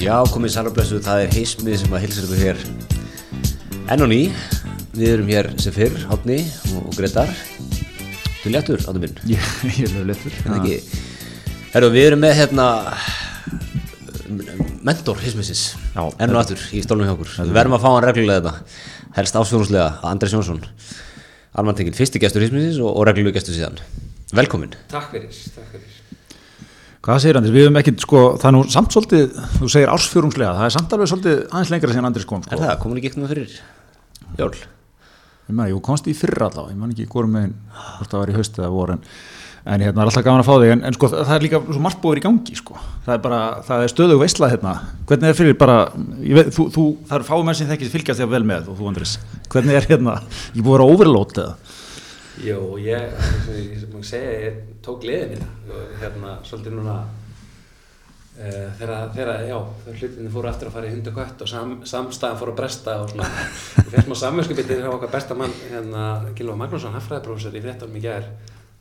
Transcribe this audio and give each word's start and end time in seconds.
Já, 0.00 0.14
komið 0.32 0.54
sælumblessu, 0.54 0.98
það 1.04 1.22
er 1.26 1.34
heismið 1.34 1.74
sem 1.82 1.92
að 1.92 2.04
hilsa 2.06 2.22
ykkur 2.24 2.38
hér 2.40 2.60
enn 3.92 4.04
og 4.06 4.08
ný. 4.08 4.20
Við 4.94 5.10
erum 5.10 5.28
hér 5.28 5.48
sem 5.60 5.74
fyrr, 5.74 5.98
Hátni 6.08 6.38
og 6.78 6.94
Gretar. 6.96 7.28
Þú 8.40 8.48
er 8.48 8.54
léttur, 8.54 8.86
Átni 8.88 9.02
minn, 9.02 9.20
Ég, 9.28 9.50
ég 9.82 9.98
er 10.00 10.14
ekki. 10.14 10.78
Herru, 11.74 11.92
við 11.92 12.08
erum 12.08 12.24
með 12.24 12.34
hérna 12.40 12.66
mentor 14.88 15.20
heismiðsins, 15.20 15.66
Já, 15.92 16.02
enn 16.16 16.32
og 16.32 16.40
aftur 16.46 16.64
í 16.72 16.80
stólnum 16.86 17.10
hjá 17.10 17.14
okkur. 17.18 17.36
Við 17.44 17.54
verðum 17.60 17.76
að 17.76 17.84
fá 17.84 17.90
hann 17.92 18.08
reglulega 18.08 18.40
þetta, 18.40 18.82
helst 19.20 19.40
ásfjóðslega, 19.42 19.88
Andrés 20.08 20.32
Jónsson, 20.32 20.64
almantekinn, 21.60 21.98
fyrsti 22.00 22.24
gestur 22.24 22.46
heismiðsins 22.46 22.80
og, 22.80 22.94
og 22.96 23.08
reglulegu 23.10 23.36
gestur 23.36 23.58
síðan. 23.58 23.76
Velkomin. 24.32 24.72
Takk 24.88 25.12
fyrir, 25.12 25.42
takk 25.58 25.74
fyrir. 25.76 25.99
Hvað 27.00 27.22
segir 27.22 27.38
Andris? 27.38 27.54
Við 27.54 27.62
hefum 27.64 27.78
ekkert, 27.80 28.02
sko, 28.04 28.22
það 28.36 28.50
er 28.50 28.52
nú 28.52 28.60
samt 28.68 28.92
svolítið, 28.92 29.38
þú 29.54 29.68
segir 29.72 29.88
ársfjórungslega, 29.94 30.50
það 30.58 30.66
er 30.66 30.74
samt 30.74 30.90
alveg 30.92 31.08
svolítið 31.08 31.38
aðeins 31.46 31.70
lengra 31.72 31.94
sem 31.96 32.08
Andris 32.10 32.26
kom, 32.28 32.42
sko. 32.44 32.52
Er 32.52 32.60
það, 32.60 32.74
komin 32.82 33.00
ekki 33.00 33.08
eitthvað 33.08 33.32
fyrir 33.32 33.54
jól? 34.36 34.50
Ég 35.48 35.56
man, 35.56 35.70
jú, 35.72 35.78
komst 35.86 36.10
í 36.12 36.14
fyrra 36.18 36.50
allavega, 36.50 36.74
ég 36.74 36.82
man 36.82 36.92
ekki 36.92 37.08
hvort 37.08 37.32
með 37.32 37.54
hvort 37.96 38.12
það 38.12 38.20
var 38.20 38.32
í 38.32 38.36
haust 38.36 38.60
eða 38.60 38.68
vor, 38.74 38.92
en, 38.92 39.00
en 39.64 39.86
hérna 39.86 40.04
er 40.04 40.12
alltaf 40.12 40.26
gaman 40.28 40.44
að 40.44 40.50
fá 40.50 40.52
þig, 40.60 40.74
en, 40.76 40.84
en 40.90 40.98
sko, 40.98 41.10
það 41.16 41.34
er 41.38 41.46
líka 41.46 41.62
svo 41.64 41.80
margt 41.88 42.04
búið 42.04 42.20
í 42.20 42.24
gangi, 42.28 42.60
sko. 42.60 42.76
Það 43.08 43.16
er 43.16 43.24
bara, 43.24 43.40
það 43.70 43.86
er 43.86 43.94
stöðug 43.94 44.20
veislað 44.20 44.54
hérna. 44.58 44.76
Hvernig 45.08 45.32
er 45.32 45.40
fyrir 45.40 45.58
bara, 45.64 45.78
veit, 46.20 46.52
þú, 46.52 46.68
þú, 46.76 46.86
það 47.08 47.16
eru 47.22 47.30
fáið 47.32 47.48
menn 47.48 47.58
sem 47.62 47.72
þekkist 47.72 47.96
fylgjast 47.96 48.20
þér 48.20 48.32
vel 48.36 48.44
með, 48.52 48.68
og 48.68 48.76
þú 48.76 48.92
Andris. 48.92 49.16
Hvernig 49.48 49.80
er 49.80 49.88
hérna, 49.88 50.20
ég 50.52 50.60
búið 50.60 50.76
að 50.76 50.76
vera 50.76 50.94
overlót 50.94 51.40
eða? 51.40 51.69
Jó, 52.40 52.78
ég, 52.78 53.10
sem 53.44 53.96
ég 53.96 54.04
segja, 54.06 54.30
ég 54.40 54.60
tók 54.80 55.02
liðið 55.04 55.34
mína. 55.34 55.48
Hérna 56.00 56.36
svolítið 56.46 56.76
núna 56.78 56.94
uh, 57.04 58.68
þegar, 58.78 59.10
þegar, 59.12 59.32
já, 59.44 59.56
þegar 59.82 59.98
hlutinni 59.98 60.30
fóru 60.32 60.48
aftur 60.48 60.70
að 60.70 60.76
fara 60.78 60.88
í 60.88 60.94
hund 60.94 61.10
og 61.10 61.18
kött 61.18 61.44
og 61.44 61.50
sam, 61.50 61.74
samstæðan 61.90 62.38
fóru 62.40 62.54
að 62.54 62.62
bresta 62.62 62.94
og 63.02 63.12
svona. 63.12 63.26
Ég 63.82 63.90
fekk 63.92 64.08
maður 64.08 64.20
samvinskupitið 64.22 64.80
hjá 64.80 64.88
okkar 64.92 65.12
besta 65.12 65.36
mann 65.36 65.52
hérna 65.66 66.06
Gilva 66.38 66.56
Magnússon, 66.62 66.96
hafræðiprófessor 66.96 67.58
í 67.60 67.62
fréttum 67.66 68.00
í 68.00 68.02
gær. 68.06 68.30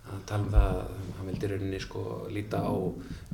Að 0.10 0.24
tala 0.32 0.46
um 0.46 0.56
það, 0.56 0.80
hann 1.18 1.30
vildi 1.34 1.52
rauninni 1.52 1.82
sko 1.84 2.06
líta 2.32 2.64
á 2.64 2.74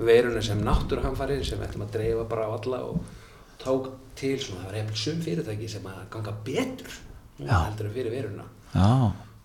veirunni 0.09 0.41
sem 0.43 0.65
náttúruhamfari 0.65 1.37
sem 1.45 1.61
við 1.61 1.69
ættum 1.69 1.85
að 1.85 1.93
dreifa 1.99 2.25
bara 2.33 2.49
á 2.49 2.55
alla 2.57 2.81
og 2.89 3.13
tók 3.61 3.93
til 4.17 4.33
svona, 4.41 4.65
það 4.65 4.71
var 4.71 4.81
hefðið 4.81 4.99
sum 5.05 5.21
fyrirtæki 5.23 5.69
sem 5.71 5.87
að 5.93 6.01
ganga 6.17 6.35
betur 6.49 6.99
núna 7.37 7.61
heldur 7.67 7.91
en 7.91 7.95
fyrir 7.95 8.17
veiruna. 8.17 8.49
Já. 8.73 8.89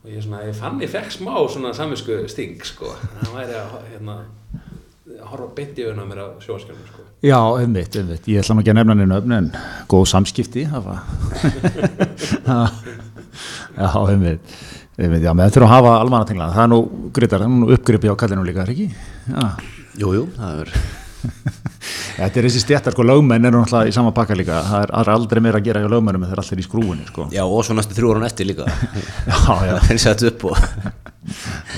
Og 0.00 0.08
ég, 0.10 0.22
svona, 0.24 0.42
ég 0.48 0.56
fann 0.56 0.80
ég 0.80 0.90
fekk 0.92 1.12
smá 1.14 1.34
svona 1.52 1.72
saminsku 1.76 2.16
sting 2.32 2.62
sko, 2.64 2.94
það 3.20 3.34
væri 3.36 3.58
að 3.60 3.76
hérna, 3.90 4.16
horfa 5.30 5.48
beint 5.58 5.78
í 5.78 5.84
auðvitað 5.86 6.10
mér 6.10 6.22
á 6.24 6.26
sjóaskjörnum 6.44 6.88
sko. 6.88 7.06
Já, 7.20 7.36
einmitt, 7.60 7.96
einmitt. 8.00 8.28
Ég 8.32 8.40
ætla 8.40 8.54
nú 8.56 8.62
ekki 8.62 8.72
að 8.72 8.78
nefna 8.78 8.94
neina 8.96 9.18
öfni 9.20 9.36
en 9.36 9.48
góð 9.92 10.06
samskipti 10.08 10.62
það 10.70 10.86
var 10.86 11.00
Já, 13.80 13.90
einmitt 14.08 14.54
einmitt, 15.00 15.24
já, 15.24 15.32
með 15.36 15.52
þurfum 15.54 15.68
að 15.68 15.74
hafa 15.74 15.92
almanatengla 16.02 16.48
það 16.54 16.64
er 16.64 16.72
nú, 16.72 16.80
Grytar, 17.16 17.42
það 17.44 17.50
er 17.50 17.60
nú 17.60 17.68
uppgripi 17.76 18.10
á 18.12 18.20
kallinu 18.20 18.46
líka, 18.48 18.64
er 18.64 18.72
ekki? 18.74 18.88
Já, 19.28 19.44
Jú, 20.00 20.14
jú, 20.16 20.24
það 20.36 20.64
er 20.64 20.74
þetta 21.80 22.40
er 22.40 22.46
þessi 22.48 22.62
stjættar, 22.64 22.94
sko, 22.96 23.06
lögmenn 23.08 23.48
eru 23.48 23.60
náttúrulega 23.62 23.90
í 23.90 23.94
sama 23.96 24.12
pakka 24.16 24.36
líka, 24.38 24.60
það 24.68 24.84
er, 24.84 24.92
það 24.94 25.02
er 25.04 25.12
aldrei 25.14 25.42
meira 25.46 25.60
að 25.60 25.68
gera 25.70 25.82
hjá 25.84 25.90
lögmennum 25.94 26.24
en 26.24 26.30
þeir 26.30 26.36
eru 26.36 26.44
alltaf 26.44 26.62
í 26.62 26.66
skrúinni, 26.66 27.06
sko. 27.08 27.26
Já, 27.34 27.42
og 27.44 27.64
svo 27.66 27.76
næstu 27.78 27.96
þrjú 27.98 28.14
ára 28.14 28.28
eftir 28.30 28.50
líka. 28.50 28.68
Já, 29.30 29.56
já, 29.70 29.74
Þeir 29.88 30.00
settu 30.04 30.30
upp 30.30 30.46
og 30.50 30.58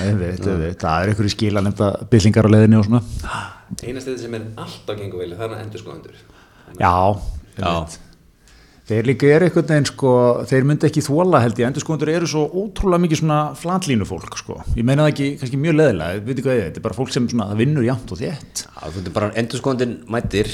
einmitt, 0.03 0.45
einmitt, 0.47 0.79
það 0.81 1.03
er 1.03 1.11
einhverju 1.13 1.33
skila 1.33 1.63
nefnda 1.65 1.89
byllingar 2.11 2.47
á 2.47 2.53
leiðinni 2.53 2.79
og 2.79 2.87
svona. 2.87 3.03
Einast 3.83 4.07
þetta 4.09 4.21
sem 4.21 4.37
er 4.39 4.47
alltaf 4.63 4.97
gengur 4.99 5.23
vel 5.23 5.35
það 5.37 5.55
er 5.57 5.61
endur 5.65 5.83
skoðandur 5.83 6.19
Já, 6.79 6.93
einmitt 7.59 7.99
Þeir 8.83 9.07
líka 9.07 9.29
eru 9.31 9.47
einhvern 9.47 9.69
veginn 9.69 9.85
sko, 9.87 10.13
þeir 10.49 10.65
myndi 10.67 10.87
ekki 10.89 11.03
þóla 11.05 11.39
held 11.39 11.59
ég, 11.61 11.69
endurskoðundur 11.69 12.09
eru 12.11 12.27
svo 12.27 12.41
ótrúlega 12.51 13.03
mikið 13.05 13.21
svona 13.21 13.37
flatlínu 13.55 14.07
fólk 14.09 14.35
sko. 14.41 14.57
Ég 14.75 14.83
meina 14.83 15.05
það 15.05 15.13
ekki 15.13 15.29
kannski 15.39 15.59
mjög 15.63 15.77
leðilega, 15.77 16.17
við 16.17 16.31
veitum 16.33 16.47
hvað 16.49 16.57
ég, 16.57 16.65
þetta 16.67 16.81
er 16.81 16.87
bara 16.89 16.97
fólk 16.97 17.13
sem 17.15 17.29
svona, 17.31 17.47
vinnur 17.55 17.87
jæmt 17.87 18.11
og 18.11 18.19
þétt. 18.19 18.65
Já, 18.67 18.81
þú 18.83 18.95
veitum 18.97 19.15
bara 19.15 19.31
endurskóðandinn 19.39 19.95
mættir 20.11 20.51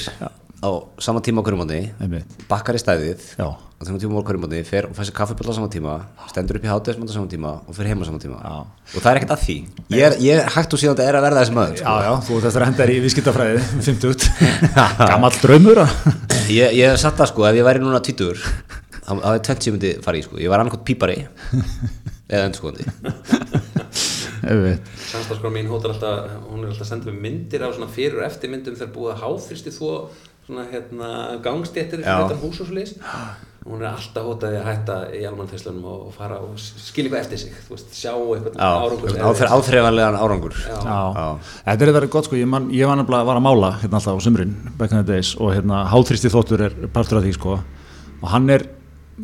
á 0.60 0.70
sama 1.00 1.20
tíma 1.24 1.40
á 1.40 1.44
hverjum 1.44 1.62
mánuði 1.64 1.90
Einmitt. 2.00 2.32
bakkar 2.48 2.76
í 2.76 2.80
stæðið 2.82 3.22
Já. 3.40 3.48
á 3.48 3.80
þeim 3.80 3.98
tíma 4.02 4.20
á 4.20 4.26
hverjum 4.28 4.44
mánuði 4.44 4.64
fer 4.68 4.88
og 4.90 4.96
fær 4.96 5.08
sér 5.08 5.16
kaffiböll 5.16 5.48
á 5.48 5.54
sama 5.56 5.70
tíma 5.72 5.94
stendur 6.28 6.58
upp 6.60 6.66
í 6.66 6.70
hátegismönda 6.70 7.12
á 7.12 7.16
sama 7.16 7.30
tíma 7.32 7.52
og 7.64 7.76
fer 7.76 7.88
heim 7.88 8.02
á 8.02 8.04
sama 8.04 8.20
tíma 8.20 8.40
Já. 8.44 8.56
og 8.68 9.00
það 9.00 9.10
er 9.10 9.20
ekkert 9.20 9.34
að 9.36 9.44
því 9.46 9.56
ég 9.96 10.04
er, 10.04 10.18
ég 10.20 10.52
hægt 10.56 10.76
og 10.76 10.82
síðan 10.82 11.00
er 11.04 11.16
að 11.16 11.26
verða 11.28 11.44
þessi 11.44 11.56
maður 11.56 11.80
sko. 11.80 11.88
Já, 11.88 12.04
já, 12.04 12.12
þú 12.28 12.42
þetta 12.44 12.60
er 12.60 12.66
hendar 12.68 12.92
í 12.92 12.98
viðskiptafræði, 13.06 13.64
50, 13.88 14.28
gammal 15.10 15.32
draumur 15.40 15.82
að... 15.86 15.96
ég, 16.52 16.76
ég 16.76 16.92
hef 16.92 17.00
satt 17.00 17.16
það 17.16 17.32
sko, 17.32 17.48
ef 17.48 17.60
ég 17.60 17.68
væri 17.70 17.80
núna 17.84 18.04
tvítur 18.04 18.44
þá 19.10 19.12
þá 19.24 19.30
er 19.32 19.44
tvennt 19.46 19.64
sem 19.64 19.70
ég 19.72 19.76
myndi 19.78 19.92
fara 20.04 20.20
í 20.20 20.24
sko. 20.24 20.38
ég 20.40 20.52
var 20.52 20.62
annarkot 20.62 20.84
pípari 20.86 21.22
eða 22.30 22.46
endurskóðandi 22.46 22.84
samstafskona 24.40 25.52
mín 25.54 25.68
hóttar 25.70 25.94
alltaf 25.94 26.30
hún 26.46 26.62
er 26.64 26.70
alltaf 26.70 26.86
að 26.86 26.90
senda 26.92 27.10
mig 27.10 27.22
myndir 27.24 27.64
á 27.66 27.68
svona 27.74 27.90
fyrir 27.92 28.20
og 28.20 28.26
eftir 28.28 28.52
myndum 28.52 28.76
þegar 28.78 28.92
búið 28.94 29.12
að 29.14 29.22
háþristi 29.24 29.72
þó 29.74 29.88
svona 30.50 30.66
hérna 30.72 31.12
gangstéttir 31.44 32.02
Já. 32.02 32.10
fyrir 32.10 32.26
þetta 32.26 32.42
hús 32.42 32.60
og 32.60 32.68
svo 32.68 32.76
leys 32.76 32.96
hún 33.60 33.82
er 33.82 33.90
alltaf 33.90 34.24
hótaði 34.24 34.56
að 34.56 34.66
hætta 34.70 34.94
í 35.12 35.20
almannþeislunum 35.28 35.84
og, 35.84 36.04
og 36.08 36.14
fara 36.16 36.38
og 36.40 36.54
skilja 36.58 37.10
eitthvað 37.10 37.24
eftir 37.26 37.40
sig 37.42 37.58
þú 37.66 37.74
veist, 37.74 37.90
sjá 37.92 38.12
eitthvað 38.14 38.54
árangur 38.64 39.18
áþre, 39.20 39.48
áþreifanlegan 39.56 40.16
árangur. 40.16 40.56
Já. 40.64 40.78
Já, 40.80 41.26
þetta 41.66 41.86
er 41.86 41.92
þetta 41.92 42.10
gott 42.14 42.28
sko, 42.30 42.38
ég, 42.40 42.48
man, 42.48 42.70
ég 42.72 42.88
var 42.88 42.96
nefnilega 42.98 43.36
að 43.36 43.44
mála 43.44 43.72
hérna 43.82 44.00
alltaf 44.00 44.16
á 44.16 44.24
sumrin, 44.24 44.54
back 44.80 44.94
in 44.94 45.02
the 45.02 45.06
days 45.12 45.34
og 45.36 45.52
hérna 45.52 45.82
háþristi 45.92 46.32
þóttur 46.32 46.64
er 46.70 46.76
partur 46.94 47.20
af 47.20 47.26
því 47.26 47.34
sko 47.36 47.58
og 47.60 48.26
hann 48.32 48.48
er, 48.56 48.64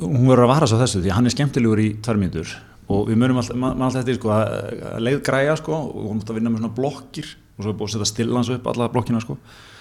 hún 0.03 0.29
verður 0.29 0.45
að 0.47 0.53
vara 0.53 0.69
svo 0.69 0.81
þessu 0.83 1.01
því 1.01 1.15
hann 1.17 1.31
er 1.31 1.35
skemmtilegur 1.37 1.83
í 1.83 1.89
tvær 2.05 2.21
mínútur. 2.21 2.53
Og 2.93 3.09
við 3.09 3.19
munum 3.19 3.41
alltaf, 3.41 3.57
alltaf 3.73 4.03
eftir 4.03 4.21
sko 4.21 4.35
að, 4.37 4.53
leið 5.01 5.23
græja 5.27 5.57
sko 5.59 5.81
og 5.81 6.11
hún 6.11 6.21
mútti 6.21 6.35
að 6.35 6.39
vinna 6.43 6.53
með 6.53 6.63
svona 6.63 6.77
blokkir 6.77 7.33
og 7.57 7.65
svo 7.65 7.73
er 7.73 7.81
búið 7.81 7.89
að 7.89 7.97
setja 7.97 8.11
stillans 8.13 8.53
upp 8.53 8.69
alla 8.71 8.91
blokkina 8.93 9.25
sko. 9.25 9.39
og 9.41 9.75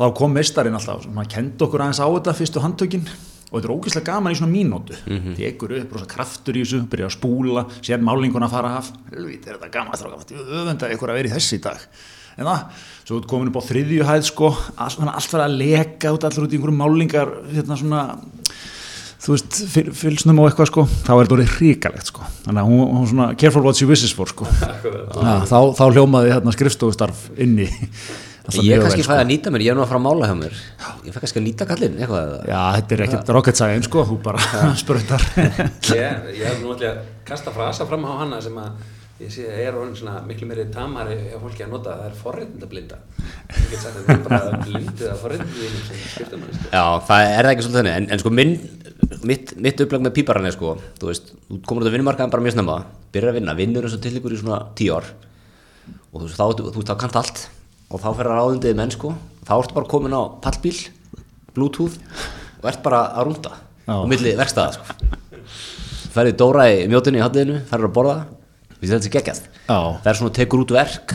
þá 0.00 0.14
kom 0.16 0.32
mestarinn 0.36 0.78
alltaf, 0.78 1.04
hann 1.06 1.28
kendi 1.30 1.66
okkur 1.66 1.84
aðeins 1.84 2.00
á 2.00 2.08
þetta 2.08 2.36
fyrstu 2.38 2.62
handtökin. 2.64 3.04
Og 3.50 3.58
þetta 3.58 3.66
er 3.66 3.74
ógeðslega 3.74 4.06
gaman 4.06 4.32
í 4.32 4.38
svona 4.38 4.52
mínútu. 4.52 4.94
Mm 5.06 5.16
-hmm. 5.18 5.34
tekur 5.36 5.72
upp, 5.80 5.92
rosa 5.96 6.06
kraftur 6.06 6.54
í 6.54 6.62
þessu 6.62 6.84
byrja 6.86 7.06
að 7.08 7.16
spúla, 7.16 7.64
sér 7.82 7.98
málinguna 7.98 8.46
að 8.46 8.54
fara 8.54 8.76
af. 8.78 8.92
Helvítið 9.10 9.48
er 9.48 9.58
þetta 9.58 9.70
gaman, 9.74 9.92
þetta 9.92 10.34
er 10.34 10.60
öfenda 10.62 10.90
ykkur 10.94 11.10
að 11.10 11.18
vera 11.18 11.28
í 11.28 11.32
þessi 11.34 11.56
í 11.58 11.62
dag? 11.62 11.78
En 12.38 12.46
það, 12.46 12.60
svo 13.04 13.20
komin 13.26 13.48
upp 13.50 13.58
á 13.58 13.68
þriðju 13.68 14.04
hæð 14.06 14.22
sko, 14.22 14.56
allt, 14.76 14.94
svona 14.94 15.16
allt 15.18 15.32
verið 15.32 15.44
að 15.44 15.58
leka 15.58 16.12
út 16.14 16.24
allir 16.24 16.44
út 16.46 16.52
í 16.52 16.56
einhverjum 16.56 16.78
málingar 16.78 17.28
hérna 17.50 17.76
svona 17.76 18.02
þú 19.20 19.34
veist, 19.34 19.58
fyl- 19.74 19.92
fylgsnum 19.92 20.38
og 20.38 20.48
eitthvað 20.48 20.70
sko. 20.70 20.86
Þá 20.86 21.12
er 21.12 21.26
þetta 21.26 21.36
orðið 21.36 21.54
hríkalegt 21.58 22.06
sko. 22.06 22.24
Þannig 22.46 22.62
að 22.62 22.70
hún, 22.70 22.96
hún 22.96 23.06
svona, 23.10 23.28
careful 23.36 23.62
what 23.66 23.76
she 23.76 23.86
wishes 23.86 24.14
for 24.16 24.30
sko. 24.30 24.46
Ja, 25.26 25.42
þá, 25.44 25.74
þá 25.76 25.84
hljómaði 25.90 26.32
hérna 26.32 26.54
skrifstofustarf 26.54 27.28
inni. 27.36 27.68
Alltaf 27.68 28.29
ég 28.48 28.62
mjög 28.64 28.84
kannski 28.86 29.04
sko. 29.04 29.10
fæði 29.12 29.24
að 29.24 29.30
nýta 29.30 29.52
mér, 29.54 29.64
ég 29.66 29.72
er 29.72 29.78
nú 29.78 29.84
að 29.84 29.90
fara 29.90 30.00
að 30.00 30.06
mála 30.06 30.30
hjá 30.30 30.36
mér 30.40 30.60
ég 31.06 31.14
fæ 31.14 31.18
kannski 31.24 31.40
að 31.40 31.46
nýta 31.48 31.66
kallinn 31.68 31.98
eitthvað 31.98 32.22
eða? 32.28 32.38
Já, 32.48 32.62
þetta 32.76 32.96
er 32.96 33.02
ekkert 33.06 33.34
rocket 33.36 33.60
science 33.60 33.90
sko, 33.90 34.06
þú 34.08 34.16
bara 34.24 34.40
sprautar. 34.82 35.26
ég, 35.36 36.32
ég 36.38 36.46
hef 36.46 36.62
nú 36.62 36.72
alltaf 36.72 36.88
að 36.94 37.04
kasta 37.28 37.54
frasa 37.54 37.86
fram 37.90 38.08
á 38.08 38.12
hana 38.24 38.40
sem 38.42 38.56
að 38.60 38.88
ég 39.20 39.32
sé 39.34 39.44
er 39.44 39.76
orðin 39.76 39.96
svona 39.98 40.22
miklu 40.24 40.46
meiri 40.48 40.64
tamari 40.72 41.16
hjá 41.26 41.36
fólki 41.42 41.64
að 41.66 41.74
nota, 41.74 41.96
það 41.98 42.06
er 42.08 42.14
forréttindablinda 42.22 43.00
ég 43.52 43.66
get 43.68 43.82
sagt 43.82 43.98
að 43.98 44.06
það 44.06 44.14
er 44.14 44.22
bara 44.24 44.60
blindið 44.64 45.10
að 45.10 45.24
manni 46.40 46.56
sko. 46.56 46.70
Já, 46.72 46.84
það 47.10 47.24
er 47.26 47.44
það 47.44 47.50
ekki 47.50 47.66
svolítið 47.66 47.80
þannig, 47.80 47.98
en, 47.98 48.08
en 48.08 48.22
sko 48.22 48.32
minn, 48.38 48.54
mitt, 49.28 49.52
mitt 49.60 49.84
upplag 49.84 50.06
með 50.06 50.16
píparan 50.16 50.48
er 50.48 50.56
sko, 50.56 50.72
þú 50.96 51.10
veist, 51.10 51.32
þú 51.50 51.60
komur 51.68 51.84
út 51.84 51.92
á 51.92 51.94
vinnumarkaðan 51.98 52.32
bara 52.32 52.46
mjög 52.46 52.56
snemma, 52.56 52.78
byrjar 53.12 53.34
að 53.34 53.40
vinna, 53.42 53.56
vinnur 53.60 53.84
eins 53.90 53.98
og 53.98 54.04
til 54.06 54.16
ykkur 54.16 54.38
í 54.38 54.40
svona 54.40 54.62
tíu 54.80 54.96
ár 54.96 55.10
og 55.12 56.16
þú 56.16 56.24
veist, 56.24 56.40
þá, 56.40 56.46
þú 56.56 56.72
veist, 56.78 56.88
þá 56.88 56.96
kannt 57.04 57.20
allt 57.20 57.44
og 57.90 57.98
þá 58.02 58.08
fer 58.16 58.28
að 58.30 58.38
ráðundið 58.38 58.76
menn 58.78 58.92
sko, 58.94 59.12
þá 59.46 59.52
ertu 59.58 59.76
bara 59.76 59.90
komin 59.90 60.14
á 60.14 60.22
pallbíl, 60.44 60.76
bluetooth 61.56 61.96
og 62.60 62.68
ert 62.70 62.82
bara 62.84 63.02
að 63.18 63.30
rúnda 63.30 63.52
á 63.90 63.96
milli 64.06 64.36
verkstæða 64.38 64.76
sko. 64.78 65.10
Ferði 66.14 66.34
Dóra 66.38 66.66
í 66.70 66.86
mjótunni 66.90 67.20
í 67.20 67.24
hátliðinu, 67.24 67.60
ferður 67.70 67.90
að 67.90 67.94
borða, 67.98 68.16
við 68.80 68.94
þetta 68.94 69.10
er 69.10 69.14
geggjast, 69.18 69.50
er 69.70 70.18
svona 70.18 70.34
tekur 70.34 70.64
út 70.64 70.74
verk, 70.74 71.14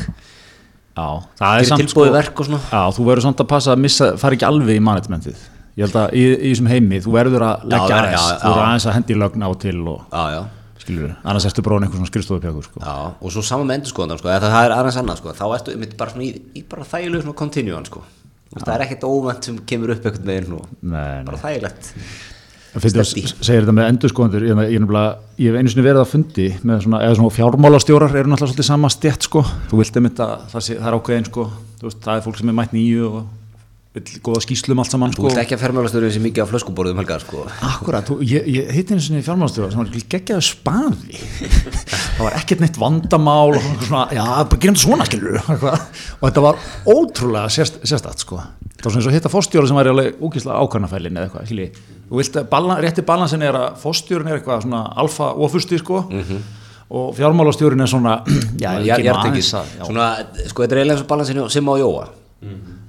er 0.96 1.26
gerir 1.42 1.68
samt 1.68 1.84
tilbúið 1.84 2.10
sko, 2.12 2.16
verk 2.16 2.40
og 2.40 2.50
svona. 2.50 2.62
já, 2.72 2.84
þú 2.96 3.08
verður 3.10 3.28
samt 3.28 3.44
að 3.44 3.50
passa 3.52 3.74
að 3.76 3.84
missa, 3.84 4.12
fara 4.22 4.38
ekki 4.38 4.48
alveg 4.48 4.80
í 4.80 4.84
managementið. 4.84 5.42
Ég 5.76 5.90
held 5.90 5.98
að 6.00 6.14
í, 6.16 6.22
í 6.32 6.52
þessum 6.54 6.70
heimi, 6.72 7.02
þú 7.04 7.16
verður 7.18 7.44
að 7.50 7.66
leggja 7.68 7.98
aðeins, 8.00 8.28
þú 8.40 8.48
verður 8.48 8.68
aðeins 8.70 8.86
að 8.88 8.96
hendi 8.96 9.18
lögn 9.20 9.44
á 9.44 9.50
til 9.60 9.80
og, 9.92 10.06
Já, 10.08 10.24
já. 10.32 10.42
Skilur 10.86 11.08
við, 11.10 11.16
annars 11.26 11.48
ertu 11.50 11.64
bróðin 11.66 11.88
einhver 11.88 12.00
svona 12.00 12.12
skrifstofupjakur, 12.12 12.68
sko. 12.70 12.84
Já, 12.86 12.96
og 13.20 13.34
svo 13.34 13.44
saman 13.46 13.68
með 13.72 13.80
endurskoðandan 13.82 14.22
sko, 14.22 14.30
eða 14.36 14.52
það 14.54 14.68
er 14.70 14.76
aðeins 14.78 15.00
annað 15.02 15.20
sko, 15.24 15.34
þá 15.40 15.46
ertu 15.58 15.76
bara 16.00 16.14
svona 16.14 16.28
í, 16.28 16.32
í 16.56 16.64
bara 16.70 16.88
þægilegu 16.94 17.26
svona 17.26 17.40
continuan 17.42 17.90
sko. 17.90 18.06
Þú 18.46 18.56
veist, 18.60 18.66
Það 18.70 18.76
er 18.78 18.84
ekkert 18.86 19.06
óvænt 19.10 19.48
sem 19.50 19.56
kemur 19.68 19.92
upp 19.96 20.06
og 20.60 20.66
Nei, 20.86 20.96
nei. 21.18 21.24
bara 21.28 21.42
þægilegt. 21.42 21.92
Þú 22.76 22.82
Steady. 23.32 23.44
segir 23.48 23.64
þetta 23.64 23.74
með 23.76 23.90
endurskoðandur, 23.94 24.44
ég, 24.46 24.58
ég, 24.76 24.80
nefnilega- 24.84 25.18
ég 25.40 25.48
hef 25.52 25.60
einu 25.62 25.72
sinni 25.72 25.86
verið 25.86 26.02
að 26.04 26.10
fundi 26.12 26.48
með 26.68 26.82
svona, 26.84 27.00
eða 27.08 27.16
svona 27.16 27.32
fjármálastjórar 27.38 28.16
eru 28.20 28.28
náttúrulega 28.34 28.52
svolítið 28.52 28.68
sama 28.68 28.90
stjætt, 28.92 29.24
sko. 29.30 29.44
Þú 29.72 29.80
vilt 29.80 29.96
einmitt 29.96 30.20
að 30.20 30.34
það, 30.52 30.66
sé, 30.68 30.76
það 30.76 30.90
er 30.92 30.98
ákveðin, 31.00 31.28
sko, 31.30 31.46
veist, 31.88 32.02
það 32.04 32.18
er 32.20 32.26
fólk 32.28 32.38
sem 32.42 32.50
er 32.52 32.58
mætt 32.60 32.76
nýju 32.76 33.06
og 33.08 33.22
góða 34.26 34.42
skýslum 34.44 34.82
allt 34.84 34.92
saman 34.92 35.14
Þú 35.14 35.22
sko. 35.22 35.28
vilt 35.30 35.40
ekki 35.40 35.56
að 35.56 35.62
fermjölastöru 35.64 36.08
þessi 36.10 36.22
mikið 36.26 36.44
á 36.44 36.48
flöskuborðum 36.52 36.98
helgar 37.00 37.22
sko. 37.24 37.46
Akkurat, 37.64 38.10
ég, 38.28 38.48
ég 38.52 38.72
hitti 38.76 38.92
einu 38.96 39.04
sinni 39.06 39.22
fjármálastjóra 39.24 39.70
sem 39.72 39.80
var 39.80 39.92
geggjaðu 40.12 40.44
spaði. 40.44 41.20
Það 42.18 42.24
var 42.26 42.36
ekkert 42.42 42.64
neitt 42.66 42.80
vandamál 42.82 43.54
og 43.56 43.70
svona, 43.86 44.02
já, 44.12 44.26
bara 44.26 44.60
gerum 44.66 44.76
þetta 44.76 44.84
svona 44.84 45.08
skilur 45.08 45.40
og 46.20 46.26
þetta 46.28 46.44
var 46.44 46.60
ótrúlega 46.92 47.54
sérst, 47.56 47.80
sérstætt 47.88 48.26
sko. 48.26 48.42
Það 48.76 48.84
var 48.90 48.92
svona 48.92 49.02
eins 49.06 49.10
og 49.14 49.16
hitta 49.16 49.32
fórstjóra 49.32 49.72
sem 49.72 49.80
var 49.80 49.90
alveg 49.94 50.20
úkíslega 50.20 50.60
ákvæmnafælin 50.66 51.16
eða 51.22 51.30
eitthvað, 51.30 51.48
skilji. 51.48 51.70
Þú 52.10 52.20
vilt 52.20 52.36
að 52.44 52.50
bala, 52.52 52.76
rétti 52.84 53.06
balansin 53.08 53.48
er 53.48 53.56
að 53.58 53.80
fórstjórin 53.82 54.28
er 54.30 54.42
eitthvað 54.42 54.68
svona 54.68 54.84
alfa 55.02 55.32
ofusti 55.48 55.80
sko. 55.82 56.04
Og 56.96 57.16
fjármálastjórin 57.18 57.82
er 57.82 57.90
svona 57.90 58.20
já, 58.62 58.76
Já, 58.86 59.00
tekið 59.00 59.10
aðeins 59.16 59.54
að- 59.58 59.72
já. 59.80 59.84
Svona, 59.88 60.10
sko, 60.52 60.62
þetta 60.68 60.76
er 60.76 60.84
eiginlega 60.84 61.00
eins 61.00 61.08
og 61.08 61.10
balansinu 61.16 61.48
Simma 61.56 61.74
og 61.80 61.82
Jóa 61.82 62.06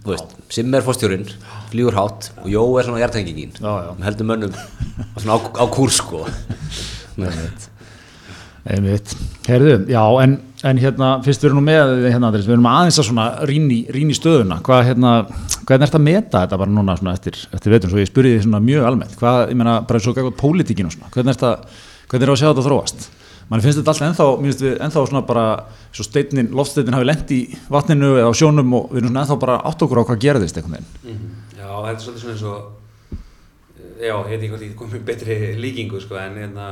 Þú 0.06 0.12
veist, 0.12 0.35
Simma 0.55 0.79
er 0.79 0.85
fórstjórin, 0.87 1.25
flýgur 1.73 1.97
hátt 1.97 2.29
og 2.43 2.50
Jóa 2.50 2.81
er 2.81 2.87
svona 2.87 3.00
hjartengingin 3.03 3.56
já. 3.58 3.73
heldur 4.05 4.29
mönnum 4.29 4.53
á, 4.55 5.35
á 5.35 5.64
kúrs 5.67 5.99
sko. 5.99 6.26
Einmitt. 8.67 9.14
Herðu, 9.47 9.75
já, 9.91 10.03
en, 10.23 10.37
en 10.67 10.81
hérna, 10.82 11.11
fyrst 11.23 11.43
við 11.43 11.50
erum 11.50 11.61
nú 11.61 11.67
með 11.69 11.93
hérna, 12.11 12.31
við 12.35 12.55
erum 12.55 12.70
aðeins 12.70 12.99
að 12.99 13.08
svona 13.11 13.26
rýni, 13.47 14.14
stöðuna, 14.19 14.58
hvað, 14.67 14.81
hérna, 14.88 15.12
hvernig 15.67 15.87
ert 15.87 15.99
að 15.99 16.06
meta 16.06 16.43
þetta 16.44 16.59
bara 16.62 16.75
núna 16.75 16.97
eftir, 17.12 17.38
eftir 17.55 17.76
vetum, 17.76 17.93
svo 17.93 18.02
ég 18.02 18.11
spurði 18.11 18.35
því 18.35 18.47
svona 18.49 18.62
mjög 18.64 18.88
almennt, 18.88 19.14
hvað, 19.20 19.43
ég 19.52 19.61
meina, 19.61 19.76
bara 19.87 20.02
svo 20.02 20.14
gægvað 20.17 20.38
pólitíkin 20.43 20.91
og 20.91 20.97
svona, 20.97 21.12
hvernig 21.14 21.37
ert 21.37 21.47
að, 21.47 21.79
hvernig 22.11 22.26
er 22.26 22.35
að 22.35 22.43
sjá 22.43 22.49
þetta 22.49 22.67
þróast? 22.67 23.06
Man 23.47 23.63
finnst 23.63 23.79
þetta 23.79 23.93
alltaf 23.93 24.09
ennþá, 24.09 24.25
mér 24.41 24.51
finnst 24.51 24.65
við 24.65 24.81
ennþá 24.83 25.03
svona 25.07 25.23
bara, 25.27 25.45
svo 25.95 26.07
steinin, 26.07 26.49
loftsteinin 26.57 26.97
hafi 26.97 27.07
lent 27.07 27.31
í 27.31 27.41
vatninu 27.71 28.17
eða 28.19 28.33
á 28.33 28.35
sjónum 28.35 28.73
og 28.75 28.89
við 28.91 29.05
erum 29.05 29.13
svona 29.13 29.23
ennþá 29.23 29.37
bara 29.45 29.59
átt 29.71 29.85
okkur 29.87 30.01
á 30.03 30.09
hvað 30.09 30.25
gerðist 30.25 30.59
einhvern 30.59 30.81
veginn. 30.81 31.29
Já, 31.55 31.69
þetta 31.71 31.93
er 31.93 32.03
svolítið 32.07 32.25
svona 32.25 32.35
eins 32.35 32.47
og 32.51 32.59
já, 34.03 34.15
ég 34.17 34.33
veit 34.33 34.41
ekki 34.41 34.51
hvort 34.53 34.67
ég 34.67 34.75
komið 34.81 35.05
betri 35.07 35.37
líkingu 35.63 36.01
sko, 36.03 36.19
en 36.19 36.41
hérna, 36.43 36.67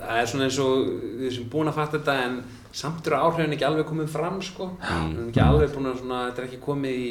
það 0.00 0.22
er 0.22 0.30
svona 0.32 0.48
eins 0.48 0.58
og 0.64 0.88
við 1.20 1.36
sem 1.36 1.46
búin 1.52 1.70
að 1.70 1.78
fatta 1.78 2.00
þetta 2.00 2.16
en 2.26 2.40
samt 2.80 3.06
eru 3.06 3.20
áhrifin 3.20 3.54
ekki 3.54 3.68
alveg 3.68 3.86
komið 3.88 4.10
fram 4.10 4.42
sko, 4.44 4.72
við 4.80 5.14
erum 5.14 5.28
ekki 5.30 5.44
alveg 5.46 5.76
búin 5.76 5.92
að 5.92 6.00
svona, 6.02 6.24
þetta 6.28 6.42
er 6.42 6.50
ekki 6.50 6.64
komið 6.66 7.04
í 7.04 7.10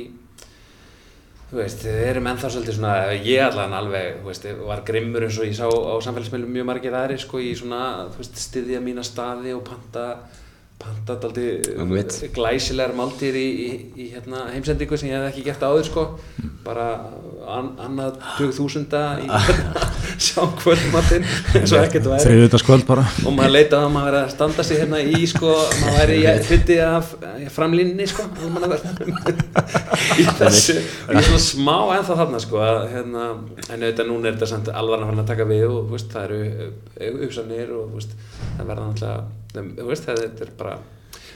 þú 1.50 1.58
veist, 1.58 1.86
við 1.88 2.04
erum 2.12 2.28
ennþá 2.30 2.52
svolítið 2.54 2.76
svona, 2.78 2.94
ég 3.26 3.42
allan 3.46 3.74
alveg, 3.74 4.20
þú 4.20 4.30
veist, 4.30 4.46
var 4.68 4.84
grimmur 4.86 5.26
eins 5.26 5.40
og 5.42 5.48
ég 5.50 5.58
sá 5.58 5.66
á 5.66 5.94
samfélagsmeilum 6.06 6.52
mjög 6.54 6.68
margir 6.70 6.98
aðri 7.00 7.18
sko 7.22 7.42
í 7.42 7.56
svona, 7.58 7.82
þú 8.14 8.22
veist, 8.22 8.38
styðja 8.44 8.84
mína 8.86 9.06
staði 9.08 9.56
og 9.58 9.64
panta 9.66 10.06
panta 10.80 11.16
Einmitt. 11.20 12.14
daldi 12.14 12.30
glæsilegar 12.36 12.94
máltíðir 12.96 13.38
í, 13.40 13.48
í, 13.50 13.70
í 14.00 14.06
hérna, 14.14 14.46
heimsendingu 14.54 14.98
sem 15.00 15.10
ég 15.12 15.20
hef 15.20 15.34
ekki 15.34 15.44
gert 15.50 15.66
áður 15.68 15.88
sko 15.90 16.04
bara 16.64 16.86
an, 17.50 17.74
annað 17.84 18.20
2000 18.38 18.96
í 19.26 19.28
hérna, 19.48 19.84
sjá 20.16 20.46
kvöldmatinn 20.62 21.28
eins 21.60 21.74
og 21.76 21.84
ekkert 21.84 22.08
væri 22.14 22.24
Þriðu 22.24 22.46
þetta 22.46 22.62
skvöld 22.64 22.88
bara. 22.88 23.04
og 23.26 23.36
maður 23.36 23.56
leitaði 23.58 23.90
að 23.90 23.94
maður 23.98 24.10
væri 24.10 24.22
að 24.22 24.32
standa 24.36 24.66
sig 24.70 24.82
hérna 24.84 25.02
í 25.04 25.22
sko, 25.34 25.52
maður 25.82 26.00
væri 26.00 26.18
í 26.22 26.36
hluti 26.48 26.80
af 26.86 27.12
eh, 27.20 27.46
framlínni 27.58 28.08
sko 28.10 28.28
í 30.16 30.28
þessu 30.40 30.78
og 30.80 31.12
ég 31.12 31.20
er 31.20 31.28
svona 31.28 31.44
smá 31.44 31.76
ennþá 31.98 32.20
þarna 32.24 32.44
sko 32.46 32.64
að, 32.64 32.82
hérna, 32.94 33.28
en 33.68 33.84
auðvitað 33.84 34.12
núna 34.14 34.32
er 34.32 34.40
þetta 34.40 34.64
farin 35.10 35.24
að 35.24 35.30
taka 35.34 35.48
við 35.50 35.68
og 35.68 35.92
veist, 35.94 36.12
það 36.14 36.24
eru 36.30 37.20
uppsannir 37.28 37.76
og 37.76 37.92
þú 37.92 38.00
veist, 38.00 38.18
það 38.58 38.70
verða 38.70 38.88
náttúrulega 38.88 39.49
veist, 39.56 40.06
það 40.08 40.24
þetta 40.24 40.46
er 40.48 40.56
bara 40.60 40.78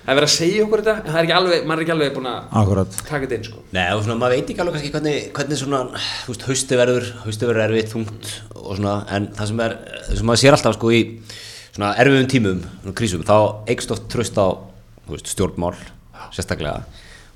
það 0.04 0.12
er 0.12 0.18
verið 0.20 0.28
að 0.28 0.34
segja 0.34 0.64
okkur 0.66 0.82
þetta 0.84 0.94
en 1.00 1.08
það 1.14 1.20
er 1.20 1.28
ekki 1.28 1.36
alveg, 1.38 1.62
maður 1.68 1.80
er 1.82 1.86
ekki 1.86 1.94
alveg 1.94 2.16
búin 2.18 2.28
að 2.28 2.56
Akkurat. 2.60 2.98
taka 3.08 3.22
þetta 3.24 3.38
inn 3.38 3.46
sko. 3.48 3.62
Nei, 3.74 3.86
og 3.94 4.02
svona, 4.04 4.18
maður 4.20 4.36
veit 4.36 4.50
ekki 4.52 4.64
alveg 4.64 4.76
kannski 4.76 4.92
hvernig, 4.98 5.30
hvernig 5.38 5.60
svona, 5.62 5.80
þú 6.26 6.34
veist, 6.34 6.44
hausti 6.50 6.80
verður, 6.80 7.08
hausti 7.24 7.48
verður 7.50 7.64
erfitt, 7.70 7.94
þungt 7.94 8.34
og 8.60 8.74
svona, 8.80 8.96
en 9.16 9.30
það 9.38 9.52
sem 9.52 9.64
er, 9.64 9.76
það 10.10 10.20
sem 10.20 10.30
maður 10.30 10.42
sér 10.44 10.58
alltaf 10.58 10.76
sko 10.78 10.92
í 10.92 11.00
svona 11.70 11.94
erfiðum 12.04 12.28
tímum, 12.34 12.60
svona 12.82 12.98
krísum, 13.00 13.24
þá 13.28 13.38
eikst 13.72 13.96
oft 13.96 14.10
tröst 14.12 14.36
á, 14.36 14.48
veist, 15.08 15.32
stjórnmál, 15.32 15.72
sérstaklega, 16.36 16.84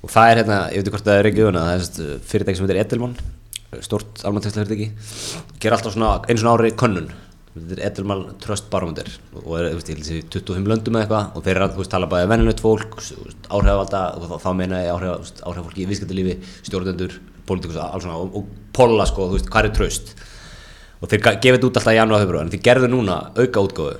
og 0.04 0.12
það 0.12 0.34
er 0.34 0.42
hérna, 0.42 0.60
ég 0.68 0.82
veit 0.82 0.84
ekki 0.84 0.96
hvort 0.98 1.08
það 1.08 1.22
er 1.22 1.30
ekki 1.32 1.46
það 1.48 1.72
er 1.72 1.86
þessi 1.86 2.10
fyrirtæki 2.28 2.60
sem 2.60 2.68
heitir 2.68 2.82
Edelmann, 2.84 3.16
stort 3.84 4.22
almanntækslega 4.28 4.68
fyrirtæki, 4.68 5.56
ger 5.64 5.76
alltaf 5.76 5.96
svona 5.96 6.12
einu 6.28 6.42
svona 6.44 6.54
ári 6.60 6.74
könnun, 6.78 7.08
þetta 7.58 7.76
er 7.76 7.84
Edelmann 7.88 8.24
Trust 8.42 8.68
Barometer 8.72 9.10
og 9.42 9.52
er, 9.58 9.68
þú 9.72 9.78
veist, 9.78 9.90
ég 9.90 9.98
held 9.98 10.08
þessi 10.08 10.22
25 10.38 10.70
löndum 10.72 10.98
eða 10.98 11.06
eitthvað 11.06 11.36
og 11.38 11.44
þeir 11.46 11.54
eru 11.54 11.66
að, 11.66 11.74
þú 11.74 11.82
veist, 11.82 11.92
tala 11.94 12.10
bæði 12.12 12.30
venjulegt 12.32 12.64
fólk, 12.64 12.96
áhrifavalda 13.48 14.02
og 14.16 14.26
þá, 14.30 14.36
þá 14.44 14.50
meina 14.60 14.82
ég 14.84 15.04
veist, 15.04 15.42
áhrifafólki 15.44 15.84
í 15.84 15.88
viðskiptalífi, 15.90 16.36
stjórnendur, 16.68 17.18
pólitíkus, 17.48 17.80
alls 17.82 18.06
svona 18.06 18.18
og, 18.22 18.38
og 18.38 18.72
polla, 18.76 19.06
sko, 19.08 19.28
þú 19.30 19.38
veist, 19.38 19.50
hvað 19.52 19.70
er 19.70 19.76
tröst 19.78 20.14
og 20.98 21.10
þeir 21.10 21.22
gefa 21.26 21.56
þetta 21.56 21.68
út 21.68 21.78
alltaf 21.78 21.92
í 21.94 21.98
janúar 21.98 22.24
februar 22.24 22.46
en 22.46 22.52
þeir 22.52 22.64
gerðu 22.66 22.90
núna 22.90 23.18
auka 23.38 23.62
útgáfu 23.62 23.98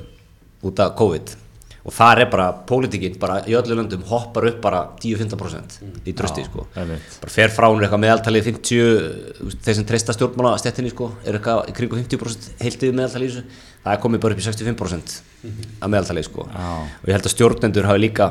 út 0.68 0.82
af 0.82 0.96
COVID 0.98 1.34
og 1.88 1.94
þar 1.96 2.20
er 2.20 2.28
bara 2.28 2.46
pólitíkinn 2.68 3.14
bara 3.20 3.38
í 3.48 3.54
öllu 3.56 3.72
löndum 3.78 4.02
hoppar 4.10 4.44
upp 4.50 4.58
bara 4.60 4.82
10-15% 5.00 5.78
í 6.04 6.12
trösti 6.16 6.42
sko. 6.44 6.66
bara 6.74 7.32
fer 7.32 7.48
frá 7.54 7.64
hún 7.70 7.80
eitthvað 7.80 8.02
meðaltalið 8.02 8.50
50 8.50 8.82
þú 9.38 9.46
veist, 9.48 9.62
þeir 9.64 9.76
sem 9.78 9.86
treysta 9.88 10.12
stjórnmála 10.16 10.58
stettinni 10.60 10.92
sko 10.92 11.08
er 11.24 11.32
eitthvað 11.38 11.70
í 11.72 11.76
kringu 11.78 11.96
50% 12.02 12.50
heiltið 12.60 12.92
meðaltalið 12.98 13.30
í 13.30 13.32
þessu. 13.32 13.64
Það 13.86 13.92
er 13.94 14.02
komið 14.04 14.20
bara 14.26 14.36
upp 14.36 14.42
í 14.42 14.46
65% 14.48 15.16
að 15.80 15.94
meðaltalið 15.94 16.28
sko. 16.28 16.44
Já. 16.52 16.68
og 16.84 17.08
ég 17.08 17.16
held 17.16 17.30
að 17.30 17.36
stjórnendur 17.36 17.88
hafi 17.88 18.04
líka 18.04 18.26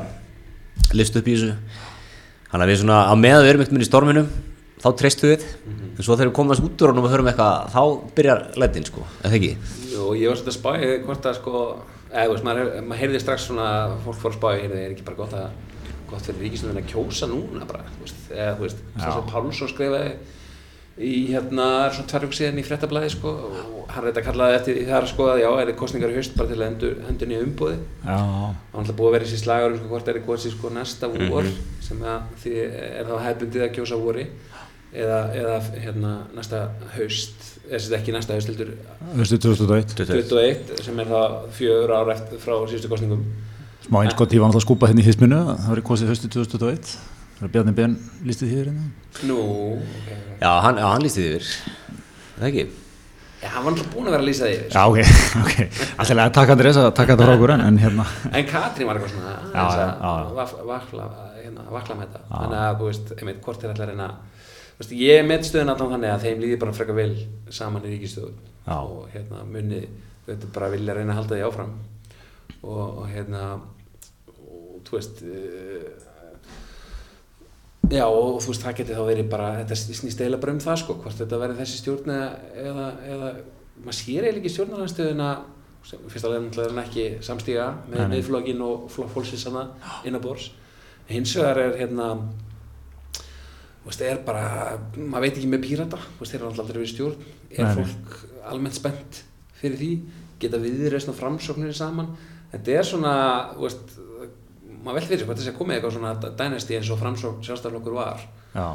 list 0.94 1.18
upp 1.18 1.25
í 1.25 1.33
þessu. 1.33 1.57
Þannig 2.51 2.68
að 2.68 2.71
við 2.75 2.81
svona 2.83 3.01
á 3.10 3.13
meðan 3.18 3.45
við 3.48 3.53
erum 3.56 3.62
minn 3.74 3.88
í 3.88 3.89
storminum 3.89 4.30
þá 4.86 4.89
treystu 5.01 5.33
við. 5.33 5.50
En 5.98 6.06
svo 6.06 6.13
þegar 6.13 6.30
við 6.30 6.38
komum 6.38 6.53
þess 6.53 6.62
út 6.68 6.77
úr 6.86 6.94
og 6.94 7.10
hörum 7.10 7.25
eitthvað 7.31 7.71
þá 7.74 7.81
byrjar 8.13 8.44
lætin 8.62 8.86
sko, 8.86 9.01
eða 9.25 9.38
ekki? 9.39 9.56
Og 9.98 10.13
ég 12.07 12.15
að 12.15 12.21
að 12.21 12.24
eða, 12.24 12.31
veist, 12.33 12.48
maður, 12.48 12.71
maður 12.88 13.01
heyrði 13.04 13.19
strax 13.24 13.48
svona 13.48 13.68
fólk 14.06 14.21
fór 14.21 14.31
að 14.31 14.38
spáði, 14.39 14.63
heyrði, 14.63 14.80
er 14.86 14.95
ekki 14.95 15.07
bara 15.07 15.19
gott 15.21 15.36
að 15.38 15.48
gott 16.07 16.24
fyrir 16.24 16.45
ríkistöðin 16.45 16.81
að 16.81 16.89
kjósa 16.94 17.27
núna 17.27 17.68
bara, 17.68 17.83
þú 17.98 18.06
veist, 18.06 18.25
eða, 18.31 18.56
þú 18.56 18.65
veist, 18.68 18.83
Já. 18.95 19.00
Sassa 19.04 19.24
Pálsson 19.27 19.71
skrifaði 19.74 20.12
í 20.98 21.27
hérna, 21.30 21.65
er 21.86 21.94
svona 21.94 22.09
ykkur 22.25 22.38
síðan 22.39 22.57
í 22.57 22.63
fréttablaði 22.65 23.09
sko, 23.13 23.30
og 23.30 23.92
hann 23.94 24.06
reyndi 24.07 24.21
að 24.21 24.27
kallaði 24.31 24.56
eftir 24.57 24.80
þar 24.88 25.07
sko 25.12 25.27
að 25.30 25.42
já, 25.44 25.50
er 25.51 25.69
þið 25.69 25.77
kostningar 25.77 26.13
í 26.13 26.18
haust 26.18 26.38
bara 26.39 26.50
til 26.50 26.57
að 26.57 26.68
endur, 26.71 26.95
endur 27.12 27.30
nýja 27.30 27.43
Já, 28.01 28.15
Það 28.17 28.74
var 28.74 28.82
alltaf 28.82 28.98
búið 28.98 29.10
að 29.10 29.13
vera 29.17 29.27
þessi 29.27 29.41
slagur 29.43 29.75
um 29.75 29.77
sko, 29.77 29.89
hvort 29.91 30.10
er 30.10 30.20
kosið 30.25 30.55
sko 30.55 30.72
næsta 30.74 31.12
vor 31.13 31.51
sem 31.86 32.01
að 32.01 32.32
því 32.41 32.55
er 32.63 33.12
þá 33.12 33.13
hefbundið 33.27 33.67
að 33.67 33.75
kjósa 33.77 34.00
vori 34.01 34.25
eða, 34.98 35.20
eða 35.38 35.58
hérna 35.84 36.13
næsta 36.38 36.63
haust 36.96 37.46
eða 37.68 37.98
ekki 38.00 38.16
næsta 38.16 38.38
haust 38.38 38.50
heldur 38.51 38.72
veistu 39.18 39.38
2001. 39.44 39.94
21 40.00 40.82
sem 40.88 41.04
er 41.04 41.12
það 41.12 41.36
fjögur 41.58 41.94
ár 42.00 42.13
eftir 42.16 42.42
frá 42.44 42.56
síðustu 42.72 42.92
kostningum 42.92 43.22
Smá 43.88 44.01
einskott, 44.04 44.34
ég 44.36 44.42
var 44.42 44.50
náttúrulega 44.50 44.63
að 44.63 44.66
skúpa 44.66 44.88
hérna 44.89 45.00
í 45.04 45.06
hisminu, 45.08 45.38
það 45.54 45.70
var 45.72 45.80
í 45.80 45.84
kosið 45.88 46.10
höstu 46.12 46.27
2021. 46.34 46.89
Það 47.38 47.46
er 47.46 47.51
Bjarni 47.54 47.74
Ben 47.77 47.94
listið 48.27 48.50
því 48.50 48.58
hérna. 48.58 48.88
Nú, 49.30 49.38
ok, 49.77 50.10
já, 50.42 50.50
hann, 50.66 50.82
hann 50.82 51.06
lísti 51.06 51.22
því 51.24 51.30
yfir 51.38 51.48
eða 52.38 52.50
ekki 52.50 52.66
Já, 53.38 53.51
hann 53.54 53.68
var 53.68 53.75
alltaf 53.75 53.89
búinn 53.94 54.08
að 54.10 54.16
vera 54.16 54.24
að 54.24 54.27
lýsa 54.32 54.48
því 54.48 54.56
yfir, 54.58 54.72
Já, 54.74 54.84
ok, 54.89 55.00
ok. 55.44 55.84
Alltaf 56.01 56.22
að 56.25 56.32
taka 56.39 56.56
Andrés 56.58 56.80
að 56.82 56.88
taka 56.98 57.13
þetta 57.13 57.27
frá 57.30 57.36
okkur 57.38 57.54
en, 57.54 57.63
en 57.68 57.77
hérna. 57.84 58.06
En 58.34 58.48
Katrín 58.50 58.89
var 58.89 58.98
eitthvað 58.98 59.13
svona 59.13 59.36
Já, 59.54 59.62
að 59.62 59.77
já. 59.77 60.24
vaf- 60.39 60.56
vakla, 60.72 61.06
hérna, 61.38 61.68
vakla 61.77 62.00
með 62.00 62.08
þetta 62.08 62.24
Þannig 62.34 62.63
að, 62.63 62.80
þú 62.82 62.89
veist, 62.89 63.13
einmitt, 63.22 63.39
hvort 63.46 63.63
er 63.68 63.75
alltaf 63.75 63.94
að 63.94 64.37
veist, 64.79 64.96
Ég 64.98 65.25
met 65.27 65.48
stöðun 65.48 65.74
allan 65.74 65.93
þannig 65.96 66.13
að 66.13 66.25
þeim 66.27 66.43
líði 66.43 66.60
bara 66.62 66.75
frekar 66.75 66.98
vel 66.98 67.13
saman 67.50 67.86
í 67.88 67.93
ríkistöðu 67.96 68.34
Já. 68.67 68.77
og 68.77 69.07
hérna 69.13 69.46
munni, 69.48 69.86
þetta 70.27 70.51
bara 70.55 70.72
vilja 70.74 70.98
reyna 70.98 71.15
að 71.15 71.22
halda 71.22 71.38
því 71.38 71.48
áfram 71.48 71.74
og, 72.62 72.84
og 72.86 73.05
hérna 73.12 73.46
og 74.43 74.81
þú 74.88 75.00
veist 75.00 75.24
uh, 75.24 76.07
Já, 77.88 78.03
og 78.03 78.41
þú 78.43 78.51
veist, 78.51 78.63
það 78.65 78.79
geti 78.81 78.96
þá 78.98 79.03
verið 79.07 79.27
bara, 79.31 79.51
þetta 79.62 79.75
snýst 79.79 80.19
eiginlega 80.19 80.43
bara 80.43 80.53
um 80.57 80.60
það, 80.60 80.79
sko, 80.81 80.96
hvort 81.00 81.19
þetta 81.22 81.38
verið 81.39 81.60
þessi 81.62 81.77
stjórn 81.79 82.12
eða, 82.12 82.31
eða, 82.63 82.88
eða 83.13 83.29
maður 83.86 83.98
sér 84.01 84.25
eiginlega 84.25 84.41
ekki 84.41 84.51
stjórnarhanstöðuna, 84.51 85.27
fyrst 85.88 86.27
alveg 86.27 86.41
náttúrulega 86.43 86.65
er 86.67 86.74
hann 86.74 86.81
ekki 86.84 87.05
samstíga 87.24 87.67
með 87.88 88.12
miðflokkin 88.12 88.63
og 88.65 88.89
fólksins 88.91 89.46
hana 89.48 89.63
innabors. 90.10 90.50
Hins 91.07 91.31
vegar 91.38 91.62
er 91.63 91.77
hérna, 91.79 92.10
veist, 93.88 94.03
er 94.03 94.20
bara, 94.27 94.44
maður 94.98 95.25
veit 95.25 95.38
ekki 95.38 95.51
með 95.51 95.63
pírata, 95.65 96.00
veist, 96.20 96.34
þeir 96.34 96.41
eru 96.41 96.50
alltaf 96.50 96.65
aldrei 96.65 96.82
verið 96.82 96.91
stjórn, 96.94 97.29
er 97.51 97.63
Nei, 97.63 97.77
fólk 97.79 98.17
almennt 98.51 98.77
spennt 98.77 99.22
fyrir 99.58 99.79
því, 99.82 99.91
geta 100.41 100.60
viðreist 100.62 101.12
og 101.12 101.17
framsóknir 101.17 101.74
saman, 101.75 102.12
þetta 102.51 102.75
er 102.75 102.88
svona, 102.88 103.15
veist, 103.58 103.98
maður 104.84 105.00
veldi 105.00 105.13
fyrir 105.13 105.25
hvað 105.29 105.41
þessi 105.41 105.53
að 105.53 105.58
komið 105.62 105.77
eitthvað 105.77 105.98
svona 105.98 106.36
dænesti 106.44 106.77
eins 106.77 106.94
og 106.94 107.01
framsókn 107.01 107.48
sjálfstæðarflokkur 107.48 107.98
var. 107.98 108.24
Já, 108.53 108.67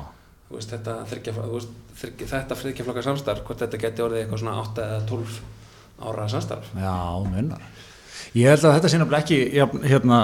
veist, 0.53 0.75
þetta, 0.75 0.99
þryggja, 1.13 2.43
þryggjaflokka 2.65 3.07
samstarf, 3.07 3.47
hvort 3.47 3.63
þetta 3.65 3.81
geti 3.87 4.05
orðið 4.05 4.25
eitthvað 4.25 4.43
svona 4.43 4.59
8 4.65 4.85
eða 4.89 5.07
12 5.09 5.41
ára 6.03 6.29
samstarf? 6.33 6.73
Já, 6.77 6.97
munnar. 7.29 7.65
Ég 8.33 8.49
held 8.49 8.63
að 8.65 8.77
þetta 8.79 8.91
sé 8.91 8.99
nefnilega 9.01 9.25
ekki 9.27 9.39
jafn, 9.59 9.83
hérna, 9.85 10.19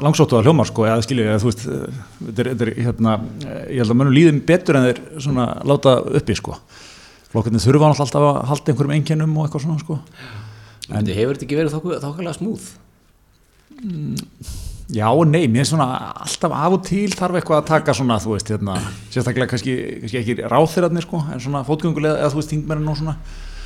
langsóttu 0.00 0.38
að 0.38 0.46
hljóma 0.48 0.64
sko, 0.68 0.86
eða 0.88 1.02
skilju, 1.04 1.26
eða 1.26 1.40
þú 1.42 1.50
veist, 1.50 1.64
eh, 1.66 1.98
þetta 2.28 2.44
er, 2.44 2.50
þetta 2.54 2.86
hérna, 2.86 3.16
eh, 3.44 3.58
ég 3.74 3.82
held 3.82 3.92
að 3.92 3.98
mönnum 4.00 4.16
líðum 4.16 4.40
betur 4.48 4.78
en 4.78 4.86
þeir 4.88 5.02
svona 5.26 5.46
láta 5.68 5.96
uppi 6.20 6.36
sko. 6.38 6.56
Flokkarnir 7.30 7.62
þurfa 7.62 7.90
náttúrulega 7.90 8.06
alltaf 8.06 8.26
að 8.30 8.40
halda 8.50 8.72
einhverjum 8.72 8.96
einkennum 8.96 9.36
og 9.36 9.46
eitthvað 9.46 9.66
svona 9.66 9.84
sko. 9.84 9.98
En 10.90 11.06
hefur 11.06 11.36
þetta 11.36 11.46
ekki 11.46 11.60
verið 11.60 11.76
þokkalega 11.76 12.38
smúð? 12.38 12.70
Já 14.90 15.06
og 15.12 15.28
nei, 15.30 15.44
mér 15.46 15.62
er 15.62 15.68
svona 15.70 15.86
alltaf 16.24 16.50
af 16.56 16.74
og 16.74 16.80
til 16.88 17.12
þarf 17.14 17.38
eitthvað 17.38 17.60
að 17.60 17.68
taka 17.68 17.94
svona, 17.94 18.16
þú 18.18 18.32
veist, 18.34 18.48
hérna, 18.50 18.80
sérstaklega 19.12 19.52
kannski, 19.52 19.76
kannski 20.02 20.18
ekki 20.18 20.34
ráþeirarnir 20.50 21.04
sko, 21.06 21.20
en 21.30 21.44
svona 21.44 21.62
fótgöngulega, 21.68 22.16
eða 22.18 22.32
þú 22.32 22.40
veist, 22.40 22.54
þingmennin 22.56 22.90
og 22.90 22.98
svona. 22.98 23.14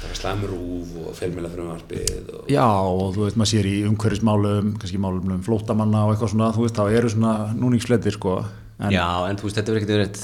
Það 0.05 0.13
er 0.13 0.19
slæmur 0.21 0.51
úf 0.55 0.89
og 1.01 1.15
fjölmjöla 1.17 1.49
frumvarpið 1.53 2.27
og 2.37 2.51
Já, 2.53 2.67
og 2.69 3.15
þú 3.17 3.21
veist, 3.25 3.39
maður 3.41 3.51
sér 3.55 3.67
í 3.71 3.75
umhverfismálum, 3.89 4.67
kannski 4.81 4.99
málum 5.01 5.31
um 5.39 5.43
flótamanna 5.45 6.01
og 6.05 6.11
eitthvað 6.13 6.33
svona, 6.35 6.49
þú 6.53 6.61
veist, 6.67 6.77
þá 6.77 6.85
eru 6.99 7.09
svona 7.15 7.33
núningsfletir, 7.57 8.13
sko. 8.19 8.33
En, 8.81 8.91
Já, 8.93 9.07
en 9.31 9.37
þú 9.41 9.45
veist, 9.49 9.57
þetta 9.57 9.71
verður 9.73 9.81
ekkert 9.81 9.95
verið, 9.95 10.17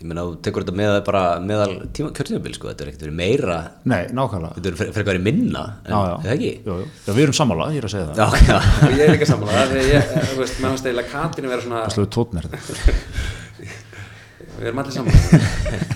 ég 0.00 0.06
meina, 0.08 0.22
þú 0.24 0.32
tekur 0.46 0.64
þetta 0.64 0.76
með 0.80 0.92
bara 1.10 1.22
meðal 1.44 1.72
tíma 1.96 2.08
kjörtímabil, 2.16 2.54
sko, 2.56 2.64
þetta 2.70 2.80
verður 2.86 2.92
ekkert 2.94 3.04
verið 3.06 3.18
meira, 3.20 3.58
Nei, 3.84 4.02
nákvæmlega. 4.16 4.52
þetta 4.56 4.68
verður 4.70 4.80
frekar 4.96 5.10
verið 5.12 5.24
minna, 5.28 5.64
en 5.84 5.90
Já, 5.92 5.98
já. 5.98 6.14
er 6.16 6.24
það 6.24 6.34
ekki? 6.38 6.52
Jú, 6.64 6.72
jú. 6.80 6.86
Já, 7.04 7.10
við 7.12 7.22
erum 7.26 7.38
sammála, 7.40 7.66
ég 7.74 7.80
er 7.82 7.86
að 7.90 7.94
segja 7.96 8.08
það. 8.08 8.16
Já, 8.16 8.26
já, 8.46 8.58
ég 8.96 9.04
er 9.04 9.12
líka 9.16 9.28
sammála 9.32 9.66
þegar 9.74 9.86
ég, 9.92 10.00
eh, 10.00 10.24
þú 10.32 10.36
veist, 10.40 10.56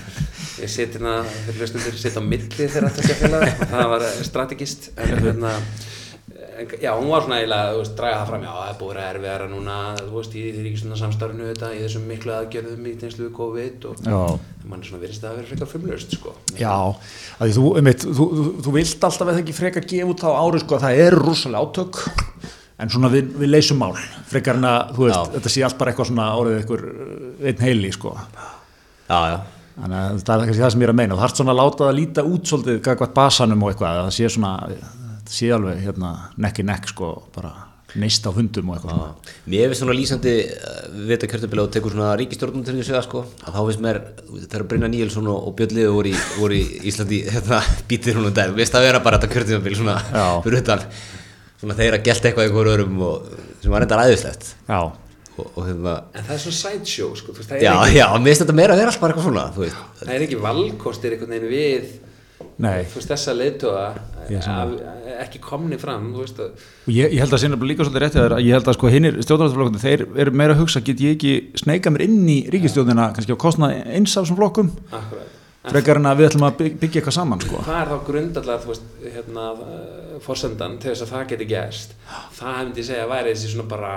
ég 0.61 0.71
sit 0.71 0.97
hérna 0.97 1.21
fyrir 1.45 1.63
hlustundur, 1.63 1.97
sit 2.01 2.19
á 2.19 2.23
milli 2.23 2.51
þegar 2.57 2.89
þetta 2.89 3.07
sé 3.07 3.17
félag 3.21 3.47
það 3.73 3.89
var 3.95 4.05
strategist 4.27 4.91
en 4.97 5.25
hérna 5.25 5.55
já, 6.81 6.91
hún 6.93 7.09
var 7.09 7.23
svona 7.25 7.39
eiginlega, 7.39 7.73
þú 7.73 7.81
veist, 7.81 7.93
draga 7.97 8.17
það 8.19 8.29
fram 8.29 8.43
já, 8.45 8.51
það 8.51 8.69
er 8.69 8.77
búið 8.81 8.99
að 9.01 9.09
erfiðara 9.11 9.47
núna 9.51 9.75
þú 9.99 10.15
veist, 10.15 10.35
í 10.35 10.43
því 10.45 10.63
ríkistuna 10.65 10.97
samstarfinu 10.99 11.47
þetta, 11.49 11.69
í 11.73 11.81
þessum 11.85 12.07
miklu 12.09 12.33
aðgerðum 12.35 12.89
í 12.89 12.95
tegnslu 13.01 13.29
COVID 13.37 13.87
og 13.91 14.03
mann 14.09 14.81
er 14.83 14.89
svona 14.89 15.01
virðist 15.01 15.25
að 15.25 15.37
vera 15.39 15.49
frekar 15.51 15.71
frumlaust, 15.71 16.17
sko. 16.17 16.33
Já, 16.59 16.73
að 17.37 17.47
því 17.47 17.55
þú, 17.57 17.67
einmitt, 17.81 18.05
þú, 18.05 18.27
þú, 18.37 18.47
þú 18.65 18.75
vilt 18.77 19.07
alltaf 19.09 19.31
eða 19.33 19.43
ekki 19.43 19.57
freka 19.57 19.85
gefa 19.85 20.11
út 20.13 20.25
á 20.27 20.31
ári 20.31 20.61
sko 20.61 20.77
að 20.77 20.85
það 20.85 21.01
eru 21.05 21.23
rússalega 21.25 21.65
átök 21.65 22.03
en 22.81 22.93
svona 22.93 23.11
við, 23.13 23.33
við 23.41 23.51
leysum 23.55 23.81
mál 23.81 23.93
frekar 24.29 24.59
en 24.59 24.69
að, 24.69 24.93
þú 24.97 25.07
veist, 25.07 25.17
Já. 25.17 25.33
þetta 25.37 25.53
sé 25.55 25.65
allt 25.65 25.79
bara 25.81 25.93
eitthvað 25.93 26.11
svona 26.11 26.29
árið 26.35 26.59
eitthvað 26.59 26.85
einn 27.51 27.65
heili 27.65 27.91
sko. 27.95 28.13
Já, 29.11 29.19
já, 29.33 29.37
þannig 29.75 29.97
að 30.01 30.21
það 30.27 30.35
er 30.35 30.47
kannski 30.49 30.63
það 30.65 30.73
sem 30.75 30.83
ég 30.83 30.89
er 30.89 30.93
að 30.93 30.99
meina. 31.01 31.15
Þú 31.15 31.23
þarft 31.25 31.41
svona 31.41 31.55
að 31.55 31.61
láta 31.61 31.87
það 31.87 31.99
líta 31.99 32.27
út 32.27 32.51
svolítið 32.51 32.79
gagvart 32.87 33.17
basanum 33.17 33.65
og 33.65 33.73
eitthvað, 33.73 33.99
að 33.99 34.07
það 34.07 34.15
sé 34.17 34.31
svona 34.35 34.53
það 34.67 35.35
sé 35.35 35.51
alveg 35.55 35.83
hérna 35.85 36.15
nekk 36.45 36.61
í 36.61 36.67
nekk 36.67 36.89
sko 36.91 37.11
bara 37.35 37.51
neist 37.99 38.23
á 38.23 38.31
hundum 38.31 38.71
og 38.71 38.77
eitthvað. 38.77 38.99
Já. 38.99 39.33
Mér 39.51 39.71
finnst 39.71 39.81
svona 39.83 39.95
lýsandi 39.97 40.33
uh, 40.47 40.75
við 40.95 41.13
þetta 41.13 41.29
kjörtímabil 41.33 41.61
og 41.63 41.71
tekur 41.75 41.95
svona 41.95 42.11
ríkistjórnum 42.19 42.63
til 42.63 42.75
því 42.75 42.83
að 42.83 42.87
segja, 42.87 43.01
sko, 43.03 43.23
að 43.43 43.57
þá 43.57 43.59
finnst 43.67 43.83
mér, 43.83 43.99
þegar 44.45 44.65
Brynja 44.71 44.89
Níelsson 44.93 45.27
og, 45.31 45.47
og 45.49 45.55
Björn 45.59 45.75
Liður 45.75 45.95
voru 45.97 46.13
í, 46.13 46.21
voru 46.37 46.59
í 46.59 46.63
Íslandi, 46.91 47.21
þetta 47.35 47.61
býtir 47.89 48.19
hún 48.19 48.29
um 48.29 48.35
dag, 48.37 48.53
við 48.53 48.63
veist 48.63 48.77
að 48.79 48.87
vera 48.87 49.03
bara 49.03 49.19
þetta 49.19 49.33
kjörtímabil 49.35 49.77
svona 49.81 49.97
fyrir 50.45 50.61
utan, 50.61 50.85
svona 51.59 51.79
þeir 51.81 51.97
að 51.97 52.05
gelta 52.07 52.31
eitthvað 52.31 52.47
einhver 52.47 52.71
örum 52.77 53.05
og 53.09 53.31
sem 53.59 53.75
var 53.75 53.83
reyndar 53.83 54.05
æðislegt. 54.05 54.53
Já, 54.71 54.79
og, 55.37 55.47
og 55.55 55.65
hérna, 55.67 55.95
en 56.13 56.27
það 56.27 56.35
er 56.35 56.41
svona 56.45 56.59
sideshow, 56.59 57.11
sko, 57.17 57.33
þú 57.33 57.41
veist, 57.41 57.51
það 57.51 57.57
er 57.57 57.65
já, 57.65 57.73
ekki, 57.73 57.97
já, 57.97 58.07
mér 58.17 58.31
finnst 58.31 58.45
þetta 58.45 58.57
meira 58.59 58.75
að 58.75 58.81
vera 58.81 58.91
alltaf 58.91 59.03
bara 59.03 59.13
eitthvað 59.15 59.27
svona, 59.29 59.45
þú 59.55 59.65
veist, 59.65 59.83
það 60.01 60.15
er 60.15 60.25
ekki 60.27 60.39
valkostir 60.45 61.15
einhvern 61.15 61.35
veginn 61.35 61.51
við 61.51 61.91
nei. 62.61 62.79
þú 62.91 62.99
veist, 62.99 63.11
þessa 63.11 63.35
er 64.31 65.21
ekki 65.21 65.41
komni 65.43 65.77
fram, 65.81 66.11
þú 66.15 66.23
veist, 66.23 66.39
að 66.41 66.65
og 66.87 66.93
ég, 66.93 67.13
ég 67.13 67.19
held 67.23 67.35
að 67.35 67.43
sinna 67.43 67.59
líka 67.61 67.85
svolítið 67.87 68.15
þér 68.17 68.35
að 68.37 68.45
ég 68.45 68.55
held 68.57 68.69
að 68.71 68.77
sko 68.77 68.91
hinnir 68.93 69.19
stjórnarflokkunni 69.25 69.81
þeir 69.81 70.05
eru 70.23 70.33
meira 70.41 70.55
að 70.55 70.63
hugsa 70.63 70.81
get 70.85 71.03
ég 71.03 71.17
ekki 71.17 71.33
sneika 71.61 71.93
mér 71.93 72.05
inn 72.07 72.23
í 72.31 72.39
ríkistjórnina 72.53 73.11
kannski 73.15 73.35
á 73.37 73.43
kostnað 73.43 73.77
eins 73.85 74.15
af 74.15 74.25
þessum 74.25 74.39
flokkum? 74.39 74.73
Frekar 75.61 75.99
en 75.99 76.07
að 76.09 76.21
við 76.23 76.27
ætlum 76.31 76.47
að 76.47 76.55
byg- 76.57 76.77
byggja 76.81 77.01
eitthvað 77.01 77.15
saman 77.19 77.41
sko. 77.43 77.59
hvað 77.61 77.81
er 77.83 77.89
þá 77.91 77.97
grundallar, 78.07 78.61
þú 78.63 78.71
veist, 78.71 78.87
hérna 79.13 79.43
forsendan 80.25 80.79
til 80.81 80.89
þess 80.89 81.05
að 81.05 81.11
það 81.13 81.27
geti 81.29 81.47
gerst? 81.51 81.93
Það 82.39 82.55
hefndi 82.57 82.81
ég 82.81 82.87
segja 82.87 83.03
að 83.05 83.11
væri 83.13 83.35
þessi 83.35 83.51
svona 83.51 83.67
bara 83.69 83.91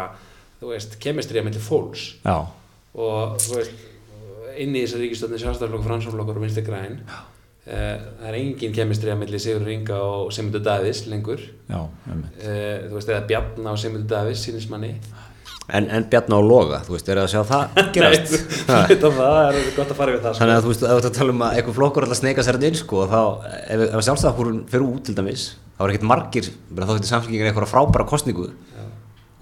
þú 0.65 0.73
veist, 0.73 0.97
kemistrið 1.03 1.45
með 1.45 1.61
fólks. 1.61 2.07
Já, 2.25 2.39
og 2.95 3.37
þú 3.45 3.59
veist 3.59 3.85
inn 4.55 4.75
í 4.75 4.85
þessar 4.85 5.03
ríkistöndin 5.03 5.43
sjálfstæðarflokkur, 5.43 5.89
fransflokkur 5.91 6.41
og 6.41 6.47
vinstri 6.47 6.65
græn. 6.67 6.99
Uh, 7.65 7.97
það 8.21 8.27
er 8.29 8.39
engin 8.39 8.75
kemistri 8.77 9.13
að 9.13 9.23
milli 9.23 9.39
Sigur 9.41 9.63
Ringa 9.65 9.97
og 10.05 10.33
Sigmundur 10.37 10.61
Davids 10.65 11.07
lengur. 11.09 11.41
Já, 11.71 11.79
uh, 11.81 12.19
þú 12.45 12.99
veist, 12.99 13.09
eða 13.09 13.23
Bjarna 13.31 13.73
og 13.73 13.81
Sigmundur 13.81 14.11
Davids 14.11 14.45
sínismanni 14.45 14.99
en, 15.73 15.89
en 15.89 16.05
Bjarna 16.13 16.39
og 16.39 16.45
Loga, 16.45 16.81
þú 16.85 16.97
veist, 16.97 17.09
er 17.09 17.21
það 17.21 17.25
að 17.25 17.33
sjá 17.33 17.43
það 17.49 17.79
gerast? 17.97 18.35
Nei, 18.69 18.97
það 19.05 19.39
er 19.41 19.59
gott 19.79 19.95
að 19.95 19.99
fara 20.01 20.15
við 20.15 20.23
það 20.27 20.35
sko. 20.35 20.43
Þannig 20.43 20.59
að 20.59 20.67
þú 20.67 20.73
veist, 20.73 20.85
ef 20.85 21.05
þú 21.07 21.13
tala 21.19 21.35
um 21.35 21.45
að 21.47 21.59
eitthvað 21.59 21.79
flokkur 21.79 22.07
alltaf 22.07 22.21
sneika 22.21 22.45
sér 22.45 22.61
inn, 22.69 22.79
sko, 22.79 23.05
þá, 23.09 23.21
ef, 23.65 23.85
ef 23.89 24.05
sjálfstæðarhúrun 24.09 24.61
fyrir 24.69 24.87
út 24.91 25.09
til 25.09 25.17
dæmis, 25.17 25.47
þá 25.79 25.87
er 25.87 25.95
ekkert 25.95 26.09
margir, 26.11 26.51
þá 26.53 26.93
getur 26.93 27.11
samfélgingin 27.15 27.49
eitthvað 27.49 27.73
frábæra 27.73 28.09
kostningu 28.13 28.51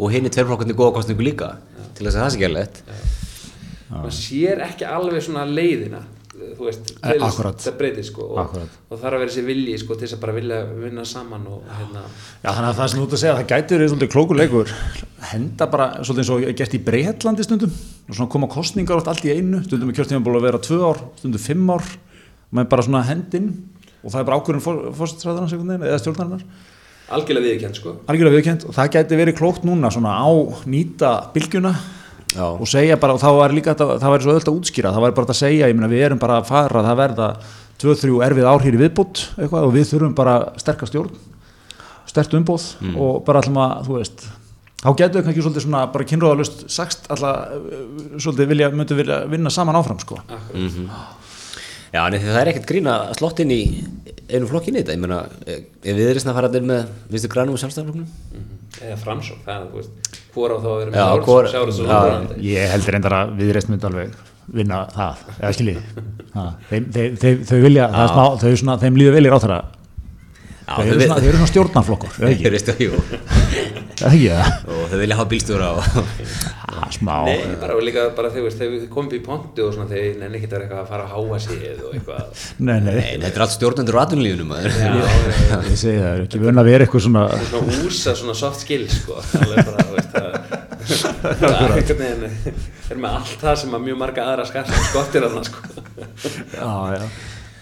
og 0.02 0.14
hinn 0.14 0.26
er 0.26 0.34
tveirflokkarnir 0.34 0.78
góða 0.78 0.96
kostningu 0.98 1.26
líka, 1.26 1.52
til 1.94 2.08
þess 2.08 2.18
að 2.18 2.24
það 2.24 2.34
sé 2.34 2.42
gæðilegt. 2.42 2.82
maður 3.92 4.18
sér 4.18 4.66
ekki 4.66 4.88
alveg 4.88 5.22
svona 5.22 5.46
leiðina 5.46 6.02
þú 6.56 6.66
veist, 6.66 6.92
Eh, 7.02 7.18
það 7.20 7.76
breytir 7.78 8.06
sko 8.06 8.26
og, 8.32 8.54
og 8.56 8.98
þarf 8.98 9.16
að 9.16 9.20
vera 9.20 9.30
þessi 9.30 9.44
vilji 9.46 9.74
sko 9.80 9.96
til 9.96 10.06
þess 10.06 10.16
að 10.16 10.22
bara 10.22 10.34
vilja 10.36 10.60
vinna 10.70 11.04
saman 11.08 11.44
og 11.50 11.66
hérna. 11.76 12.04
Já, 12.42 12.48
þannig 12.48 12.68
að 12.70 12.78
það 12.78 12.90
sem 12.92 13.00
þú 13.00 13.06
ert 13.06 13.16
að 13.16 13.22
segja, 13.22 13.34
það 13.38 13.50
gæti 13.52 13.76
verið 13.76 13.90
svolítið 13.92 14.12
klókuleikur, 14.14 14.72
henda 15.32 15.68
bara 15.72 15.88
svolítið 16.00 16.22
eins 16.22 16.32
og 16.34 16.46
er 16.46 16.56
gert 16.60 16.76
í 16.78 16.82
Breitlandi 16.86 17.46
stundum 17.46 17.74
og 17.76 18.16
svona 18.16 18.32
koma 18.34 18.50
kostningar 18.52 19.02
oft 19.02 19.10
allt 19.12 19.26
í 19.26 19.34
einu. 19.36 19.62
Stundum 19.66 19.92
er 19.92 19.98
kjörtíma 19.98 20.24
búin 20.24 20.40
að 20.40 20.48
vera 20.48 20.62
tvö 20.62 20.80
ár, 20.88 21.02
stundum 21.20 21.42
fimm 21.42 21.74
ár. 21.74 21.86
Maður 22.52 22.66
er 22.66 22.72
bara 22.74 22.86
svona 22.88 23.04
hendinn 23.08 23.50
og 24.02 24.10
það 24.10 24.20
er 24.22 24.28
bara 24.30 24.40
ákvörðun 24.40 24.94
fórstræðarnas 24.98 25.56
eða 25.56 26.00
stjórnarinnar, 26.02 26.46
algjörlega 27.16 27.48
viðkjönd 27.48 27.80
sko. 27.80 27.96
Algjörlega 28.10 28.38
viðkjönd 28.38 28.68
og 28.68 28.76
það 28.76 28.92
gæti 28.96 29.18
verið 29.20 29.38
klókt 29.38 29.66
núna 29.68 29.90
svona 29.92 30.14
á 30.18 30.30
nýta 30.68 31.12
bylgjuna 31.34 31.72
Já. 32.32 32.46
og 32.48 32.68
segja 32.68 32.96
bara, 33.00 33.16
og 33.16 33.20
þá 33.20 33.30
var 33.36 33.52
líka 33.52 33.74
þetta, 33.74 33.98
það 34.00 34.14
væri 34.14 34.26
svo 34.26 34.36
öll 34.36 34.44
að 34.46 34.54
útskýra, 34.54 34.92
það 34.94 35.04
væri 35.04 35.16
bara 35.18 35.34
að 35.34 35.40
segja, 35.42 35.68
ég 35.68 35.76
meina 35.76 35.90
við 35.92 36.06
erum 36.06 36.22
bara 36.22 36.38
að 36.40 36.48
fara, 36.48 36.84
það 36.86 37.00
verða 37.02 37.28
2-3 37.82 38.20
erfið 38.28 38.48
ár 38.48 38.64
hér 38.64 38.78
í 38.78 38.80
viðbútt 38.80 39.24
eitthvað 39.36 39.66
og 39.66 39.74
við 39.74 39.88
þurfum 39.90 40.14
bara 40.16 40.36
sterkast 40.60 40.94
stjórn 40.94 41.12
stert 42.08 42.36
umbóð 42.36 42.68
og 42.96 43.20
bara 43.26 43.42
að, 43.42 43.84
þú 43.86 43.98
veist 43.98 44.24
þá 44.82 44.88
getur 44.98 45.20
við 45.20 45.26
kannski 45.28 45.44
svolítið 45.44 45.64
svona 45.66 45.82
bara 45.94 46.06
kynróðalust 46.10 46.64
sagst 46.72 47.06
alltaf 47.12 47.52
svolítið 48.18 48.52
vilja, 48.52 48.70
myndi 48.74 48.98
vilja 48.98 49.18
vinna 49.30 49.52
saman 49.52 49.78
áfram 49.78 50.00
sko. 50.02 50.18
Já, 51.92 52.00
en 52.08 52.16
það 52.16 52.40
er 52.40 52.50
ekkert 52.54 52.68
grín 52.70 52.88
að 52.90 53.12
slott 53.20 53.42
inn 53.44 53.52
í 53.52 53.62
einu 54.32 54.48
flokkinni 54.50 54.82
þetta, 54.82 54.94
ég 54.96 55.02
meina, 55.02 55.18
ef 55.46 55.96
við 55.98 56.10
erum 56.10 56.30
að 56.32 56.38
fara 56.38 56.50
inn 56.58 56.68
með, 56.70 56.90
viðstu 57.12 57.30
grænum 57.32 57.56
og 57.56 57.62
sjálfstæðarflokknum? 57.62 58.06
eða 58.82 58.96
framsók, 59.02 59.40
það 59.44 59.54
er 59.54 59.66
þú 59.68 59.80
veist 59.80 60.20
hvora 60.34 60.54
á 60.56 60.58
þá 60.62 60.68
að 60.72 60.82
með 60.92 61.24
hvor- 61.26 61.48
sjáru 61.52 61.72
svo 61.76 61.84
já. 61.84 61.92
landurandi 61.92 62.46
ég 62.52 62.70
heldur 62.72 62.94
reyndar 62.96 63.16
að 63.18 63.34
við 63.40 63.52
reist 63.56 63.68
myndi 63.72 63.88
alveg 63.90 64.14
vinna 64.52 64.78
það, 64.96 65.20
eða 65.38 65.52
skiljið 65.58 65.82
þeim, 66.70 66.86
þeim, 66.96 67.16
þeim, 67.22 67.44
þau 67.50 67.58
vilja, 67.62 67.88
það 67.92 68.02
er 68.06 68.12
smá, 68.14 68.24
þau 68.42 68.56
svona, 68.62 68.78
þeim 68.82 68.96
líður 68.98 69.16
vel 69.18 69.26
í 69.28 69.32
ráþara 69.32 69.58
Þau 70.72 70.86
eru 70.86 71.00
svona, 71.02 71.20
eru 71.28 71.40
svona 71.40 71.50
ekki, 71.52 72.16
Þeir 72.16 72.32
ekki 72.32 72.50
það 72.68 72.82
og 74.72 74.84
þau 74.90 74.98
vilja 75.02 75.18
hafa 75.20 75.30
bílstjóra 75.32 75.72
og... 75.76 75.82
Smá. 76.92 77.22
Nei, 77.24 77.54
bara 77.60 77.76
líka 77.84 78.02
bara 78.16 78.28
þegar 78.32 78.70
við 78.72 78.82
komum 78.92 79.12
í 79.16 79.20
pontu 79.24 79.64
og 79.64 79.74
svona 79.76 79.88
þegar 79.88 80.18
nenni 80.20 80.38
ekki 80.38 80.48
að 80.48 80.54
vera 80.54 80.64
eitthvað 80.66 80.82
að 80.82 80.90
fara 80.90 81.06
að 81.06 81.12
háa 81.14 81.38
sig 81.40 81.62
og 81.86 81.94
eitthvað. 81.96 82.42
Nei, 82.68 82.74
nei, 82.84 82.90
Nei, 82.98 83.06
þetta 83.22 83.32
er 83.32 83.44
allt 83.46 83.54
stjórnendur 83.54 83.98
á. 83.98 84.02
Já, 84.76 85.56
ég 85.70 85.78
segi 85.80 85.96
það, 86.02 86.10
er 86.10 86.24
ekki 86.26 86.42
vun 86.42 86.62
að 86.62 86.68
vera 86.68 86.86
eitthvað 86.86 87.06
svona 87.06 87.24
svona 87.48 87.78
úsa 87.86 88.16
svona 88.18 88.36
soft 88.42 88.64
skills 88.66 88.98
sko. 89.00 89.20
Alveg 89.40 89.70
bara, 89.70 89.86
þú 89.88 89.96
veist 89.96 90.16
það 90.16 90.62
það 91.42 91.46
er 91.48 91.76
einhvern 91.76 92.02
veginn 92.02 92.56
er 92.92 93.00
með 93.00 93.18
allt 93.20 93.36
það 93.42 93.60
sem 93.62 93.76
að 93.76 93.84
mjög 93.86 94.00
marga 94.02 94.26
aðra 94.32 94.48
skar 94.48 94.72
skottir 94.90 95.26
að 95.26 95.36
það 95.38 95.48
sko. 95.48 95.60
Já, 96.56 96.72
já, 96.96 97.04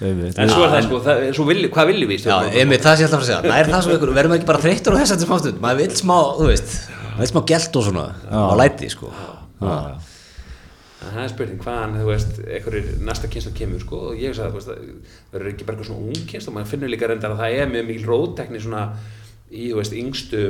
en 0.01 0.49
svo 0.49 0.65
er 0.65 0.71
það 0.73 0.87
sko, 0.87 1.01
það, 1.05 1.23
svo 1.37 1.45
vilji, 1.49 1.71
hvað 1.75 1.91
viljum 1.91 2.13
við 2.13 2.29
einmitt, 2.31 2.85
það 2.85 2.95
sé 2.97 3.07
alltaf 3.07 3.21
að 3.21 3.27
segja. 3.29 3.41
Nær 3.45 3.69
það 3.69 3.83
svo 3.85 3.97
ykkur, 3.97 4.13
verðum 4.17 4.33
við 4.33 4.41
ekki 4.41 4.49
bara 4.49 4.63
þreyttur 4.65 4.97
á 4.97 4.99
þess 5.01 5.11
að 5.11 5.19
þetta 5.19 5.29
smástund. 5.29 5.61
Maður 5.65 5.81
vil 5.83 5.99
smá, 6.01 6.17
þú 6.39 6.47
veist, 6.49 6.73
maður 7.03 7.21
vil 7.21 7.31
smá 7.33 7.41
gælt 7.51 7.77
og 7.77 7.87
svona, 7.89 8.07
og 8.41 8.55
læti, 8.61 8.91
sko. 8.95 9.13
Það 11.01 11.21
er 11.25 11.31
spurning 11.33 11.63
hvaðan, 11.65 11.95
þú 12.01 12.09
veist, 12.09 12.35
einhverjir 12.45 12.91
næsta 13.09 13.29
kynslu 13.33 13.55
kemur, 13.57 13.85
sko, 13.85 14.03
og 14.11 14.19
ég 14.21 14.37
sagði, 14.37 14.51
þú 14.53 14.59
veist, 14.59 14.73
það 14.73 15.37
verður 15.37 15.53
ekki 15.53 15.69
bara 15.69 15.77
eitthvað 15.77 15.93
svona 15.93 16.11
ung 16.11 16.27
kynslu, 16.33 16.53
maður 16.57 16.73
finnur 16.75 16.93
líka 16.93 17.09
reyndar 17.09 17.33
að 17.35 17.41
það 17.41 17.57
er 17.57 17.73
mjög 17.73 17.89
mikil 17.89 18.11
róttekni 18.11 18.61
svona 18.61 18.83
í, 19.49 19.71
þú 19.71 19.79
veist, 19.81 19.97
yngstu 19.97 20.43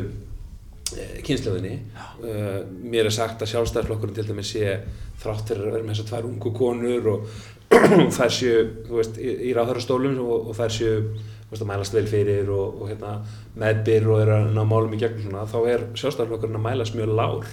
kynsluðinni. 1.27 1.77
Uh, 2.19 2.59
mér 2.83 3.07
er 3.07 3.15
sagt 3.15 3.43
að 3.45 3.53
sjálfstæðarflokkurinn 3.53 4.17
til 4.17 4.27
dæmis 4.27 4.51
sé 4.57 4.75
þrátt 5.23 5.53
fyrir 5.53 5.69
að 5.69 5.77
vera 5.77 5.87
með 5.87 5.95
þessar 5.95 6.11
tvær 6.11 6.29
ungu 6.31 6.53
konur 6.57 7.11
og 7.13 7.29
þær 8.17 8.33
séu, 8.35 8.63
þú 8.87 8.97
veist, 8.99 9.19
í, 9.21 9.35
í 9.49 9.53
ráðhörastólum 9.57 10.17
og, 10.25 10.51
og 10.51 10.57
þær 10.59 10.75
séu 10.75 10.95
þú 11.01 11.53
veist, 11.53 11.63
að 11.63 11.69
mælast 11.73 11.97
vel 11.97 12.07
fyrir 12.11 12.51
og, 12.55 12.81
og 12.83 12.91
hérna, 12.91 13.17
meðbyr 13.59 14.09
og 14.11 14.23
er 14.25 14.33
að 14.37 14.49
ná 14.57 14.63
málum 14.67 14.97
í 14.97 15.01
gegnum 15.01 15.27
svona, 15.27 15.45
þá 15.51 15.59
er 15.75 15.85
sjálfstæðarflokkurinn 15.99 16.61
að 16.61 16.67
mælast 16.67 16.97
mjög 16.99 17.13
lár 17.21 17.53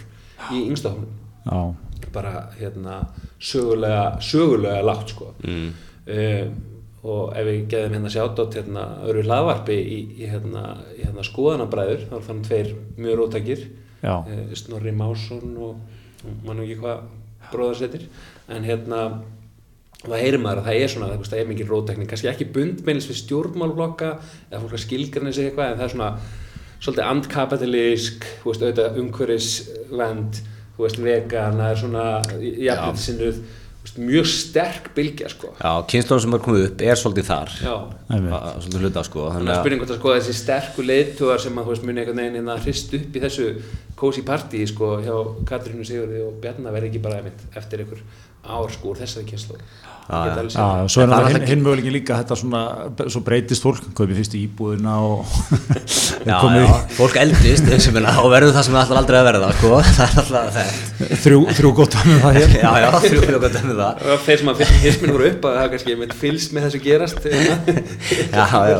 í 0.53 0.63
yngstafnum 0.69 1.11
já, 1.47 1.59
bara 2.15 2.33
hérna 2.57 3.01
sögulega, 3.41 4.07
sögulega 4.23 4.81
lágt 4.85 5.13
sko. 5.13 5.33
Mm. 5.43 5.69
um, 6.13 6.57
og 7.07 7.35
ef 7.37 7.45
við 7.45 7.59
geðum 7.71 7.93
hérna 7.95 8.09
sjátt 8.11 8.57
hérna 8.57 8.87
öru 9.07 9.21
hlaðvarpi 9.23 9.75
í, 9.77 9.99
í 10.17 10.29
hérna, 10.31 10.63
í 10.97 11.05
hérna 11.05 11.23
skoðanabræður 11.23 12.07
þá 12.09 12.15
er 12.17 12.25
þannig 12.25 12.47
tveir 12.49 12.71
mjög 12.97 13.19
rótækir 13.21 13.61
já, 14.01 14.15
eh, 14.17 14.49
Snorri 14.57 14.91
Másson 14.97 15.53
og 15.61 15.77
og 16.25 16.45
mann 16.45 16.61
ekki 16.63 16.77
hvað 16.81 17.03
bróðar 17.51 17.79
setir 17.81 18.05
en 18.51 18.65
hérna 18.67 19.01
það 20.03 20.19
heyrir 20.21 20.41
maður 20.43 20.61
að 20.61 20.67
það 20.69 20.81
er 20.81 20.91
svona, 20.93 21.11
þú 21.13 21.21
veist, 21.23 21.31
það 21.33 21.41
er 21.41 21.49
mikið 21.51 21.71
rótækning 21.73 22.09
kannski 22.11 22.29
ekki 22.31 22.49
bundmeilis 22.53 23.07
við 23.09 23.21
stjórnmálflokka 23.23 24.11
eða 24.51 24.61
fólk 24.61 24.75
að 24.77 24.83
skilgrinni 24.83 25.33
sig 25.33 25.49
eitthvað 25.49 25.71
en 25.71 25.79
það 25.79 25.87
er 25.87 25.95
svona 25.95 26.09
svolítið 26.77 27.07
andkapitalísk 27.11 28.27
þú 28.43 28.51
veist, 28.51 28.65
auðvitað 28.67 28.99
umhverfisvend 29.01 30.41
þú 30.77 30.85
veist, 30.85 30.99
vegan, 31.01 31.57
það 31.57 31.71
er 31.71 31.79
svona 31.81 32.03
jafnvitsinnuð, 32.67 33.39
mjög 33.97 34.25
sterk 34.29 34.89
bylgja, 34.93 35.29
sko. 35.31 35.53
Já, 35.57 35.71
kynnslóðum 35.89 36.23
sem 36.25 36.35
er 36.35 36.41
komið 36.43 36.65
upp 36.67 36.81
er 36.85 36.99
svolítið 36.99 37.29
þar. 37.31 37.53
Já, 37.63 37.75
Svolítið 38.11 38.83
hluta 38.83 39.03
sko 39.07 39.27
þannig 39.31 39.53
að 39.53 39.61
spurning 39.61 39.81
hvort 39.81 39.93
að 39.93 39.99
sko 40.01 40.11
þessi 40.17 40.35
sterku 40.37 40.85
leiðtugar 40.85 41.41
sem 41.41 41.57
að 41.57 41.65
þú 41.65 41.73
veist 41.73 41.85
muni 41.87 42.03
einhvern 42.03 42.19
veginn 42.21 42.37
hérna 42.41 42.57
hrist 42.61 42.93
upp 42.99 43.15
í 43.17 43.23
þessu 43.23 43.47
cozy 43.97 44.23
party 44.27 44.65
sko 44.69 44.91
hjá 45.01 45.15
Katrínu 45.49 45.87
Sigurði 45.87 46.21
og 46.27 46.37
Bjarnar 46.43 46.75
verði 46.75 46.91
ekki 46.91 47.01
bara 47.07 47.21
einmitt 47.21 47.41
eftir 47.57 47.85
einhver 47.85 48.03
ár 48.47 48.71
sko 48.77 48.93
úr 48.93 49.03
þessari 49.03 49.27
já. 49.27 49.63
Já, 50.07 50.87
svo 50.87 51.01
er 51.03 51.09
það 51.11 51.17
það 51.17 51.25
hinn, 51.27 51.35
alltaf- 51.35 51.49
hinn 51.51 51.63
möguleikin 51.65 51.91
líka 51.97 52.15
þetta 52.21 52.35
svona, 52.39 52.59
svo 53.11 53.19
breytist 53.27 53.65
fólk 53.65 53.81
kaupið 53.97 54.19
fyrst 54.21 54.35
í 54.39 54.43
íbúðina 54.47 54.93
og 55.03 55.33
Já, 56.27 56.37
komið 56.39 56.63
já, 56.63 56.75
fólk 56.95 57.17
eldist 57.19 57.67
og 57.91 57.95
minna 57.97 58.13
og 58.23 58.29
verður 58.31 58.53
það 58.55 58.63
sem 58.69 58.77
það 58.77 58.85
ætlar 58.85 58.99
aldrei 59.01 59.17
að 59.19 59.27
verða 59.27 59.49
sko. 59.57 59.71
það 59.97 60.05
er 60.05 60.21
alltaf 60.21 60.55
það 60.55 61.11
þrjú, 61.25 61.39
þrjú 61.57 61.71
gott 61.81 61.97
með 62.07 62.23
það 62.23 62.39
hér 62.39 62.55
Já, 62.63 62.71
já, 62.85 62.87
þrjú 63.03 63.19
fyrir 63.25 63.37
okkar 63.41 63.53
dæmið 63.57 63.81
það 63.83 64.07
og 64.15 64.23
þeir 64.29 64.39
sem 64.41 64.51
að 64.53 64.61
fyrst 64.61 64.79
hismin 64.85 65.13
voru 65.17 65.27
upp 65.33 65.47
að 65.51 65.57
það 65.59 65.67
kannski 65.75 65.95
einmitt 65.97 66.15
fylgst 66.23 66.55
með 66.55 66.67
þessu 66.69 66.81
gerast 66.87 67.27
Já, 67.27 68.47
já, 68.47 68.77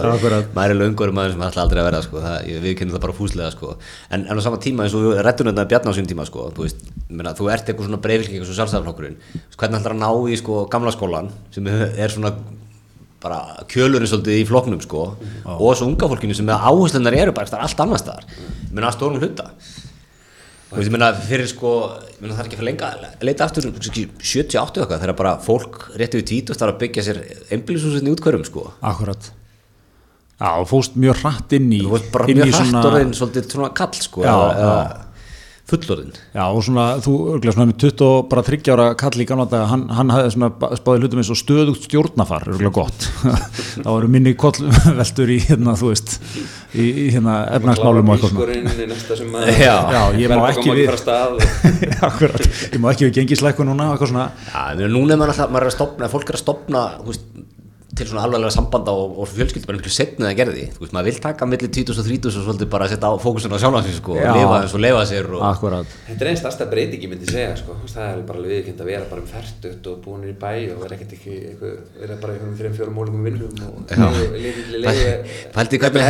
maður 0.56 0.72
er 0.72 0.80
löngur 0.80 1.12
maður 1.20 1.36
sem 1.36 1.44
ætla 1.50 1.66
aldrei 1.68 1.82
að 1.84 1.90
verða 1.90 2.02
sko. 2.08 2.24
það, 2.24 2.38
ég- 2.54 2.64
við 2.64 2.78
kennum 2.80 2.96
það 2.96 3.04
bara 3.08 3.18
fúslega 3.20 3.52
sko. 3.52 3.74
en, 4.16 4.24
en 4.32 4.40
á 4.40 4.42
sama 4.48 4.60
tíma 4.64 4.88
eins 4.88 4.96
og 4.96 5.06
við 5.10 5.22
rættum 5.28 5.52
þetta 5.52 5.68
Bjarnar 5.72 5.92
á 5.92 5.98
sín 6.00 6.08
tíma 6.10 6.26
sko. 6.28 6.48
þú, 6.56 6.66
veist, 6.68 6.88
meina, 7.12 7.36
þú 7.38 7.52
ert 7.54 7.68
eitthvað 7.72 7.90
svona 7.92 8.02
og 8.48 8.58
sjálfstæðarflokkurinn 8.58 9.18
hvernig 9.58 9.82
ætlar 9.82 9.96
að 9.96 10.04
ná 10.04 10.12
í 10.30 10.38
sko, 10.40 10.62
gamla 10.72 10.94
skólan 10.94 11.32
sem 11.54 11.68
er 11.68 12.14
svona 12.14 12.34
bara 13.24 13.66
kjölurinn 13.72 14.10
svolítið 14.10 14.44
í 14.44 14.46
flokknum 14.46 14.82
sko. 14.84 15.08
og 15.58 15.72
svo 15.74 15.88
unga 15.90 16.10
fólkinu 16.12 16.36
sem 16.38 16.50
áherslunar 16.54 17.18
eru 17.18 17.34
bara 17.34 17.64
allt 17.66 17.82
annars 17.82 18.04
staðar 18.06 18.28
menn 18.72 18.86
að 18.86 18.98
stórum 19.00 19.22
hluta 19.22 19.50
veist, 20.72 20.90
ég 20.90 20.94
meina, 20.94 21.10
fyrir 21.16 21.48
sko, 21.50 21.72
ég 22.12 22.22
meina, 22.22 22.36
það 22.36 22.44
er 22.44 22.50
ekki 22.50 22.60
fyrir 22.60 22.70
lenga 22.72 22.92
leita 23.24 23.48
aftur, 23.48 23.70
kannski 23.72 24.06
70-80 24.20 24.84
eitthvað, 24.84 25.02
þegar 25.04 25.18
bara 25.24 25.34
fólk 25.44 25.80
rétti 25.96 26.20
við 26.20 26.30
tvítust 26.32 26.62
þarf 26.62 26.76
að 26.76 26.82
byggja 26.84 27.06
sér 27.08 27.20
einbýlishúsinni 27.56 28.14
út 28.14 28.24
hverjum, 28.26 28.46
sko. 28.48 28.70
Akkurat 28.86 29.32
Já, 30.38 30.52
og 30.52 30.68
fóst 30.70 30.98
mjög 31.00 31.24
hratt 31.24 31.54
inn 31.58 31.72
í 31.74 31.80
Þú 31.82 31.94
veist 31.96 32.10
bara 32.14 32.28
mjög 32.30 32.52
hrætt 32.54 32.76
orðin, 32.84 33.14
svolítið 33.18 33.48
svona 33.56 33.72
kall, 33.80 33.96
sko, 33.98 34.26
Já, 34.28 34.36
já. 34.60 34.74
Eða 35.68 35.74
fullorðin. 35.78 36.12
Já, 36.32 36.44
og 36.48 36.62
svona, 36.64 36.84
þú 37.04 37.14
örglega 37.34 37.54
svona 37.58 37.68
með 37.72 37.78
20 37.84 38.04
og 38.08 38.28
bara 38.32 38.44
30 38.48 38.72
ára 38.72 38.86
kall 38.96 39.20
í 39.20 39.26
gamla 39.28 39.46
daga, 39.52 39.66
hann, 39.68 39.82
hann 39.92 40.12
hafði 40.14 40.30
svona 40.38 40.50
spáði 40.80 41.02
hlutum 41.04 41.20
eins 41.20 41.32
og 41.34 41.40
stöðugt 41.42 41.88
stjórnafar, 41.90 42.46
örglega 42.54 42.72
gott 42.78 43.08
það 43.84 43.90
voru 43.92 44.08
minni 44.14 44.34
kollveltur 44.40 45.34
í 45.34 45.38
hérna, 45.44 45.74
þú 45.80 45.92
veist, 45.92 46.16
í, 46.72 46.86
í 46.88 47.08
hérna 47.18 47.36
efnagsmálum 47.58 48.08
og 48.08 48.16
eitthvað 48.16 48.38
Já. 49.60 49.76
Já, 49.92 50.02
ég 50.24 50.32
má 50.32 50.48
ekki 50.54 50.70
við- 50.80 50.88
Akkurat, 52.08 52.48
ég 52.72 52.80
má 52.84 52.90
ekki 52.94 53.10
við 53.10 53.16
gengisleikun 53.20 53.68
núna 53.74 53.90
og 53.92 53.98
eitthvað 53.98 54.14
svona 54.14 54.30
Já, 54.48 54.88
núna 54.96 55.18
er 55.18 55.20
maður 55.20 55.36
alltaf, 55.36 55.52
maður 55.52 55.68
er 55.68 55.74
að 55.74 55.78
stopna, 55.78 56.10
fólk 56.16 56.32
er 56.32 56.40
að 56.40 56.44
stopna, 56.46 56.86
þú 57.04 57.12
veist, 57.12 57.28
til 57.98 58.08
svona 58.10 58.24
alvarlega 58.28 58.54
sambanda 58.54 58.94
og, 58.96 59.18
og 59.22 59.30
fjölskyldi 59.32 59.68
bara 59.70 59.80
miklu 59.80 59.94
setnið 59.94 60.30
að 60.30 60.36
gerði, 60.40 60.66
þú 60.76 60.84
veist, 60.84 60.94
maður 60.96 61.10
vil 61.10 61.22
taka 61.24 61.48
milli 61.50 61.70
20 61.78 61.94
og 61.94 62.08
30 62.08 62.30
og 62.30 62.46
svolítið 62.48 62.72
bara 62.74 62.90
setja 62.92 63.12
á 63.12 63.16
fókusun 63.24 63.56
á 63.56 63.60
sjálfansins, 63.62 64.00
sko, 64.02 64.18
og 64.18 64.38
lifa 64.38 64.60
eins 64.62 64.76
og 64.78 64.84
lifa 64.84 65.04
sér 65.10 65.30
og... 65.34 65.44
Akkurat, 65.48 65.96
Þetta 66.08 66.26
er 66.26 66.32
einn 66.32 66.40
stærsta 66.42 66.70
breyting 66.72 67.06
ég 67.08 67.12
myndi 67.12 67.30
segja 67.30 67.56
sko. 67.60 67.78
Það 67.92 68.08
er 68.08 68.24
bara 68.30 68.42
alveg 68.42 68.54
viðkynnt 68.56 68.84
að 68.84 68.92
vera 68.92 69.10
bara 69.10 69.24
um 69.24 69.30
færtut 69.32 69.90
og 69.92 70.00
búin 70.06 70.28
í 70.28 70.34
bæ 70.38 70.52
og 70.76 70.82
vera 70.84 70.98
ekkert 70.98 71.18
ekki 71.18 71.36
vera 71.58 72.18
bara 72.22 72.36
í 72.36 72.38
einhverjum 72.38 72.58
þreim 72.62 72.78
fjórum 72.78 72.98
mólingum 72.98 73.28
vinnum 73.28 73.54
og 73.68 73.92
Já. 73.92 74.08
liði 74.38 74.82
leiði 74.84 75.12
Pældi 75.56 75.82
hvernig 75.82 76.08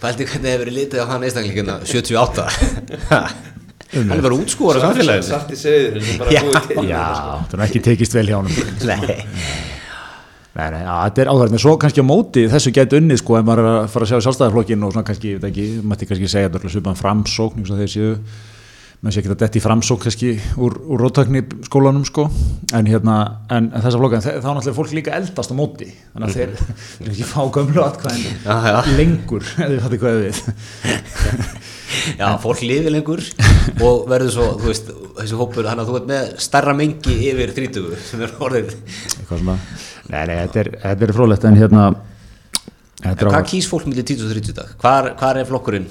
hvernig 0.00 0.26
hefur 0.30 0.64
verið 0.64 0.76
litið 0.78 1.04
á 1.04 1.06
hann 1.10 1.26
einstaklingina 1.26 1.80
78 1.90 2.48
Hann 3.90 4.14
er 4.14 4.22
bara 4.22 4.38
útskúar 4.38 4.78
á 4.78 4.86
samfélaginu 4.86 5.26
Svart 5.26 5.50
í 5.50 6.16
bara 6.20 6.30
Já. 6.30 6.42
já, 6.86 7.04
sko. 7.18 7.36
það 7.50 7.58
er 7.58 7.66
ekki 7.66 7.84
tekist 7.88 8.14
vel 8.14 8.28
hjá 8.30 8.38
honum 8.38 8.54
Nei 8.90 9.78
Nei, 10.50 10.66
nei, 10.74 10.80
þetta 10.82 11.22
er 11.22 11.28
áhverjum, 11.30 11.60
svo 11.62 11.76
kannski 11.78 12.02
á 12.02 12.06
móti 12.10 12.42
þessu 12.50 12.72
gæti 12.74 12.98
unnið 12.98 13.20
sko, 13.22 13.36
ef 13.38 13.44
maður 13.46 13.60
er 13.62 13.68
að 13.84 13.90
fara 13.92 14.06
að 14.06 14.10
sjá 14.10 14.24
sjálfstæðarflokkin 14.26 14.82
og 14.88 14.94
svona 14.96 15.06
kannski, 15.06 15.34
ég 15.36 15.42
veit 15.44 15.50
ekki, 15.52 15.66
mætti 15.86 16.08
kannski 16.10 16.30
segja 16.32 16.48
þetta 16.50 16.66
er 16.66 16.72
svipan 16.74 16.98
framsókn, 16.98 17.60
eins 17.62 17.70
og 17.70 17.78
þeir 17.78 17.92
séu 17.94 18.16
maður 19.00 19.14
sé 19.14 19.20
ekki 19.22 19.30
að 19.32 19.38
detti 19.40 19.60
framsókn 19.64 20.02
kannski 20.02 20.32
úr, 20.60 20.74
úr 20.92 21.00
róttakni 21.06 21.40
skólanum 21.64 22.02
sko 22.04 22.26
en 22.76 22.90
hérna, 22.90 23.14
en, 23.48 23.70
en 23.70 23.84
þessa 23.86 23.96
flokka 24.02 24.18
en 24.18 24.26
þe- 24.26 24.34
þá 24.34 24.48
er 24.50 24.58
náttúrulega 24.58 24.76
fólk 24.76 24.92
líka 24.98 25.14
eldast 25.16 25.54
á 25.54 25.56
móti 25.56 25.86
þannig 26.10 26.26
að 26.26 26.34
þeir, 26.36 26.52
þeir 26.98 27.12
ekki 27.14 27.28
fá 27.30 27.40
gömlu 27.54 27.84
atkvæðin 27.86 28.98
lengur, 28.98 29.46
ef 29.54 29.70
þið 29.70 29.80
fattu 29.86 30.02
hvað 30.02 30.20
við. 30.26 30.42
Já, 32.20 32.26
fólk 32.42 32.60
lifi 32.62 32.90
lengur 32.92 33.22
og 33.82 34.04
verður 34.10 34.30
svo, 34.34 34.44
þú 34.60 34.68
veist, 34.68 34.90
þessi 35.16 35.38
hópur 35.40 35.66
þannig 35.66 35.82
að 35.82 35.88
þú 35.90 35.96
ert 35.98 36.10
með 36.10 36.28
starra 36.44 36.74
mengi 36.78 37.16
yfir 37.32 37.50
30 37.56 37.88
sem 38.10 38.22
er 38.26 38.34
orðið. 38.46 38.76
Eitthvað 39.16 39.40
svona, 39.42 39.56
nei, 40.10 40.22
nei, 40.28 40.36
þetta 40.44 40.62
er, 40.64 40.70
þetta 40.84 41.06
er 41.08 41.16
frólægt 41.16 41.48
en 41.48 41.58
hérna 41.58 41.88
En 43.00 43.14
er 43.14 43.30
hvað 43.32 43.46
kýs 43.48 43.66
fólk 43.70 43.86
millir 43.88 44.04
20 44.04 44.26
og 44.26 44.32
30 44.34 44.56
dag? 44.58 44.72
Hvar, 44.82 45.06
hvar 45.16 45.38
er 45.40 45.46
flokkurinn? 45.48 45.86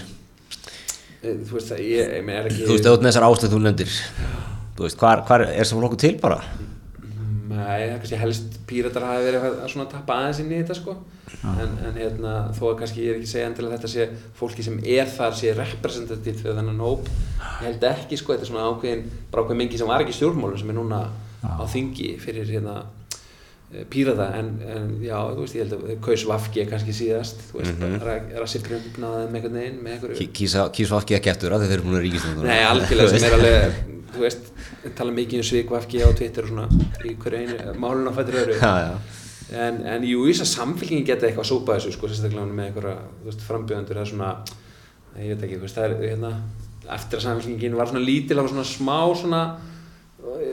Eh, 1.23 1.39
Þú 1.41 1.55
veist 1.55 1.71
það, 1.71 1.79
ég, 1.87 2.11
ég 2.19 2.33
er 2.35 2.49
ekki 2.51 2.65
Þú 2.67 2.75
veist, 2.75 2.85
auðvitað 2.85 3.05
með 3.05 3.09
þessar 3.09 3.27
áslið 3.29 3.53
þú 3.55 3.61
nefndir 3.65 3.95
Þú 4.77 4.85
veist, 4.85 4.99
hvar, 5.01 5.23
hvar 5.25 5.45
er 5.47 5.55
þessar 5.57 5.81
flokkur 5.81 6.01
til 6.03 6.11
bara? 6.21 6.37
Nei, 7.49 7.63
það 7.65 7.85
er 7.87 7.95
kannski 7.95 8.19
helst 8.21 8.59
píratar 8.69 9.07
hafi 9.07 9.25
verið 9.25 9.47
að 9.49 9.71
svona 9.73 9.89
tappa 9.89 10.19
aðeins 10.19 10.41
inn 10.43 10.51
í 10.53 10.59
þetta 10.59 10.77
sko 10.77 10.93
en, 11.49 11.73
en 11.87 11.97
hérna, 11.97 12.33
þó 12.53 12.61
að 12.69 12.75
kannski 12.83 13.01
ég 13.03 13.09
er 13.09 13.17
ekki 13.17 13.27
að 13.27 13.31
segja 13.33 13.47
endilega 13.49 13.73
að 13.73 13.79
þetta 13.79 13.91
sé 13.95 14.05
fólki 14.37 14.65
sem 14.65 14.77
er 14.85 15.09
þar 15.09 15.35
sé 15.39 15.55
representatíft 15.57 16.43
fyrir 16.43 16.59
þennan 16.59 16.83
hóp 16.85 17.09
ég 17.09 17.65
held 17.65 17.87
ekki 17.89 18.19
sko, 18.21 18.35
þetta 18.35 18.45
er 18.45 18.51
svona 18.51 18.67
ákveðin 18.69 19.03
bara 19.31 19.43
ákveðin 19.43 19.61
mengi 19.63 19.81
sem 19.81 19.89
var 19.89 20.05
ekki 20.05 20.15
stjórnmálum 20.19 20.61
sem 20.61 20.71
er 20.71 20.77
núna 20.77 21.01
á 21.41 21.63
þingi 21.73 22.11
fyrir 22.21 22.53
hérna 22.53 22.75
eh, 23.73 23.85
pírata 23.89 24.29
en, 24.39 24.49
en 24.75 24.89
já, 25.03 25.17
þú 25.35 25.43
veist, 25.43 25.57
ég 25.57 25.65
held 25.65 25.75
að 25.77 25.93
kaus 26.05 26.25
Vafki 26.29 26.65
kannski 26.69 26.95
síðast, 26.95 27.45
þú 27.51 27.61
veist, 27.61 27.75
mm 27.75 27.85
-hmm. 27.85 28.39
Rassi 28.39 28.63
Grömbnaði 28.65 29.27
með 29.27 29.35
einhvern 29.35 29.59
veginn, 29.61 29.79
með 29.83 29.91
einhverju 29.93 30.15
kýs 30.73 30.89
fólki 30.89 31.15
ekki 31.15 31.29
eftir 31.29 31.53
að 31.53 31.63
þeir 31.63 31.73
eru 31.77 31.85
búin 31.87 31.99
að 31.99 32.05
ríkistönduna 32.07 32.47
Nei, 32.47 32.63
algjörlega 32.63 33.09
sem 33.13 33.27
er 33.29 33.37
alveg, 33.37 33.73
þú 34.13 34.19
veist, 34.19 34.43
tala 34.95 35.11
mikið 35.11 35.37
um 35.39 35.43
svikvafki 35.43 36.03
á 36.03 36.09
Twitter 36.13 36.43
og 36.43 36.49
svona 36.49 36.67
í 37.05 37.15
hverju 37.15 37.39
einu, 37.39 37.79
málun 37.79 38.09
á 38.09 38.13
fættur 38.13 38.39
öðru. 38.41 38.59
Já, 38.59 38.73
já 38.87 38.93
En, 39.49 39.79
en 39.81 40.03
jú, 40.05 40.27
þess 40.27 40.43
að 40.43 40.51
samfélgingin 40.51 41.05
geta 41.07 41.25
eitthvað 41.25 41.45
að 41.45 41.49
sópa 41.49 41.73
þessu, 41.77 41.91
sko, 41.95 42.07
sérstaklega 42.07 42.45
með 42.45 42.65
einhverja, 42.67 42.97
þú 43.17 43.25
veist, 43.25 43.41
frambjöðandur, 43.47 43.95
það 43.97 44.03
er 44.03 44.09
svona, 44.11 44.29
ég 45.17 45.31
veit 45.31 45.45
ekki, 45.47 45.55
þú 45.55 45.63
veist, 45.65 45.77
það 45.79 45.85
er, 45.87 45.93
hérna, 46.05 46.31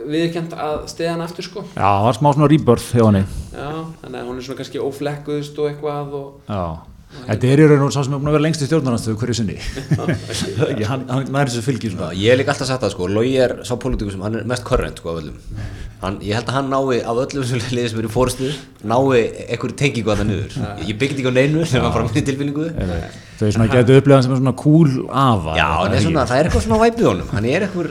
viðkjönd 0.07 0.57
að 0.67 0.75
stiða 0.93 1.15
hann 1.15 1.25
aftur, 1.27 1.47
sko. 1.47 1.65
já, 1.75 1.87
það 1.87 2.05
var 2.09 2.19
smá 2.19 2.29
svona 2.33 2.51
rebirth 2.53 2.91
hjá 2.97 3.07
henni. 3.07 3.25
Já, 3.53 3.71
þannig 4.03 4.21
að 4.21 4.29
hún 4.29 4.37
er 4.37 4.47
svona 4.47 4.61
kannski 4.61 4.85
óflekkuðust 4.85 5.59
og 5.63 5.71
eitthvað 5.71 6.15
og, 6.21 6.29
Já, 6.51 6.63
þetta 7.31 7.49
er 7.53 7.63
í 7.63 7.67
raun 7.71 7.87
og 7.87 7.95
sá 7.95 8.01
sem 8.03 8.15
er 8.15 8.21
búin 8.21 8.31
að 8.31 8.37
vera 8.37 8.45
lengst 8.47 8.63
í 8.63 8.69
stjórnarnarstöðu 8.69 9.19
hverju 9.23 9.37
sinni. 9.39 9.57
Ekki, 10.71 10.87
hann, 10.91 11.07
hann 11.09 11.41
er 11.41 11.51
þessu 11.51 11.65
fylgir 11.67 11.93
Já, 11.93 11.97
svona 11.97 12.13
ég 12.19 12.33
hef 12.35 12.41
líka 12.43 12.55
alltaf 12.55 12.71
sagt 12.71 12.85
það 12.85 12.95
sko, 12.97 13.11
Lógi 13.17 13.35
er 13.47 13.57
sá 13.67 13.75
pólitíku 13.81 14.15
sem 14.15 14.25
hann 14.27 14.41
er 14.41 14.49
mest 14.51 14.67
korrent 14.67 15.01
sko 15.01 15.15
af 15.15 15.21
öllum. 15.23 15.39
Hann, 16.03 16.19
ég 16.21 16.37
held 16.37 16.51
að 16.51 16.59
hann 16.59 16.67
nái 16.69 16.99
af 17.09 17.21
öllum 17.23 17.47
sem 17.49 17.63
liðið 17.73 17.87
sem 17.93 18.01
eru 18.03 18.11
í 18.11 18.13
fórustu 18.13 18.51
nái 18.85 19.23
einhverju 19.47 19.77
tengingu 19.81 20.13
að 20.13 20.21
það 20.21 20.29
niður 20.29 20.57
ég, 20.85 20.99
byggði 21.01 21.23
ekki 21.23 21.31
á 21.33 21.39
neinu 21.39 21.63
sem 21.71 21.87
var 21.87 21.95
frá 21.95 22.05
minni 22.05 22.25
tilfinningu. 22.27 22.67
Þau 23.41 23.47
svona 23.55 23.69
getur 23.73 24.03
upplegað 24.03 24.27
sem 24.27 24.35
er 24.37 24.43
svona 24.43 24.53
cool 24.61 24.93
afa 25.09 25.57
já, 25.57 25.71
er 25.87 25.95
er 25.95 25.97
ekki? 26.03 26.13
það 26.19 26.37
er 26.37 26.51
eitthvað 26.51 26.67
svona 26.67 26.83
væpið 26.85 27.09
honum. 27.09 27.33
Hann 27.33 27.49
er 27.49 27.65
eitthvað, 27.65 27.89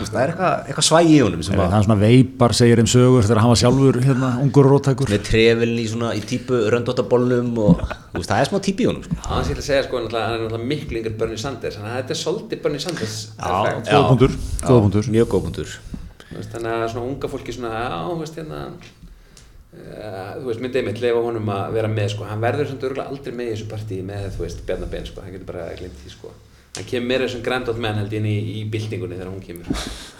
það 0.00 0.18
er 0.22 0.30
eitthvað, 0.32 0.54
eitthvað 0.66 0.86
svægi 0.86 1.12
í 1.14 1.20
honum 1.22 1.42
sem 1.46 1.56
það 1.56 1.64
að, 1.64 1.74
er 1.76 1.86
svona 1.86 1.96
veipar 2.00 2.54
segir 2.56 2.82
um 2.82 2.88
sögur 2.92 3.26
þegar 3.26 3.40
hann 3.42 3.52
var 3.52 3.60
sjálfur 3.60 3.98
hérna, 4.06 4.30
ungur 4.42 4.68
róttækur. 4.70 5.12
Með 5.12 5.24
trefilin 5.28 5.80
í 5.82 5.86
svona 5.90 6.12
í 6.16 6.22
típu 6.32 6.60
röndóttabólnum 6.72 7.50
og 7.62 7.82
þú 7.82 8.20
veist, 8.20 8.30
það 8.30 8.42
er 8.44 8.50
smá 8.50 8.58
típi 8.68 8.86
í 8.86 8.88
honum 8.90 9.06
sko. 9.06 9.18
hann 9.28 9.46
sé 9.48 9.56
að 9.56 9.64
segja, 9.66 9.86
sko, 9.88 10.00
hann 10.02 10.08
er 10.08 10.44
náttúrulega 10.44 10.70
miklu 10.72 11.00
yngri 11.00 11.14
Bernie 11.22 11.42
Sanders, 11.42 11.78
þannig 11.78 11.92
að 11.92 12.00
þetta 12.00 12.16
er 12.16 12.20
svolítið 12.22 12.62
Bernie 12.66 12.84
Sanders 12.86 13.16
punktur 14.86 15.12
mjög 15.16 15.32
góð 15.32 15.46
punktur. 15.48 15.76
Þú 16.28 16.38
veist, 16.38 16.52
þannig 16.54 16.76
að 16.78 16.86
svona 16.94 17.08
unga 17.10 17.32
fólki 17.32 17.56
svona, 17.56 17.82
þú 18.08 18.20
veist, 18.22 18.38
hérna 18.40 18.62
uh, 18.68 20.30
þú 20.38 20.46
veist, 20.48 20.62
myndið 20.64 20.88
mitt 20.88 21.02
leifa 21.02 21.26
honum 21.26 21.52
að 21.52 21.76
vera 21.76 21.90
með 21.92 22.14
sko, 22.14 22.28
hann 22.30 22.40
verður 22.44 22.70
samt 22.70 22.86
örgulega 22.88 23.12
aldrei 23.12 23.36
með 23.36 23.50
í 23.50 23.52
þessu 23.56 23.68
partíi 23.72 24.06
með, 24.06 24.30
þú 24.36 24.46
veist, 24.46 24.64
Bjarnabenn 24.68 25.08
sko, 25.10 25.24
hann 25.24 25.36
getur 25.36 25.52
bara 25.52 25.68
glimt 25.76 26.00
því 26.00 26.14
sko 26.14 26.32
hann 26.76 26.86
kemur 26.88 27.08
meira 27.10 27.26
sem 27.28 27.42
Grand 27.44 27.68
Old 27.68 27.80
Man 27.84 27.98
held 28.00 28.12
ég 28.14 28.22
inn 28.22 28.28
í, 28.30 28.36
í 28.58 28.62
byltingunni 28.72 29.18
þegar 29.18 29.32
hún 29.32 29.42
kemur. 29.44 29.66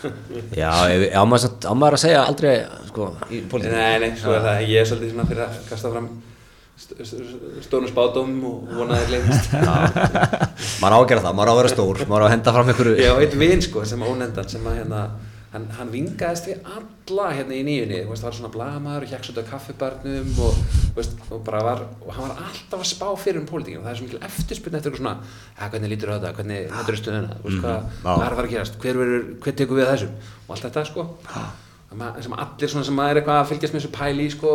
Já, 0.63 0.73
ef- 0.93 1.07
á 1.17 1.23
maður, 1.25 1.45
samt- 1.47 1.65
á 1.69 1.73
maður 1.73 1.97
að 1.99 2.03
segja 2.05 2.25
aldrei 2.29 2.53
sko, 2.91 3.07
í 3.33 3.41
pólitík 3.49 3.73
Nei, 3.73 3.95
nei, 4.03 4.11
er 4.13 4.45
það, 4.49 4.61
ég 4.69 4.83
er 4.83 4.91
svolítið 4.91 5.15
svona 5.15 5.27
fyrir 5.31 5.47
að 5.47 5.57
kasta 5.71 5.93
fram 5.95 6.11
st 6.83 6.97
st 7.07 7.67
stórum 7.69 7.89
spátum 7.91 8.31
og 8.49 8.71
vona 8.75 8.97
að 8.97 9.03
þeir 9.05 9.13
leynist. 9.15 9.53
Maður 10.83 10.97
á 10.97 10.99
að 10.99 11.09
gera 11.13 11.25
það, 11.25 11.35
maður 11.39 11.51
á 11.51 11.53
að 11.53 11.61
vera 11.61 11.73
stór 11.73 12.01
maður 12.11 12.25
á 12.25 12.27
að 12.27 12.33
henda 12.35 12.55
fram 12.57 12.71
einhverju 12.73 12.95
Ég 12.99 13.13
á 13.13 13.17
eitt 13.23 13.37
vin 13.39 13.63
sko 13.63 13.85
sem 13.89 14.03
að 14.03 14.13
ónendan 14.15 14.49
sem 14.51 14.67
að 14.67 14.79
hérna 14.81 15.03
hann, 15.53 15.67
hann 15.79 15.91
vingaðist 15.93 16.47
við 16.49 16.61
alla 16.73 17.27
hérna 17.37 17.57
í 17.59 17.63
nýjunni. 17.67 17.99
Það 18.09 18.23
var 18.27 18.37
svona 18.39 18.53
blagamæður 18.55 19.07
og 19.07 19.11
hjekks 19.13 19.33
út 19.33 19.41
á 19.41 19.51
kaffibarnum 19.51 20.31
og, 20.47 20.61
veist, 20.97 21.17
og 21.31 21.43
bara 21.47 21.63
var 21.67 21.83
og 22.01 22.13
hann 22.17 22.29
var 22.31 22.45
alltaf 22.47 22.79
að 22.81 22.89
spá 22.93 23.09
fyrir 23.21 23.43
um 23.43 23.49
pólitíkinu 23.51 23.83
og 23.83 23.89
það 23.89 23.93
er 23.93 23.99
svo 24.01 24.07
mikil 24.09 24.23
eftirspunni 24.29 24.79
eftir 24.81 24.93
eitthvað 24.93 25.03
svona 25.03 25.73
hvernig 25.73 25.93
lítur 25.93 26.15
þetta, 26.15 26.33
hvernig 26.39 26.71
þetta 26.73 26.95
er 26.95 27.01
stöðuna? 27.03 27.41
Hvað, 27.43 27.77
já. 27.83 28.07
hvað 28.07 28.25
er 28.27 28.31
að 28.31 28.39
fara 28.41 28.49
að 28.49 28.55
gerast, 28.57 28.79
hver, 28.85 29.03
verður, 29.03 29.29
hver 29.45 29.59
tekur 29.61 29.81
við 29.83 29.91
þessum? 29.93 30.17
Og 30.47 30.57
allt 30.57 30.67
þetta 30.71 30.87
sko. 30.93 31.07
Sem 31.93 32.01
að- 32.01 32.23
sem 32.25 32.33
allir 32.41 32.71
svona 32.73 32.85
sem 32.89 33.01
að 33.05 33.11
er 33.13 33.19
eitthvað 33.21 33.39
að 33.43 33.49
fylgjast 33.51 33.75
með 33.75 33.83
þessu 33.83 33.93
pæli 33.93 34.25
í 34.25 34.31
sko, 34.33 34.53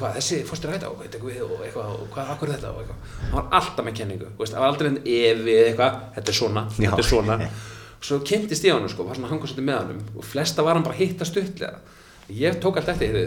hvað, 0.00 0.14
þessi 0.16 0.38
fórstur 0.48 0.70
hætta 0.72 0.88
og 0.88 1.02
eitthvað 1.04 1.42
og 1.44 1.64
eitthvað 1.66 1.90
og 1.92 2.06
hvað, 2.14 2.30
akkur 2.32 2.52
þetta? 2.54 2.70
Og 2.72 2.78
eitthvað. 2.80 3.10
Hann 3.28 3.34
var 3.42 3.50
alltaf 3.60 3.84
með 3.84 3.96
kenningu, 3.98 4.30
veist, 4.38 4.54
það 4.54 4.62
var 4.64 4.72
aldrei 4.72 4.88
enn 4.94 5.00
evi 5.04 5.56
eitthvað, 5.66 5.98
þetta 6.16 6.32
er 6.32 6.38
svona, 6.38 6.62
þetta 6.78 7.02
er 7.04 7.08
svona 7.10 7.36
svo 8.00 8.20
kynntist 8.26 8.66
ég 8.66 8.74
á 8.74 8.78
hann 8.78 8.90
sko, 8.90 9.06
var 9.08 9.18
svona 9.18 9.30
að 9.30 9.34
hanga 9.36 9.50
svolítið 9.50 9.68
með 9.68 9.80
honum 9.82 10.02
og 10.18 10.28
flesta 10.28 10.66
var 10.66 10.78
hann 10.78 10.86
bara 10.86 10.98
hitta 10.98 11.26
stuttlega 11.28 11.80
ég 12.28 12.60
tók 12.62 12.78
allt 12.78 12.92
eftir 12.92 13.16
því 13.16 13.24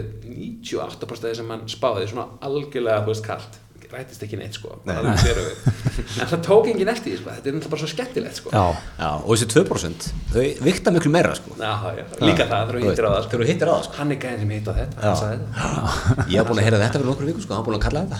98% 0.62 1.10
af 1.10 1.20
því 1.26 1.34
sem 1.40 1.52
hann 1.52 1.66
spáði 1.70 2.08
svona 2.12 2.28
algjörlega, 2.46 3.04
veist, 3.08 3.26
kalt 3.26 3.60
rættist 3.92 4.22
ekki 4.24 4.38
neitt 4.40 4.56
sko, 4.56 4.78
þverju 4.86 5.42
við. 5.44 5.66
en 6.22 6.30
það 6.30 6.40
tók 6.46 6.68
enginn 6.70 6.90
eftir 6.92 7.12
því, 7.12 7.18
sko, 7.20 7.34
þetta 7.34 7.50
er 7.50 7.56
náttúrulega 7.56 7.72
bara 7.74 7.82
svo 7.82 7.90
skemmtilegt 7.90 8.38
sko. 8.40 8.52
Já, 8.54 8.62
Já, 9.02 9.08
og 9.18 9.30
þessi 9.34 9.48
2% 9.52 10.06
þau 10.32 10.46
vikta 10.68 10.94
miklu 10.96 11.12
meira 11.12 11.34
sko. 11.36 11.56
Já, 11.60 11.72
já, 11.98 12.04
líka 12.24 12.48
það, 12.48 12.72
þú 12.72 12.82
hittir 12.86 13.08
á 13.08 13.10
það 13.12 13.22
sko. 13.26 13.42
hittir 13.50 13.68
á 13.68 13.74
það 13.74 13.84
sko. 13.88 13.98
hann 14.00 14.14
er 14.14 14.20
gæðin 14.24 14.42
sem 14.44 14.54
hitt 14.56 14.70
á 14.70 14.74
þetta, 14.80 14.96
hann 15.04 15.16
þetta 15.22 16.26
ég 16.32 16.36
hef 16.40 16.48
búin 16.48 16.62
að 16.62 16.68
heyra 16.68 16.82
þetta 16.86 17.02
fyrir 17.02 17.10
nokkur 17.12 17.28
viku 17.28 17.44
sko, 17.44 17.52
hann 17.52 17.62
er 17.62 17.68
búin 17.68 17.78
að 17.78 17.84
kalla 17.86 18.04
þetta 18.06 18.18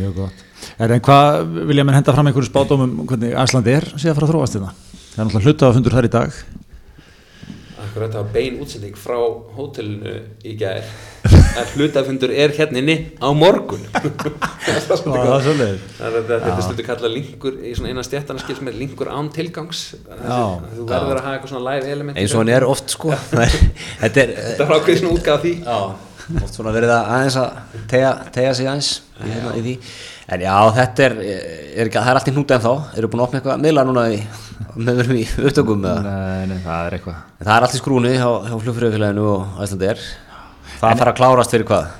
mjög 0.00 0.12
gott. 0.24 0.46
Er, 0.80 0.94
en 0.96 1.02
hvað 1.04 1.58
vilja 1.68 1.84
menn 1.84 1.98
henda 1.98 2.14
fram 2.16 2.30
einhverju 2.30 2.48
spátumum 2.48 3.02
hvernig 3.04 3.34
Æslandi 3.36 3.74
er 3.76 3.84
síðan 3.92 4.14
að 4.14 4.16
fara 4.16 4.26
að 4.26 4.32
þróast 4.32 4.56
þetta? 4.56 4.70
Það 5.10 5.18
er 5.18 5.26
náttúrulega 5.26 5.50
hlutafafundur 5.50 5.96
þar 5.96 6.06
í 6.06 6.10
dag. 6.14 6.38
Akkurat, 7.80 8.14
það 8.14 8.16
var 8.20 8.30
bein 8.32 8.56
útsending 8.64 8.96
frá 8.96 9.18
hótelinu 9.58 10.14
í 10.46 10.54
gær. 10.56 10.88
Að 11.60 11.72
hlutafundur 11.74 12.32
er 12.32 12.52
hérna 12.56 12.80
inni 12.80 12.96
á 13.20 13.28
morgun. 13.36 13.82
Það 13.92 14.74
er 14.76 14.84
svolítið 14.86 15.80
þetta 15.98 16.50
er 16.54 16.60
stundu 16.64 16.84
kallað 16.86 17.16
linkur 17.16 17.56
í 17.60 17.72
svona 17.76 17.92
eina 17.92 18.04
stjættana 18.06 18.40
skil 18.40 18.56
sem 18.60 18.70
er 18.70 18.78
linkur 18.80 19.10
án 19.12 19.28
tilgangs. 19.34 19.82
Þessi, 20.06 20.76
þú 20.76 20.86
verður 20.88 21.18
að 21.18 21.24
hafa 21.26 21.34
eitthvað 21.34 21.52
svona 21.52 21.74
live 21.74 21.90
element 21.96 22.20
eins 22.20 22.36
og 22.36 22.44
hann 22.44 22.52
er 22.54 22.68
oft 22.68 22.94
sko. 22.94 23.10
Þetta 24.04 24.22
er 24.22 24.36
þetta 24.38 24.64
er 24.68 24.76
ákveðið 24.76 25.02
svona 25.02 25.16
útgáð 25.18 25.44
því. 25.44 25.56
Já, 25.66 26.09
oft 26.40 26.56
svona 26.56 26.72
verið 26.74 26.92
að 26.94 27.10
aðeins 27.16 27.36
að 27.40 27.76
tegja, 27.90 28.10
tegja 28.34 28.54
sig 28.56 28.70
aðeins 28.70 28.90
í, 29.00 29.28
hérna, 29.28 29.52
í 29.58 29.62
því. 29.64 29.74
En 30.30 30.44
já, 30.44 30.54
þetta 30.76 31.04
er, 31.06 31.16
er 31.26 31.88
ekki, 31.88 31.98
það 31.98 32.10
er 32.12 32.20
allt 32.20 32.30
í 32.30 32.34
hnúta 32.36 32.56
en 32.56 32.64
þá 32.64 32.98
eru 33.00 33.10
búin 33.10 33.22
að 33.22 33.26
opna 33.26 33.40
eitthvað 33.40 33.64
miðla 33.64 33.86
núna 33.88 34.04
í, 34.14 34.20
með 34.76 35.00
verum 35.00 35.16
í 35.18 35.24
upptökum 35.48 35.82
Nei, 35.82 36.44
nei, 36.50 36.58
það 36.64 36.84
er 36.86 36.98
eitthvað. 36.98 37.24
En 37.38 37.48
það 37.48 37.54
er 37.56 37.66
allt 37.66 37.74
í 37.74 37.80
skrúni 37.80 38.12
hjá, 38.14 38.28
hjá 38.46 38.54
flugfröðufélaginu 38.54 39.26
og 39.32 39.64
Æslandi 39.64 39.90
er 39.90 40.04
það 40.80 41.02
þarf 41.02 41.10
að 41.10 41.18
klárast 41.18 41.56
fyrir 41.56 41.68
hvað? 41.70 41.90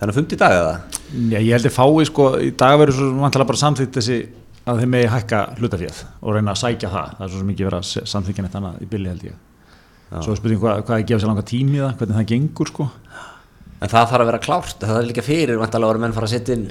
Þannig 0.00 0.14
að 0.14 0.20
50 0.22 0.40
dag 0.40 0.56
eða? 0.60 0.72
Já, 1.14 1.38
ég 1.38 1.52
held 1.54 1.68
að 1.68 1.76
fái 1.76 2.08
sko, 2.08 2.30
í 2.40 2.50
dag 2.64 2.78
verður 2.80 2.98
svo 2.98 3.10
vantilega 3.20 3.50
bara 3.52 3.60
samþýtt 3.60 3.98
þessi 4.00 4.16
að 4.64 4.80
þeim 4.80 4.94
megi 4.94 5.10
hækka 5.12 5.40
hlutafjöð 5.60 5.98
og 6.24 6.34
reyna 6.34 6.54
að 6.54 6.60
sækja 6.62 6.90
það. 6.92 7.10
Það 7.18 7.26
er 7.26 7.32
svo 7.34 7.48
mikið 7.50 7.68
verið 7.68 7.82
að 7.82 8.08
samþykja 8.14 8.44
neitt 8.46 8.56
annað 8.58 8.80
í 8.80 8.88
bylli 8.90 9.12
held 9.12 9.26
ég. 9.28 9.36
Svo 10.14 10.34
er 10.34 10.38
spurning 10.38 10.60
hvað, 10.62 10.82
hvað 10.86 11.00
er 11.00 11.06
gefa 11.08 11.22
sér 11.22 11.30
langa 11.30 11.44
tími 11.48 11.80
það, 11.80 11.94
hvernig 12.00 12.18
það 12.18 12.28
gengur 12.32 12.70
sko. 12.70 12.88
En 13.84 13.92
það 13.92 14.10
þarf 14.10 14.24
að 14.24 14.30
vera 14.32 14.44
klárt. 14.48 14.76
Það 14.80 15.00
er 15.00 15.08
líka 15.12 15.26
fyrir 15.26 15.60
vantalega 15.60 15.90
að 15.90 15.94
vera 15.94 16.06
menn 16.06 16.16
fara 16.16 16.30
að 16.30 16.36
setja 16.38 16.58
inn 16.58 16.68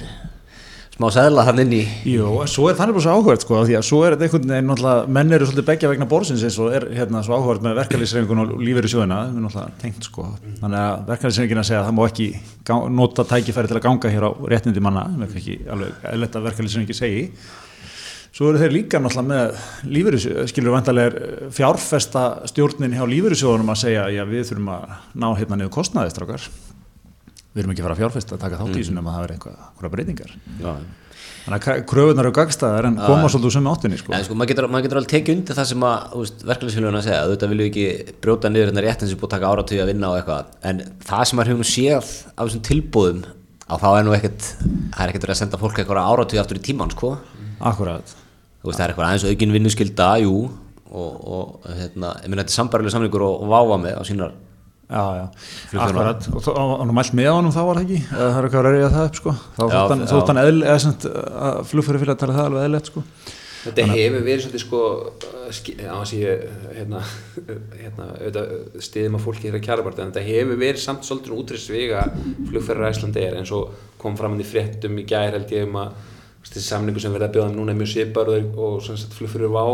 smá 0.94 1.08
seðla 1.10 1.42
þann 1.48 1.62
inn 1.64 1.72
í 1.74 1.82
Jú, 2.06 2.26
svo 2.50 2.68
er 2.70 2.76
þannig 2.78 2.94
bara 2.94 3.02
svo 3.02 3.14
áhugað 3.16 3.40
sko, 3.42 3.62
því 3.66 3.76
að 3.78 3.86
svo 3.88 4.00
er 4.06 4.14
þetta 4.14 4.26
einhvern 4.28 4.52
veginn, 4.52 4.68
náttúrulega, 4.70 5.08
menn 5.16 5.34
eru 5.34 5.48
svolítið 5.48 5.66
begja 5.70 5.90
vegna 5.90 6.06
borðsins 6.10 6.44
eins 6.46 6.58
og 6.62 6.76
er 6.76 6.86
hérna 6.94 7.22
svo 7.26 7.38
áhugað 7.38 7.64
með 7.66 7.80
verkalýsreifingun 7.80 8.42
og 8.44 8.52
lífeyri 8.62 8.90
sjóðina, 8.92 9.18
við 9.24 9.32
erum 9.34 9.48
náttúrulega 9.48 9.80
tengt 9.82 10.06
sko, 10.06 10.28
þannig 10.60 10.78
að 10.84 11.10
verkalýsreifingin 11.10 11.62
að 11.64 11.66
segja 11.70 11.80
að 11.80 11.88
það 11.88 11.96
má 11.98 12.04
ekki 12.06 12.28
nota 12.94 13.26
tækifæri 13.32 13.72
til 13.72 13.78
að 13.80 13.84
ganga 13.88 14.12
hér 14.14 14.26
á 14.30 14.30
réttindi 14.54 14.84
manna, 14.86 15.04
með 15.18 15.38
ekki 15.40 15.56
alveg 15.74 16.06
eðletta 16.12 16.44
verkalýsreifingi 16.44 16.98
segi, 17.00 17.24
svo 18.34 18.52
eru 18.52 18.62
þeir 18.62 18.76
líka 18.76 19.00
náttúrulega 19.02 19.32
með 19.32 19.90
lífeyri 19.96 20.46
skilur 20.52 20.76
vantarlega 20.76 21.50
fjárfesta 21.58 22.24
stjórnin 22.52 22.94
hjá 22.94 23.02
lífeyri 23.10 23.40
sjóðunum 23.42 23.74
að 23.74 23.82
segja, 23.82 24.06
já 24.14 24.22
við 24.30 24.46
þurfum 24.52 24.70
að 24.76 24.94
ná 25.18 25.28
hérna 25.40 25.58
niður 25.58 25.74
kostnaðistrákar, 25.80 26.46
við 27.54 27.62
erum 27.62 27.72
ekki 27.72 27.82
að 27.82 27.88
fara 27.88 27.96
að 27.96 28.02
fjárfesta 28.02 28.36
að 28.36 28.44
taka 28.44 28.60
þátt 28.60 28.74
í 28.74 28.82
þessu 28.82 28.94
nema 28.96 29.10
að 29.10 29.16
það 29.16 29.24
er 29.24 29.34
einhverja 29.34 29.92
breytingar. 29.94 30.36
Já. 30.60 30.72
Þannig 31.44 31.66
að 31.68 31.82
kröfunar 31.90 32.24
eru 32.24 32.32
gagstæðar 32.38 32.86
en 32.88 32.94
koma 32.96 33.28
svolítið 33.28 33.50
úr 33.50 33.54
sömu 33.54 33.72
áttinni 33.74 33.98
sko. 34.00 34.14
En 34.16 34.22
sko, 34.24 34.36
maður 34.38 34.50
getur, 34.50 34.66
maður 34.72 34.86
getur 34.86 35.00
alveg 35.00 35.10
tekið 35.12 35.34
undir 35.34 35.58
það 35.58 35.66
sem 35.70 35.82
að 35.84 35.98
verkefælisfélaguna 36.48 37.02
segja, 37.04 37.18
auðvitað 37.26 37.52
viljum 37.52 37.68
ekki 37.68 38.14
brjóta 38.24 38.50
niður 38.50 38.70
hérna 38.70 38.84
rétt 38.86 39.04
eins 39.04 39.12
og 39.12 39.20
búið 39.20 39.28
að 39.28 39.34
taka 39.34 39.50
áratöyu 39.52 39.82
að 39.84 39.90
vinna 39.92 40.08
og 40.08 40.16
eitthvað, 40.22 40.54
en 40.70 40.80
það 41.04 41.24
sem 41.28 41.38
maður 41.38 41.52
hefur 41.52 41.60
nú 41.60 41.68
séð 41.68 42.08
af 42.32 42.40
þessum 42.40 42.64
tilbúðum, 42.70 43.20
að 43.68 43.84
þá 43.84 43.88
er 43.90 44.08
nú 44.08 44.16
ekkert, 44.16 44.48
það 44.64 45.04
er 45.04 45.12
ekkert 45.12 45.28
að 45.28 45.40
senda 45.42 45.60
fólk 45.60 45.82
eitthvað 45.82 46.00
áratöyu 46.14 46.40
aftur 46.40 46.62
í 46.62 46.64
tíman, 46.64 46.96
sko. 46.96 47.12
Akkurat. 47.60 48.16
Akkurat. 54.94 56.28
Og 56.30 56.48
hann 56.48 56.90
var 56.90 56.96
mælt 57.00 57.16
með 57.18 57.30
honum 57.32 57.54
þá 57.54 57.62
var 57.66 57.80
það 57.80 57.86
ekki? 57.86 58.02
Eða 58.08 58.26
það 58.26 58.40
er 58.40 58.48
eitthvað 58.48 58.60
að 58.60 58.74
reyja 58.74 58.90
það 58.96 59.08
upp 59.08 59.20
sko? 59.20 59.36
Þá 59.54 59.62
þótt 59.64 59.94
hann, 59.94 60.04
já. 60.04 60.10
þótt 60.12 60.32
hann 60.32 60.42
eðl, 60.44 60.60
eða 60.64 60.82
sem 60.84 60.98
að 61.48 61.62
flugfæri 61.70 62.02
fyrir 62.02 62.14
að 62.14 62.20
tala 62.22 62.36
það 62.38 62.50
alveg 62.50 62.68
eðlert 62.68 62.92
sko? 62.92 63.04
þetta 63.64 63.84
hefur 63.88 64.24
verið 64.24 64.42
svolítið 64.44 64.62
sko 64.64 64.80
á 65.88 65.96
að 65.96 66.12
ég 66.18 66.42
hérna, 66.76 67.00
hérna, 67.78 68.08
auðvitað 68.18 68.82
stiðum 68.84 69.18
að 69.18 69.24
fólki 69.24 69.48
hér 69.48 69.58
að 69.58 69.64
kjara 69.64 69.84
en 69.92 70.00
þetta 70.00 70.24
hefur 70.26 70.60
verið 70.60 70.82
samt 70.82 71.06
svolítið 71.08 71.36
útrýstvega 71.38 72.02
flugferðar 72.50 72.90
Æslandi 72.90 73.24
er 73.24 73.38
eins 73.40 73.52
og 73.56 73.72
kom 74.00 74.18
fram 74.18 74.34
hann 74.34 74.44
í 74.44 74.48
fréttum 74.48 74.98
í 75.00 75.06
gær 75.08 75.32
held 75.36 75.54
ég 75.54 75.68
um 75.68 75.78
að 75.80 75.94
þessi 76.44 76.66
samningu 76.66 77.00
sem 77.00 77.14
verða 77.14 77.30
að 77.30 77.36
bjóða 77.38 77.54
núna 77.54 77.72
er 77.72 77.80
mjög 77.80 77.92
svipar 77.94 78.32
og, 78.34 78.58
og 78.60 79.06
flugferður 79.16 79.54
Vá 79.54 79.64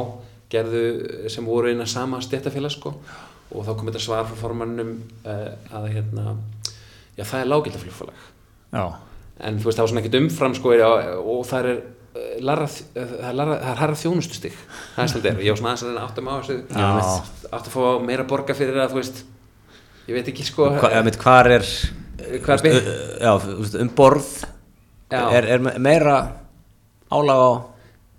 gerðu 0.50 0.85
sem 1.30 1.46
voru 1.46 1.70
eina 1.70 1.87
sama 1.87 2.22
stéttafélag 2.22 2.74
sko 2.74 2.94
og 3.50 3.66
þá 3.66 3.70
kom 3.74 3.90
þetta 3.90 4.02
svar 4.06 4.26
frá 4.28 4.36
formannum 4.40 4.96
uh, 5.24 5.46
að 5.76 5.88
hérna 5.96 6.36
já 7.18 7.24
það 7.24 7.40
er 7.40 7.50
lágildaflugfélag 7.50 8.26
en 9.40 9.58
þú 9.58 9.70
veist 9.70 9.78
það 9.78 9.84
var 9.84 9.92
svona 9.92 10.02
ekkert 10.04 10.20
umfram 10.20 10.54
sko 10.58 10.76
já, 10.76 10.88
og 11.18 11.42
það 11.48 11.70
er 11.72 11.80
larra, 12.44 12.66
það 12.66 13.26
er 13.30 13.36
það 13.38 13.52
er 13.54 13.80
herra 13.80 13.98
þjónustustig. 13.98 14.56
Það 14.96 15.02
er 15.04 15.10
svolítið, 15.12 15.42
ég 15.44 15.54
var 15.54 15.60
svona 15.60 15.72
aðeins 15.72 15.84
að 15.84 15.90
reyna 15.90 16.06
áttum 16.06 16.30
á 16.30 16.34
þessu. 16.40 16.56
Átt 17.50 17.68
að 17.68 17.74
fá 17.74 17.82
meira 18.06 18.26
borga 18.30 18.56
fyrir 18.58 18.80
að 18.82 18.94
þú 18.94 19.00
veist. 19.00 19.20
Ég 20.08 20.16
veit 20.16 20.30
ekki 20.32 20.46
sko. 20.48 20.70
Hva, 20.74 20.90
eða 20.90 21.04
mitt, 21.06 21.18
hvar 21.22 21.50
er, 21.54 21.66
hvað 22.42 22.54
er 22.56 22.64
byggt 22.66 22.90
já, 23.22 23.32
um 23.84 23.92
borð, 23.98 24.30
er, 25.14 25.50
er 25.54 25.64
meira 25.82 26.16
álag 27.10 27.44
á 27.46 27.50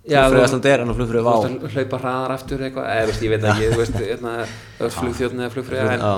flugfröðu 0.02 0.70
er 0.70 0.82
en 0.82 0.90
á 0.90 0.94
flugfröðu 0.98 1.24
Vá. 1.26 1.34
þú 1.36 1.50
veist, 1.52 1.66
að 1.66 1.76
hlaupa 1.76 2.00
hraðar 2.02 2.34
aftur 2.34 2.64
eitthvað 2.66 2.88
eða 2.96 3.18
ég 3.22 3.32
veit 3.32 3.46
ekki, 3.52 3.68
þú 3.70 3.78
veist 3.82 3.98
hérna, 4.00 4.32
flugþjóðn 4.98 5.42
eða 5.44 5.52
flugfröða 5.54 6.16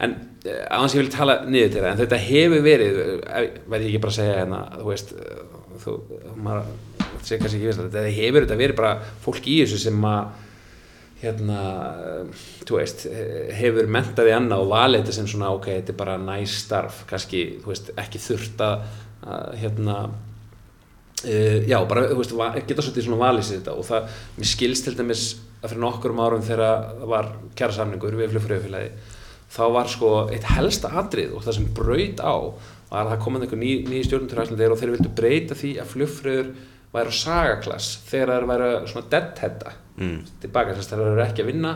en, 0.00 0.14
eh, 0.44 0.60
hans 0.70 0.94
ég 0.96 1.04
vil 1.04 1.12
tala 1.12 1.40
niður 1.46 1.74
til 1.74 1.82
það 1.82 1.90
en 1.92 2.00
þetta 2.00 2.20
hefur 2.26 2.62
verið 2.64 3.00
eh, 3.04 3.48
veit 3.66 3.80
ég 3.82 3.88
ekki 3.90 4.02
bara 4.02 4.14
að 4.14 4.18
segja 4.18 4.38
hérna 4.40 4.60
þú 4.74 4.86
veist, 4.88 5.12
eh, 5.14 5.42
þú, 5.84 5.96
maður 6.40 6.70
sé 7.20 7.40
kannski 7.40 7.60
ekki 7.60 7.68
veist 7.68 7.82
þetta 7.84 8.06
hefur 8.16 8.46
þetta 8.46 8.62
verið 8.62 8.80
bara 8.80 8.94
fólk 9.26 9.50
í 9.50 9.58
þessu 9.62 9.82
sem 9.84 10.06
að 10.10 10.46
hérna, 11.20 11.58
þú 12.64 12.78
veist 12.78 13.04
hefur 13.58 13.90
mentaði 13.92 14.32
annað 14.32 14.62
og 14.64 14.70
valið 14.72 15.02
þetta 15.02 15.16
sem 15.18 15.28
svona 15.28 15.52
ok, 15.52 15.68
þetta 15.68 15.92
er 15.92 16.00
bara 16.00 16.16
næst 16.18 16.64
starf 16.64 17.02
kannski, 17.10 17.44
þú 17.60 17.74
veist, 17.74 17.92
ekki 18.00 18.22
þurft 18.24 18.64
að, 18.64 18.86
hérna 19.60 19.98
Uh, 21.20 21.60
já, 21.68 21.76
bara, 21.84 22.06
þú 22.08 22.22
veist, 22.22 22.32
geta 22.68 22.80
svolítið 22.86 23.04
svona 23.04 23.20
valið 23.20 23.44
sér 23.44 23.58
þetta 23.60 23.72
og 23.76 23.84
það, 23.84 24.12
mér 24.38 24.48
skilst 24.48 24.86
til 24.86 24.94
dæmis 24.96 25.24
að 25.60 25.72
fyrir 25.74 25.82
nokkurum 25.82 26.22
árum 26.24 26.44
þegar 26.46 26.62
það 26.64 27.10
var 27.12 27.26
kjara 27.58 27.76
samningur 27.76 28.16
við 28.16 28.30
flugfröðufélagi 28.32 28.90
þá 29.50 29.62
var 29.74 29.90
sko 29.92 30.12
eitt 30.32 30.46
helsta 30.54 30.88
atrið 31.02 31.34
og 31.36 31.44
það 31.44 31.58
sem 31.58 31.66
braut 31.76 32.22
á 32.24 32.34
var 32.90 33.02
að 33.04 33.10
það 33.12 33.22
komandi 33.26 33.46
einhver 33.50 33.60
ný, 33.60 33.72
ný 33.90 34.00
stjórnum 34.06 34.30
til 34.30 34.40
Æslandeir 34.40 34.72
og 34.72 34.80
þeir 34.80 34.94
vildu 34.94 35.12
breyta 35.20 35.58
því 35.60 35.74
að 35.82 35.90
flugfröður 35.92 36.48
væri 36.94 37.12
á 37.12 37.20
sagaklass 37.20 37.90
þegar 38.08 38.32
þeir 38.38 38.48
væri 38.54 38.70
svona 38.94 39.10
deadheada 39.12 39.76
Mm. 40.00 40.22
tilbaka, 40.40 40.72
þess 40.78 40.88
að 40.94 41.00
þeir 41.02 41.08
eru 41.10 41.22
ekki 41.26 41.42
að 41.44 41.48
vinna 41.50 41.70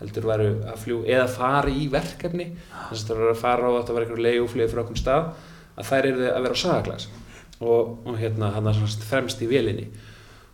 heldur 0.00 0.24
væru 0.26 0.46
að 0.66 0.80
fljú 0.82 0.96
eða 1.06 1.26
fara 1.30 1.70
í 1.70 1.84
verkefni 1.92 2.46
þess 2.88 3.04
að 3.04 3.10
það 3.12 3.20
eru 3.20 3.28
að 3.30 3.42
fara 3.44 3.68
á 3.68 3.70
að 3.70 3.84
það 3.86 3.94
var 3.94 4.02
einhverju 4.06 4.24
leiguflug 4.24 4.72
frá 4.72 4.80
okkur 4.82 4.98
stað 4.98 5.28
að 5.78 5.86
þær 5.92 6.08
eru 6.08 6.24
að 6.32 6.42
vera 6.48 6.56
á 6.58 6.62
sagaglas 6.64 7.06
og, 7.60 7.96
og 8.06 8.18
hérna 8.18 8.52
hann 8.54 8.70
er 8.70 8.84
fremst 9.08 9.42
í 9.42 9.48
vélinni. 9.50 9.88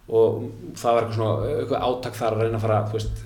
Og 0.05 0.51
það 0.77 0.97
var 0.97 1.05
eitthvað 1.07 1.17
svona 1.17 1.53
eitthvað 1.59 1.85
átak 1.87 2.17
þar 2.19 2.35
að 2.35 2.43
reyna 2.45 2.59
að 2.59 2.65
fara 2.67 2.81
þú 2.91 2.99
veist, 2.99 3.21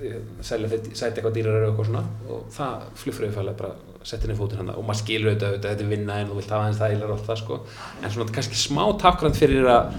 selja 0.46 0.68
þetta, 0.70 0.92
sæti 0.94 1.18
eitthvað 1.18 1.34
dýrar 1.38 1.56
og 1.58 1.70
eitthvað 1.72 1.88
svona. 1.88 2.02
Og 2.30 2.44
það 2.54 2.84
flugfröðufælega 3.02 3.58
bara 3.58 4.04
setti 4.06 4.28
henni 4.28 4.38
fótinn 4.38 4.60
hann 4.62 4.70
og 4.76 4.84
maður 4.86 5.00
skilur 5.00 5.32
auðvitað 5.32 5.48
auðvitað 5.48 5.72
þetta 5.72 5.84
er 5.84 5.90
vinna 5.90 6.18
en 6.20 6.30
þú 6.30 6.36
vilt 6.38 6.52
hafa 6.54 6.68
hans 6.68 6.78
þægilega 6.78 7.08
og 7.08 7.16
allt 7.16 7.26
það 7.32 7.40
sko. 7.40 7.58
En 7.98 8.14
svona 8.14 8.36
kannski 8.36 8.60
smá 8.60 8.84
takkrand 9.02 9.38
fyrir 9.40 9.66
að, 9.72 9.98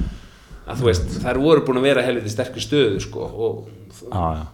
að 0.71 0.79
þú 0.79 0.87
veist, 0.87 1.11
þær 1.25 1.41
voru 1.43 1.65
búin 1.67 1.81
að 1.81 1.89
vera 1.89 2.05
helviti 2.07 2.31
sterkri 2.31 2.63
stöðu 2.63 3.03
sko 3.03 3.27
og 3.27 3.59
Já, 3.99 4.23
já. 4.39 4.45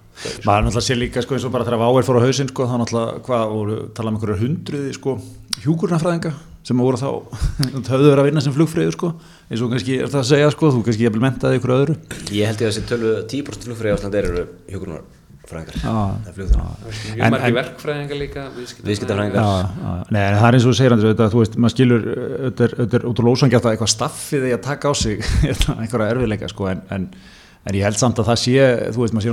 maður 0.48 0.66
náttúrulega 0.66 0.86
sé 0.88 0.98
líka 0.98 1.22
sko, 1.22 1.36
eins 1.38 1.46
og 1.46 1.54
bara 1.54 1.68
þegar 1.68 1.82
Váir 1.84 2.08
fór 2.08 2.18
á 2.18 2.26
hausinn 2.26 2.50
sko, 2.50 2.66
þá 2.66 2.76
náttúrulega 2.82 3.22
hvað, 3.28 3.46
voru 3.54 3.78
tala 3.94 4.12
um 4.12 4.18
einhverju 4.18 4.38
hundruði 4.42 4.94
sko, 4.98 5.16
hjúkurnafræðinga 5.62 6.32
sem 6.65 6.80
voru 6.82 6.97
þá 6.97 7.10
höfðu 7.91 8.10
verið 8.10 8.21
að 8.23 8.30
vinna 8.32 8.41
sem 8.45 8.56
flugfreyður 8.56 8.95
sko, 8.97 9.12
eins 9.49 9.62
og 9.65 9.73
kannski 9.75 9.99
er 10.01 10.10
það 10.10 10.21
að 10.23 10.30
segja 10.32 10.54
sko, 10.56 10.71
þú 10.73 10.80
kannski 10.88 11.06
hefði 11.10 11.21
mentaði 11.25 11.60
ykkur 11.60 11.75
öðru. 11.80 11.97
Ég 12.34 12.49
held 12.49 12.63
ég 12.63 12.65
að 12.65 12.71
þessi 12.73 12.88
tölu 12.89 13.12
10% 13.36 13.69
flugfrið 13.69 13.93
á 13.93 13.97
Íslandi 13.99 14.19
eru 14.23 14.47
flugþjónar. 16.34 16.73
Mjög 17.13 17.21
en- 17.45 17.54
verkfræðingar 17.60 18.17
líka 18.17 18.41
Viðskiptafræðingar. 18.56 19.43
Nei, 20.10 20.21
en 20.25 20.38
það 20.39 20.47
er 20.47 20.56
eins 20.58 20.65
og 20.65 20.71
þú 20.71 20.78
segir 20.80 20.95
Andri, 20.95 21.12
þetta, 21.12 21.28
þú 21.36 21.39
veist, 21.43 21.58
maður 21.62 21.73
skilur 21.75 22.01
þetta 22.47 22.65
er, 22.65 22.71
þetta 22.80 22.97
er 22.97 23.06
útrúlega 23.12 23.36
ósangjátt 23.38 23.67
að 23.69 23.75
eitthvað 23.75 23.91
staffið 23.93 24.41
því 24.47 24.51
að 24.56 24.63
taka 24.65 24.89
á 24.89 24.93
sig 24.97 25.21
hérna, 25.45 25.75
einhverja 25.86 26.15
erfiðleika 26.15 26.49
sko, 26.49 26.63
en, 26.71 26.82
en, 26.97 27.06
en 27.69 27.78
ég 27.78 27.86
held 27.86 27.99
samt 28.01 28.17
að 28.23 28.32
það 28.32 28.41
sé 28.41 28.58
þú 28.95 28.99
veist, 29.06 29.13
maður 29.13 29.25
sé 29.28 29.30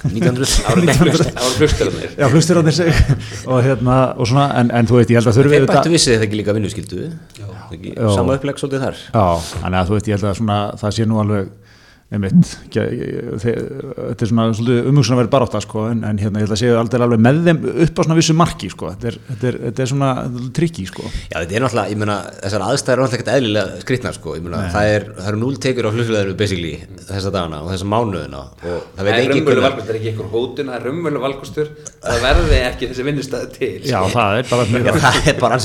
náttúrulega 0.00 0.20
flugvirkjar 0.20 0.30
búin 0.30 0.40
að 0.40 0.60
gera 0.60 0.60
þetta 0.60 0.60
flugstjórar, 0.60 0.60
til 0.60 0.78
ég 0.80 0.80
að 0.80 0.80
fórna 0.80 0.80
2,1 0.80 0.80
niður 0.80 0.80
í 0.80 0.90
1900 0.90 0.90
það 0.90 1.00
voru 1.00 1.10
flugst- 1.10 1.34
það 1.34 1.44
voru 1.44 1.56
flugstörðanir 1.60 2.10
já, 2.20 2.26
flugstjórarnir 2.34 2.76
sig 2.78 2.90
og, 3.46 3.58
hérna, 3.66 3.96
og 4.16 4.30
svona, 4.30 4.46
en, 4.60 4.70
en 4.80 4.88
þú 4.90 5.00
veit, 5.00 5.10
ég 5.12 5.20
held 5.20 5.30
að 5.30 5.38
þurfi 5.40 5.50
Þeir 5.54 5.64
þetta 5.66 5.76
bættu 5.80 5.92
vissið 5.94 6.14
þetta 6.16 6.26
ekki 6.30 6.38
líka 6.40 6.54
vinnuskildu 6.56 7.00
ekki, 7.70 7.92
Já. 7.94 8.06
sama 8.16 8.36
uppleg 8.38 8.60
svolítið 8.62 8.84
þar? 8.86 8.96
Já, 9.12 9.26
þannig 9.60 9.78
að 9.82 9.90
þú 9.90 9.96
veit, 9.98 10.08
ég 10.10 10.16
held 10.16 10.28
að 10.30 10.38
svona, 10.40 10.58
það 10.80 10.96
sé 10.96 11.06
nú 11.10 11.20
alveg 11.22 11.52
einmitt, 12.10 12.48
þetta 12.74 14.24
er 14.24 14.26
svona 14.26 14.48
svolítið 14.58 14.88
umhugsun 14.90 15.14
að 15.14 15.20
vera 15.20 15.30
barátta 15.30 15.60
sko, 15.62 15.84
en, 15.92 16.00
en 16.08 16.18
hérna, 16.18 16.40
ég 16.40 16.48
held 16.48 16.54
að 16.56 16.58
séu 16.58 16.72
aldrei 16.74 17.04
alveg 17.06 17.20
með 17.22 17.36
þeim 17.46 17.60
upp 17.84 17.94
á 17.94 18.02
svona 18.02 18.16
vissu 18.18 18.34
marki, 18.34 18.70
sko, 18.72 18.90
þetta 18.96 19.06
er, 19.12 19.18
þetta 19.28 19.46
er, 19.50 19.58
þetta 19.68 19.84
er 19.84 19.90
svona 19.92 20.08
trikki, 20.58 20.86
sko. 20.90 21.04
Já, 21.06 21.36
þetta 21.36 21.54
er 21.54 21.64
náttúrulega, 21.64 21.92
ég 21.94 22.00
meina, 22.02 22.16
þessar 22.40 22.66
aðstæður 22.66 22.96
er 22.96 23.02
náttúrulega 23.04 23.20
ekkert 23.20 23.32
eðlilega 23.36 23.78
skrýtnar, 23.84 24.18
sko, 24.18 24.34
ég 24.34 24.42
meina, 24.48 24.64
það 24.74 24.90
er, 24.96 25.06
það 25.20 25.30
eru 25.30 25.42
núl 25.44 25.54
tekur 25.62 25.86
á 25.86 25.90
flugfélaginu, 25.94 26.34
basically, 26.42 26.74
þessa 27.06 27.34
dagana 27.38 27.62
og 27.62 27.70
þessa 27.70 27.90
mánuðina 27.94 28.42
og 28.42 28.50
það 28.98 29.06
veit 29.06 29.14
ekki 29.20 29.46
valkostur, 29.46 29.62
það 29.70 29.94
er 29.94 30.00
ekki 30.00 30.10
einhver 30.10 30.30
hótun 30.34 30.66
það 30.70 30.76
er 30.80 30.86
raunveruleg 30.90 31.22
valkostur 31.28 31.66
það 32.02 32.26
verði 32.26 32.58
ekki 32.66 32.90
þessi 32.90 33.06
vinnustæði 33.06 33.48
til. 33.54 33.72
Já, 33.86 34.00
það 34.10 34.30
er 34.40 34.50
bara 34.50 34.62
Já, 34.90 34.92
það 35.06 35.30
er 35.30 35.36
bara 35.46 35.58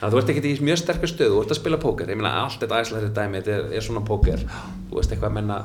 að 0.00 0.10
Þannig 0.10 0.14
að 0.14 0.14
þú 0.14 0.20
ert 0.20 0.30
ekkert 0.32 0.46
í 0.48 0.64
mjög 0.64 0.78
sterkur 0.80 1.10
stöðu, 1.10 1.32
þú 1.34 1.40
ert 1.42 1.50
að 1.52 1.58
spila 1.58 1.78
póker, 1.80 2.08
ég 2.08 2.16
meina 2.16 2.30
allt 2.40 2.62
þetta 2.62 2.76
æslega 2.80 3.02
þetta 3.02 3.20
dæmi, 3.20 3.40
þetta 3.40 3.52
er, 3.52 3.64
er 3.76 3.84
svona 3.84 4.00
póker, 4.08 4.44
þú 4.88 4.96
veist 4.96 5.12
eitthvað 5.12 5.28
að 5.28 5.34
menna, 5.36 5.58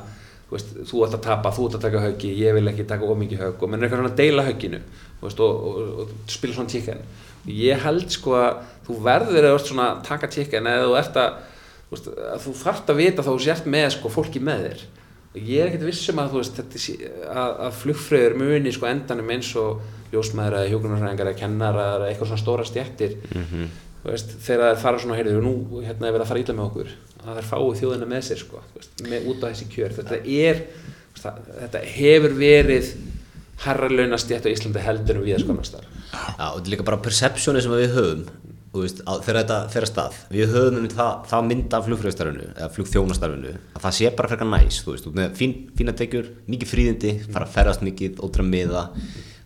þú 0.50 0.56
veist, 0.56 0.74
þú 0.90 1.04
ert 1.06 1.16
að 1.16 1.22
tapa, 1.24 1.52
þú 1.56 1.68
ert 1.68 1.76
að 1.78 1.86
taka 1.86 2.02
höggi, 2.02 2.32
ég 2.42 2.56
vil 2.58 2.68
ekki 2.68 2.86
taka 2.90 3.08
ómikið 3.08 3.40
högg 3.46 3.64
og 3.64 3.72
menn 3.72 3.80
er 3.80 3.86
eitthvað 3.86 4.02
svona 4.02 4.12
að 4.12 4.20
deila 4.20 4.44
högginu, 4.44 4.82
þú 5.22 5.24
veist, 5.30 5.40
og, 5.46 5.64
og, 5.70 5.78
og, 5.80 6.02
og 6.04 6.34
spila 6.34 6.58
svona 6.58 6.74
chicken. 6.74 7.00
Ég 7.56 7.80
held 7.86 8.12
sko 8.12 8.36
að 8.36 8.60
þú 8.90 8.98
verður 9.08 9.48
eða 9.48 9.64
svona 9.64 9.88
að 9.94 10.04
taka 10.10 10.30
chicken 10.36 10.68
eða 10.68 10.84
þú 10.84 11.00
ert 11.00 11.18
að, 11.22 11.40
þú 11.86 11.96
veist, 11.96 12.12
að 12.34 12.44
þú 12.44 12.54
þarft 12.60 12.92
að 12.92 13.00
vita 13.00 13.24
þá 13.24 13.32
sért 13.46 13.72
með 13.72 13.88
sko 13.96 14.12
fólki 14.12 14.44
með 14.44 14.66
þér. 14.66 14.86
Ég 15.36 15.62
er 15.62 15.70
ekkert 15.70 15.88
vissum 15.88 16.20
að 16.20 16.36
veist, 16.42 16.60
að, 16.60 17.56
að 17.70 17.80
flugfröður 17.80 18.36
muni 18.40 18.72
sko 18.74 18.88
endanum 18.90 19.32
eins 19.32 19.54
og 19.60 19.80
ljósmaður 20.12 20.60
eða 20.60 20.70
hjókunarfræðingar 20.70 21.30
eða 21.30 21.40
kennarar 21.40 21.96
eða 21.96 22.10
eitthvað 22.10 22.30
svona 22.30 22.42
stóra 22.42 22.66
stjættir 22.66 23.16
þú 23.32 23.85
veist, 24.12 24.32
þegar 24.46 24.74
þær 24.74 24.82
fara 24.82 25.02
svona 25.02 25.18
heyrðu, 25.18 25.42
nú 25.44 25.82
hérna 25.82 26.08
er 26.08 26.16
verið 26.16 26.24
að 26.24 26.30
fara 26.32 26.42
ítla 26.42 26.56
með 26.56 26.66
okkur 26.70 26.94
að 27.26 27.38
þær 27.40 27.48
fái 27.50 27.80
þjóðina 27.80 28.08
með 28.10 28.24
sér 28.28 28.40
sko, 28.42 28.62
þú 28.70 28.80
veist, 28.80 29.04
með, 29.10 29.28
út 29.32 29.42
á 29.42 29.46
þessi 29.48 29.68
kjör. 29.72 29.94
Þetta 29.96 30.18
er, 30.22 30.60
þú 30.66 31.16
veist, 31.16 31.24
það, 31.24 31.40
þetta 31.62 31.84
hefur 31.96 32.36
verið 32.38 32.90
herra 33.66 33.88
launastjætt 33.90 34.46
á 34.46 34.52
Íslandi 34.52 34.82
heldur 34.84 35.22
við 35.24 35.38
að 35.38 35.46
skonastar 35.46 35.86
Já, 35.86 36.50
og 36.50 36.58
þetta 36.58 36.66
er 36.66 36.72
líka 36.74 36.84
bara 36.86 37.00
perceptioni 37.00 37.62
sem 37.64 37.72
við 37.72 37.94
höfum 37.96 38.26
þú 38.76 38.82
veist, 38.82 38.98
á, 39.08 39.12
þegar 39.24 39.38
þetta 39.40 39.58
fer 39.72 39.86
að 39.86 39.90
stað. 39.90 40.16
Við 40.34 40.50
höfum 40.52 40.80
um 40.82 40.88
það, 40.92 41.12
það 41.30 41.46
mynd 41.50 41.76
af 41.76 41.86
flugfröðstarfinu 41.86 42.48
eða 42.50 42.68
flugþjónastarfinu, 42.74 43.52
að 43.72 43.86
það 43.86 43.96
sé 43.98 44.10
bara 44.18 44.30
frekar 44.32 44.50
næs 44.50 44.80
þú 44.84 44.92
veist, 44.92 45.08
út 45.08 45.16
með 45.16 45.38
fín, 45.38 45.54
fína 45.78 45.94
tekjur, 45.96 46.28
mikið 46.50 46.72
fríðindi 46.72 47.14
fara 47.30 47.48
að 47.48 47.54
ferðast 47.56 47.86
mikið, 47.86 48.20
ótra 48.26 48.44
miða 48.46 48.84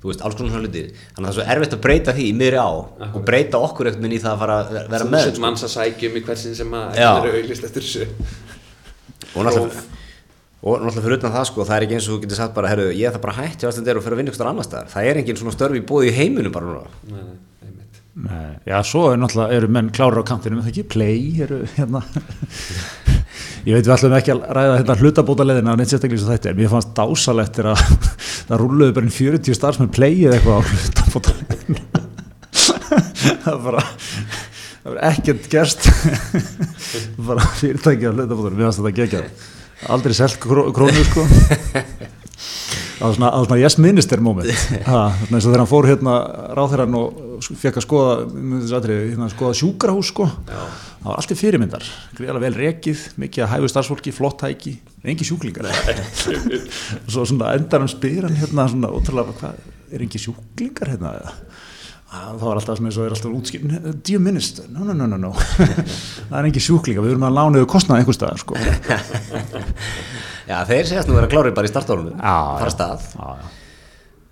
þú 0.01 0.11
veist, 0.11 0.25
alls 0.25 0.39
konar 0.39 0.55
svona 0.55 0.65
hlutir. 0.65 0.91
Þannig 1.15 1.21
að 1.21 1.29
það 1.29 1.31
er 1.31 1.39
svo 1.39 1.47
erfitt 1.55 1.77
að 1.77 1.85
breyta 1.87 2.17
því 2.17 2.27
í 2.27 2.35
miðri 2.41 2.61
á 2.61 2.71
og 3.11 3.23
breyta 3.29 3.63
okkur 3.69 3.91
ekkert 3.91 4.05
minn 4.05 4.17
í 4.17 4.21
það 4.23 4.33
að 4.33 4.43
fara 4.45 4.59
að 4.65 4.75
vera 4.81 5.09
með. 5.13 5.25
þúsund 5.27 5.37
sko. 5.37 5.45
manns 5.47 5.65
að 5.67 5.73
sækjum 5.77 6.21
í 6.21 6.25
hversin 6.29 6.57
sem 6.57 6.77
að 6.81 7.01
eru 7.05 7.33
auðlist 7.37 7.67
eftir 7.69 7.89
þessu. 7.89 8.09
Og 9.31 9.45
náttúrulega 9.45 9.89
og 10.61 10.83
náttúrulega 10.83 11.05
fyrir 11.07 11.19
utan 11.21 11.33
það 11.33 11.47
sko, 11.49 11.65
það 11.65 11.77
er 11.77 11.85
ekki 11.87 11.97
eins 11.97 12.07
og 12.09 12.17
þú 12.17 12.23
getur 12.25 12.39
sagt 12.41 12.57
bara, 12.57 12.71
herru, 12.71 12.89
ég 12.93 13.09
ætla 13.09 13.21
bara 13.23 13.33
að 13.33 13.47
hætti 13.47 13.69
að 13.69 13.79
og 13.95 14.05
fyrir 14.05 14.17
að 14.17 14.21
vinna 14.21 14.33
ykkur 14.35 14.51
annars 14.51 14.69
staðar, 14.69 14.91
það 14.93 15.09
er 15.09 15.21
engin 15.21 15.39
svona 15.41 15.55
störf 15.55 15.79
í 15.79 15.85
bóði 15.89 16.11
í 16.11 16.17
heiminum 16.19 16.53
bara 16.53 16.69
núna. 16.69 16.99
Nei, 17.09 17.23
nei, 17.23 17.39
einmitt. 17.65 18.03
Nei, 18.27 18.51
já, 18.69 18.77
svo 18.85 19.07
er 19.09 19.23
náttúrulega, 19.23 19.57
eru 19.57 19.71
menn 19.73 19.89
klárar 19.97 20.21
á 20.21 20.25
kantinu, 20.29 20.61
það 20.61 20.73
ekki, 20.75 20.85
play, 20.93 21.23
eru 21.47 21.63
hérna, 21.79 22.03
ég 23.69 23.73
veit 23.73 23.89
við 23.89 23.95
ætlum 23.97 24.19
ekki 24.21 24.35
að 24.37 24.45
ræða 24.61 24.77
hérna 24.83 24.99
hlutabóta 25.01 25.49
leðina 25.49 25.73
á 25.73 25.79
neitt 25.81 25.95
sérstaklega 25.95 26.27
svo 26.27 26.35
þetta, 26.35 26.53
en 26.53 26.61
mér 26.61 26.73
fannst 26.75 26.93
dásalegt 26.99 27.57
þegar 27.57 27.73
að 27.73 28.10
það 28.51 28.63
rúluðu 28.65 28.95
bara 28.97 29.07
inn 29.07 29.15
40 29.15 29.57
starfsmenn 29.57 29.93
play 29.95 30.17
eða 30.25 30.39
eitthvað 30.39 30.59
á 30.59 30.63
hlutabóta 30.67 31.35
leðina, 31.39 32.05
það 33.47 33.61
bara, 33.69 33.85
það 34.83 34.89
var 34.91 35.03
ekkert 35.13 35.51
gerst, 35.53 35.87
bara 37.31 37.47
fyrirtæki 37.61 38.11
á 38.11 38.13
hlutabóta, 38.13 38.51
mér 38.51 38.67
fannst 38.67 38.83
þetta 38.83 38.97
geggjað, 38.99 39.45
aldrei 39.95 40.33
kró, 40.43 40.67
krónu 40.75 41.05
sko. 41.13 41.27
Það 43.01 43.07
var 43.09 43.15
svona, 43.17 43.29
svona 43.47 43.57
yes 43.57 43.77
minister 43.81 44.21
moment. 44.21 44.51
Eins 44.85 45.39
og 45.39 45.47
þegar 45.47 45.63
hann 45.63 45.69
fór 45.71 45.87
hérna 45.89 46.17
ráþæran 46.53 46.97
og 46.99 47.47
fekk 47.63 47.79
að 47.81 47.87
skoða 47.87 48.17
atriði, 48.77 49.07
hérna, 49.15 49.29
skoða 49.33 49.57
sjúkrahús 49.57 50.11
sko. 50.13 50.27
það 50.51 51.07
var 51.07 51.17
allt 51.23 51.33
í 51.33 51.39
fyrirmyndar. 51.41 51.87
Greiðlega 52.19 52.43
vel 52.45 52.59
rekið, 52.59 53.07
mikið 53.23 53.47
að 53.47 53.53
hæfu 53.55 53.71
starfsfólki 53.73 54.13
flott 54.13 54.45
hæki, 54.45 54.75
engi 55.05 55.27
sjúklingar. 55.27 55.69
Og 57.05 57.11
svo 57.11 57.25
svona 57.29 57.55
endar 57.57 57.85
hann 57.85 57.91
spyr 57.91 58.27
hann 58.27 58.39
hérna 58.41 58.67
svona 58.71 58.93
ótrúlega 58.93 59.37
hvað, 59.39 59.61
er 59.91 60.05
engi 60.05 60.21
sjúklingar 60.21 60.93
hérna? 60.93 61.15
Það 62.11 62.41
var 62.41 62.59
alltaf 62.59 62.81
svona 62.81 62.91
eins 62.91 62.99
og 62.99 63.07
er 63.07 63.15
alltaf 63.15 63.35
útskipn 63.39 63.75
dear 64.03 64.23
minister, 64.23 64.67
no 64.75 64.83
no 64.85 64.97
no 64.99 65.07
no 65.07 65.19
no. 65.21 65.31
Það 66.29 66.37
er 66.41 66.49
engi 66.49 66.63
sjúklingar, 66.65 67.07
við 67.07 67.15
erum 67.15 67.29
að 67.29 67.37
lána 67.39 67.63
þau 67.63 67.71
kostnaði 67.71 68.03
einhver 68.03 68.19
staðar 68.19 68.43
sko. 68.43 68.59
Já, 70.51 70.57
þeir 70.67 70.91
segjast 70.91 71.09
nú 71.09 71.15
vera 71.17 71.31
klárið 71.31 71.55
bara 71.55 71.71
í 71.71 71.71
startálunum 71.71 72.19
fara 72.19 72.75
stað. 72.75 73.07
Já, 73.15 73.39
já. 73.39 73.51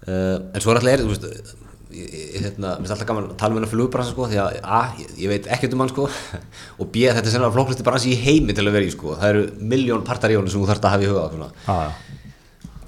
uh, 0.09 0.37
en 0.51 0.65
svo 0.65 0.75
er 0.75 0.81
alltaf 0.81 0.93
er, 0.93 1.05
þú 1.05 1.15
veist 1.15 1.59
ég, 1.95 2.37
hérna, 2.43 2.75
finnst 2.79 2.93
alltaf 2.95 3.09
gaman 3.09 3.31
að 3.31 3.39
tala 3.41 3.55
með 3.55 3.63
hennar 3.63 3.73
flugbransa 3.73 4.13
sko, 4.13 4.29
því 4.29 4.41
að 4.43 4.59
a, 4.61 4.81
ég, 5.09 5.25
veit 5.31 5.49
ekkert 5.55 5.75
um 5.77 5.83
hann 5.85 5.93
sko 5.93 6.07
og 6.81 6.91
b, 6.93 7.07
þetta 7.07 7.25
er 7.25 7.33
sennilega 7.33 7.55
flokklisti 7.57 7.87
bransi 7.87 8.13
í 8.13 8.21
heimi 8.23 8.57
til 8.57 8.67
að 8.67 8.77
vera 8.77 8.89
í 8.89 8.93
sko, 8.95 9.17
það 9.21 9.33
eru 9.33 9.47
miljón 9.73 10.05
partar 10.07 10.35
í 10.35 10.39
honum 10.39 10.53
sem 10.53 10.61
þú 10.61 10.69
þarfst 10.71 10.89
að 10.89 10.95
hafa 10.97 11.07
í 11.07 11.11
huga 11.13 11.25
svona. 11.33 11.51
Já. 11.65 11.79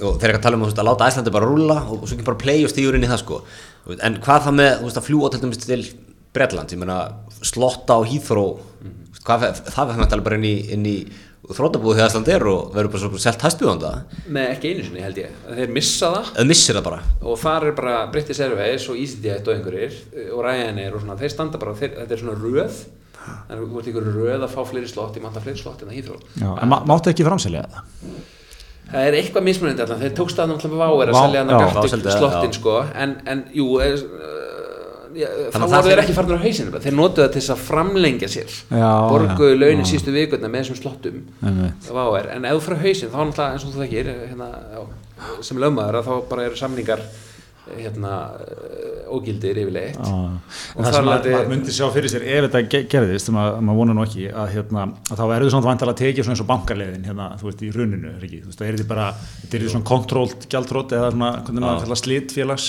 og 0.09 0.21
þeir 0.21 0.33
ekki 0.33 0.41
að 0.41 0.47
tala 0.49 0.61
um 0.61 0.69
að 0.69 0.85
láta 0.91 1.11
Æslandi 1.11 1.35
bara 1.39 1.49
rúlla 1.49 1.79
og, 1.87 1.97
og 1.99 2.07
svo 2.07 2.19
ekki 2.19 2.29
bara 2.29 2.43
play 2.45 2.67
og 2.67 2.73
stígur 2.75 2.99
inn 2.99 3.09
í 3.09 3.11
það 3.11 3.25
sko 3.25 3.41
en 3.97 4.21
hvað 4.21 4.47
það 4.47 4.59
með 4.61 4.73
veist, 4.85 5.01
að 5.01 5.09
fljúa 5.09 5.33
til 5.33 5.43
dæmis 5.45 5.65
til 5.65 5.83
Bretland, 6.31 6.71
ég 6.71 6.79
meina 6.79 7.01
slotta 7.43 7.97
á 7.99 8.01
Heathrow 8.07 8.53
mm. 8.85 8.99
hvað, 9.27 9.49
það 9.67 9.89
verður 9.91 10.05
að 10.07 10.27
bara 10.29 10.39
inn 10.39 10.47
í, 10.47 10.57
inn 10.77 10.87
í 10.87 10.99
þrótabúðu 11.49 11.97
þegar 11.97 12.11
Æsland 12.11 12.29
er 12.31 12.45
og 12.51 12.71
verður 12.75 12.93
bara 12.93 13.03
svo 13.03 13.21
selt 13.23 13.45
hæstbjóðanda 13.47 13.91
Nei, 14.29 14.43
ekki 14.53 14.71
einu 14.75 14.85
sinni 14.87 15.03
held 15.05 15.21
ég, 15.23 15.37
þeir 15.49 15.73
missa 15.75 16.11
það. 16.15 16.31
Eða 16.37 16.49
missir 16.51 16.77
það 16.79 16.87
bara. 16.91 17.01
Og 17.25 17.39
þar 17.41 17.67
er 17.71 17.77
bara 17.81 17.95
British 18.13 18.45
Airways 18.45 18.89
og 18.93 18.99
EasyJet 19.01 19.49
og 19.49 19.55
einhverjir 19.57 19.97
eh, 20.15 20.29
og 20.37 20.43
Ryanair 20.47 20.97
og 20.99 21.05
svona, 21.05 21.17
þeir 21.21 21.33
standa 21.35 21.61
bara, 21.63 21.75
þeir, 21.81 21.95
þetta 22.03 22.17
er 22.17 22.23
svona 22.25 22.37
röð. 22.41 22.83
Þannig 23.21 23.57
að 23.65 23.71
þú 23.73 23.81
ert 23.81 23.89
ykkur 23.91 24.11
röð 24.17 24.45
að 24.47 24.53
fá 24.55 24.61
fleiri 24.69 24.89
slott 24.91 25.17
í 25.17 25.23
manta 25.25 25.43
fleiri 25.45 25.61
slott 25.61 25.83
en 25.85 25.91
það 25.91 25.99
hýþró 25.99 26.15
Já, 26.41 26.51
en 26.63 26.71
má- 26.73 26.85
máttu 26.89 27.11
ekki 27.13 27.27
framselja 27.27 27.67
það? 27.69 27.91
það 28.91 29.07
er 29.07 29.17
eitthvað 29.19 29.45
mismunandi 29.47 29.85
allan, 29.85 30.01
þeir 30.01 30.15
tókst 30.19 30.41
að 30.41 30.49
náttúrulega 30.55 30.89
váir 30.91 31.13
að 31.13 31.91
selja 31.91 32.15
slottin 32.17 32.55
sko. 32.57 32.79
En, 32.97 33.13
en 33.31 33.45
jú 33.55 33.67
er, 35.15 35.51
þá 35.51 35.59
að 35.61 35.73
það 35.75 35.87
fyrir- 35.89 36.03
ekki 36.05 36.17
farnir 36.19 36.39
á 36.39 36.45
hausinu 36.45 36.83
þeir 36.85 36.97
notuðu 36.99 37.25
það 37.25 37.33
til 37.35 37.41
þess 37.41 37.55
að 37.57 37.65
framlengja 37.71 38.29
sér. 38.31 38.59
Borguðu 39.11 39.59
launin 39.61 39.89
sístu 39.89 40.13
vikundna 40.15 40.49
með 40.53 40.65
þessum 40.67 40.81
slottum. 40.83 41.23
En 42.37 42.45
ef 42.45 42.53
þú 42.57 42.61
fyrir 42.69 42.85
hausin 42.87 43.11
þá 43.11 43.19
náttúrulega 43.25 43.51
eins 43.57 43.65
og 43.67 43.75
þú 43.75 43.83
þekkir 43.85 44.13
hérna, 44.31 44.53
sem 45.45 45.59
lögmaður 45.61 46.01
að 46.01 46.09
þá 46.11 46.15
bara 46.31 46.47
eru 46.49 46.57
samningar 46.61 47.03
hérna 47.71 48.13
eh, 48.43 49.11
ógildir 49.15 49.59
yfirleitt. 49.63 49.99
En 50.01 50.39
og 50.75 50.81
það 50.81 50.95
sem 50.97 51.05
landi 51.07 51.31
maður 51.37 51.51
myndi 51.53 51.75
sjá 51.77 51.85
fyrir 51.95 52.11
sér 52.11 52.25
ef 52.27 52.47
þetta 52.49 52.63
ge- 52.73 52.81
gerðist, 52.91 53.29
sem 53.29 53.37
að, 53.39 53.61
maður 53.63 53.79
vona 53.79 53.95
nú 53.95 54.03
ekki 54.03 54.25
að, 54.33 54.49
hérna, 54.57 54.87
að 55.07 55.21
þá 55.21 55.23
verður 55.31 55.53
svona 55.55 55.69
vantilega 55.69 55.95
að 55.95 56.01
tekið 56.01 56.27
svona 56.27 56.35
eins 56.35 56.43
og 56.43 56.49
bankarleiðin 56.51 57.07
hérna, 57.07 57.29
þú 57.39 57.47
veist, 57.47 57.63
í 57.63 57.71
runinu 57.77 58.11
er 58.17 58.25
ekki, 58.27 58.41
þú 58.43 58.51
veist, 58.51 58.59
það 58.65 58.73
er 58.73 58.81
því 58.81 58.87
bara, 58.91 59.07
þetta 59.45 59.55
er 59.61 59.63
því 59.67 59.71
svona 59.77 59.89
kontrólt 59.93 60.49
gjaldrót 60.51 60.97
eða 60.99 61.13
svona, 61.15 61.31
hvernig 61.47 61.67
maður 61.69 61.85
kallar 61.85 62.03
slitfélags 62.03 62.67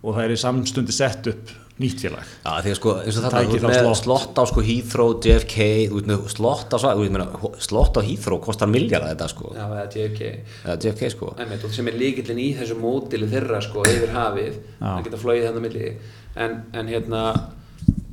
og 0.00 0.14
það 0.16 0.22
er 0.24 0.32
í 0.32 0.40
samstundi 0.46 0.96
sett 0.96 1.30
upp 1.34 1.52
nýtt 1.80 2.00
félag. 2.04 2.24
Já, 2.44 2.50
því 2.64 2.70
að 2.72 2.78
sko, 2.80 2.94
eins 3.00 3.16
og 3.18 3.24
þetta, 3.26 3.40
Tæki 3.40 3.58
þú 3.58 3.60
þá 3.60 3.70
með 3.70 3.94
slott. 4.02 4.34
á 4.36 4.42
sko 4.50 4.64
Heathrow, 4.68 5.14
JFK, 5.24 5.68
þú 5.90 6.00
ert 6.02 6.10
með 6.10 6.26
slott 6.34 6.74
á, 6.74 6.76
svæ- 6.82 6.94
þú 6.96 7.04
veist, 7.04 7.14
meina, 7.16 7.52
slott 7.68 7.96
á 7.96 8.02
Heathrow 8.04 8.40
kostar 8.44 8.68
miljardar 8.68 9.14
þetta 9.14 9.28
sko, 9.32 9.52
já, 9.56 9.64
eða 9.66 9.86
JFK 9.94 10.32
eða 10.64 10.76
JFK 10.84 11.10
sko. 11.16 11.34
Einmitt, 11.38 11.64
og 11.64 11.72
sem 11.76 11.88
er 11.88 11.98
líkillin 12.00 12.38
í 12.44 12.50
þessu 12.60 12.76
mótili 12.80 13.28
þeirra 13.32 13.62
sko 13.64 13.82
yfir 13.88 14.12
hafið. 14.14 14.60
Það 14.80 15.04
geta 15.08 15.22
flogið 15.24 15.48
þannig 15.50 15.66
milli. 15.68 15.94
En, 16.36 16.62
en 16.72 16.86
hérna 16.92 17.24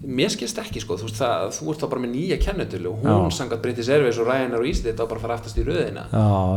mér 0.07 0.31
skilst 0.31 0.59
ekki 0.61 0.79
sko, 0.79 0.95
þú 0.99 1.07
veist 1.09 1.17
það, 1.19 1.41
þú 1.57 1.65
ert 1.73 1.81
þá 1.81 1.87
bara 1.91 2.01
með 2.03 2.11
nýja 2.13 2.37
kennetölu 2.39 2.91
og 2.93 3.01
hún 3.07 3.31
sangat 3.35 3.59
British 3.63 3.91
Airways 3.91 4.19
og 4.21 4.29
Ryanair 4.29 4.61
og 4.61 4.67
Ísland 4.69 4.95
þá 4.99 5.03
bara 5.11 5.23
fara 5.23 5.35
aftast 5.35 5.59
í 5.59 5.65
röðina. 5.67 6.05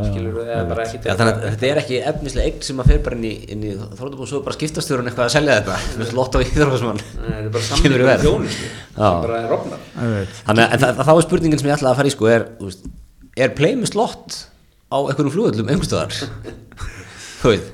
Skilur 0.06 0.36
við, 0.36 0.50
eða 0.54 0.68
bara 0.70 0.84
ekki 0.86 1.00
Já, 1.02 1.14
þannig 1.18 1.32
að 1.32 1.46
þetta 1.48 1.68
er 1.70 1.80
ekki 1.82 1.98
efnislega 2.12 2.46
eign 2.50 2.62
sem 2.68 2.82
að 2.84 2.90
fer 2.92 3.00
bara 3.08 3.18
inn 3.18 3.26
í, 3.26 3.32
inn 3.54 3.64
í 3.66 3.72
þróttabúð 3.98 4.30
svo 4.30 4.38
er 4.40 4.46
bara 4.46 4.58
skiptastjórun 4.58 5.10
eitthvað 5.10 5.26
að 5.26 5.34
selja 5.34 5.56
þetta. 5.58 5.78
Með 5.98 6.12
slott 6.12 6.34
á 6.34 6.38
Nei, 7.00 7.26
þetta 7.26 7.42
er 7.42 7.54
bara 7.56 7.66
samlingur 7.70 8.06
verð. 8.06 8.24
þjónustu 8.28 8.70
Já. 8.70 9.08
sem 9.10 9.24
bara 9.26 9.40
er 9.40 9.50
rofnar. 9.50 9.82
Þannig 10.46 10.64
að 10.64 10.70
en 10.70 10.84
það, 10.84 11.02
þá 11.08 11.12
er 11.16 11.26
spurningin 11.26 11.62
sem 11.62 11.70
ég 11.70 11.76
ætlaði 11.78 11.90
að 11.90 12.00
fara 12.00 12.10
í 12.10 12.14
sko 12.14 12.30
er, 12.30 12.46
þú 12.60 12.70
veist, 12.70 12.86
er 13.40 13.56
play 13.58 13.74
með 13.80 13.92
slott 13.94 14.38
á 14.90 14.98
einhverjum 15.00 15.34
þú 17.40 17.54
veit 17.54 17.68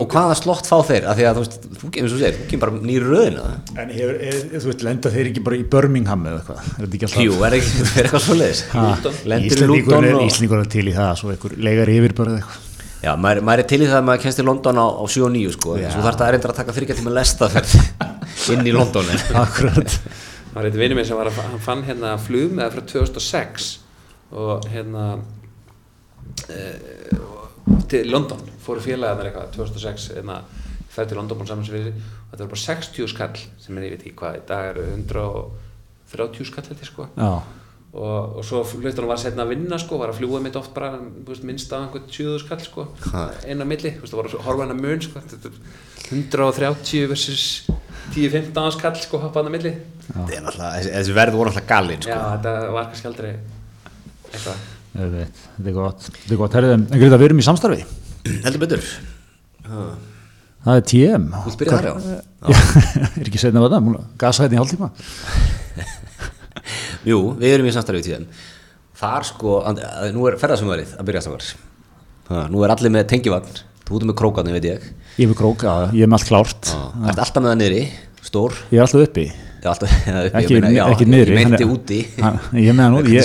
og 0.00 0.08
hvaða 0.14 0.36
slott 0.38 0.68
fá 0.68 0.78
þeir? 0.88 1.06
Af 1.10 1.18
því 1.18 1.26
að 1.28 1.36
þú 1.38 1.42
veist, 1.44 1.68
þú 1.80 1.90
kemur 1.96 2.12
svo 2.12 2.20
segir, 2.20 2.38
þú 2.38 2.48
kemur 2.50 2.62
bara 2.64 2.80
nýri 2.88 3.10
röðina. 3.10 3.44
En 3.80 3.92
hefur, 3.94 4.16
er, 4.30 4.38
þú 4.54 4.70
veist, 4.70 4.84
lenda 4.86 5.12
þeir 5.14 5.30
ekki 5.30 5.44
bara 5.46 5.58
í 5.60 5.66
Birmingham 5.74 6.26
eða 6.30 6.40
eitthvað, 6.40 6.64
er 6.64 6.80
þetta 6.80 6.98
ekki 6.98 7.08
alltaf 7.08 7.24
Jú, 7.26 7.36
er 7.46 7.56
ekki, 7.58 7.84
er 7.90 8.08
eitthvað 8.08 8.24
svo 8.26 8.38
leiðis 8.40 8.64
Íslandíkur 9.50 9.98
er, 10.00 10.16
og 10.16 10.26
Íslandíkur 10.26 10.64
er 10.64 10.72
til 10.76 10.86
í 10.88 10.96
það, 10.96 11.12
svo 11.20 11.32
einhver 11.34 11.56
legar 11.68 11.92
yfir 11.92 12.16
bara 12.18 12.34
eða 12.34 12.42
eitthvað. 12.42 12.66
Já, 13.00 13.14
maður, 13.16 13.42
maður 13.48 13.62
er 13.62 13.68
til 13.72 13.80
í 13.80 13.86
það 13.88 13.98
að 14.00 14.08
maður 14.10 14.24
kennst 14.26 14.40
í 14.42 14.44
London 14.44 14.80
á, 14.80 14.86
á 14.92 15.04
7 15.08 15.22
og 15.24 15.30
9 15.32 15.52
sko, 15.56 15.76
svo 15.80 16.02
þarf 16.04 16.18
það 16.20 16.26
að 16.26 16.32
reynda 16.34 16.50
að 16.50 16.58
taka 16.58 16.74
þryggja 16.76 16.96
tíma 16.98 17.14
lestaferð 17.16 17.76
inn 18.52 18.66
í 18.68 18.74
London. 18.76 19.08
Akkurat. 19.40 19.94
Það 20.50 20.58
var 20.58 20.66
eitthvað 20.68 20.82
vinur 20.84 20.98
minn 20.98 21.08
sem 21.08 21.16
var 21.16 21.30
að 21.30 21.38
hann 21.46 21.62
fann 21.64 21.84
hérna 21.86 22.16
flug 22.20 22.52
með 22.52 22.66
það 22.66 22.74
frá 22.74 22.82
2006 22.92 23.70
og 24.36 24.68
hérna 24.68 25.06
e, 26.50 26.60
til 27.90 28.10
London. 28.10 28.42
Fóru 28.64 28.82
félagarnir 28.84 29.30
eitthvað 29.30 29.54
2006 29.56 30.10
hérna 30.16 30.40
fæði 30.90 31.12
til 31.12 31.20
London 31.20 31.38
búin 31.38 31.50
saman 31.50 31.66
sem 31.66 31.76
við 31.78 31.88
og 31.92 32.32
þetta 32.32 32.44
var 32.44 32.52
bara 32.52 32.64
60 32.64 33.10
skall 33.10 33.40
sem 33.62 33.78
er 33.78 33.86
ég 33.86 33.94
veit 33.94 34.04
ekki 34.04 34.18
hvað 34.20 34.38
í 34.38 34.44
dag 34.48 34.68
eru 34.72 34.86
130 34.90 36.48
skall 36.50 36.70
ég 36.70 36.86
sko. 36.88 37.06
Já, 37.16 37.30
og, 37.90 38.38
og 38.38 38.44
svo 38.46 38.62
hlutur 38.62 39.02
hann 39.02 39.10
var 39.10 39.20
setna 39.22 39.46
að 39.46 39.54
vinna 39.56 39.78
sko, 39.82 39.98
var 39.98 40.12
að 40.12 40.20
fljúa 40.20 40.40
mitt 40.44 40.58
oft 40.58 40.72
bara 40.76 40.92
þú 41.00 41.26
veist, 41.32 41.46
minnst 41.46 41.72
af 41.74 41.86
einhvern 41.86 42.06
20 42.06 42.42
skall 42.44 42.60
sko, 42.66 42.86
einu 43.46 43.64
að 43.64 43.70
milli, 43.72 43.94
þú 43.96 44.04
veist, 44.04 44.14
það 44.14 44.20
var 44.20 44.30
að 44.30 44.44
horfa 44.46 44.66
hann 44.66 44.74
að 44.76 44.82
mun 44.84 45.06
sko, 45.06 45.22
þetta 45.32 45.50
er 45.50 45.62
130 46.10 47.08
versus 47.10 47.46
10-15 48.14 48.76
skall 48.78 48.98
sko, 49.02 49.22
hoppa 49.22 49.42
hann 49.42 49.50
að 49.50 49.56
milli. 49.58 49.74
Þetta 50.10 50.36
er 50.36 50.44
náttúrulega, 50.46 50.74
þessi, 50.76 50.92
þessi 50.98 51.16
verð 51.18 51.38
voru 51.38 51.50
náttúrulega 51.50 51.74
galinn 51.74 52.06
já, 52.06 52.14
sko. 52.14 52.30
þetta 52.36 52.54
var 52.76 52.92
kannski 52.92 53.10
aldrei 53.10 53.32
eitthvað 54.30 54.68
þetta 54.94 55.70
er 55.70 55.76
gott. 55.76 56.06
Þetta 56.10 56.34
er 56.34 56.40
gott, 56.40 56.56
herriðum, 56.58 56.84
en 56.90 57.00
greiða 57.02 57.18
við 57.20 57.28
erum 57.30 57.42
í 57.42 57.46
samstarfi. 57.46 57.84
Heldur 58.44 58.62
betur. 58.64 58.88
Það 60.60 60.76
er 60.76 60.82
TM 60.90 61.26
Þú 61.44 61.50
spyrir 61.54 61.72
þar, 61.72 61.86
já. 61.88 61.94
Er 63.16 63.28
ekki 63.30 63.40
setna 63.40 63.62
að 63.64 63.72
það, 63.76 63.86
gasa 64.20 64.44
þetta 64.44 64.56
í 64.56 64.60
hálftíma. 64.60 64.88
Jú, 67.10 67.18
við 67.40 67.54
erum 67.54 67.68
í 67.70 67.72
samstarfið 67.72 68.06
tíðan 68.10 68.26
Þar 69.00 69.24
sko, 69.30 69.54
and- 69.70 69.80
að- 69.80 70.10
nú 70.12 70.26
er 70.28 70.36
ferðarsumvarið 70.42 70.90
að 71.00 71.06
byrja 71.08 71.22
samar 71.24 71.46
Nú 72.52 72.60
er 72.66 72.74
allir 72.74 72.92
með 72.92 73.06
tengivagn 73.14 73.62
Þú 73.88 73.96
ert 73.96 74.06
með 74.10 74.18
krókarni, 74.20 74.52
veit 74.54 74.66
ég. 74.68 74.84
Ég 75.18 75.24
er 75.24 75.30
með 75.32 75.38
krók, 75.40 75.64
já, 75.66 75.72
ég 75.96 76.04
er 76.04 76.10
með 76.12 76.20
allt 76.20 76.28
klárt. 76.28 76.68
Það 76.70 77.08
ert 77.10 77.22
alltaf 77.24 77.42
með 77.42 77.48
það 77.50 77.56
niðri, 77.62 77.80
stór. 78.28 78.52
Ég 78.70 78.76
er 78.78 78.84
alltaf 78.84 79.02
uppi 79.08 79.24
Ekki, 80.40 80.56
ég 80.56 81.02
niðri 81.04 81.34
Ég 81.34 81.36
meinti 81.36 81.66
úti. 81.68 81.98
Ég 82.56 82.70
er 82.70 82.76
Ég, 83.04 83.20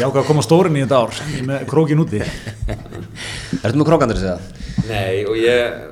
ég 0.00 0.06
ákvað 0.06 0.22
að 0.22 0.28
koma 0.30 0.44
stórin 0.44 0.78
í 0.78 0.84
þetta 0.84 1.00
ár. 1.04 1.18
Ég 1.34 1.44
með 1.48 1.66
krókin 1.68 2.00
úti. 2.00 2.20
Ertu 3.64 3.76
með 3.76 3.88
krókarnir, 3.90 4.20
segja? 4.20 4.38
nei, 4.88 5.20
og 5.28 5.36
ég 5.36 5.88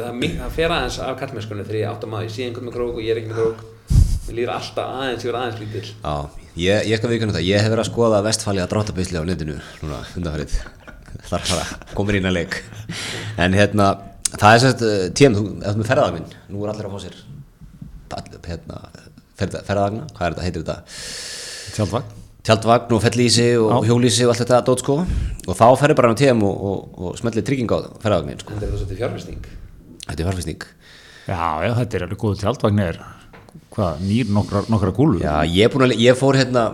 það, 0.00 0.48
fer 0.56 0.74
aðeins 0.74 0.98
af 1.04 1.14
kallmennskunni 1.20 1.64
þegar 1.68 1.78
ég 1.78 1.90
átt 1.92 2.06
að 2.06 2.12
maður, 2.12 2.26
ég 2.26 2.34
sé 2.34 2.46
einhvern 2.48 2.68
með 2.68 2.76
krók 2.76 2.98
og 2.98 3.02
ég 3.04 3.14
er 3.14 3.20
ekki 3.22 3.30
með 3.30 3.40
krók. 3.40 3.64
Mér 4.26 4.36
líður 4.38 4.54
alltaf 4.56 4.92
aðeins, 4.98 5.24
ég 5.26 5.32
er 5.32 5.38
aðeins 5.38 5.60
lítill. 5.62 5.88
Já, 6.02 6.14
ég, 6.66 6.86
ég 6.90 7.00
skal 7.00 7.10
viðkynna 7.12 7.34
þetta 7.36 7.46
Ég 7.46 7.62
hef 7.62 7.72
verið 7.72 7.84
að 7.84 7.90
skoða 7.90 8.20
vestfæli 8.26 8.62
að 8.62 8.70
dráttabisli 8.72 9.18
á 9.18 9.24
netinu 9.26 9.58
Núna, 9.82 10.00
undanfærið 10.18 10.56
Það 11.22 11.36
er 11.38 11.50
bara, 11.52 11.66
komur 11.98 12.18
inn 12.18 12.28
að 12.30 12.36
leik. 12.38 12.58
En 13.42 13.56
hérna, 13.56 13.88
það 14.34 14.48
er 14.52 14.62
sérst 14.64 14.84
uh, 14.86 14.96
Tím, 15.18 15.36
þú 15.38 15.46
ert 15.62 15.80
með 15.80 15.90
ferðagnin 15.90 16.28
Nú 16.52 16.62
er 16.66 16.72
allir 16.74 16.88
að 16.88 16.94
fá 16.96 17.04
sér 17.06 17.18
all- 18.12 18.40
hérna, 18.46 18.80
ferðagna, 19.50 20.06
hvað 20.16 20.26
er 20.26 20.34
þetta, 20.34 20.44
heitir 20.46 20.64
þetta? 20.66 20.76
Tjaldvagn. 21.76 22.18
Tjaldvagn 22.42 22.94
og 22.96 23.02
fellísi 23.04 23.48
og 23.62 23.86
hjólísi 23.86 24.26
og 24.26 24.32
allt 24.32 24.42
þetta 24.42 24.60
dót 24.66 24.82
sko. 24.82 24.98
Og 25.46 25.58
þá 25.58 25.66
ferður 25.78 25.98
bara 26.00 26.12
á 26.12 26.18
TM 26.18 26.42
og, 26.46 26.62
og, 26.68 26.94
og 26.98 27.18
smellir 27.20 27.46
trygging 27.46 27.70
á 27.70 27.78
ferðagnin 28.02 28.40
sko. 28.42 28.54
Þetta 28.54 28.66
er 28.66 28.72
það 28.72 28.80
svolítið 28.82 29.02
fjárfesting. 29.02 29.50
Þetta 30.06 30.22
er 30.22 30.30
farfisning 30.30 30.64
Já, 31.22 31.42
já, 31.62 31.70
þetta 31.78 31.98
er 31.98 32.04
alveg 32.08 32.18
góð. 32.18 32.38
Tjaldvagn 32.40 32.80
er 32.82 33.02
Hvað, 33.72 34.00
nýr 34.04 34.32
nokkra, 34.32 34.64
nokkra 34.68 34.90
gúlu 34.92 35.20
Já, 35.22 35.36
ég, 35.48 35.64
er 35.64 35.70
búinn 35.72 35.86
að, 35.86 35.94
ég 36.02 36.16
fór 36.18 36.36
hérna 36.36 36.64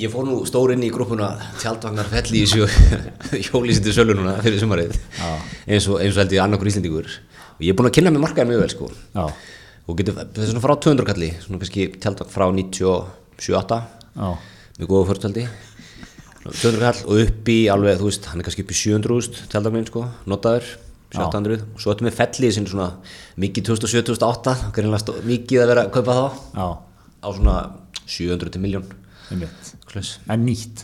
ég 0.00 0.08
fór 0.08 0.24
nú 0.24 0.38
stór 0.48 0.72
inn 0.72 0.82
í 0.86 0.88
grúppuna 0.92 1.34
tjaldvagnar 1.60 2.08
fellísi 2.08 2.62
og 2.64 2.72
hjólísi 3.44 3.82
til 3.84 3.92
sölu 3.92 4.16
núna 4.16 4.38
fyrir 4.40 4.60
sumarið. 4.62 4.96
Eins 5.68 5.88
og, 5.90 5.98
eins 6.00 6.16
og 6.16 6.22
held 6.22 6.32
ég 6.32 6.40
annarkur 6.40 6.70
íslendingur. 6.70 7.10
Og 7.58 7.66
ég 7.66 7.74
er 7.74 7.76
búinn 7.76 7.90
að 7.90 7.98
kynna 7.98 8.14
með 8.14 8.24
markaðin 8.24 8.54
mjög 8.54 8.62
vel 8.64 8.72
sko. 8.72 8.88
Já, 9.12 9.26
og 9.88 9.98
getur, 9.98 10.14
þetta 10.20 10.42
er 10.44 10.50
svona 10.52 10.62
frá 10.64 10.74
200 10.86 11.06
kalli 11.08 11.30
svona 11.42 11.58
kannski 11.62 11.88
tjaldvagn 12.02 12.30
frá 12.32 12.46
97-8 12.54 13.80
já, 14.16 14.30
með 14.78 14.90
góða 14.92 15.08
förstjaldi 15.10 15.44
200 16.42 16.80
kall 16.82 17.02
og 17.06 17.20
upp 17.22 17.50
í 17.52 17.58
alveg, 17.70 17.98
þú 18.00 18.08
veist, 18.08 18.24
hann 18.30 18.40
er 18.42 18.46
kannski 18.48 18.64
upp 18.66 18.72
í 18.74 18.78
700.000 18.78 19.44
tjaldvagnin 19.52 19.86
sko, 19.90 20.04
notaður 20.30 20.66
700, 21.12 21.60
og 21.76 21.82
svo 21.82 21.92
ertu 21.92 22.06
með 22.06 22.16
fellið 22.16 22.54
sem 22.56 22.66
svona 22.70 22.88
mikið 23.42 23.66
2007-2008 23.68 24.54
greinlega 24.74 25.02
stó- 25.02 25.18
mikið 25.28 25.60
að 25.62 25.68
vera 25.74 25.82
að 25.84 25.90
kaupa 25.98 26.14
þá. 26.16 26.24
Já, 26.56 26.66
á 27.20 27.28
svona 27.36 27.56
700 28.08 28.54
til 28.54 28.62
miljón. 28.64 28.86
En 30.32 30.46
nýtt 30.48 30.82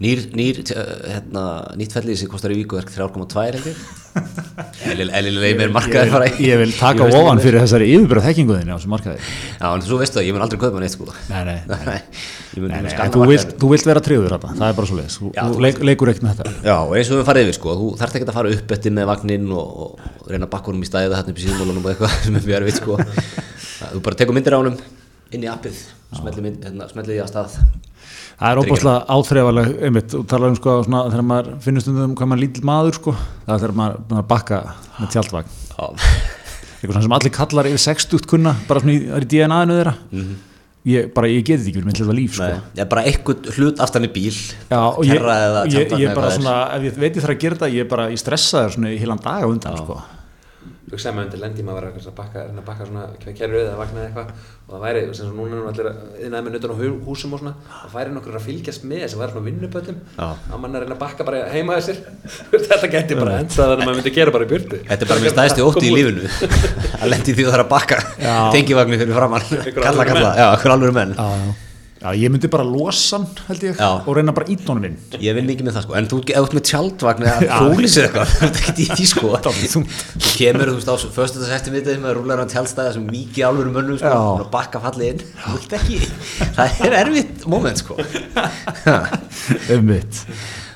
nýr, 0.00 0.22
nýr 0.36 0.60
uh, 0.74 0.92
hérna, 1.04 1.42
nýtt 1.78 1.94
fellið 1.96 2.22
sem 2.22 2.30
kostar 2.30 2.54
í 2.54 2.58
viku 2.60 2.78
verk 2.78 2.92
3,2 2.92 3.44
held 3.46 3.66
ég. 3.70 3.80
Eðlilega 4.90 5.50
meir 5.58 5.70
markaður 5.70 6.08
fara 6.10 6.26
í 6.32 6.48
Ég 6.48 6.58
vil 6.58 6.72
taka 6.74 7.06
Ég 7.06 7.14
ofan 7.20 7.40
fyrir 7.42 7.62
þessari 7.62 7.90
yfirbyrða 7.94 8.24
þekkinguðinni 8.26 8.72
á 8.72 8.76
þessum 8.76 8.94
markaði. 8.96 9.20
Já, 9.60 9.66
en 9.68 9.84
þú 9.86 9.98
veist 10.00 10.16
það, 10.16 10.24
ég 10.26 10.34
mun 10.34 10.44
aldrei 10.46 10.60
kaupa 10.64 10.82
neitt 10.82 10.94
sko. 10.96 11.06
Nei, 11.30 11.42
nei, 11.46 11.58
ég 12.56 12.56
þú 12.56 12.64
vilt, 12.64 12.74
markaðinn. 12.74 13.54
þú 13.60 13.70
vilt 13.74 13.86
vera 13.90 14.02
þetta, 14.02 14.54
það 14.56 14.66
er 14.66 14.78
bara 14.80 14.90
svo 14.90 14.98
leiðis 14.98 15.18
Þú, 15.20 15.62
leikur 15.86 16.10
ekkert 16.10 16.26
með 16.26 16.40
þetta. 16.40 16.54
Já, 16.66 16.74
og 16.80 16.96
eins 16.98 17.12
og 17.12 17.20
við 17.20 17.28
farið 17.28 17.46
yfir 17.46 17.58
sko, 17.60 17.76
þú 17.78 17.90
þarft 18.00 18.18
ekki 18.18 18.26
að 18.26 18.38
fara 18.40 18.54
upp 18.56 18.74
eftir 18.76 18.96
með 18.96 19.10
vagninn 19.12 19.46
og, 19.54 19.70
reyna 20.26 20.48
að 20.48 20.52
bakka 20.56 20.72
honum 20.72 20.82
í 20.82 20.90
stæðið 20.90 21.14
þarna 21.20 21.34
upp 21.34 21.38
í 21.38 21.46
síðumólunum 21.46 21.86
og 21.86 21.92
eitthvað 21.92 22.16
sem 22.24 22.40
er 22.40 22.48
mjög 22.48 22.58
erfitt 22.58 22.80
sko. 22.80 22.98
Þú 23.94 24.02
bara 24.08 24.18
tekur 24.18 24.36
myndir 24.36 24.58
á 24.58 24.60
honum 24.60 24.80
inn 25.30 25.46
í 25.46 25.50
appið, 25.52 25.84
hérna, 26.10 26.90
smellir 26.90 27.12
því 27.14 27.22
að 27.22 27.30
stað. 27.30 27.60
Það 28.40 28.50
er 28.54 28.58
óbúslega 28.62 29.00
áþreifaleg, 29.12 29.66
einmitt, 29.84 30.12
þú 30.14 30.20
talar 30.30 30.48
um 30.48 30.54
sko 30.56 30.74
svona, 30.86 31.00
þegar 31.12 31.24
maður 31.28 31.48
finnur 31.64 31.82
stundum 31.84 32.12
hvað 32.16 32.28
maður 32.30 32.40
lítill 32.46 32.62
maður 32.70 32.96
sko, 32.96 33.12
það 33.44 33.52
er 33.52 33.58
þegar 33.64 33.74
maður 33.80 34.20
að 34.22 34.28
bakka 34.30 34.60
með 34.96 35.10
tjaldvagn. 35.14 35.50
Eitthvað 36.80 36.94
svona 36.94 37.02
sem 37.04 37.16
allir 37.18 37.34
kallar 37.36 37.68
yfir 37.68 37.82
60 37.84 38.24
kunna 38.30 38.54
bara 38.70 38.80
svona 38.80 38.94
í, 38.94 39.02
það 39.10 39.26
í 39.26 39.28
DNA-inu 39.34 39.76
þeirra. 39.76 39.92
Ég, 40.88 41.10
bara, 41.12 41.28
ég 41.28 41.44
geti 41.44 41.68
ekki 41.68 41.76
verið 41.76 41.88
með 41.90 41.98
þetta 42.00 42.14
líf 42.16 42.38
sko. 42.38 42.46
Nei, 42.48 42.62
ég 42.78 42.80
er 42.86 42.88
bara 42.88 43.02
eitthvað 43.10 43.50
hlut 43.58 43.82
aftan 43.84 44.06
í 44.06 44.10
bíl, 44.14 44.32
Já, 44.70 44.78
og 44.88 45.02
ég, 45.04 45.26
ég, 45.74 45.92
ég 46.00 46.14
bara 46.16 46.30
svona, 46.32 46.54
ef 46.78 46.86
ég 46.88 46.96
veit 47.02 47.10
ég 47.12 47.20
þarf 47.26 47.34
að 47.34 47.42
gera 47.44 47.58
þetta 47.58 47.68
ég 47.74 47.84
er 47.84 47.90
bara, 47.92 48.06
ég 48.08 48.22
stressaður 48.22 48.78
svona 48.78 48.94
í 48.94 48.96
heilan 49.02 49.20
dag 49.20 49.44
undan 49.44 49.76
sko. 49.82 49.98
Hugsaði 50.90 51.14
maður 51.16 51.26
undir 51.28 51.40
lendi 51.44 51.64
maður 51.66 51.84
var 51.90 52.00
að 52.00 52.14
bakka, 52.20 52.42
að 52.50 52.62
bakka 52.66 52.86
svona 52.88 53.04
kerrið 53.38 53.60
eða 53.66 53.76
vagna 53.78 54.00
eða 54.00 54.08
eitthvað. 54.10 54.32
Og 54.70 54.74
það 54.74 54.82
væri, 54.84 55.02
sem 55.14 55.26
svo 55.30 55.34
núna 55.36 55.54
er 55.54 55.60
nú 55.60 55.68
allir 55.70 55.88
innan 56.26 56.44
með 56.46 56.54
nötun 56.56 56.74
á 56.74 56.76
hú- 56.80 57.00
húsum 57.06 57.32
og 57.34 57.40
svona. 57.42 57.52
Það 57.84 57.94
væri 57.96 58.14
nokkur 58.16 58.36
að 58.40 58.44
fylgjast 58.48 58.84
með 58.90 59.06
sem 59.10 59.22
væri 59.22 59.34
svona 59.34 59.46
vinnupöllum. 59.48 59.98
Já. 60.18 60.26
að 60.50 60.60
mann 60.62 60.74
er 60.74 60.80
að 60.80 60.84
reyna 60.86 60.96
að 60.98 61.02
bakka 61.04 61.26
bara 61.30 61.40
heima 61.54 61.78
að 61.78 61.86
sér. 61.88 62.02
Þetta 62.70 62.92
geti 62.96 63.18
bara 63.18 63.38
endað 63.40 63.56
þannig 63.56 63.80
að 63.80 63.86
maður 63.86 63.98
myndi 64.00 64.14
gera 64.18 64.34
bara 64.34 64.46
í 64.46 64.50
björtu 64.52 64.82
Þetta 64.90 65.06
er 65.06 65.10
bara 65.14 65.24
mér 65.24 65.34
stæðsti 65.36 65.64
ótti 65.66 65.86
í 65.88 65.94
lífinu, 65.94 66.28
að 67.02 67.08
lendi 67.14 67.34
því 67.34 67.46
að 67.46 67.50
það 67.50 67.58
er 67.60 67.64
að 67.64 67.72
bakka 67.74 67.98
Já. 68.20 68.36
tengivagni 68.54 69.00
fyrir 69.00 69.18
framann, 69.18 69.50
kalla 69.80 70.06
kalla, 70.12 70.30
já, 70.38 70.46
hver 70.62 70.76
alveg 70.76 70.96
menn. 71.00 71.18
Já, 72.00 72.10
ég 72.16 72.30
myndi 72.32 72.48
bara 72.50 72.64
losa 72.64 73.18
hann, 73.18 73.26
held 73.48 73.64
ég, 73.66 73.76
Já. 73.76 73.88
og 74.08 74.14
reyna 74.16 74.32
bara 74.36 74.48
ít 74.48 74.62
honum 74.70 74.86
inn. 74.88 74.94
Ég 75.20 75.34
vinn 75.36 75.48
mikið 75.48 75.66
með 75.68 75.76
það 75.76 75.84
sko, 75.86 75.96
en 76.00 76.08
þú 76.10 76.20
ert 76.40 76.56
með 76.56 76.64
tjaldvagn 76.70 77.26
eða 77.28 77.58
hólís 77.60 77.96
eða 78.00 78.06
eitthvað, 78.08 78.32
það 78.36 78.48
er 78.48 78.62
ekki 78.70 78.86
í 78.86 78.88
því 78.94 79.08
sko 79.10 79.32
Þú 79.70 79.82
kemur, 80.38 80.72
þú 80.72 80.76
veist, 80.78 80.88
á 80.88 80.96
föstu 81.18 81.42
þess 81.42 81.56
eftir 81.58 81.76
mittið 81.76 82.00
með 82.04 82.16
rúlar 82.18 82.40
á 82.40 82.46
tjaldstæða 82.50 82.94
sem 82.96 83.04
mikið 83.10 83.46
alvöru 83.50 83.74
mönnum 83.76 84.00
sko, 84.00 84.14
og 84.40 84.48
bakka 84.54 84.80
fallið 84.84 85.12
inn 85.12 85.24
Þú 85.44 85.56
vilt 85.58 85.76
ekki, 85.80 86.00
það 86.56 86.80
er 86.88 86.98
erfitt 87.02 87.46
moment 87.50 87.82
sko 87.84 87.98
Einmitt. 89.72 90.24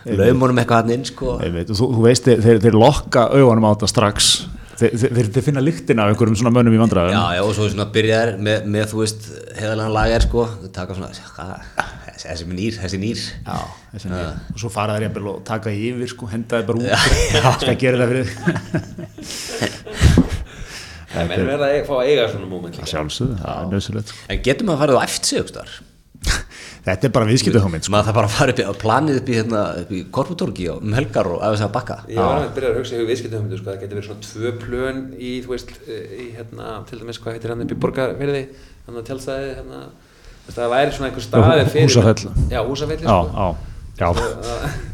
Laumunum 0.04 0.58
eitthvað 0.60 0.82
hann 0.82 0.92
inn 0.98 1.06
sko 1.08 1.38
Einmitt. 1.40 1.70
Og 1.72 1.78
Þú, 1.78 1.88
þú 1.96 2.04
veist, 2.04 2.28
þeir, 2.28 2.60
þeir 2.60 2.76
lokka 2.76 3.28
augunum 3.32 3.64
á 3.64 3.72
þetta 3.72 3.88
strax. 3.94 4.32
Þeir, 4.74 4.94
þeir, 5.04 5.28
þeir 5.34 5.44
finna 5.46 5.62
lyktina 5.62 6.04
af 6.04 6.12
einhverjum 6.12 6.36
svona 6.40 6.50
mönnum 6.54 6.74
í 6.74 6.80
vandræðum. 6.80 7.14
Já, 7.14 7.36
já, 7.36 7.42
og 7.44 7.52
svo 7.54 7.68
svona 7.70 7.86
byrjaðir 7.94 8.40
með, 8.42 8.64
með 8.74 8.88
þú 8.90 9.00
veist, 9.02 9.28
heiðalega 9.58 9.94
lagar 9.94 10.24
sko 10.24 10.46
Þú 10.64 10.70
taka 10.74 10.96
svona, 10.98 11.10
hvað, 11.36 11.52
þessi, 12.24 12.48
nýr, 12.50 12.78
þessi 12.82 12.98
nýr 13.02 13.22
Já, 13.22 13.56
þessi 13.92 14.10
nýja. 14.10 14.32
Og 14.50 14.58
svo 14.64 14.72
fara 14.74 14.96
þeir 14.96 15.06
jafnvel 15.08 15.30
og 15.30 15.38
taka 15.46 15.74
yfir, 15.74 16.10
sko, 16.10 16.30
henda 16.32 16.58
þeir 16.58 16.66
bara 16.72 16.78
út. 16.82 16.86
Já, 16.90 17.46
skal 17.62 17.78
gera 17.84 18.02
það 18.02 18.08
fyrir 18.14 18.26
þig. 18.32 18.44
Það 21.14 21.28
menn 21.30 21.46
verða 21.46 21.66
að 21.70 21.84
fá 21.86 21.94
að 22.00 22.08
eiga 22.10 22.28
svona 22.32 22.48
moment 22.50 22.74
líka. 22.74 22.90
Sjálfsögðu, 22.90 23.36
það 23.38 23.58
er 23.60 23.68
nöðsulegt. 23.70 24.08
Sko. 24.10 24.24
En 24.34 24.40
getur 24.48 24.66
maður 24.66 24.80
farið 24.82 24.98
á 24.98 25.02
eftir 25.06 25.30
sig 25.30 25.44
aukstar? 25.44 25.68
Þetta 26.84 27.08
er 27.08 27.12
bara 27.14 27.28
viðskiptahugmynd, 27.28 27.86
sko. 27.86 27.92
Maður 27.94 28.08
það 28.10 28.16
bara 28.18 28.28
að 28.28 28.34
fara 28.36 28.54
upp 28.54 28.60
í, 28.60 28.64
að 28.68 28.78
planið 28.82 29.18
upp 29.20 29.28
í, 29.30 29.36
hérna, 29.38 29.62
í 29.88 30.00
korputorgi 30.14 30.66
og 30.72 30.82
um 30.84 30.96
helgar 30.98 31.30
og 31.32 31.38
að 31.40 31.54
þess 31.54 31.66
að 31.66 31.74
bakka 31.78 31.98
Ég 32.10 32.20
var 32.20 32.42
að 32.42 32.54
byrja 32.58 32.72
að 32.72 32.80
hugsa 32.80 32.98
í 32.98 33.06
viðskiptahöfndu, 33.08 33.60
sko, 33.60 33.68
það 33.70 33.84
getur 33.84 34.00
verið 34.00 34.08
svona 34.10 34.26
tvö 34.28 34.54
plön 34.60 35.02
í, 35.16 35.34
veist, 35.48 35.72
í 35.88 36.26
hérna, 36.36 36.72
til 36.90 37.00
dæmis, 37.00 37.20
hvað 37.24 37.38
heitir 37.38 37.54
hann 37.54 37.64
upp 37.64 37.72
í 37.72 37.78
borgarferði, 37.86 38.42
hann 38.88 39.00
að 39.00 39.06
tjálstæði, 39.08 39.54
hérna, 39.60 39.84
það 40.50 40.74
væri 40.74 40.98
svona 40.98 41.08
einhver 41.10 41.24
staði 41.24 41.68
fyrir... 41.72 41.88
Húsafell. 41.88 42.34
Já, 42.52 42.60
húsafelli, 42.68 43.08
Já, 43.08 43.16
sko. 43.30 43.73
Já. 43.98 44.08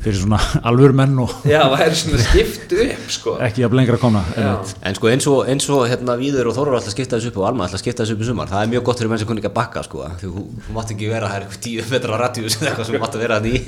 Fyrir 0.01 0.16
svona 0.16 0.38
alvöru 0.68 0.96
menn 0.96 1.18
og 1.20 1.32
Já, 1.48 1.61
það 1.64 1.74
væri 1.76 1.96
svona 2.01 2.20
skipt 2.24 2.72
upp, 2.84 3.07
sko. 3.12 3.34
ekki 3.46 3.64
að 3.66 3.76
lengra 3.78 3.98
komna. 4.01 4.22
Já. 4.32 4.51
einmitt. 4.55 4.74
En 4.90 4.96
sko 4.98 5.11
eins 5.12 5.26
og, 5.30 5.38
eins 5.53 5.68
og 5.72 5.82
hérna 5.90 6.16
Víður 6.20 6.51
og 6.51 6.57
Þórar 6.57 6.78
alltaf 6.78 6.94
skipta 6.94 7.18
þessu 7.18 7.32
upp 7.32 7.40
og 7.42 7.48
Alma 7.51 7.66
alltaf 7.66 7.82
skipta 7.82 8.05
þessu 8.05 8.16
upp 8.16 8.24
í 8.24 8.28
sumar 8.30 8.53
það 8.53 8.64
er 8.66 8.72
mjög 8.74 8.86
gott 8.88 9.03
fyrir 9.03 9.12
menn 9.12 9.22
sem 9.22 9.28
kunni 9.30 9.42
ekki 9.44 9.53
að 9.53 9.57
bakka 9.61 9.84
sko 9.88 10.07
þú, 10.20 10.32
þú 10.66 10.76
mátt 10.76 10.94
ekki 10.94 11.11
vera 11.12 11.28
það 11.32 11.36
er 11.40 11.46
eitthvað 11.48 11.64
tíu 11.66 11.88
metra 11.92 12.20
radíus 12.24 12.59
eða 12.61 12.70
eitthvað 12.70 12.88
sem 12.90 12.96
þú 12.96 13.03
mátt 13.05 13.18
að 13.18 13.24
vera 13.26 13.40
það 13.40 13.51
í 13.51 13.64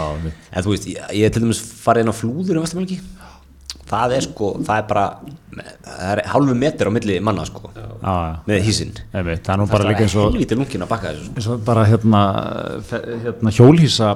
að 0.00 0.26
en 0.30 0.66
þú 0.66 0.74
veist, 0.74 0.90
ég, 0.90 1.06
ég 1.20 1.26
er 1.28 1.34
til 1.34 1.42
dæmis 1.46 1.62
farið 1.84 2.06
inn 2.06 2.14
á 2.14 2.16
flúður 2.16 2.60
um 2.60 2.66
Vestamælgi 2.66 2.98
það 3.90 4.14
er 4.16 4.24
sko, 4.26 4.48
það 4.66 4.80
er 4.80 4.86
bara 4.90 5.04
það 5.56 6.08
er 6.12 6.22
hálfu 6.32 6.56
metr 6.58 6.88
á 6.88 6.92
milli 6.96 7.18
manna 7.24 7.44
sko 7.48 7.70
Já, 7.76 7.84
já. 8.02 8.32
með 8.48 8.64
hísinn 8.66 8.96
það 9.12 9.30
er 9.54 9.60
nú 9.62 9.68
bara 9.70 9.86
líka 9.90 10.04
eins 10.06 10.16
og, 10.18 10.32
helvítið 10.34 10.60
lungin 10.62 10.84
að 10.86 10.90
bakka 10.94 11.12
þessu 11.12 11.28
sko. 11.28 11.36
eins 11.38 11.48
og 11.54 11.62
bara 11.68 11.86
hérna, 11.90 12.24
hérna 13.26 13.54
hjólhísa 13.60 14.10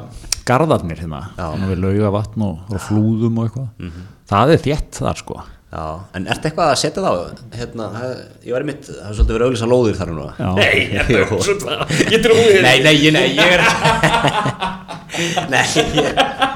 garðarnir 0.50 0.98
hérna, 1.04 1.22
Já. 1.38 1.46
hérna 1.54 1.70
við 1.70 1.80
lauga 1.86 2.10
vatn 2.18 2.44
og, 2.48 2.60
og 2.74 2.84
flúðum 2.88 3.38
og 3.40 3.48
eitthvað 3.48 4.04
það 4.30 4.54
er 4.56 4.62
þétt 4.66 5.00
þar 5.04 5.22
sko 5.24 5.40
Já, 5.70 5.82
en 6.18 6.24
ertu 6.26 6.48
eitthvað 6.48 6.68
að 6.72 6.78
setja 6.80 7.02
það 7.04 7.14
á 7.14 7.22
hérna, 7.54 7.84
það, 7.94 8.14
ég 8.42 8.54
var 8.56 8.64
einmitt, 8.64 8.88
það 8.90 9.04
er 9.06 9.14
svolítið 9.14 9.36
verið 9.36 9.46
auðvitað 9.46 9.70
lóðir 9.70 9.98
þar 10.00 10.10
núna 10.10 10.32
Já. 10.34 10.48
Nei, 10.58 10.78
Jú. 10.90 10.98
er 11.14 11.44
svona, 11.46 11.76
ég 12.10 12.24
trúi 12.24 12.40
þér. 12.48 12.64
Nei, 12.66 12.78
nei, 12.82 12.94
ég, 12.98 13.14
nei, 13.14 13.28
ég 13.38 13.54
er 13.54 13.62
Nei, 15.54 15.62
ég, 15.94 16.49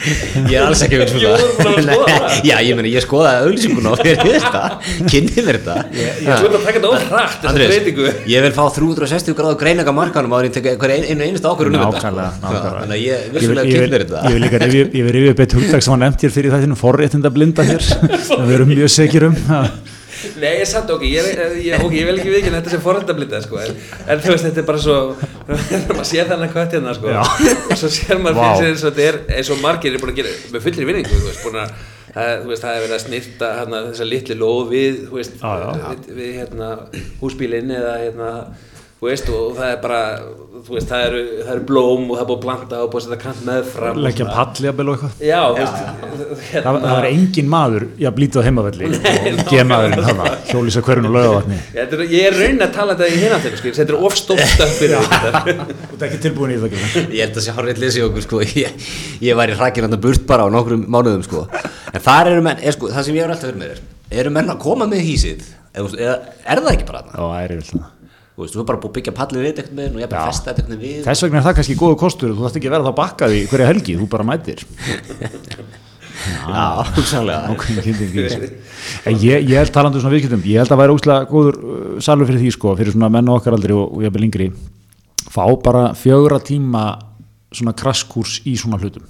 ég 0.00 0.54
er 0.56 0.64
alls 0.64 0.80
ekki 0.86 0.96
að 0.96 1.02
að 1.30 1.42
skoða 1.84 2.14
það. 2.16 2.36
Já, 2.48 2.54
ég 2.64 2.76
meni, 2.78 2.92
ég 2.94 3.04
skoðaði 3.04 3.42
auðlýsinguna 3.44 3.92
og 3.94 4.00
fyrir 4.00 4.22
þetta 4.24 4.62
Kynni 5.12 5.44
mér 5.46 5.58
þetta. 5.60 5.76
Þú 5.90 6.30
ert 6.30 6.56
að 6.56 6.64
taka 6.64 6.74
þetta 6.78 6.90
of 6.94 7.04
hratt, 7.10 7.36
þessa 7.36 7.50
Andrés, 7.52 7.72
breytingu. 7.74 8.06
ég 8.32 8.44
vil 8.46 8.52
fá 8.56 8.62
360 8.78 9.36
gráðu 9.40 9.58
greininga 9.60 9.94
markanum 9.96 10.36
ég 10.40 10.56
hver 10.80 10.94
ein, 10.96 11.06
einu 11.28 11.40
um 11.70 11.76
Já, 11.76 11.84
nákvæmlega. 11.84 12.30
Þannig 12.40 12.96
að 12.96 13.04
ég 13.04 13.08
Ég 13.10 13.30
vil- 13.30 13.40
vissulega 13.40 13.66
ég 13.66 13.72
kynni 13.74 13.84
vil- 13.84 13.94
mér 13.94 14.04
þetta. 14.06 14.24
Ég 14.24 14.36
vil 14.38 14.44
líka 14.46 14.62
rifja 14.64 14.84
ég 15.00 15.06
vil 15.08 15.14
rifja 15.18 15.34
upp 15.36 15.44
eitt 15.46 15.56
hugdag 15.60 15.82
sem 15.84 15.94
var 15.96 16.02
nefnt 16.06 16.24
hér 16.26 16.34
fyrir 16.38 16.54
þættinu 16.56 16.76
forréttinda 16.80 17.30
blinda 17.34 17.66
hér 17.68 17.88
við 18.48 18.54
erum 18.58 18.72
mjög 18.74 18.92
segir 18.96 19.28
um 19.30 19.36
Nei, 20.40 20.50
ég 20.58 20.66
satt 20.68 20.90
ok, 20.92 21.04
ég, 21.06 21.28
ég, 21.64 21.76
ok, 21.80 21.94
ég 21.96 22.08
vil 22.08 22.16
ekki 22.18 22.32
viðkynna 22.32 22.60
þetta 22.60 22.72
sem 22.74 22.82
forhæntablitað, 22.84 23.44
sko, 23.46 23.60
en, 23.62 23.78
en 24.06 24.22
þú 24.22 24.32
veist, 24.34 24.46
þetta 24.48 24.62
er 24.62 24.66
bara 24.68 24.82
svo, 24.84 24.96
maður 25.90 26.08
sér 26.10 26.28
þennan 26.30 26.52
kött 26.54 26.76
hérna, 26.76 26.94
sko, 26.98 27.12
Já. 27.14 27.20
og 27.22 27.80
svo 27.80 27.90
sér 27.94 28.20
maður 28.22 28.40
fyrir 28.40 28.60
sér 28.60 28.68
eins 28.72 28.84
og 28.84 28.90
þetta 28.90 29.06
er, 29.06 29.20
eins 29.38 29.52
og 29.54 29.62
margir 29.64 29.96
er 29.96 30.02
búin 30.02 30.12
að 30.12 30.20
gera, 30.20 30.34
með 30.54 30.66
fullri 30.66 30.88
vinningu, 30.90 31.20
þú 31.20 31.30
veist, 31.30 31.44
búin 31.46 31.60
að, 31.62 31.72
það, 32.10 32.32
þú 32.42 32.52
veist, 32.52 32.66
það 32.66 32.74
er 32.74 32.84
verið 32.84 32.96
að 32.96 33.04
snirta 33.06 33.52
hérna, 33.58 33.82
þessa 33.88 34.08
litli 34.10 34.38
lóð 34.40 34.74
við, 34.74 35.00
þú 35.06 35.20
veist, 35.20 35.40
já. 35.40 35.70
við, 35.86 36.10
við, 36.20 36.34
hérna, 36.42 36.70
húsbílinn 37.22 37.74
eða, 37.80 37.96
hérna, 38.04 38.32
þú 39.00 39.08
veist, 39.08 39.28
og 39.32 39.54
það 39.56 39.70
er 39.72 39.78
bara, 39.80 40.00
þú 40.66 40.74
veist, 40.76 40.88
það 40.90 41.04
eru, 41.06 41.20
það 41.40 41.52
eru 41.54 41.62
blóm 41.70 42.02
og 42.04 42.18
það 42.18 42.22
er 42.22 42.28
búið 42.28 42.36
að 42.36 42.42
planta 42.44 42.80
og 42.84 42.90
búið 42.92 43.00
að 43.00 43.06
setja 43.06 43.18
kant 43.22 43.40
meðfram. 43.46 43.94
og 43.96 44.04
leggja 44.04 44.26
bela 44.76 44.92
og 44.92 44.96
eitthvað. 44.96 45.22
Já, 45.24 45.40
þú 45.46 45.60
veist, 45.60 45.78
hérna, 46.50 46.64
það, 46.66 46.78
það 46.84 46.96
var 46.96 47.08
engin 47.10 47.50
maður 47.54 47.86
að 48.10 48.16
blítið 48.18 48.40
á 48.40 48.46
heimavelli. 48.48 48.90
Og 49.30 49.40
gemaðurinn 49.50 50.04
þarna 50.04 50.30
hjólísa 50.50 50.82
hverjum 50.84 51.06
og 51.08 51.14
laugavatni 51.16 51.58
Ég 51.60 51.80
er, 51.84 52.02
ég 52.10 52.26
er 52.28 52.36
raun 52.36 52.64
að 52.66 52.74
tala 52.76 52.96
þetta 52.98 53.08
í 53.08 53.20
hináttum, 53.24 53.56
sko, 53.60 53.72
þetta 53.78 53.94
er 53.94 54.06
ofstótt 54.10 54.42
stöð 54.54 54.74
fyrir 54.78 55.08
þetta. 55.14 55.42
þú 55.46 55.96
ert 55.96 56.04
ekki 56.08 56.20
tilbúin 56.26 56.54
í 56.54 56.58
það 56.60 56.74
Gunnar. 56.74 57.14
Ég 57.16 57.24
held 57.24 57.40
að 57.40 57.46
sé 57.46 57.54
hárið 57.56 57.80
lesi 57.84 58.04
okkur 58.04 58.26
sko. 58.26 58.42
Ég, 58.60 58.90
ég 59.24 59.38
væri 59.40 59.56
hrakinn 59.58 59.88
hann 59.88 60.00
burt 60.02 60.26
bara 60.28 60.44
á 60.44 60.48
nokkrum 60.52 60.84
mánuðum 60.90 61.24
sko. 61.26 61.46
En 61.94 62.04
þar 62.04 62.34
eru 62.34 62.44
menn, 62.46 62.60
er, 62.60 62.76
sko, 62.76 62.92
það 62.92 63.08
sem 63.08 63.18
ég 63.18 63.26
er 63.26 63.34
alltaf 63.34 63.48
fyrir 63.50 63.62
með 63.62 63.72
þér 63.74 63.82
eru 64.10 64.32
menn 64.34 64.50
að 64.50 64.60
koma 64.62 64.88
með 64.90 65.04
hísið 65.06 65.46
eða, 65.78 66.16
er 66.42 66.62
það 66.64 66.72
ekki 66.74 66.86
bara 66.88 67.02
þarna? 67.04 67.14
Já, 67.14 67.22
það 67.22 67.42
er 67.44 67.54
yfirlega 67.56 67.82
það. 67.84 67.96
Þú 68.40 68.46
veist, 68.46 68.56
þú 68.56 68.62
er 68.62 68.68
bara 68.70 68.80
búið 68.80 68.90
að 68.90 68.96
byggja 68.96 69.12
pallið 69.18 69.42
við 69.44 69.50
eitthvað 69.50 69.76
með 69.76 69.88
og 69.90 70.00
ég 70.00 70.06
er 70.06 70.10
bara 70.10 70.22
að 70.24 70.30
festa 70.30 70.52
eitthvað 70.54 70.80
við. 70.80 71.00
Þess 71.04 71.24
vegna 71.26 71.38
er 71.40 71.46
það 71.46 71.56
kannski 71.58 71.80
góðu 71.80 71.96
kostur 72.00 72.32
þú 72.32 72.44
þarft 72.46 72.58
ekki 72.60 72.70
að 72.70 72.74
vera 72.76 72.86
þá 72.86 72.94
bakkað 73.00 73.34
í 73.36 73.42
hverja 73.50 73.70
helgi 73.70 73.96
þú 74.00 74.06
bara 74.14 74.28
mætir. 74.30 74.62
Já, 76.20 76.84
ég, 79.24 79.46
ég 79.48 79.56
held 79.56 79.70
talandu 79.72 80.02
svona 80.02 80.12
viðskiptum 80.12 80.42
ég 80.44 80.60
held 80.60 80.72
að 80.74 80.80
væri 80.82 80.92
óslega 80.92 81.28
góður 81.30 81.56
uh, 81.60 81.94
salur 82.04 82.28
fyrir 82.28 82.42
því 82.42 82.50
sko, 82.56 82.68
fyrir 82.76 82.92
svona 82.92 83.08
menn 83.12 83.30
á 83.32 83.36
okkar 83.38 83.56
aldri 83.56 83.72
og, 83.76 83.86
og 83.96 84.00
ég 84.04 84.18
yngri. 84.26 84.48
Fá 85.30 85.44
bara 85.64 85.84
fjögra 85.96 86.38
tíma 86.44 86.84
svona 87.54 87.72
krasskúrs 87.76 88.40
í 88.44 88.56
svona 88.60 88.78
hlutum. 88.80 89.06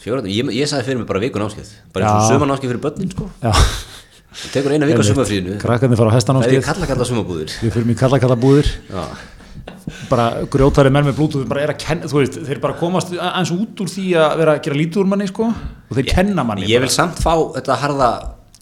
Fjóra, 0.00 0.24
ég, 0.28 0.48
ég 0.56 0.68
sagði 0.68 0.86
fyrir 0.86 1.00
mig 1.00 1.08
bara 1.08 1.22
vikun 1.22 1.44
áskeið 1.44 1.70
bara 1.94 2.12
og 2.16 2.28
söman 2.28 2.52
áskeið 2.54 2.74
fyrir 2.74 2.82
börnin 2.84 3.12
sko. 3.12 3.28
Já, 3.42 3.52
þú 4.30 4.52
tekur 4.54 4.76
eina 4.76 4.88
vika 4.90 5.04
sumafrínu 5.06 5.58
krakkarnir 5.60 5.98
fara 5.98 6.10
á 6.10 6.14
það 6.14 6.14
er 6.14 6.14
í 6.14 6.20
hestanámskeið 6.20 6.64
kalla 6.70 6.88
kalla 6.92 7.08
sumabúðir 7.08 7.54
við 7.60 7.74
fyrir 7.74 7.88
mig 7.90 7.98
kalla 8.00 8.20
kalla 8.22 8.38
búðir 8.40 8.70
já, 8.86 9.04
bara 10.10 10.26
grjótari 10.50 10.92
menn 10.92 11.08
með 11.08 11.18
er 11.64 11.72
að 11.74 11.80
veist, 12.14 12.38
þeir 12.46 12.60
bara 12.62 12.76
komast 12.78 13.12
eins 13.14 13.52
út 13.54 13.82
úr 13.82 13.90
því 13.90 14.06
að 14.20 14.36
vera 14.42 14.56
að 14.56 14.62
gera 14.66 14.78
lítið 14.80 15.02
úr 15.02 15.10
manni 15.10 15.28
sko, 15.30 15.48
og 15.50 15.98
þeir 15.98 16.10
kenna 16.10 16.44
manni 16.46 16.68
ég 16.68 16.78
bara. 16.78 16.86
vil 16.86 16.94
samt 16.94 17.22
fá 17.22 17.32
þetta 17.56 17.78
harða 17.82 18.10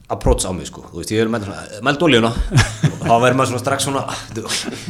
approach 0.09 0.49
á 0.49 0.53
mig 0.57 0.69
sko, 0.71 0.87
þú 0.89 1.03
veist, 1.03 1.13
ég 1.13 1.25
vil 1.25 1.33
með 1.33 2.05
oljuna, 2.09 2.33
og 2.93 3.03
þá 3.05 3.15
verður 3.25 3.41
maður 3.43 3.63
strax 3.63 3.89
svona, 3.89 4.05
ah, 4.09 4.23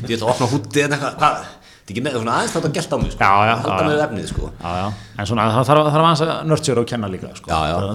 ég 0.07 0.15
ætla 0.15 0.29
að 0.29 0.35
opna 0.35 0.51
hútið 0.53 0.85
en 0.87 0.97
eitthvað, 0.99 1.49
ekki 1.93 2.03
með, 2.05 2.17
svona 2.19 2.35
aðeins 2.39 2.55
þetta 2.57 2.71
gælt 2.77 2.93
á 2.93 2.97
mig 3.03 3.13
sko, 3.15 3.21
Já, 3.25 3.33
já, 3.49 3.55
halda 3.63 3.79
já, 3.79 3.89
með 3.89 3.97
já. 3.99 4.05
efnið 4.07 4.27
sko. 4.31 4.51
Já, 4.63 4.71
já. 4.79 4.87
en 5.19 5.29
svona 5.31 5.47
það 5.55 5.69
þarf, 5.71 5.91
þarf 5.95 6.09
aðeins 6.09 6.23
að 6.25 6.33
nördsjöra 6.51 6.83
og 6.85 6.89
kenna 6.93 7.11
líka 7.13 7.31
sko. 7.39 7.51
er 7.51 7.87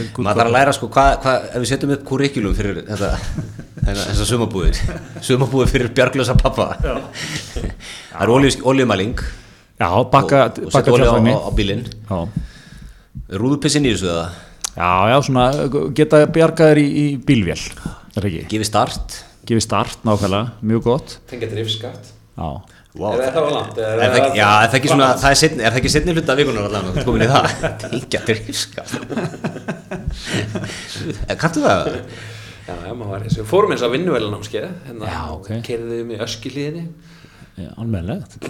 er 0.00 0.10
maður 0.26 0.40
þarf 0.40 0.46
að 0.46 0.54
læra 0.56 0.74
sko 0.76 0.90
hvað, 0.96 1.10
hva, 1.24 1.34
ef 1.50 1.64
við 1.64 1.70
setjum 1.72 1.94
upp 1.96 2.04
kurrikulum 2.10 2.56
fyrir 2.56 2.80
þetta 2.88 3.10
þessar 3.86 4.30
sumabúðir 4.32 4.80
sumabúðir 5.28 5.72
fyrir 5.74 5.92
bjarglösa 5.96 6.36
pappa. 6.40 6.68
Það 6.80 8.24
er 8.24 8.34
bakka, 10.12 10.42
og, 10.48 10.58
og 10.64 10.72
bakka 10.72 10.80
setja 10.80 10.96
olíu 10.96 11.10
á, 11.12 11.36
á, 11.36 11.40
á 11.46 11.50
bílinn. 11.52 11.84
Já. 12.08 12.18
rúðupissin 13.36 13.84
í 13.84 13.92
þessu 13.92 14.08
eða? 14.12 14.26
Já, 14.76 14.88
já, 15.12 15.16
svona 15.24 15.44
geta 15.96 16.22
bjargaðir 16.32 16.80
í, 16.80 16.86
í 16.86 17.04
bílvél 17.28 17.56
er 18.16 18.24
það 18.24 18.28
ekki, 18.30 18.42
gefi 18.52 18.68
start. 18.68 19.18
Gefi 19.46 19.62
start 19.62 20.02
nákvæmlega, 20.08 20.56
mjög 20.66 20.82
gott. 20.88 21.14
Tengja 21.30 21.48
drifskatt. 21.52 22.08
já, 22.36 22.48
wow, 22.98 23.16
Er 23.20 23.32
það 23.34 23.48
langt? 23.54 23.78
Er 23.82 24.00
það, 24.02 24.16
ekki- 24.20 24.38
já, 24.40 24.48
er 24.64 24.70
það 24.72 24.78
ekki 24.80 24.90
svona, 24.92 25.08
það 25.22 25.30
er 25.34 25.40
setni, 25.42 25.62
er 25.66 25.74
það 25.74 25.80
ekki 25.82 25.92
setni 25.96 26.14
hluta 26.16 26.32
af 26.34 26.40
vikunar 26.42 26.68
allan, 26.70 26.90
þú 26.96 27.04
komin 27.08 27.26
í 27.26 27.30
það, 27.32 27.48
tengja 27.84 28.22
drifska. 28.30 28.86
Kanntu 31.40 31.64
það? 31.64 31.90
Já, 32.66 32.74
já, 32.82 32.92
maður 32.98 33.10
var 33.12 33.24
þessu. 33.28 33.44
Fórum 33.46 33.72
eins 33.74 33.84
á 33.86 33.88
vinnuvelunámskeið, 33.92 34.70
hérna, 34.88 35.10
Já, 35.12 35.20
ok. 35.36 35.50
kerðum 35.66 36.08
í 36.16 36.20
öskilíðinni. 36.24 36.86
já 37.56 37.70
almennilegt 37.80 38.34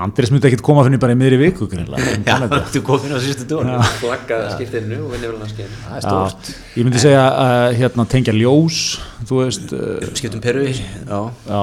Andris 0.00 0.30
myndi 0.32 0.48
ekkit 0.48 0.62
koma 0.64 0.82
fyrir 0.86 0.98
bara 1.00 1.12
í 1.12 1.18
miðri 1.20 1.36
viku 1.36 1.66
greinilega. 1.68 2.14
Já, 2.24 2.36
þú 2.72 2.80
komin 2.84 3.12
á 3.12 3.20
síðustu 3.20 3.44
dónu. 3.50 3.74
Flaggaði 4.00 4.54
skiptinu 4.54 5.02
og 5.04 5.10
vinnuvelunámskeið. 5.12 5.74
Það 5.84 5.98
er 5.98 6.00
Já, 6.00 6.06
stórt. 6.06 6.48
ég 6.80 6.86
myndi 6.88 7.02
segja 7.02 7.26
að 7.42 7.66
hérna, 7.82 8.06
tengja 8.08 8.32
ljós 8.36 8.78
þú 9.28 9.42
veist 9.42 9.74
uh, 9.76 10.08
Skiptum 10.16 10.40
peru 10.44 10.64
já. 10.64 11.20
já, 11.44 11.60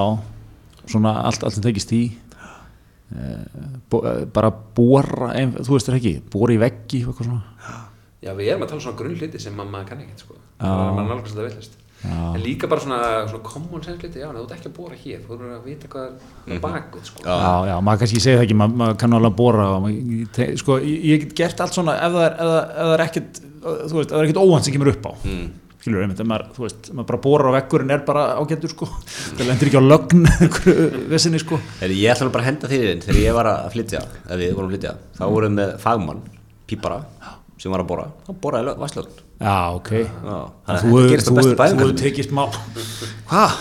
svona 0.93 1.15
allt, 1.27 1.43
allt 1.43 1.57
sem 1.57 1.65
tekist 1.65 1.93
í 1.95 2.03
uh, 2.09 3.69
bo, 3.89 4.01
uh, 4.03 4.23
bara 4.33 4.51
bóra 4.51 5.33
ein, 5.37 5.55
þú 5.59 5.77
veist 5.77 5.89
það 5.89 5.99
ekki, 6.01 6.15
bóra 6.33 6.55
í 6.55 6.61
veggi 6.61 7.03
eitthvað 7.03 7.29
svona 7.29 7.81
Já, 8.23 8.31
við 8.37 8.53
erum 8.53 8.63
að 8.63 8.69
tala 8.71 8.79
um 8.79 8.83
svona 8.85 8.99
grunnliti 9.01 9.39
sem 9.41 9.55
mamma 9.57 9.81
kann 9.87 10.03
ekkert, 10.03 10.21
sko. 10.23 10.37
Það 10.61 10.81
er 10.83 10.93
maður 10.95 11.09
nálgast 11.09 11.33
þetta 11.33 11.47
villist. 11.49 11.73
en 12.03 12.41
líka 12.43 12.67
bara 12.71 12.83
svona, 12.83 12.99
svona 13.31 13.43
common 13.47 13.83
sense 13.83 14.03
liti, 14.03 14.19
já, 14.19 14.27
þú 14.27 14.43
ert 14.43 14.53
ekki 14.55 14.69
að 14.69 14.73
bóra 14.75 14.97
hér 14.99 15.21
þú 15.23 15.29
voru 15.29 15.51
að 15.55 15.67
vita 15.69 15.89
hvað 15.91 16.51
er 16.51 16.61
bakvið 16.63 17.05
sko. 17.07 17.23
Já, 17.23 17.51
já, 17.69 17.75
maður 17.79 18.01
kannski 18.01 18.23
segir 18.23 18.39
það 18.39 18.45
ekki, 18.47 18.57
maður, 18.59 18.79
maður 18.81 18.97
kann 19.03 19.15
alveg 19.17 19.31
að 19.31 19.37
bóra 19.39 19.67
maður, 19.85 20.51
sko, 20.59 20.77
ég, 20.83 21.05
ég 21.09 21.23
get 21.23 21.35
gert 21.39 21.63
allt 21.63 21.77
svona 21.77 21.95
ef 21.95 22.17
það 22.17 22.25
er, 22.27 22.35
er 22.83 23.05
er 23.05 23.05
ekkit 24.27 24.41
óvænt 24.41 24.67
sem 24.67 24.75
kemur 24.75 24.91
upp 24.91 25.07
á 25.07 25.13
mm. 25.23 25.47
Skilur 25.83 26.05
einmitt, 26.05 26.21
maður, 26.23 26.45
þú 26.55 26.63
veist, 26.63 26.89
maður 26.95 27.09
bara 27.11 27.21
bórar 27.25 27.49
á 27.51 27.55
vekkurinn 27.57 27.91
er 27.91 28.03
bara 28.07 28.21
ágættur, 28.39 28.71
sko. 28.71 28.87
Það 29.35 29.49
lendir 29.49 29.67
ekki 29.69 29.81
á 29.83 29.83
lögn, 29.83 30.23
vesinni, 31.11 31.41
sko. 31.43 31.59
Heri, 31.81 31.97
ég 31.99 32.13
ætla 32.15 32.29
bara 32.31 32.45
að 32.45 32.49
henda 32.53 32.69
þér 32.71 32.85
inn 32.93 33.03
þegar 33.03 33.19
ég 33.19 33.35
var 33.35 33.49
að 33.51 33.67
flytja, 33.75 34.03
ef 34.23 34.39
við 34.39 34.53
vorum 34.55 34.69
að 34.69 34.77
flytja 34.77 34.93
þá 35.19 35.23
vorum 35.27 35.51
við 35.51 35.57
með 35.59 35.75
fagmann, 35.83 36.23
pípara 36.71 37.01
sem 37.59 37.71
var 37.75 37.83
að 37.83 37.89
bóra, 37.91 38.07
þá 38.25 38.31
bóraði 38.43 38.75
vasslögn 38.79 39.19
Já, 39.43 39.55
ok. 39.75 39.89
Já, 39.99 40.37
Þú 40.79 40.93
hefur 41.03 41.93
tekið 41.99 42.29
smá 42.29 42.43
Hvað? 43.29 43.57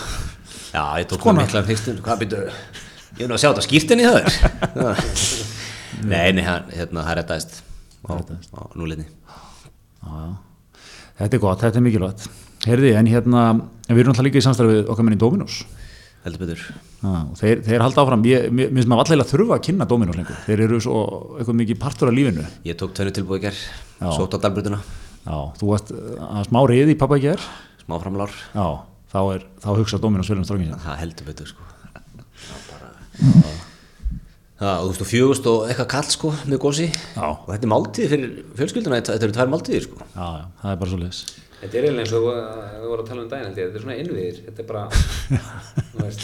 Já, 0.73 0.83
ég 1.01 1.07
tók 1.09 1.19
Skona. 1.19 1.43
það 1.43 1.47
mikla 1.49 1.63
fyrstun, 1.67 1.99
hvað 2.05 2.21
býtu 2.23 2.39
ég 2.47 3.25
er 3.25 3.29
nú 3.29 3.35
að 3.35 3.43
sjá 3.43 3.49
þetta 3.51 3.65
skýrtinni 3.67 4.07
það 4.09 4.19
er 4.23 5.03
Nei, 6.03 6.31
nei, 6.35 6.43
hérna, 6.43 7.03
það 7.03 7.17
rettaðist 7.19 7.59
á, 8.07 8.11
á 8.15 8.61
núleginni 8.79 9.05
Já, 9.07 10.07
já. 10.07 10.52
Þetta 11.19 11.37
er 11.37 11.41
gott, 11.43 11.61
þetta 11.61 11.79
er 11.79 11.85
mikilvægt. 11.85 12.27
Herði, 12.63 12.91
en 12.97 13.09
hérna, 13.11 13.41
en 13.87 13.95
við 13.95 14.03
erum 14.03 14.13
alltaf 14.13 14.25
líka 14.27 14.39
í 14.39 14.45
samstæðu 14.45 14.71
við 14.73 14.91
okkar 14.93 15.05
menn 15.07 15.17
í 15.17 15.21
Dominos. 15.21 15.57
Heldur 16.23 16.39
betur. 16.45 16.61
Já, 17.03 17.09
og 17.19 17.35
þeir, 17.35 17.61
þeir 17.65 17.83
halda 17.83 18.03
áfram, 18.05 18.21
ég, 18.29 18.45
finnst 18.55 18.87
maður 18.87 19.03
allavega 19.03 19.27
þurfa 19.33 19.57
að 19.57 19.63
kynna 19.67 19.87
Dominos 19.91 20.15
lengur, 20.19 20.37
þeir 20.45 20.63
eru 20.67 20.79
svo 20.85 21.01
eitthvað 21.35 21.57
mikið 21.59 21.79
partur 21.81 22.11
af 22.11 22.15
lífinu. 22.15 22.45
Ég 22.69 22.77
tók 22.79 22.93
tvennu 22.95 23.11
tilbúið 23.17 23.41
í 23.41 23.43
ger, 23.43 23.59
Já. 23.99 24.07
sótt 24.15 24.37
á 24.39 24.43
dalbrutuna 24.45 24.79
Já, 25.23 25.35
þú 25.59 25.69
varst 25.73 25.91
að 25.91 26.47
smá 26.47 26.61
reyði 26.71 26.95
í 26.95 26.99
pappa 27.03 27.19
ekki 27.19 27.33
er 27.33 27.43
smá 27.83 27.97
framlár, 27.99 28.31
Já, 28.55 28.65
þá 29.11 29.19
er, 29.35 29.45
þá 29.67 29.69
hugsa 29.81 29.99
Dominos 29.99 30.31
vel 30.31 30.39
um 30.39 30.47
strákin 30.47 30.71
sinna. 30.71 30.79
það 30.87 30.99
heldur 31.03 31.29
betur 31.33 31.51
sko. 31.51 31.67
Það 32.47 32.65
bara 32.71 33.72
Það, 34.63 34.77
þú 34.79 34.89
veist, 34.93 35.01
og 35.03 35.09
fjögust 35.09 35.47
og 35.51 35.63
eitthvað 35.67 35.87
kall 35.91 36.09
sko 36.13 36.29
með 36.47 36.59
gósi 36.63 36.85
Já. 36.87 37.25
og 37.25 37.49
þetta 37.49 37.65
er 37.67 37.71
máltíð 37.73 38.11
fyrir 38.13 38.29
fjölskylduna, 38.59 38.99
þetta 39.01 39.15
þetta 39.17 39.27
eru 39.27 39.35
tvær 39.35 39.49
máltíðir 39.51 39.83
sko. 39.89 39.97
Já, 40.13 40.23
já, 40.23 40.45
það 40.61 40.71
er 40.71 40.77
bara 40.83 40.91
svo 40.93 40.99
leiðis 41.01 41.19
þetta 41.63 41.73
er 41.79 41.83
eiginlega 41.87 42.05
eins 42.05 42.15
og 42.15 42.23
uh, 42.31 42.37
við 42.79 42.87
vorum 42.93 43.03
að 43.03 43.09
tala 43.11 43.21
um 43.25 43.29
daginn 43.33 43.47
held 43.49 43.59
ég, 43.59 43.65
þetta 43.67 43.79
er 43.79 43.83
svona 43.83 43.99
innviðir 43.99 44.37
þetta 44.47 44.59
er 44.63 44.67
bara 44.71 44.83
þú 45.91 45.97
veist, 46.05 46.21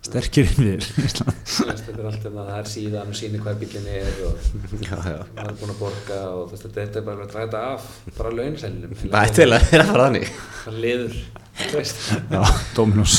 Sterkir 0.00 0.48
inn 0.48 0.64
við 0.64 0.80
Ísland 1.04 1.36
þú 1.44 1.66
veist, 1.68 1.84
þetta 1.84 1.98
er 2.00 2.06
allt 2.08 2.24
um 2.30 2.38
það 2.40 2.52
er 2.56 2.70
síðan 2.70 3.10
og 3.12 3.16
síni 3.18 3.42
hvað 3.42 3.58
bílinn 3.60 3.90
er 3.92 4.14
og 4.24 4.32
maður 4.80 5.42
er 5.44 5.58
búin 5.60 5.74
að 5.74 5.82
borga 5.82 6.20
og 6.30 6.46
þú 6.46 6.54
veist, 6.54 6.64
þetta 6.78 6.98
er 7.02 7.04
bara 7.10 7.26
að 7.26 7.34
draga 7.34 7.46
þetta 7.50 7.60
af 7.74 7.82
bara 8.16 8.32
launsælunum. 8.38 8.94
Það 9.02 9.20
er 9.20 9.34
til 9.36 9.48
að 9.50 9.66
það 9.66 9.76
er 9.76 9.82
að 9.84 9.90
fara 9.90 10.06
þannig. 10.08 10.26
Það 10.64 10.78
liður 10.86 11.14
þú 11.60 11.74
veist, 11.76 11.98
Já, 12.32 12.42
Dominos. 12.78 13.14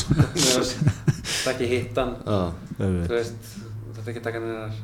Það 1.46 1.54
þetta 4.02 4.10
er 4.10 4.16
ekki 4.16 4.26
taka 4.26 4.42
neinar 4.44 4.80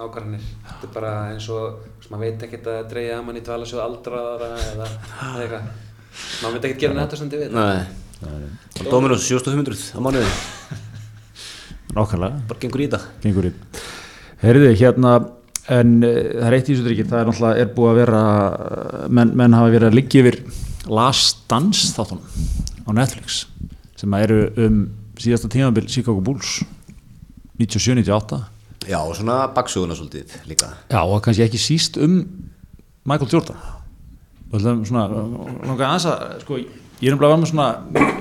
ákvarðanir. 0.00 0.50
Þetta 0.66 0.88
er 0.88 0.96
bara 0.96 1.14
eins 1.30 1.46
og 1.54 2.10
maður 2.10 2.26
veit 2.26 2.42
ekki 2.48 2.60
að 2.64 2.82
dreigja 2.90 3.20
að 3.20 3.24
mann 3.28 3.38
í 3.38 3.44
dvalasjóð 3.46 3.84
aldraðara 3.84 4.50
eða 4.72 4.90
eða 4.90 5.46
eitthvað. 5.46 5.70
Maður 6.10 6.56
veit 6.56 6.68
ekki 6.68 6.84
gera 6.84 6.96
nættu 6.96 7.18
sem 7.18 7.30
þið 7.30 7.44
veit 7.44 7.52
Nei, 7.54 7.82
og 8.80 8.88
Dominos 8.90 9.26
7500 9.26 9.82
á 9.94 9.98
mánuði, 10.02 10.30
Nákvæmlega, 11.96 12.40
bara 12.50 12.62
gengur 12.62 12.82
í 12.82 12.88
þetta 12.88 13.00
gengur 13.22 13.48
í 13.50 13.52
Herði, 14.40 14.72
hérna 14.80 15.14
en 15.70 15.94
uh, 16.02 16.10
það 16.10 16.48
er 16.48 16.56
eitt 16.56 16.70
í 16.70 16.74
þessu 16.74 16.86
drikki, 16.86 17.06
það 17.10 17.22
er 17.22 17.30
náttúrulega 17.30 17.62
er 17.62 17.72
búið 17.76 17.92
að 17.92 18.00
vera 18.00 18.22
uh, 18.24 19.06
menn, 19.12 19.34
menn 19.38 19.56
hafa 19.56 19.72
verið 19.74 19.90
að 19.90 19.98
liggja 20.00 20.24
yfir 20.24 20.40
Last 20.90 21.44
Dance 21.50 21.92
þáttunum 21.94 22.26
á 22.88 22.90
Netflix 22.96 23.44
sem 24.00 24.16
að 24.16 24.26
eru 24.26 24.40
um 24.66 24.82
síðasta 25.20 25.50
tímabil 25.52 25.86
Chicago 25.92 26.24
Bulls 26.24 26.58
97-98 27.60 28.40
Já, 28.88 28.96
og 29.04 29.12
svona 29.16 29.42
baksuguna 29.52 29.94
svolítið 29.96 30.38
líka. 30.48 30.70
Já, 30.88 31.00
og 31.04 31.20
kannski 31.24 31.44
ekki 31.44 31.60
síst 31.60 31.98
um 32.00 32.22
Michael 33.04 33.28
Jordan. 33.28 33.58
Svona 34.50 35.04
langar 35.66 35.90
aðeins 35.90 36.06
að, 36.08 36.22
sko, 36.44 36.58
ég 37.00 37.10
er 37.10 37.16
umlega 37.16 37.34
var 37.34 37.42
með 37.42 37.50
svona 37.52 37.68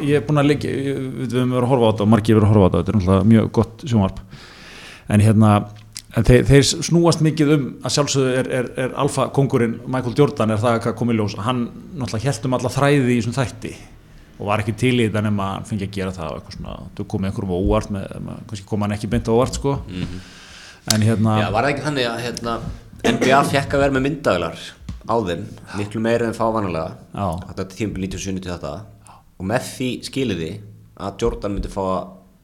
ég 0.03 0.19
er 0.19 0.25
búin 0.27 0.41
að 0.41 0.49
leggja, 0.51 0.73
við 0.75 1.35
höfum 1.37 1.55
verið 1.55 1.63
að 1.63 1.71
horfa 1.71 1.87
á 1.87 1.91
þetta 1.91 2.05
og 2.05 2.11
margir 2.13 2.37
verið 2.37 2.49
að 2.49 2.53
horfa 2.53 2.65
á 2.65 2.67
þetta, 2.67 2.81
þetta 2.81 2.91
er 2.91 2.99
náttúrulega 2.99 3.29
mjög 3.31 3.51
gott 3.57 3.85
sjónvarp. 3.85 4.19
En 5.09 5.23
hérna 5.23 5.53
en 6.17 6.27
þeir, 6.27 6.43
þeir 6.49 6.67
snúast 6.89 7.23
mikið 7.25 7.53
um 7.55 7.65
að 7.85 7.95
sjálfsögðu 7.95 8.35
er, 8.41 8.51
er, 8.59 8.69
er 8.83 8.97
alfa 8.99 9.29
kongurinn 9.33 9.79
Michael 9.87 10.17
Jordan 10.17 10.53
er 10.53 10.61
það 10.61 10.81
hvað 10.83 10.97
kom 10.99 11.13
í 11.13 11.17
ljós? 11.17 11.37
Hann 11.45 11.63
náttúrulega 11.95 12.33
held 12.33 12.49
um 12.49 12.59
alla 12.59 12.73
þræði 12.73 13.15
í 13.15 13.19
þessum 13.21 13.37
þætti 13.37 13.73
og 14.39 14.47
var 14.47 14.63
ekki 14.63 14.75
til 14.79 14.95
í 14.95 15.05
þetta 15.07 15.23
nema 15.25 15.45
að 15.45 15.55
hann 15.57 15.65
fengi 15.67 15.87
að 15.87 15.95
gera 15.97 16.13
það 16.15 16.29
og 16.31 16.37
eitthvað 16.39 16.55
svona, 16.55 16.75
þú 16.95 17.05
komið 17.13 17.29
einhverjum 17.29 17.51
á 17.51 17.59
óvart 17.59 17.93
með, 17.95 18.05
kannski 18.49 18.67
kom 18.69 18.85
hann 18.85 18.95
ekki 18.95 19.09
beint 19.11 19.27
á 19.27 19.35
óvart 19.35 19.57
sko. 19.59 19.73
En 20.93 21.03
hérna 21.05 21.33
Já, 21.41 21.47
var 21.53 21.67
það 21.67 21.73
ekki 21.73 21.85
þannig 21.87 22.07
að 22.09 22.21
hérna, 22.25 22.53
NBA 23.13 23.41
fekk 23.51 23.75
að 23.75 23.83
vera 23.83 23.95
með 23.97 24.05
myndavilar 24.07 24.61
á 25.09 25.15
þeim, 25.27 25.43
miklu 25.79 26.03
meira 26.05 26.29
en 26.29 26.37
fávanulega 26.37 26.95
Já. 27.11 27.27
þetta 27.49 27.65
er 27.65 27.73
tímabil 27.75 28.07
97 28.07 28.47
þetta. 28.47 28.73
Og 29.39 29.49
með 29.51 29.67
því 29.73 29.89
skiliði 30.07 30.53
að 30.99 31.19
Jordan 31.23 31.55
myndi 31.55 31.71
fá 31.71 31.81
að 31.83 31.99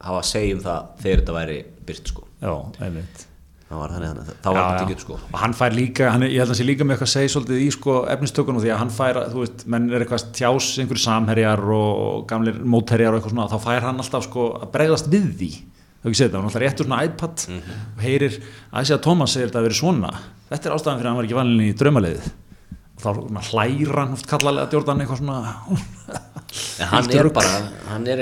hafa 0.06 0.20
að 0.20 0.30
segja 0.30 0.58
um 0.58 0.66
það 0.68 0.92
þegar 1.02 1.24
þetta 1.24 1.38
væri 1.40 1.58
byrt 1.88 2.12
sko. 2.12 2.28
Já, 2.44 2.54
einmitt 2.86 3.26
það 3.66 3.80
var 3.80 3.94
þannig 3.96 4.10
þannig, 4.12 4.34
þá 4.44 4.48
var 4.48 4.60
þetta 4.62 4.82
tikið 4.86 5.00
sko. 5.02 5.16
Og 5.26 5.38
hann 5.42 5.56
fær 5.58 5.76
líka, 5.76 6.10
hann 6.14 6.26
ég 6.28 6.36
held 6.38 6.46
að 6.46 6.52
hann 6.54 6.60
sé 6.60 6.66
líka 6.68 6.86
með 6.86 6.94
eitthvað 6.96 7.10
að 7.10 7.14
segja 7.16 7.32
svolítið 7.34 7.62
í 7.64 7.70
sko 7.74 7.96
efnistökunum 8.14 8.62
því 8.62 8.72
að 8.74 8.82
hann 8.82 8.92
fær, 8.94 9.20
þú 9.32 9.42
veist, 9.42 9.64
menn 9.74 9.88
er 9.90 10.06
eitthvað 10.06 10.26
tjás 10.38 10.68
einhverju 10.84 11.02
samherjar 11.02 11.64
og 11.74 12.28
gamlir 12.30 12.60
mótherjar 12.62 13.16
og 13.16 13.18
eitthvað 13.20 13.34
svona, 13.34 13.48
þá 13.50 13.58
fær 13.66 13.88
hann 13.88 14.04
alltaf 14.04 14.28
sko 14.28 14.46
að 14.60 14.70
bregðast 14.76 15.10
við 15.10 15.26
því, 15.40 15.52
þú 15.98 16.12
ekki 16.12 16.20
segið 16.20 16.30
þetta 16.30 16.38
hann 16.38 16.50
alltaf 16.52 16.64
réttur 16.66 16.90
svona 16.90 17.04
iPad 17.10 17.46
og 17.58 18.04
heyrir 18.06 18.34
að 18.38 18.86
segja 18.86 19.00
að 19.00 19.06
Thomas 19.08 19.34
segir 19.34 19.50
þetta 19.50 19.62
að 19.64 19.68
vera 19.70 19.80
svona. 19.82 20.12
Þetta 20.52 20.70
er 20.70 20.76
ástæðan 20.76 21.00
fyrir 21.00 21.08
að 21.08 21.12
hann 21.12 21.20
var 21.20 21.26
ekki 21.26 21.40
valin 21.40 21.66
í 21.66 21.78
draumaleiðið 21.82 22.28
og 22.96 23.02
þá 23.04 23.10
hlæra 23.50 24.04
hann 24.06 24.14
oft 24.16 24.30
kallalega 24.30 24.72
Jordan 24.72 25.02
eitthvað 25.02 25.20
svona. 25.24 25.40
Hann 26.88 27.10
er 27.12 27.28
bara, 27.36 27.50
hann 27.90 28.06
er 28.08 28.22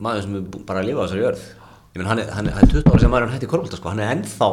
maður 0.00 0.24
sem 0.24 0.36
er 0.38 0.44
bara 0.68 0.82
að 0.82 0.88
lifa 0.88 1.00
á 1.00 1.04
þessari 1.04 1.24
jörð 1.24 1.42
ég 1.94 2.02
menn 2.02 2.10
hann 2.10 2.22
hann 2.30 2.52
hann 2.54 2.68
er 2.68 2.70
20 2.70 2.86
ára 2.92 3.02
sem 3.02 3.10
maður 3.10 3.24
er 3.24 3.30
hann 3.30 3.38
hætti 3.38 3.50
korfbalta 3.50 3.80
sko, 3.80 3.90
hann 3.92 4.04
er 4.04 4.14
ennþá 4.16 4.50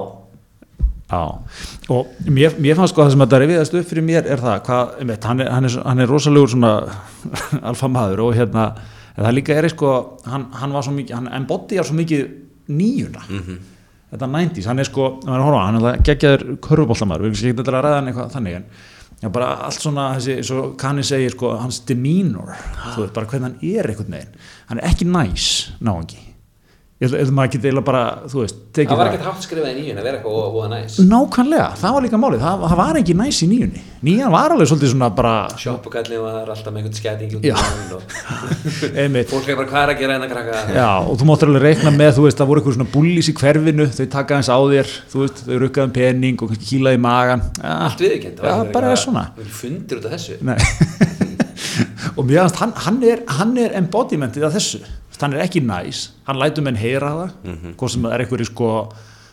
Já, 1.07 1.39
og 1.87 2.07
mér, 2.27 2.57
mér 2.59 2.75
fannst 2.75 2.91
sko 2.91 3.05
það 3.05 3.13
sem 3.13 3.21
þetta 3.23 3.37
reviðast 3.39 3.75
upp 3.79 3.85
fyrir 3.87 4.03
mér 4.03 4.25
er 4.27 4.41
það, 4.43 4.57
hvað, 4.65 4.89
einmitt, 4.99 5.27
hann, 5.29 5.39
er, 5.39 5.51
hann, 5.55 5.67
er, 5.69 5.77
hann 5.87 6.03
er 6.03 6.11
rosalegur 6.11 6.51
svona 6.51 6.71
alfa 7.71 7.87
maður 7.87 8.25
og 8.25 8.33
hérna, 8.35 8.65
það 9.15 9.37
líka 9.37 9.55
er 9.55 9.69
sko, 9.71 9.93
hann, 10.27 10.49
hann 10.59 10.75
var 10.75 10.83
svo 10.83 10.97
mikið, 10.97 11.15
hann 11.15 11.31
embodýjar 11.39 11.87
svo 11.87 11.95
mikið 12.01 12.27
nýjuna, 12.75 13.23
þetta 14.11 14.31
90s, 14.35 14.67
hann 14.67 14.83
er 14.83 14.91
sko, 14.91 15.07
er 15.23 15.45
horfa, 15.47 15.63
á 15.63 15.67
hann, 15.69 15.79
er 15.93 16.03
geggjaður 16.11 16.45
körfuboltamæður, 16.67 17.23
við 17.31 17.39
erum 17.53 17.63
ekki 17.63 17.71
að 17.71 17.73
ræða 17.77 17.95
hann 18.01 18.11
eitthvað 18.11 18.35
þannig, 18.35 18.59
en 18.59 18.67
já, 19.23 19.31
bara 19.39 19.51
allt 19.69 19.87
svona, 19.87 20.11
þessi, 20.19 20.39
svo 20.51 20.69
kanni 20.83 21.07
segir 21.07 21.37
sko, 21.37 21.55
hans 21.63 21.85
demeanor, 21.87 22.51
þú 22.83 23.05
veit, 23.05 23.15
bara 23.15 23.31
hvernig 23.31 23.47
hann 23.53 23.61
er 23.63 23.93
einhvern 23.93 24.19
veginn, 24.19 24.39
hann 24.73 24.83
er 24.83 24.91
ekki 24.91 25.07
næs, 25.07 25.51
náangi, 25.79 26.19
ég 26.19 26.26
að 26.97 27.29
maður 27.29 27.51
ekki 27.51 27.59
deila 27.61 27.81
bara, 27.85 27.99
þú 28.25 28.39
veist, 28.41 28.61
það 28.73 28.97
var 28.97 29.11
ekkert 29.11 29.25
hátt 29.27 29.43
skrifað 29.45 29.69
í 29.69 29.81
nýjun 29.83 29.99
að 30.01 30.07
vera 30.07 30.17
eitthvað 30.17 30.55
óa 30.57 30.69
næs. 30.71 30.95
Nákvæmlega, 31.05 31.67
það 31.77 31.93
var 31.93 32.05
líka 32.07 32.19
málið, 32.21 32.39
það, 32.41 32.63
það 32.71 32.79
var 32.79 32.99
ekki 33.01 33.15
næs 33.19 33.41
í 33.45 33.49
nýjunni. 33.51 33.83
Nýjan 34.07 34.33
var 34.33 34.55
alveg 34.55 34.69
svolítið 34.71 34.91
svona 34.93 35.09
bara 35.17 35.33
sjoppukallin 35.61 36.23
var 36.23 36.49
alltaf 36.53 36.73
með 36.73 36.79
einhvern 36.81 36.97
skæting 36.97 37.31
og 37.37 37.45
fólk 39.31 39.49
er 39.49 39.59
bara 39.59 39.69
hvað 39.69 39.81
er 39.83 39.93
að 39.93 40.01
gera 40.01 40.17
en 40.17 40.25
að 40.25 40.33
krakka? 40.33 40.63
Já, 40.73 40.89
og 41.01 41.21
þú 41.21 41.29
máttur 41.29 41.51
alveg 41.51 41.65
reikna 41.67 41.93
með, 41.93 42.11
þú 42.17 42.25
veist, 42.25 42.41
það 42.41 42.51
voru 42.51 42.63
eitthvað 42.63 42.77
svona 42.77 42.91
bullis 42.93 43.29
í 43.29 43.35
hverfinu, 43.37 43.89
þau 43.97 44.09
taka 44.17 44.37
eins 44.37 44.49
á 44.53 44.57
þér, 44.57 44.93
þú 45.13 45.23
veist, 45.23 45.41
þau 45.45 45.57
rukkaðum 45.65 45.95
pening 45.97 46.41
og 46.41 46.53
kannski 46.53 46.69
kýlaði 46.73 46.97
í 46.97 47.03
magan 47.05 47.45
ja, 47.57 47.77
allt 47.87 48.05
þessu? 50.13 50.37
Nei. 50.45 50.57
og 52.17 52.23
mér 52.25 52.45
finnst 52.45 52.61
hann, 52.61 52.77
hann 52.85 53.01
er, 53.05 53.25
er 53.61 53.77
embodimentið 53.81 54.45
af 54.47 54.57
þessu, 54.57 54.85
hann 55.23 55.35
er 55.35 55.43
ekki 55.45 55.61
næs, 55.65 56.03
hann 56.27 56.39
lætur 56.41 56.65
menn 56.65 56.79
heyra 56.79 57.11
það, 57.15 57.35
hvort 57.79 57.93
sem 57.93 58.05
það 58.05 58.13
er 58.15 58.23
eitthvað 58.25 58.45
sko, 58.51 58.71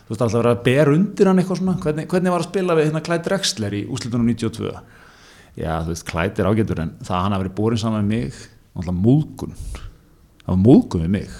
þú 0.05 0.13
veist, 0.13 0.21
alltaf 0.21 0.37
verið 0.39 0.51
að 0.55 0.65
bera 0.65 0.95
undir 0.95 1.29
hann 1.29 1.41
eitthvað 1.41 1.61
svona, 1.61 1.77
hvernig, 1.83 2.09
hvernig 2.11 2.35
var 2.35 2.43
að 2.43 2.49
spila 2.49 2.77
við 2.77 2.89
hérna 2.89 3.03
Clyde 3.05 3.27
Drexler 3.29 3.77
í 3.77 3.85
úslitunum 3.91 4.27
92 4.33 4.73
já, 5.55 5.71
þú 5.85 5.93
veist, 5.93 6.05
Clyde 6.09 6.43
er 6.43 6.51
ágætur 6.51 6.83
en 6.83 6.93
það 7.01 7.15
að 7.17 7.25
hann 7.25 7.37
hafi 7.37 7.45
verið 7.45 7.57
borin 7.61 7.81
saman 7.81 8.05
með 8.05 8.13
mig 8.15 8.43
alltaf 8.75 8.95
múlgun. 8.99 9.55
Það 10.45 10.51
var 10.51 10.61
múlgun 10.61 11.05
við 11.05 11.11
mig. 11.15 11.35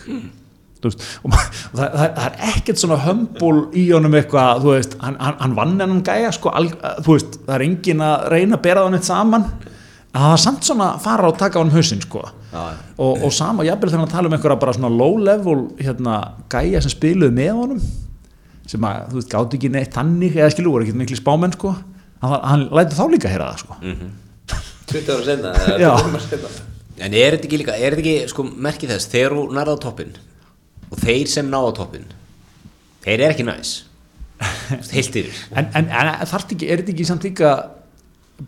Þú 0.81 0.89
veist, 0.89 1.05
og, 1.25 1.35
og 1.35 1.79
það, 1.79 1.85
það, 1.99 2.09
það 2.15 2.25
er 2.25 2.35
ekkert 2.51 2.81
svona 2.81 2.97
hömbul 3.03 3.55
í 3.75 3.85
honum 3.91 4.17
eitthvað 4.19 4.63
þú 4.63 4.73
veist, 4.75 4.97
hann, 5.01 5.17
hann, 5.21 5.37
hann 5.41 5.55
vann 5.57 5.77
hennan 5.79 6.03
gæja 6.05 6.33
sko, 6.35 6.51
al, 6.55 6.69
þú 7.05 7.15
veist, 7.15 7.39
það 7.45 7.55
er 7.57 7.65
engin 7.65 8.03
að 8.05 8.27
reyna 8.35 8.59
að 8.59 8.65
bera 8.67 8.85
það 8.85 8.95
neitt 8.95 9.09
saman 9.09 9.47
en 10.15 10.21
það 10.23 10.31
var 10.31 10.41
samt 10.45 10.67
svona 10.67 10.87
að 10.95 11.03
fara 11.03 11.29
og 11.29 11.37
taka 11.39 11.59
á 11.59 11.61
hann 11.61 11.73
hausinn 11.75 12.01
sko. 12.03 12.21
Já, 12.53 12.61
og, 12.95 13.23
og 13.27 13.33
sama, 13.35 13.65
jafnvel 13.67 13.91
þegar 13.91 14.03
hann 14.05 14.13
tala 14.13 14.29
um 14.31 14.35
einhverja 14.37 14.59
bara 14.61 14.75
svona 14.77 14.91
low 14.95 15.17
level 15.19 15.65
hérna, 15.81 16.19
gæja 16.51 16.81
sem 16.85 16.93
spiluðu 16.93 17.35
með 17.35 17.51
honum 17.59 17.81
sem 18.65 18.85
að, 18.87 19.01
þú 19.11 19.19
veist, 19.19 19.31
gátt 19.33 19.57
ekki 19.57 19.69
neitt 19.73 19.93
þannig 19.93 20.37
eða 20.39 20.53
skilu, 20.55 20.71
voru 20.73 20.87
ekki 20.87 20.97
miklu 20.97 21.19
spámenn 21.19 21.53
sko. 21.53 21.73
hann, 22.23 22.37
hann 22.49 22.63
lætur 22.73 22.97
þá 22.97 23.05
líka 23.11 23.29
að 23.29 23.35
heyra 23.35 23.49
það 23.51 23.65
sko. 23.65 23.79
20 24.93 25.11
ára 25.11 25.25
senna 25.27 25.51
eða 25.65 25.77
Já. 25.83 25.91
20 25.99 26.15
ára 26.15 26.23
seinna. 26.29 26.53
En 26.95 27.13
er 27.19 27.35
þetta 27.35 27.49
ekki 27.49 27.59
líka, 27.59 27.75
er 27.75 27.97
þetta 27.97 28.05
ekki 28.05 28.31
sko 28.31 28.47
merkið 28.47 28.93
þess, 28.95 29.09
þegar 29.11 29.35
þú 29.35 29.43
nærða 29.57 29.75
á 29.75 29.83
toppin 29.83 30.15
og 30.89 31.01
þeir 31.01 31.27
sem 31.29 31.49
ná 31.51 31.57
á 31.59 31.71
toppin 31.75 32.05
þeir 33.05 33.15
eru 33.19 33.27
ekki 33.33 33.45
næs 33.47 33.73
heilt 34.93 35.17
yfir 35.19 35.41
en, 35.55 35.69
en, 35.77 35.89
en 35.89 36.11
þarf 36.27 36.47
ekki, 36.49 36.67
er 36.69 36.81
þetta 36.81 36.93
ekki 36.95 37.07
samt 37.07 37.27
líka 37.27 37.51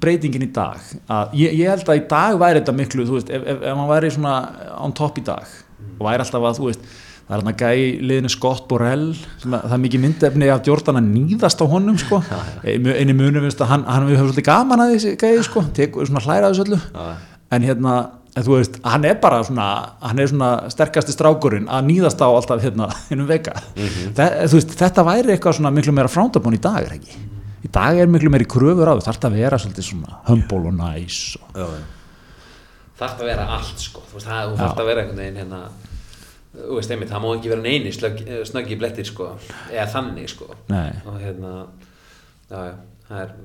breytingin 0.02 0.48
í 0.48 0.52
dag 0.54 0.80
að 1.08 1.36
ég, 1.40 1.58
ég 1.62 1.72
held 1.72 1.88
að 1.88 2.00
í 2.02 2.06
dag 2.12 2.40
væri 2.42 2.62
þetta 2.62 2.76
miklu 2.76 3.08
þú 3.08 3.18
veist, 3.20 3.30
ef, 3.32 3.44
ef, 3.44 3.62
ef 3.62 3.78
hann 3.78 3.92
væri 3.92 4.14
svona 4.14 4.34
án 4.76 4.96
topp 4.98 5.22
í 5.22 5.26
dag 5.28 5.46
og 5.98 6.08
væri 6.10 6.26
alltaf 6.26 6.48
að 6.50 6.60
þú 6.60 6.68
veist 6.70 6.90
það 7.28 7.34
er 7.36 7.42
hann 7.42 7.52
að 7.52 7.64
gæi 7.64 7.88
liðinu 8.10 8.32
Scott 8.32 8.68
Borrell 8.70 9.08
það 9.44 9.74
er 9.78 9.82
mikið 9.84 10.04
myndefni 10.04 10.52
af 10.52 10.68
Jordan 10.68 11.00
að 11.02 11.10
nýðast 11.12 11.64
á 11.64 11.66
honum 11.68 11.98
sko. 12.00 12.22
Einu 12.64 13.16
munum 13.18 13.44
finnst 13.44 13.64
að 13.66 13.74
hann, 13.74 13.84
hann 13.84 14.08
höfum 14.08 14.30
svolítið 14.30 14.48
gaman 14.48 14.84
að 14.86 14.94
þessi 14.94 15.18
gæi 15.20 15.44
sko 15.44 15.66
tekur 15.76 16.08
svona 16.08 16.24
hlæra 16.24 16.54
þessu 16.54 16.64
öllu. 16.70 16.80
En 17.52 17.68
hérna 17.68 17.98
en 18.38 18.46
þú 18.46 18.54
veist, 18.54 18.78
hann 18.86 19.06
er 19.10 19.18
bara 19.22 19.42
svona 19.44 19.68
hann 20.04 20.22
er 20.22 20.30
svona 20.32 20.52
sterkasti 20.72 21.16
strákurinn 21.16 21.68
að 21.74 21.88
nýðast 21.90 22.22
á 22.22 22.28
alltaf 22.30 22.62
hérna 22.64 22.88
innum 23.12 23.28
veika 23.30 23.56
Þe, 23.76 24.28
þú 24.48 24.60
veist, 24.60 24.76
þetta 24.78 25.06
væri 25.08 25.34
eitthvað 25.36 25.58
svona 25.60 25.74
miklu 25.74 25.96
meira 25.98 26.12
frándabón 26.12 26.56
í 26.58 26.62
dag 26.62 26.84
er 26.86 26.96
ekki 27.00 27.18
í 27.66 27.72
dag 27.74 27.98
er 28.00 28.10
miklu 28.12 28.30
meiri 28.34 28.48
kröfur 28.50 28.90
á 28.90 28.94
þú 28.98 29.06
þarf 29.08 29.28
að 29.30 29.38
vera 29.42 29.60
svolítið 29.62 29.88
svona 29.90 30.20
humble 30.30 30.64
og 30.70 30.78
nice 30.78 31.40
og, 31.56 31.78
þarf 32.98 33.22
að 33.22 33.30
vera 33.32 33.48
allt 33.58 33.84
sko. 33.84 34.04
Þú 34.10 34.18
veist, 34.20 34.28
það, 34.30 34.52
þú 34.52 34.58
þarf 34.64 34.82
að 34.82 34.90
vera 34.92 35.04
einhvern 35.04 35.22
veginn 35.24 35.42
hérna 35.44 35.62
þú 36.58 36.80
veist, 36.80 36.94
einmitt, 36.94 37.12
það 37.12 37.24
má 37.24 37.30
ekki 37.36 37.54
vera 37.54 37.66
neini 37.66 37.94
snöggi 38.52 38.80
blettir 38.82 39.06
sko 39.10 39.32
eða 39.70 39.88
þannig 39.94 40.32
sko. 40.34 40.50
Nei. 40.74 40.90
og 41.06 41.20
hérna 41.22 41.54
já, 42.50 42.58
já, 42.72 42.76
það 43.10 43.24
er 43.26 43.38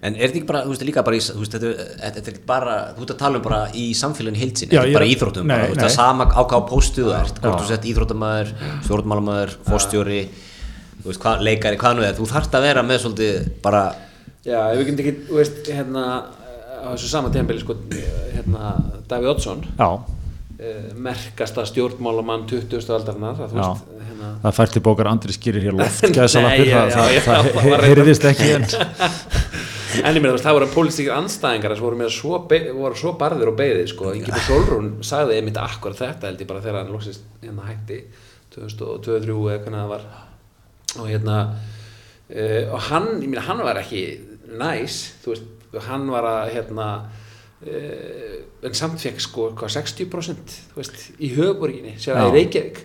En 0.00 0.14
er 0.14 0.28
þetta 0.28 0.38
ekki 0.38 0.48
bara, 0.48 0.60
þú 0.64 0.72
veist, 0.74 0.82
líka 0.86 1.02
bara 1.04 1.16
í, 1.16 1.20
þú 1.24 1.40
veist, 1.40 1.54
þetta, 1.56 1.84
þetta 2.04 2.20
er 2.20 2.34
ekki 2.34 2.42
bara, 2.48 2.74
þú 2.96 3.04
ert 3.04 3.12
að 3.14 3.18
tala 3.20 3.38
um 3.40 3.44
bara 3.44 3.60
í 3.76 3.84
samfélagin 3.96 4.38
heilsinni, 4.38 4.76
Já, 4.76 4.80
ekki 4.84 4.92
ég- 4.92 4.96
bara 4.98 5.08
íþróttum, 5.08 5.48
nei, 5.48 5.56
bara, 5.56 5.64
þú 5.64 5.72
veist, 5.74 5.80
það 5.80 5.88
er 5.88 5.94
sama 5.96 6.26
á 6.30 6.40
hvaða 6.40 6.60
póstu 6.68 7.04
þú 7.06 7.14
ert, 7.16 7.40
hvort 7.40 7.62
þú 7.64 7.68
sett 7.70 7.88
íþróttamæður, 7.90 8.52
stjórnmálamæður, 8.86 9.54
fórstjóri, 9.66 10.20
þú 11.00 11.10
veist, 11.10 11.22
hvað, 11.24 11.42
leikari, 11.48 11.80
hvað 11.80 11.98
nú 11.98 12.06
er, 12.06 12.14
þú 12.18 12.28
þarft 12.30 12.56
að 12.58 12.66
vera 12.68 12.84
með 12.86 13.02
svolítið 13.04 13.50
bara, 13.64 13.82
Já, 14.40 14.60
ef 14.72 14.78
við 14.78 14.86
getum 14.88 15.02
ekki, 15.04 15.14
þú 15.28 15.36
veist, 15.40 15.60
hérna 15.68 16.04
á 16.80 16.88
þessu 16.94 17.10
sama 17.12 17.28
tíðanbili, 17.32 17.60
sko 17.60 17.76
hérna, 18.34 18.70
Davíð 19.10 19.32
Oddsson 19.34 19.64
eh, 19.76 20.90
merkasta 20.96 21.66
stjórnmálamann 21.68 22.46
20. 22.48 22.78
aldarnar, 22.96 23.36
að 23.36 23.52
þú 23.52 23.60
Já. 23.60 23.66
veist, 23.68 23.90
hérna 24.08 24.30
það 24.44 24.56
fær 24.60 24.72
til 24.74 24.82
bókar 24.86 25.10
Andri 25.10 25.36
skýrir 25.36 25.66
hér 25.68 25.76
loft 25.80 26.06
Nei, 26.06 26.14
það, 26.16 26.64
já, 26.64 26.80
það, 26.94 27.12
já, 27.16 27.20
það, 27.28 27.84
heyriðist 27.88 28.30
ekki 28.32 28.50
en 28.56 28.66
En 29.90 30.14
ég 30.14 30.22
meina, 30.22 30.30
þú 30.30 30.36
veist, 30.36 30.44
það 30.46 30.56
voru 30.56 30.66
pólitíkir 30.70 31.14
anstæðingar 31.16 31.72
sem 31.74 31.84
voru, 31.84 31.96
með 31.98 32.12
svo, 32.14 32.36
voru 32.78 32.98
svo 32.98 33.12
barðir 33.18 33.50
og 33.50 33.56
beðið, 33.58 33.88
sko. 33.90 34.12
Ingeborg 34.14 34.44
Solrún 34.46 34.90
sagði 35.06 35.40
einmitt 35.40 35.58
akkur 35.58 35.96
þetta, 35.98 36.30
held 36.30 36.44
ég 36.44 36.48
bara 36.48 36.62
þegar 36.62 36.84
hann 36.84 36.92
loksist 36.94 37.24
hérna 37.42 37.66
hætti, 37.66 37.98
2023 38.54 39.34
eða 39.50 39.64
hvernig 39.64 39.80
það 39.80 39.90
var. 39.90 40.04
Og 40.98 41.06
hérna, 41.06 41.38
uh, 42.30 42.64
og 42.72 42.80
hann, 42.88 43.12
ég 43.22 43.28
meina, 43.28 43.44
hann 43.46 43.62
var 43.62 43.78
ekki 43.78 44.04
næs, 44.58 45.00
þú 45.22 45.34
veist, 45.34 45.50
hann 45.86 46.08
var 46.10 46.26
að, 46.26 46.54
hérna, 46.56 46.88
uh, 47.62 48.38
en 48.60 48.74
samt 48.76 49.00
fekk 49.00 49.22
sko, 49.24 49.46
hvað, 49.56 49.72
60% 49.78 50.54
þú 50.74 50.80
veist, 50.80 50.98
í 51.16 51.30
höfuborginni, 51.32 51.94
sér 52.00 52.18
að 52.18 52.26
Já. 52.26 52.28
í 52.28 52.34
Reykjavík, 52.34 52.80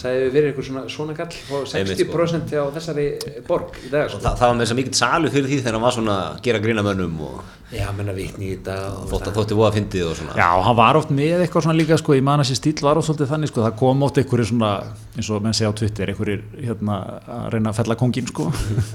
sagði 0.00 0.24
við 0.24 0.32
verið 0.34 0.48
eitthvað 0.50 0.66
svona, 0.66 0.82
svona 0.90 1.14
Einmitt, 1.14 1.36
sko. 1.38 1.60
60% 1.70 2.54
á 2.58 2.64
þessari 2.74 3.06
borg 3.46 3.78
í 3.78 3.92
dag, 3.92 4.08
og 4.08 4.16
sko. 4.16 4.22
það, 4.24 4.34
það 4.40 4.46
var 4.48 4.56
með 4.56 4.64
þess 4.64 4.74
að 4.74 4.80
mikill 4.80 4.98
salu 4.98 5.30
fyrir 5.30 5.48
því 5.52 5.60
þegar 5.60 5.78
hann 5.78 5.86
var 5.86 5.96
svona 5.98 6.16
að 6.24 6.42
gera 6.48 6.62
grína 6.64 6.86
mönnum 6.86 7.14
og 7.28 7.36
Já, 7.70 7.86
menna 7.94 8.10
vitni 8.10 8.48
í 8.48 8.56
þetta 8.56 8.74
og 8.98 9.04
þótt 9.12 9.28
að 9.30 9.36
þótti 9.38 9.54
voða 9.54 9.74
fyndið 9.76 10.08
og 10.08 10.16
svona. 10.18 10.32
Já, 10.34 10.48
hann 10.66 10.74
var 10.80 10.96
oft 10.98 11.12
með 11.14 11.44
eitthvað 11.44 11.62
svona 11.68 11.78
líka 11.78 11.94
sko, 12.00 12.16
ég 12.18 12.24
man 12.26 12.42
að 12.42 12.48
þessi 12.48 12.58
stíl 12.58 12.82
var 12.82 12.98
oft 12.98 13.06
svolítið 13.06 13.30
þannig 13.30 13.52
sko, 13.52 13.62
það 13.62 13.76
kom 13.78 14.02
oft 14.02 14.18
einhverjir 14.18 14.48
svona, 14.50 14.70
eins 15.14 15.28
og 15.30 15.44
menn 15.44 15.54
segja 15.54 15.70
á 15.70 15.78
Twitter, 15.78 16.10
einhverjir 16.10 16.42
hérna 16.66 16.96
að 17.30 17.46
reyna 17.54 17.70
að 17.70 17.78
fella 17.78 17.94
kongin 18.00 18.26
sko, 18.26 18.48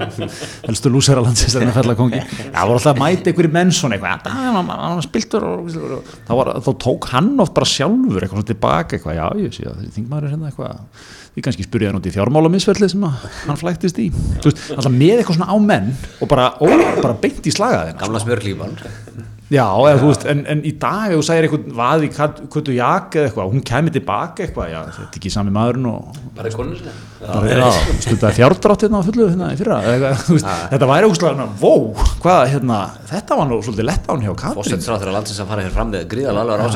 helstu 0.67 0.91
lúsera 0.91 1.23
landsins 1.23 1.55
að 1.55 1.63
reyna 1.63 1.71
að 1.71 1.79
fella 1.79 1.95
kongin, 2.01 2.27
já, 6.25 6.33
voru 6.33 6.51
alltaf 6.51 6.65
að 6.65 6.65
mæta 6.65 6.65
einhverjir 6.65 6.65
menn 6.65 6.65
svona 6.65 6.65
eitthvað, 6.65 6.65
"Ah, 6.65 6.65
hann 6.65 6.65
hann 6.65 6.65
var 6.65 6.65
spiltur 6.65 6.65
og 6.65 6.65
þá, 6.65 6.65
var, 6.65 6.65
þá 6.65 6.71
tók 6.85 7.09
hann 7.11 7.39
oft 7.39 7.53
bara 7.53 7.65
sjálfur 7.65 8.21
eitthvað 8.23 8.39
svona 8.39 8.49
tilbaka 8.51 8.97
eitthvað, 8.97 9.15
já, 9.15 9.27
ég 9.45 9.53
sé 9.53 9.63
að 9.65 9.77
þessi 9.79 9.95
þingmaður 9.95 10.23
er 10.25 10.33
hérna 10.33 10.49
eitthvað, 10.49 10.79
því 11.35 11.43
kannski 11.45 11.63
spurði 11.67 11.85
hann 11.91 11.99
út 11.99 12.09
í 12.09 12.15
fjármálamisferli 12.15 12.89
sem 12.89 13.03
hann 13.03 13.61
flæktist 13.61 13.99
í, 13.99 14.09
þú 14.41 14.49
veist, 14.49 14.71
alltaf 14.75 14.91
með 14.91 15.19
eitthvað 15.19 15.39
svona 15.39 15.51
á 15.53 15.57
menn 15.59 15.95
og 16.21 16.27
bara, 16.31 16.49
ó, 16.59 16.67
bara 17.01 17.13
beint 17.13 17.45
í 17.45 17.51
slagaðina 17.53 17.99
Gamla 17.99 18.19
smjörklífan. 18.19 18.77
Já, 19.53 19.61
eða 19.61 19.99
veist, 20.01 20.23
en, 20.25 20.39
en 20.49 20.61
í 20.65 20.71
dag 20.81 21.11
ef 21.13 21.19
þú 21.19 21.25
sæðir 21.27 21.45
eitthvað 21.45 21.65
vaði 21.77 22.07
kvötu 22.49 22.73
jak 22.73 23.13
eða 23.13 23.27
eitthvað, 23.27 23.51
hún 23.53 23.61
kemur 23.69 23.93
tilbaka 23.93 24.41
eitthvað, 24.41 24.71
já, 24.71 24.79
þetta 24.87 25.03
er 25.05 25.19
ekki 25.19 25.31
sami 25.35 25.53
maðurinn 25.53 25.85
og 25.91 26.17
bara 26.33 26.49
í 26.49 26.55
konur 26.55 26.79
já, 26.81 27.67
stundaði 28.07 28.39
fjárdrátt 28.39 28.85
hérna 28.87 29.03
á 29.05 29.05
fullu 29.05 29.27
hérna 29.29 29.51
í 29.53 29.59
fyrra, 29.59 29.77
eða 29.91 30.11
veist, 30.31 30.49
þetta 30.73 30.89
væri 30.89 31.11
ógustlega 31.11 31.35
hérna, 31.35 31.47
vó, 31.61 31.73
hvað, 32.25 32.41
hérna, 32.55 32.81
þetta 33.13 33.37
var 33.37 33.51
nú 33.51 33.61
svolítið 33.61 33.89
lett 33.91 34.09
án 34.09 34.25
hjá 34.25 34.33
Katrín. 34.33 34.57
Fórsettsráður 34.57 35.13
að 35.13 35.17
landsins 35.19 35.41
að 35.45 35.53
fara 35.53 35.69
hér 35.69 35.77
fram 35.77 35.93
með 35.93 36.09
gríðal 36.09 36.37
alvar 36.41 36.65
eh, 36.65 36.69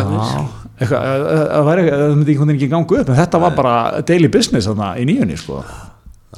það 1.89 2.17
myndi 2.21 2.35
einhvern 2.35 2.53
veginn 2.53 2.59
ekki 2.59 2.69
ganga 2.69 2.99
upp, 3.01 3.09
en 3.09 3.23
þetta 3.23 3.45
var 3.47 3.57
bara 3.57 3.77
daily 4.05 4.29
business 4.29 4.69
þarna 4.69 4.93
í 5.01 5.09
nýjunni, 5.09 5.41
sko. 5.41 5.63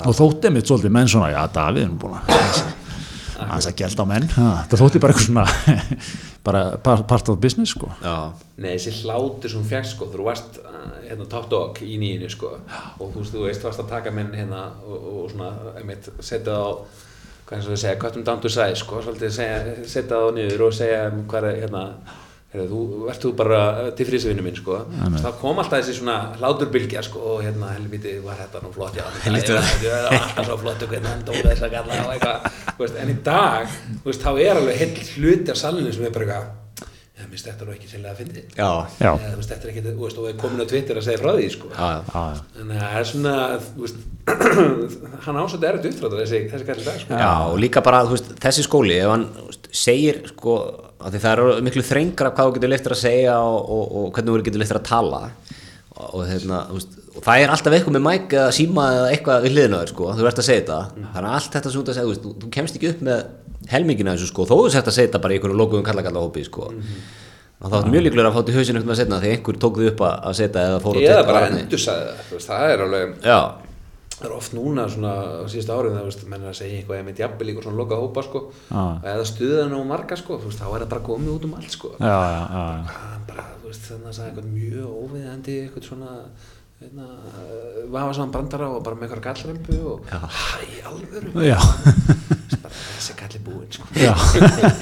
Og 0.07 0.15
þótti 0.15 0.55
mitt 0.55 0.71
svolítið 0.71 0.95
menn 0.95 1.11
svona, 1.11 1.33
já, 1.35 1.43
Davíð 1.51 1.89
er 1.89 1.97
búin 1.99 2.21
að 2.21 2.79
aðeins 3.47 3.69
að 3.71 3.77
gelda 3.81 4.05
á 4.05 4.11
menn, 4.11 4.27
ha, 4.37 4.47
það 4.71 4.83
þótti 4.83 5.01
bara 5.03 5.15
eitthvað 5.15 5.29
svona, 5.29 5.45
bara 6.47 6.63
part 7.09 7.31
of 7.33 7.39
business, 7.43 7.75
sko. 7.75 7.91
Já, 8.03 8.15
Nei, 8.61 8.73
þessi 8.75 9.05
hlátur 9.05 9.53
sem 9.53 9.67
fekk 9.71 9.91
sko, 9.91 10.09
þú 10.13 10.25
varst 10.27 10.59
uh, 10.61 10.81
hérna 11.07 11.29
top 11.29 11.47
dog 11.51 11.79
í 11.85 11.99
nýjunni 12.01 12.31
sko. 12.31 12.55
Og 12.99 13.13
þú 13.13 13.23
veist, 13.23 13.35
þú 13.35 13.45
veist, 13.47 13.63
varst 13.67 13.83
að 13.83 13.93
taka 13.93 14.13
menn 14.15 14.33
hérna 14.37 14.67
og, 14.85 15.07
og 15.11 15.31
svona, 15.33 15.53
einmitt, 15.81 16.11
setja 16.19 16.51
það 16.51 16.67
á 16.67 16.71
hvað 17.51 17.57
eins 17.57 17.67
og 17.67 17.75
þau 17.75 17.81
segja, 17.83 18.35
to 18.41 18.49
size 18.49 18.79
sko, 18.79 18.99
svolítið 19.03 19.31
segja, 19.35 19.55
setja 19.83 20.09
það 20.13 20.27
á 20.27 20.35
niður 20.37 20.61
og 20.69 20.75
segja 20.77 20.99
hvað 21.27 21.47
er 21.49 21.57
hérna 21.65 21.81
þú 22.51 22.79
ert 23.07 23.23
þú 23.23 23.29
bara 23.39 23.59
til 23.95 24.05
frísvinnu 24.09 24.43
minn 24.43 24.57
sko. 24.59 24.81
Það 24.91 25.37
kom 25.39 25.61
alltaf 25.63 25.79
þessi 25.79 25.93
svona 26.01 26.17
hláturbylgja 26.41 27.03
sko 27.07 27.21
og 27.35 27.43
hérna 27.45 27.69
helviti 27.77 28.17
var 28.25 28.35
þetta 28.41 28.63
nú 28.65 28.73
flott 28.75 28.97
já, 28.99 29.05
Helvíti 29.25 29.55
var- 29.55 29.69
það 29.71 30.17
alltaf 30.19 30.49
svo 30.49 30.57
flott 30.65 30.83
hvernig 30.87 31.07
hann 31.13 31.23
dóla 31.29 31.45
þess 31.53 31.67
að 31.69 31.75
galla 31.77 32.01
og 32.07 32.15
eitthvað 32.17 32.97
en 33.05 33.13
í 33.13 33.19
dag, 33.23 33.77
veist, 34.03 34.25
þá 34.25 34.31
er 34.43 34.59
alveg 34.59 34.81
heill 34.81 35.05
hluti 35.15 35.53
af 35.53 35.61
salinu 35.61 35.93
sem 35.95 36.03
er 36.09 36.11
bara 36.17 36.27
eitthvað 36.27 36.57
ég 37.21 37.29
minnst 37.29 37.45
þetta 37.45 37.65
nú 37.67 37.73
ekki 37.75 37.87
sérlega 37.87 38.11
að 38.11 38.21
Eða, 38.57 39.11
þú 39.21 39.37
veist, 39.37 39.51
þetta 39.51 39.67
er 39.67 39.71
ekki, 39.71 39.81
þú 39.85 40.03
veist, 40.03 40.17
og 40.19 40.29
er 40.31 40.37
komin 40.41 40.63
á 40.63 40.67
Twitter 40.71 40.97
að 40.97 41.05
segja 41.05 41.21
frá 41.21 41.31
því 41.37 41.49
sko. 41.53 41.67
Að 41.77 42.07
það 42.11 42.95
er 42.97 43.05
svona, 43.11 43.33
veist 43.77 43.99
hann 45.27 45.39
ásöndi 45.43 45.69
erut 45.69 45.85
uppdrátt 45.91 46.15
þessi, 46.17 46.39
þessi 46.51 46.67
kallir 46.67 46.87
dag 46.87 46.99
sko. 47.03 47.19
Já, 47.21 47.31
og 47.51 47.59
líka 47.61 47.83
bara, 47.85 48.01
veist, 48.09 48.31
þessi 48.41 48.65
skóli, 48.65 48.97
ef 49.03 49.13
hann 49.13 49.27
segir, 49.71 50.21
sko, 50.33 50.55
það 51.09 51.31
er 51.31 51.63
miklu 51.65 51.83
þrengra 51.87 52.31
hvað 52.35 52.49
þú 52.49 52.55
getur 52.57 52.73
leiftir 52.73 52.95
að 52.95 53.01
segja 53.01 53.37
og, 53.41 53.59
og, 53.61 53.83
og 54.01 54.11
hvernig 54.15 54.33
þú 54.33 54.45
getur 54.47 54.63
leiftir 54.63 54.81
að 54.81 54.87
tala. 54.89 55.21
Og, 56.01 56.21
hérna, 56.25 56.63
þú 56.69 56.77
veist, 56.77 56.99
og 57.11 57.25
það 57.25 57.43
er 57.43 57.53
alltaf 57.53 57.73
eitthvað 57.77 57.95
með 57.97 58.05
mæk 58.07 58.35
eða 58.37 58.51
síma 58.55 58.85
eða 58.95 59.09
eitthvað 59.11 59.45
við 59.45 59.57
þér, 59.59 59.91
sko, 59.91 60.11
þú 60.17 60.27
ert 60.29 60.41
að 60.41 60.47
segja 60.47 60.61
þetta. 60.61 60.77
Þannig 60.97 61.27
að 61.29 61.35
allt 61.37 61.57
þetta 61.57 61.71
sem 61.71 61.77
þú 61.77 61.83
ert 61.83 61.91
að 61.91 61.97
segja, 61.99 62.13
þú 62.21 62.35
þú, 62.41 62.51
kemst 62.55 62.77
ekki 62.79 62.91
upp 62.93 63.01
með 63.05 63.25
helmingina 63.71 64.15
þessu, 64.15 64.29
sko, 64.31 64.45
þó 64.49 64.55
þú 64.55 64.69
sért 64.73 64.89
að 64.89 64.95
segja 64.97 65.11
þetta 65.11 65.21
bara 65.25 65.35
í 65.35 65.37
einhverju 65.37 65.59
lokuðum 65.59 65.85
kallakalla 65.85 66.23
hópi, 66.23 66.45
sko 66.47 66.69
og 67.61 67.69
það 67.69 67.75
var 67.75 67.89
mjög 67.93 68.05
líklega 68.07 68.29
að 68.31 68.37
fá 68.37 68.45
til 68.45 68.55
hausinu 68.57 68.79
eftir 68.81 68.91
að 68.91 68.99
setna 68.99 69.17
því 69.21 69.33
einhver 69.35 69.57
tók 69.61 69.75
þið 69.77 69.89
upp 69.91 69.99
að, 70.07 70.13
að 70.29 70.37
setja 70.39 70.61
eða 70.69 70.79
fór 70.81 70.97
á 70.97 71.01
eða 71.01 71.11
Twitter 71.11 71.27
bara 71.27 71.41
og 71.41 71.45
annað. 71.45 71.59
endur 71.61 71.81
sagði 71.83 72.13
það, 72.29 72.45
það 72.47 72.71
er 72.71 72.83
alveg 72.85 73.11
Já, 73.27 73.39
það 74.21 74.27
er 74.29 74.35
oft 74.37 74.53
núna 74.55 74.85
svona 74.93 75.11
á 75.41 75.45
síðust 75.49 75.73
árið 75.73 75.95
það, 75.97 76.07
veist, 76.07 76.23
menn 76.29 76.45
er 76.45 76.51
að 76.51 76.57
segja 76.61 76.77
eitthvað 76.79 76.99
ég 77.01 77.05
myndi 77.07 77.23
jafnvel 77.25 77.47
líka 77.49 77.65
svona 77.65 77.81
loka 77.81 77.99
hópa 78.01 78.23
sko. 78.27 78.41
Já. 78.69 78.83
eða 79.13 79.27
stuða 79.31 79.67
nú 79.71 79.81
marga 79.89 80.17
sko, 80.19 80.39
veist, 80.45 80.61
þá 80.61 80.67
er 80.69 80.85
það 80.85 80.91
bara 80.93 81.05
komið 81.09 81.35
út 81.35 81.47
um 81.49 81.55
allt 81.59 81.75
sko. 81.75 81.93
Já, 81.97 82.15
já, 82.31 82.41
já, 82.55 83.19
bara, 83.31 83.47
þú 83.61 83.71
veist, 83.71 83.87
þannig 83.89 84.11
að 84.11 84.17
sagði 84.19 84.31
eitthvað 84.31 84.51
mjög 84.55 84.97
óviðandi, 85.01 85.57
eitthvað 85.65 85.87
svona 85.89 86.11
hérna, 86.81 87.07
vafa 87.93 88.13
saman 88.17 88.35
brandara 88.35 88.69
og 88.73 88.85
bara 88.85 88.97
með 88.97 89.09
eitthvað 89.09 89.25
gallrempu 89.29 89.81
og 89.91 89.97
hæ, 90.09 90.21
bara 91.35 92.37
þessi 93.01 93.15
galli 93.17 93.39
búinn 93.41 93.71
sko 93.73 93.87
já, 93.97 94.13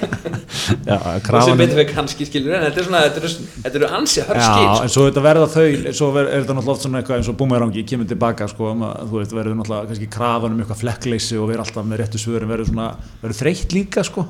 já, 0.90 0.98
og 1.00 1.46
sem 1.48 1.60
betur 1.60 1.80
við 1.80 1.94
kannski 1.94 2.28
skilur 2.28 2.58
en 2.58 2.66
þetta 2.68 2.82
er 2.82 2.88
svona, 2.90 3.02
þetta 3.06 3.22
eru, 3.22 3.32
þetta 3.64 3.80
eru 3.80 3.90
ansið 4.00 4.28
hörð 4.30 4.42
Já, 4.42 4.50
skil 4.50 4.68
en 4.68 4.76
sko. 4.76 4.92
svo 4.96 5.06
þetta 5.08 5.24
verða 5.26 5.48
þau, 5.54 5.66
svo 6.02 6.10
ver, 6.18 6.30
er 6.30 6.44
þetta 6.44 6.58
náttúrulega 6.58 6.76
oft 6.76 6.86
svona 6.86 7.02
eitthvað 7.02 7.22
eins 7.22 7.32
og 7.32 7.40
búmerangi, 7.40 7.86
kemur 7.90 8.10
tilbaka 8.12 8.50
sko, 8.52 8.74
um 8.76 8.86
að, 8.90 9.02
þú 9.08 9.22
veist, 9.22 9.36
verður 9.40 9.58
náttúrulega 9.62 9.92
kannski 9.94 10.12
krafan 10.18 10.56
um 10.56 10.62
eitthvað 10.64 10.84
flekkleysi 10.84 11.40
og 11.40 11.50
verður 11.50 11.66
alltaf 11.66 11.90
með 11.90 12.04
réttu 12.04 12.22
svörin, 12.22 12.52
verður 12.52 12.72
svona, 12.74 12.92
verður 13.24 13.40
þreytt 13.40 13.76
líka 13.78 14.06
sko. 14.08 14.28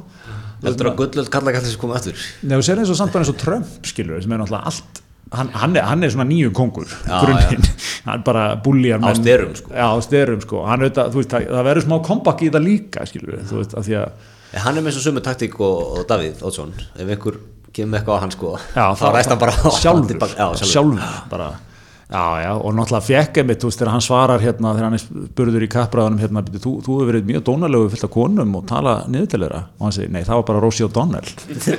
heldur 0.64 0.92
að 0.92 0.98
gullöld 1.04 1.34
kallakallis 1.34 1.78
komið 1.80 2.02
aftur 2.02 2.26
Nei, 2.44 2.58
þú 2.58 2.64
sér 2.68 2.84
eins 2.84 2.94
og 2.94 3.00
samt 3.00 3.16
bara 3.16 3.26
eins 3.26 3.34
og 3.34 3.40
Trump, 3.42 3.78
skilur, 3.88 4.22
sem 4.22 4.36
er 4.36 4.44
náttúrulega 4.44 4.74
allt, 4.74 5.04
hann, 5.36 5.50
hann, 5.54 5.76
er, 5.78 5.84
hann 5.90 6.04
er 6.04 6.10
svona 6.14 6.26
nýju 6.30 6.52
kongur, 6.58 6.88
Já, 7.06 7.20
grunninn, 7.24 7.68
hann 8.08 8.24
bara 8.26 8.48
búljar 8.66 9.04
Á 9.06 9.14
sterum, 9.20 9.54
sko. 9.60 9.72
Já, 9.76 9.86
á 9.94 9.98
styrum, 10.06 10.42
sko, 10.46 10.64
auðvitað, 10.66 11.14
þú 11.14 11.22
veist, 11.22 11.30
það, 11.36 11.48
það 11.54 11.68
verður 11.70 11.86
smá 11.88 11.96
kompakk 12.10 12.42
í 12.44 12.50
þetta 12.50 12.64
líka, 12.66 13.06
skilur, 13.10 13.40
þú 13.50 13.62
veist, 13.62 13.78
af 13.78 13.88
því 13.88 13.98
að 14.02 14.28
En 14.50 14.64
hann 14.66 14.78
er 14.80 14.82
með 14.82 14.96
svo 14.98 15.04
sumu 15.06 15.22
taktík 15.22 15.60
og, 15.62 15.82
og 16.00 16.06
Davíð 16.10 16.40
Ótsson 16.50 16.72
ef 16.98 17.10
ykkur 17.14 17.36
kemur 17.78 18.00
eitthvað 18.00 18.18
á 18.18 18.22
hann 18.24 18.32
sko 18.34 18.56
Já, 18.74 18.86
þá 18.98 19.04
ræst 19.14 19.30
hann 19.30 19.42
bara 19.44 19.54
á 19.54 19.70
sjálfur, 19.84 20.18
já, 20.18 20.48
sjálfur. 20.58 20.72
sjálfur 20.72 21.28
bara. 21.30 21.50
Já, 22.10 22.24
já, 22.42 22.50
og 22.58 22.74
náttúrulega 22.74 23.06
fekk 23.06 23.38
einmitt, 23.44 23.60
þú 23.62 23.70
veist, 23.70 23.78
þegar 23.84 23.92
hann 23.94 24.02
svarar 24.02 24.42
hérna, 24.42 24.72
þegar 24.74 24.88
hann 24.88 24.98
er 24.98 25.04
spurður 25.04 25.66
í 25.68 25.70
kappræðanum 25.70 26.24
hérna, 26.24 26.42
"Bíddu, 26.48 26.64
þú, 26.64 26.72
þú 26.82 26.96
hefur 26.98 27.10
verið 27.12 27.28
mjög 27.30 27.44
dónalegu 27.52 27.92
fyllt 27.94 28.08
af 28.08 28.14
konum 28.16 28.56
og 28.58 28.66
tala 28.74 28.96
niður 29.06 29.28
til 29.30 29.42
þeirra 29.46 29.62
og 29.78 29.86
hann 29.86 29.94
segir, 30.00 30.10
nei, 30.16 30.24
það 30.26 30.40
var 30.42 30.48
bara 30.50 30.64
Rosie 30.66 30.88
O'Donnell. 30.90 31.30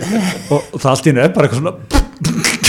Og, 0.55 0.63
og 0.71 0.79
það 0.79 0.91
allt 0.93 1.09
í 1.09 1.11
hennu 1.11 1.25
er 1.27 1.35
bara 1.35 1.51
eitthvað 1.51 1.65
svona 1.65 2.60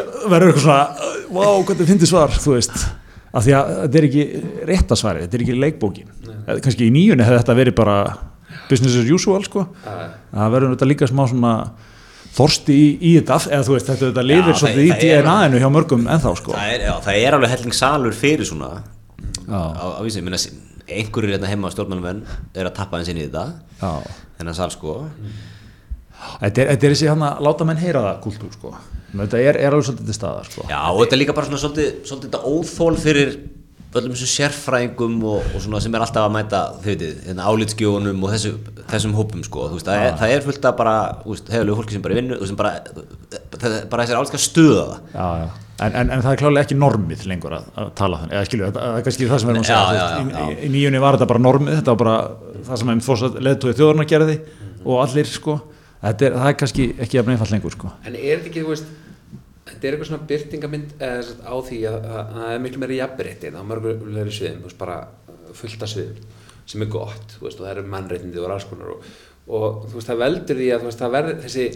verður 0.00 0.52
eitthvað 0.52 0.64
svona, 0.66 1.06
wow, 1.34 1.62
hvað 1.66 1.80
þið 1.82 1.92
finnir 1.92 2.10
svar 2.10 2.34
þú 2.34 2.56
veist, 2.56 2.82
af 3.32 3.46
því 3.46 3.54
að 3.58 3.70
þetta 3.82 4.00
er 4.00 4.08
ekki 4.08 4.26
réttasvari, 4.72 5.24
þetta 5.24 5.38
er 5.38 5.44
ekki 5.46 5.56
leikbókin. 5.62 6.12
Eða 6.42 6.58
kannski 6.64 6.88
í 6.88 6.92
nýjunni 6.94 7.26
hefði 7.26 7.40
þetta 7.42 7.58
verið 7.60 7.78
bara 7.78 7.96
business 8.68 8.98
as 9.00 9.10
usual, 9.12 9.40
sko. 9.46 9.66
Það 9.84 10.54
verður 10.56 10.74
þetta 10.76 10.90
líka 10.90 11.08
smá 11.10 11.24
svona 11.30 11.54
þorsti 12.32 12.74
í, 12.74 12.88
í 13.04 13.12
þetta 13.18 13.38
eða 13.52 13.66
þú 13.66 13.76
veist, 13.76 13.88
þetta, 13.90 14.08
þetta 14.08 14.24
lifir 14.24 14.58
svolítið 14.58 14.86
í 14.86 14.98
DNA-inu 15.02 15.60
hjá 15.60 15.68
mörgum 15.72 16.06
ennþá 16.08 16.34
sko. 16.40 16.54
Það 16.56 16.74
er, 16.74 16.84
já, 16.88 16.92
það 17.04 17.20
er 17.20 17.36
alveg 17.36 17.52
helling 17.52 17.76
salur 17.76 18.16
fyrir 18.16 18.48
svona 18.48 18.70
á, 19.52 19.60
á 19.60 20.00
vísi, 20.04 20.22
minna, 20.24 20.40
einhverjir 20.88 21.36
hérna 21.36 21.50
heima 21.50 21.72
stjórnmálmenn 21.72 22.22
er 22.56 22.68
að 22.68 22.76
tappa 22.78 23.00
eins 23.00 23.10
inn 23.12 23.20
í 23.20 23.26
þetta. 23.26 23.44
Þennan 24.38 24.56
sal 24.56 24.70
sko. 24.72 25.02
Er, 25.04 25.51
þetta 26.42 26.68
er 26.72 26.82
þessi 26.84 27.10
hann 27.10 27.24
að 27.28 27.40
láta 27.48 27.68
menn 27.68 27.80
heyra 27.82 28.04
það 28.08 28.20
kultúr 28.26 28.52
sko. 28.58 28.74
Þetta 29.12 29.40
er, 29.44 29.58
er 29.60 29.74
alveg 29.74 29.88
svolítið 29.88 30.08
til 30.08 30.16
staðar 30.16 30.46
sko. 30.48 30.68
Já 30.70 30.78
og 30.88 31.02
þetta 31.02 31.16
er 31.18 31.20
líka 31.20 31.34
bara 31.36 31.48
svona 31.50 31.60
svolítið, 31.60 31.90
svolítið 32.08 32.46
óþól 32.52 32.94
fyrir 33.02 33.34
öllum 33.92 34.14
þessum 34.14 34.30
sérfræðingum 34.32 35.16
og, 35.28 35.48
og 35.52 35.60
svona 35.60 35.80
sem 35.84 35.92
er 35.92 36.04
alltaf 36.04 36.24
að 36.24 36.32
mæta 36.32 36.60
þau 36.80 36.92
hérna 37.26 37.48
álitskjónum 37.50 38.22
og 38.24 38.30
þessu, 38.32 38.52
þessum 38.88 39.16
hópum 39.18 39.42
sko, 39.44 39.66
þú 39.68 39.76
veist, 39.76 39.88
það, 39.90 40.04
er, 40.06 40.14
það 40.22 40.32
er 40.36 40.46
fullt 40.46 40.68
af 40.70 40.78
bara, 40.78 40.94
þú 41.24 41.34
veist, 41.34 41.50
hefurlegu 41.52 41.76
fólki 41.80 41.96
sem 41.98 42.04
bara 42.06 42.16
vinnu 42.16 42.38
og 42.38 42.48
sem 42.48 42.56
bara, 42.56 42.70
bara 43.92 44.06
þessar 44.06 44.22
álitska 44.22 44.40
stuða 44.40 44.86
það. 44.86 45.02
Já, 45.12 45.26
já. 45.42 45.50
En, 45.82 45.96
en, 45.98 46.10
en 46.14 46.22
það 46.22 46.30
er 46.30 46.40
klálega 46.40 46.64
ekki 46.66 46.78
normið 46.78 47.26
lengur 47.26 47.56
að, 47.58 47.68
að 47.82 47.92
tala 47.98 48.22
þannig, 48.22 48.34
eða 48.38 48.48
skilju, 48.48 48.66
það 48.76 48.96
er 48.96 49.04
kannski 49.08 49.28
það 49.28 49.40
sem 49.42 49.48
við 49.48 49.54
erum 49.54 49.62
að 49.64 49.70
segja, 49.72 49.82
Já, 49.82 50.02
já, 50.06 50.32
já, 50.32 50.42
í, 50.46 50.58
í 50.62 50.72
nýjunni 50.72 51.00
var 51.02 51.16
þetta 51.18 51.28
bara 51.32 51.42
normið, 51.42 51.78
þetta 51.80 51.94
var 51.94 52.00
bara 52.02 52.16
það 52.68 52.80
sem 52.82 52.92
einn 52.92 53.02
fórsat 53.02 53.38
leðtói 53.48 53.72
þjóðurna 53.72 54.06
gerði 54.12 54.36
og 54.84 55.00
allir 55.02 55.28
sko, 55.32 55.56
þetta 56.02 56.26
er, 56.28 56.36
það 56.40 56.50
er 56.52 56.58
kannski 56.62 56.86
ekki 57.06 57.18
jafn 57.20 57.30
einfalt 57.34 57.54
lengur 57.54 57.74
sko. 57.76 57.92
En 58.06 58.14
er 58.18 58.36
þetta 58.42 58.50
ekki, 58.50 58.62
þú 58.66 58.72
veist, 58.72 58.92
þetta 59.70 59.88
er 59.88 59.96
eitthvað 59.96 60.10
svona 60.10 60.28
byrtingamind 60.32 60.94
á 61.02 61.54
því 61.68 61.80
að 61.88 61.98
að- 61.98 62.06
að 62.12 62.36
það 62.38 62.52
er 62.56 62.62
miklu 62.66 62.82
meiri 62.82 63.00
jafnbreytti 63.00 63.52
á 63.54 63.62
mörgulegri 63.70 64.34
sviðum, 64.36 64.62
þú 64.62 64.68
veist, 64.70 64.78
bara 64.78 64.96
fullt 65.52 65.82
af 65.82 65.92
sviðum 65.92 66.38
sem 66.66 66.82
er 66.82 66.86
gott, 66.94 67.36
veist, 67.42 67.58
og 67.60 67.66
það 67.66 67.72
eru 67.76 67.88
mannreitindi 67.90 68.38
og 68.38 68.50
alls 68.54 68.64
konar 68.70 68.92
og, 68.94 69.02
og 69.48 69.82
þú 69.90 69.98
veist, 69.98 70.08
það 70.08 70.20
veldur 70.22 70.56
því 70.62 70.68
að 70.76 70.84
veist, 70.86 70.98
það 71.02 71.14
verður 71.16 71.40
þessi 71.42 71.66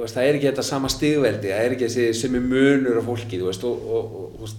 veist, 0.00 0.14
það 0.14 0.26
er 0.28 0.34
ekki 0.38 0.48
þetta 0.50 0.64
sama 0.68 0.88
stigveldi, 0.92 1.48
það 1.52 1.64
er 1.64 1.74
ekki 1.76 1.88
þessi 1.88 2.04
sem 2.20 2.36
er 2.38 2.44
munur 2.44 3.00
af 3.00 3.08
fólki, 3.08 3.40
og, 3.42 3.64
og, 3.64 4.40
og 4.44 4.54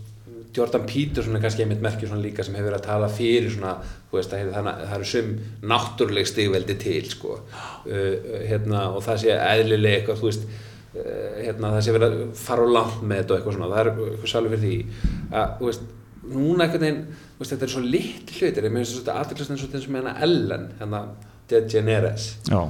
Jordan 0.55 0.85
Peterson 0.87 1.35
er 1.35 1.43
kannski 1.43 1.65
einmitt 1.65 1.81
merkjur 1.83 2.11
svona 2.11 2.23
líka 2.23 2.43
sem 2.45 2.55
hefur 2.55 2.69
verið 2.69 2.79
að 2.79 2.85
tala 2.87 3.09
fyrir 3.11 3.49
svona, 3.51 3.73
þú 4.11 4.19
veist, 4.19 4.31
það, 4.31 4.53
það, 4.53 4.69
það 4.83 4.95
eru 4.97 5.09
sum 5.11 5.33
náttúruleg 5.71 6.29
stigveldi 6.29 6.77
til, 6.81 7.01
sko, 7.11 7.35
uh, 7.41 7.91
uh, 7.91 8.39
hérna, 8.47 8.85
og 8.95 9.03
það 9.05 9.21
sé 9.25 9.35
eðlileg 9.35 9.99
eitthvað, 9.99 10.21
þú 10.21 10.29
veist, 10.29 10.47
uh, 10.95 11.35
hérna, 11.41 11.73
það 11.75 11.83
sé 11.87 11.97
verið 11.97 12.15
að 12.15 12.23
fara 12.39 12.65
á 12.65 12.75
langt 12.77 13.03
með 13.03 13.21
þetta 13.21 13.35
og 13.35 13.37
eitthvað 13.39 13.57
svona, 13.59 13.69
það 13.73 13.83
er 13.83 13.91
eitthvað 13.91 14.33
sjálfur 14.33 14.55
fyrir 14.55 14.65
því, 14.65 15.13
að, 15.27 15.53
þú 15.59 15.69
veist, 15.69 15.93
núna 16.25 16.65
einhvern 16.65 16.85
veginn, 16.87 17.05
þú 17.35 17.43
veist, 17.43 17.53
þetta 17.53 17.67
er 17.67 17.75
svo 17.75 17.85
litli 17.85 18.39
hlutir, 18.39 18.69
ég 18.69 18.75
með 18.75 18.85
þess 18.85 19.05
að 19.05 19.15
aðeinslega 19.19 19.55
eins 19.55 19.65
og 19.67 19.75
þessum 19.75 19.99
hérna 19.99 20.17
Ellen, 20.25 20.67
hérna, 20.79 21.05
DeGeneres, 21.51 22.31
Já, 22.49 22.61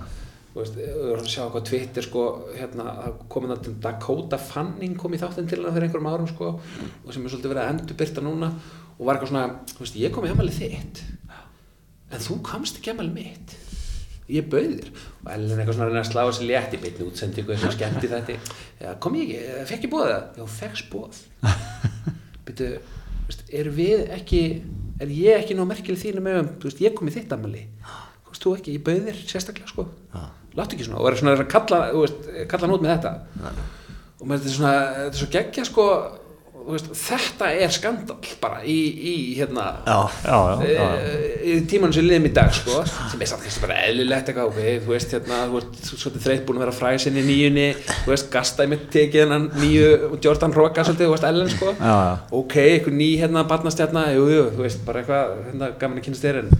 þú 0.56 0.62
veist, 0.62 0.78
þú 0.80 1.02
verður 1.04 1.26
að 1.26 1.34
sjá 1.34 1.42
hvað 1.52 1.66
Twitter 1.68 2.06
sko, 2.06 2.22
hérna, 2.56 2.86
það 3.28 3.58
til 3.66 3.74
Dakota 3.84 4.40
Fanning 4.40 4.96
kom 4.96 5.12
í 5.12 5.20
þáttinn 5.20 5.50
til 5.52 5.60
hana 5.60 5.74
fyrir 5.76 5.90
einhverjum 5.90 6.08
árum 6.14 6.30
sko, 6.32 6.54
og 7.04 7.12
sem 7.12 7.26
er 7.26 7.34
svolítið 7.34 7.52
verið 7.52 7.64
að 7.66 7.72
endurbyrta 7.74 8.24
núna 8.24 8.52
og 8.96 9.04
var 9.04 9.18
eitthvað 9.18 9.34
svona, 9.34 9.46
þú 9.74 9.84
veist, 9.84 10.00
ég 10.00 10.16
kom 10.16 10.28
í 10.28 10.32
amalið 10.32 10.62
þitt 10.62 11.04
en 12.16 12.24
þú 12.24 12.40
komst 12.46 12.80
ekki 12.80 12.94
amalið 12.94 13.18
mitt. 13.18 13.56
Ég 14.32 14.48
bauð 14.50 14.72
þér. 14.80 14.88
Og 15.26 15.28
Ellen 15.36 15.60
eitthvað 15.60 15.76
svona 15.76 15.86
að 15.86 15.92
reyna 15.92 16.02
að 16.02 16.08
slá 16.08 16.22
þessi 16.24 16.48
létt 16.50 16.74
í 16.74 16.80
beinni 16.82 17.06
útsendi 17.06 17.42
eitthvað 17.42 17.60
sem 17.62 17.74
skemmti 17.76 18.10
þetta 18.10 18.38
ja, 18.80 18.94
kom 19.02 19.18
ég 19.20 19.36
ekki, 19.36 19.66
fekk 19.70 19.86
ég 19.86 19.92
bóða 19.92 20.08
það 20.14 20.40
já, 20.40 20.48
fekkst 20.56 20.88
bóð 20.94 21.20
byrju, 22.48 22.72
veist, 23.28 23.44
er 23.60 23.70
við 23.76 24.08
ekki 24.16 24.42
er 25.04 25.14
ég 25.14 25.44
ekki 25.44 25.58
ná 25.58 25.64
merkileg 25.68 26.02
þínum 26.02 26.26
með 26.26 26.42
þú 26.56 26.70
veist, 26.70 26.82
ég 26.86 26.98
kom 26.98 27.12
í 27.12 27.14
þitt 27.16 27.36
amali 27.36 27.66
komst 28.26 28.46
þú 28.46 28.56
ekki, 28.58 28.80
ég 28.80 28.86
bauð 28.86 29.10
þér 29.10 29.22
sérstaklega 29.30 29.72
sko 29.72 29.88
láttu 30.56 30.78
ekki 30.78 30.88
svona, 30.88 31.00
og 31.02 31.10
er 31.10 31.20
svona 31.20 31.34
að 31.36 31.48
kalla 31.52 31.80
kalla 32.52 32.70
út 32.76 32.86
með 32.86 32.94
þetta. 32.96 33.14
Og 34.22 34.30
með 34.30 34.38
þetta 34.38 34.52
er 34.52 34.56
svona, 34.58 34.76
þetta 35.00 35.12
er 35.12 35.22
svo 35.22 35.32
geggja 35.36 35.68
sko 35.70 35.88
veist, 36.74 36.88
þetta 36.98 37.50
er 37.62 37.74
skandal 37.74 38.18
bara 38.42 38.62
í, 38.66 38.76
í 38.96 39.14
hérna 39.38 39.66
já, 39.86 39.98
já, 40.26 40.36
já, 40.36 40.64
já, 40.66 40.70
já. 40.74 40.86
e, 40.98 41.36
í 41.52 41.56
tímanum 41.70 41.94
sem 41.94 42.08
liðum 42.08 42.28
í 42.30 42.32
dag 42.36 42.54
sko, 42.56 42.82
sem 43.12 43.22
er 43.22 43.30
samt 43.30 43.48
bara 43.62 43.78
eðlilegt 43.86 44.32
eitthvað 44.32 44.50
ok, 44.52 44.62
þú 44.86 44.94
veist 44.96 45.16
hérna, 45.16 45.42
þú 45.50 45.60
veist 45.60 45.92
svolítið 45.92 46.26
þreytt 46.26 46.46
búin 46.48 46.60
að 46.60 46.66
vera 46.66 46.78
fræsinn 46.80 47.20
í 47.22 47.26
nýjunni 47.28 47.68
þú 47.92 48.14
veist, 48.14 48.64
mitt 48.72 48.88
tekið 48.96 49.26
hennan 49.26 49.50
nýju 49.62 50.16
Jordan 50.26 50.56
Roka 50.56 50.88
svolítið, 50.88 51.06
þú 51.06 51.14
veist, 51.14 51.28
Ellen 51.30 51.54
sko. 51.54 51.76
Já, 51.76 51.94
já. 51.94 52.16
ok, 52.40 52.58
eitthvað 52.64 52.98
ný 53.02 53.12
hérna 53.22 53.46
barnastjarna, 53.50 54.08
jú, 54.16 54.26
jú, 54.34 54.48
þú 54.56 54.66
veist, 54.66 54.82
bara 54.88 55.04
eitthvað 55.04 55.38
hérna 55.52 55.72
gaman 55.82 56.02
að 56.02 56.10
kynast 56.10 56.26
þér 56.26 56.42
en 56.42 56.52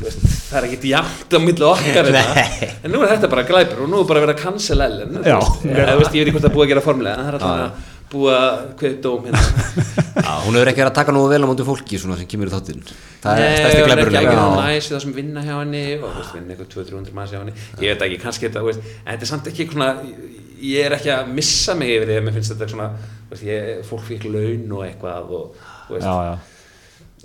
þú 0.00 0.06
veist, 0.06 0.26
það 0.48 0.58
er 0.60 0.66
ekkert 0.70 0.88
jafnt 0.88 1.36
á 1.36 1.38
milli 1.44 1.66
okkar 1.68 2.10
þetta, 2.16 2.72
en 2.80 2.94
nú 2.94 3.04
er 3.04 3.14
þetta 3.14 3.32
bara 3.32 3.46
glæpur 3.48 3.84
og 3.84 3.92
nú 3.92 4.00
er 4.00 4.08
bara 4.08 4.24
verið 4.24 4.38
að 4.38 4.44
cancel 4.46 4.80
Ellen 4.86 5.18
ég 5.20 5.96
veit 6.00 6.12
ekki 6.14 6.34
hvort 6.34 6.46
það 6.46 6.54
búið 6.56 6.66
að 6.66 6.72
gera 6.74 6.84
formulega 6.84 7.16
en 7.18 7.26
það 7.26 7.32
er 7.34 7.40
alltaf 7.40 7.89
búið 8.10 8.36
að 8.36 8.56
kveða 8.80 8.98
dóm 9.04 9.26
hérna 9.28 9.40
já, 10.26 10.32
hún 10.44 10.56
hefur 10.58 10.70
ekki 10.70 10.82
verið 10.82 10.90
að 10.90 10.96
taka 10.98 11.14
nógu 11.14 11.30
vel 11.30 11.40
á 11.46 11.50
móti 11.50 11.66
fólki 11.66 12.00
svona 12.00 12.16
sem 12.18 12.28
kemur 12.30 12.50
í 12.50 12.54
þáttinn 12.54 12.82
það 13.22 13.30
er 13.30 13.44
Nei, 13.44 13.56
stærsti 13.60 13.80
hún 13.84 13.94
er 13.94 14.02
ekki 14.02 14.16
já. 14.16 14.32
alveg 14.34 14.60
næs 14.60 14.88
við 14.90 14.96
það 14.96 15.04
sem 15.04 15.14
vinna 15.20 15.44
hjá 15.46 15.54
henni 15.54 15.82
og 16.00 16.06
þú 16.08 16.18
veist, 16.18 16.34
vinna 16.36 16.54
eitthvað 16.54 16.70
200-300 16.74 17.16
manns 17.18 17.34
hjá 17.34 17.40
henni 17.40 17.54
ég 17.84 17.94
veit 17.94 18.04
ekki, 18.08 18.20
kannski 18.24 18.48
þetta, 18.48 18.62
þú 18.64 18.70
veist, 18.70 18.92
en 19.04 19.10
þetta 19.12 19.26
er 19.26 19.30
samt 19.30 19.50
ekki 19.52 19.68
svona, 19.70 19.90
ég 20.70 20.88
er 20.88 20.96
ekki 20.98 21.12
að 21.14 21.34
missa 21.38 21.76
mig 21.78 21.92
yfir 21.96 22.10
því 22.10 22.18
að 22.18 22.26
mér 22.26 22.38
finnst 22.38 22.54
þetta 22.54 22.70
svona 22.74 22.88
þú 22.98 23.34
veist, 23.34 23.46
ég, 23.50 23.70
fólk 23.90 24.06
fikk 24.08 24.26
laun 24.30 24.74
og 24.74 24.86
eitthvað 24.88 25.34
og 25.38 25.66
þú 25.86 25.96
veist, 25.96 26.08
já, 26.08 26.14
já. 26.26 26.34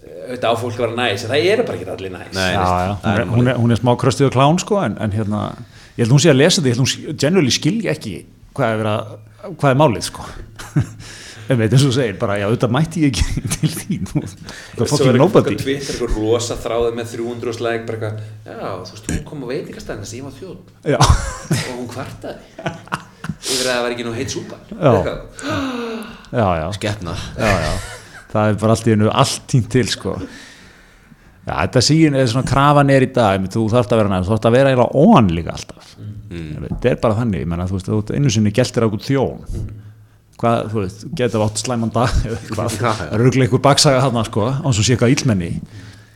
auðvitað 0.06 0.50
á 0.54 0.56
fólk 0.62 0.78
að 0.78 0.84
vera 0.86 1.00
næs 1.02 1.26
en 1.26 1.34
það 1.34 1.50
eru 1.56 1.66
bara 1.66 1.80
ekki 1.80 1.92
allir 1.96 2.14
næs 2.14 2.34
Nei. 2.38 2.50
já, 2.54 2.62
já. 2.62 2.94
Hún, 3.02 3.16
er, 3.16 3.26
hún, 3.34 3.50
er, 3.50 3.62
hún 3.64 3.74
er 3.74 3.82
smá 3.82 3.96
kröstuð 3.98 4.30
og 4.30 4.36
klán 4.38 4.62
sko 4.62 4.84
en, 4.86 5.00
en 5.02 5.16
hérna, 5.16 5.46
ég 5.96 6.06
held 6.06 6.14
hún 6.14 6.22
sé 6.22 6.30
að 6.30 6.44
lesa 6.44 6.62
þetta 6.62 6.70
ég 6.70 6.78
held 6.78 6.86
hún 6.86 7.18
generally 7.26 7.56
skilja 7.56 7.96
ekki 7.96 8.16
hvað 8.56 8.76
er, 8.76 8.82
vera, 8.84 8.96
hvað 9.54 9.72
er 9.72 9.80
málið 9.84 10.10
sko? 10.10 10.26
En 11.46 11.60
veit 11.60 11.70
eins 11.70 11.84
og 11.86 11.92
þú 11.92 11.96
segir 12.00 12.16
bara 12.18 12.40
já 12.40 12.48
auðvitað 12.48 12.72
mætti 12.74 13.02
ég 13.04 13.12
ekki 13.12 13.42
til 13.56 13.70
þín. 13.70 14.08
Það 14.10 14.80
er 14.82 14.90
fucking 14.90 15.10
er 15.12 15.20
nobody. 15.22 15.52
eitthvað 15.52 15.60
Twitter, 15.62 15.98
eitthvað 16.00 16.16
rosa 16.18 16.58
þráðið 16.64 16.96
með 16.98 17.12
300 17.12 17.54
slæk 17.60 17.84
bara 17.86 18.00
eitthvað, 18.00 18.24
já, 18.50 18.72
þú 18.88 18.96
veist, 18.96 19.12
hún 19.12 19.20
kom 19.28 19.44
á 19.46 19.48
veitingastæðin 19.52 20.02
þess 20.02 20.16
að 20.16 20.18
ég 20.18 20.26
var 20.26 20.34
þjóð 20.40 20.56
já, 20.90 20.98
og 21.60 21.76
hún 21.76 21.92
kvartaði. 21.92 22.66
Yfir 23.46 23.62
að 23.62 23.70
það 23.70 23.84
var 23.86 23.94
ekki 23.94 24.08
nú 24.08 24.16
heitt 24.16 24.34
súpa. 24.34 24.60
Já. 24.74 24.90
Eitthvað. 24.96 25.22
já, 26.34 26.48
já, 26.64 26.66
skepna. 26.80 27.16
Já, 27.38 27.54
já. 27.68 27.72
Það 28.34 28.50
er 28.50 28.60
bara 28.66 28.76
allt 28.76 28.90
í 28.90 28.96
hennu 28.96 29.14
allt 29.14 29.48
tínt 29.54 29.70
til 29.76 29.86
sko. 29.94 30.18
Já, 31.46 31.54
þetta 31.62 31.86
síðan 31.92 32.18
er 32.18 32.34
svona 32.34 32.50
krafan 32.50 32.90
er 32.90 33.06
í 33.06 33.14
dag 33.14 33.46
þú 33.54 33.68
þarft 33.70 33.94
að 33.94 34.02
vera 34.02 34.16
næst, 34.16 34.26
þú 34.26 34.34
þarft 34.34 34.50
að 34.50 34.58
vera 34.58 34.74
eiginlega 34.74 35.06
on 35.06 35.30
líka 35.38 35.54
alltaf. 35.54 35.94
Mm. 36.02 36.15
Þetta 36.30 36.90
er 36.92 37.02
bara 37.04 37.18
þannig, 37.20 37.44
ég 37.44 37.50
menna, 37.52 37.68
þú 37.70 37.78
veist, 37.78 37.90
þú 37.90 38.00
ert 38.02 38.14
einu 38.18 38.32
sinni 38.34 38.52
geltir 38.56 38.86
á 38.86 38.88
okkur 38.90 39.04
þjón 39.06 39.44
hvað, 40.42 40.66
þú 40.74 40.82
veist, 40.82 41.06
getur 41.16 41.44
átt 41.46 41.62
slæman 41.62 41.92
dag 41.96 42.16
eða 42.28 42.40
eitthvað, 42.40 42.74
Já, 42.76 42.80
já. 42.82 42.94
það 43.00 43.14
er 43.16 43.24
örgulega 43.26 43.48
einhver 43.48 43.64
baksaga 43.68 44.02
þarna 44.06 44.24
sko, 44.28 44.48
án 44.52 44.76
svo 44.76 44.84
sé 44.84 44.96
eitthvað 44.96 45.14
illmenni. 45.16 45.52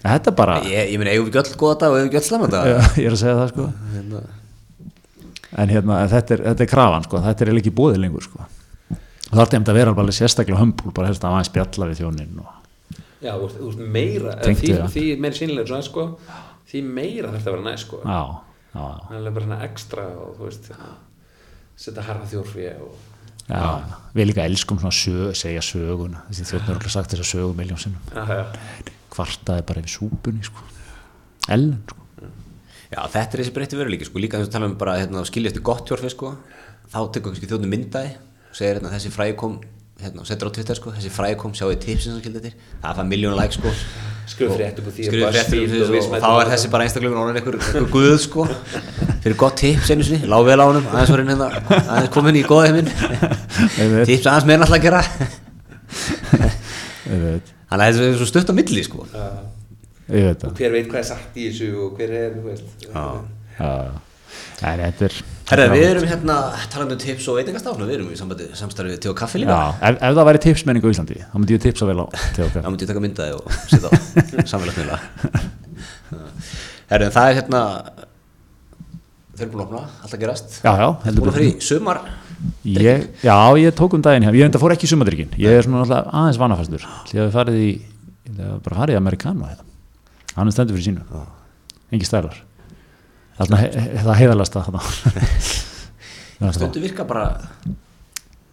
Þetta 0.03 0.31
er 0.31 0.35
bara, 0.39 0.57
ég, 0.67 0.91
ég 0.93 0.99
meina, 1.01 1.13
eigum 1.15 1.27
við 1.29 1.39
ekki 1.39 1.53
öll 1.53 1.59
góða 1.63 1.77
dag 1.83 1.93
og 1.93 1.97
eigum 1.99 2.05
við 2.05 2.11
ekki 2.13 2.19
öll 2.21 2.27
slæma 2.29 2.49
dag 2.51 2.69
Já, 2.69 2.77
ég 3.03 3.07
er 3.09 3.15
að 3.15 3.21
segja 3.23 3.37
það 3.39 3.49
sko. 3.53 3.67
Hérna, 3.95 4.21
en 5.63 5.73
hérna, 5.73 5.97
en 6.03 6.11
þetta 6.13 6.35
er, 6.35 6.43
þetta 6.49 6.65
er 6.65 6.71
krafan 6.71 7.07
sko, 7.07 7.21
þetta 7.25 7.45
er 7.47 7.51
ekki 7.59 7.73
búið 7.79 7.99
lengur 8.03 8.23
sko. 8.27 8.47
Það 9.29 9.39
þarf 9.41 9.51
þetta 9.53 9.73
að 9.73 9.79
vera 9.79 9.95
alveg 10.03 10.15
sérstaklega 10.17 10.59
hömbul 10.63 10.93
bara 10.95 11.09
helst 11.11 11.23
að 11.27 11.35
aðeins 11.35 11.51
spjalla 11.51 11.89
við 11.91 11.99
þjónin 12.01 12.39
og 12.43 12.55
Já, 13.19 13.33
þú 13.35 13.41
veist, 13.43 13.57
þú 13.59 13.67
veist 13.67 13.81
meira 13.93 14.35
því, 14.39 14.69
það. 14.71 14.93
því 14.93 15.03
meira 15.19 15.81
sko 15.83 16.05
því 16.69 16.81
meira 16.85 17.31
þetta 17.33 17.49
að 17.49 17.55
vera 17.57 17.65
næst 17.65 17.87
sko. 17.89 17.99
Já, 18.05 18.21
það 18.73 19.15
er 19.19 19.31
bara 19.35 19.45
svona 19.45 19.61
ekstra 19.65 20.07
og 20.23 20.35
þú 20.37 20.49
veist 20.49 20.71
setja 21.79 22.05
harða 22.05 22.27
þjórfi 22.33 22.67
og 22.83 23.05
Já, 23.49 23.81
við 24.13 24.27
líka 24.29 24.43
elskum 24.45 24.77
svona 24.77 24.93
sög, 24.93 25.31
segja 25.37 25.61
söguna 25.65 26.19
þessi 26.27 26.45
þjóðnur 26.51 26.69
er 26.69 26.75
alltaf 26.75 26.93
sagt 26.93 27.13
þess 27.15 27.23
að 27.23 27.29
sögu 27.31 27.55
miljón 27.57 27.79
sinnum. 27.81 28.03
Já, 28.13 28.27
já, 28.29 28.91
kvartaði 29.09 29.63
bara 29.65 29.81
yfir 29.81 29.93
súpunni 29.95 30.45
sko. 30.45 30.65
Ellen 31.49 31.79
sko. 31.89 31.97
Já, 32.89 32.99
þetta 33.13 33.25
er 33.25 33.41
þessi 33.41 33.55
breytti 33.55 33.79
veruleiki 33.79 34.05
sko, 34.05 34.21
líka 34.21 34.37
þess 34.37 34.51
að 34.51 34.53
tala 34.53 34.69
um 34.69 34.77
bara 34.77 34.99
hérna, 34.99 35.25
skilja 35.25 35.49
eftir 35.49 35.65
gott 35.65 35.89
hjórfi 35.89 36.13
sko, 36.13 36.35
þá 36.93 36.99
tekur 37.09 37.31
kannski 37.31 37.49
þjóðnum 37.49 37.73
myndaði 37.73 38.13
og 38.19 38.59
segir 38.59 38.77
hérna, 38.77 38.93
þessi 38.93 39.13
fræði 39.13 39.35
kom 39.41 39.57
hérna, 39.99 40.23
og 40.23 40.27
setur 40.29 40.49
á 40.49 40.51
Twitter 40.55 40.77
sko, 40.77 40.93
þessi 40.95 41.11
fræði 41.11 41.35
kom, 41.41 41.51
sjáu 41.57 41.73
tipsin 41.75 42.13
sem 42.13 42.21
skilja 42.21 42.39
eftir, 42.39 42.53
það 42.83 42.99
fann 42.99 43.09
miljón 43.11 43.35
like 43.37 43.55
sko, 43.55 43.73
skrifa 44.29 44.55
frétt 44.55 44.79
upp 44.79 44.87
á 44.87 44.91
því 44.95 45.01
og 45.09 45.13
og, 45.19 45.93
Vismet 45.93 46.23
þá 46.23 46.29
er 46.31 46.51
þessi 46.53 46.71
bara 46.71 46.85
einstaklega 46.87 47.21
orðin 47.23 47.39
einhver, 47.41 47.57
einhver 47.59 47.89
guð 47.93 48.15
sko. 48.23 48.45
Fyrir 49.23 49.37
gott 49.39 49.57
tips 49.59 49.91
einu 49.91 50.05
sinni, 50.07 50.29
lág 50.31 50.43
vel 50.47 50.59
á 50.63 50.65
honum. 50.69 50.85
Aðeins 50.93 51.11
var 51.11 51.23
hérna, 51.25 51.47
aðeins 51.79 52.11
komin 52.13 52.39
í 52.39 52.43
góða 52.47 52.69
heiminn. 52.69 52.91
Einmitt. 53.75 54.05
tips 54.07 54.29
aðeins 54.31 54.47
meira 54.47 54.63
alltaf 54.63 54.77
að 54.77 54.85
gera. 54.87 55.01
Þannig 57.09 57.83
að 57.83 57.83
þetta 57.83 58.05
er 58.05 58.19
svo 58.21 58.27
stutt 58.29 58.49
á 58.49 58.53
milli 58.55 58.85
sko. 58.85 59.07
Já. 59.11 59.25
ég 60.13 60.29
veit 60.29 60.45
það. 60.45 60.53
Hver 60.61 60.71
veit 60.77 60.87
hvað 60.93 61.01
er 61.01 61.09
sagt 61.09 61.35
í 61.35 61.49
þessu 61.49 61.67
og 61.83 61.99
hver 61.99 62.15
er, 62.21 62.31
þetta 64.85 65.09
er 65.09 65.19
Herra, 65.49 65.65
við 65.73 65.83
erum 65.87 66.03
hérna 66.05 66.35
talandi 66.69 66.93
um 66.93 66.99
tips 67.01 67.25
og 67.31 67.39
veitingastafn 67.39 67.81
og 67.81 67.87
við 67.89 67.95
erum 67.95 68.09
í 68.13 68.17
sambandi, 68.19 68.45
samstarfið 68.57 68.99
til 69.01 69.13
kaffi 69.17 69.39
líka. 69.41 69.55
Já, 69.55 69.87
ef, 69.89 69.95
ef 69.97 70.17
það 70.19 70.27
væri 70.27 70.41
tipsmenning 70.43 70.85
á 70.85 70.89
Íslandi 70.91 71.17
þá 71.23 71.37
myndi 71.39 71.55
ég 71.55 71.63
tipsa 71.63 71.87
vel 71.89 72.03
á 72.03 72.05
til 72.35 72.43
okkar 72.45 72.61
þá 72.65 72.69
myndi 72.69 72.85
ég 72.85 72.91
taka 72.91 73.01
myndaði 73.05 73.37
og 73.39 73.55
setja 73.65 73.89
á 73.89 73.93
samfélagsmiðla. 74.51 74.99
Herra, 76.91 77.07
en 77.07 77.15
það 77.15 77.29
er 77.31 77.39
hérna 77.39 77.61
þeir 79.39 79.47
eru 79.47 79.51
búin 79.55 79.63
að 79.63 79.65
opna, 79.65 79.81
alltaf 80.03 80.21
gerast. 80.21 80.59
Já, 80.61 80.69
já, 80.69 80.87
búin 80.91 81.07
heldur 81.09 81.31
að 81.31 81.39
fyrir 81.39 81.63
sumar? 81.65 82.01
Ég, 82.69 83.07
Já, 83.25 83.37
ég 83.59 83.73
tók 83.75 83.97
um 83.97 84.03
daginn 84.05 84.23
hjá 84.23 84.31
Ég 84.31 84.45
enda 84.45 84.61
fór 84.61 84.71
ekki 84.71 84.87
í 84.87 84.91
sumadrykkin 84.93 85.33
Ég 85.41 85.57
er 85.59 85.65
svona 85.65 85.81
alltaf 85.83 86.13
aðeins 86.15 86.39
vanafastur. 86.39 86.85
Ég 87.11 87.25
hef 87.25 87.33
farið 87.35 87.57
í, 87.59 87.71
bara 88.37 88.77
farið 88.83 88.95
í 88.95 88.99
Amerikano 89.01 89.49
hérna. 89.49 89.65
Hann 90.37 90.47
er 90.47 90.55
stendur 90.55 90.77
fyrir 90.77 90.87
sínu. 90.93 91.25
Engi 91.91 92.07
stælar 92.07 92.37
Það 94.03 94.09
er 94.13 94.19
heiðalasta 94.19 94.65
stundu 96.55 96.81
virka 96.83 97.05
bara 97.07 97.29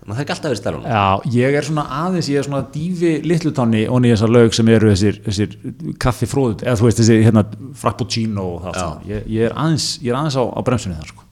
maður 0.06 0.18
það 0.18 0.22
ekki 0.22 0.34
alltaf 0.34 0.50
verið 0.50 0.60
stælunum 0.60 0.88
Já, 0.90 1.04
ég 1.34 1.56
er 1.58 1.66
svona 1.66 1.84
aðeins, 1.98 2.28
ég 2.30 2.40
er 2.40 2.46
svona 2.46 2.62
dífi 2.74 3.12
litlutanni 3.26 3.84
onni 3.90 4.10
í 4.10 4.14
þessar 4.14 4.32
lög 4.36 4.54
sem 4.54 4.70
eru 4.70 4.90
þessir, 4.92 5.20
þessir 5.26 5.56
kaffi 6.02 6.28
fróð, 6.30 6.62
eða 6.62 6.76
þú 6.78 6.88
veist 6.88 7.00
þessi 7.02 7.16
hérna 7.24 7.42
frappuccino 7.80 8.44
og 8.56 8.68
það. 8.68 9.08
Ég, 9.10 9.24
ég 9.34 9.48
er 9.48 9.56
aðeins, 9.58 9.88
ég 10.04 10.12
er 10.12 10.20
aðeins 10.20 10.38
á, 10.38 10.44
á 10.46 10.60
bremsunni 10.66 10.98
þar 11.00 11.10
sko. 11.10 11.26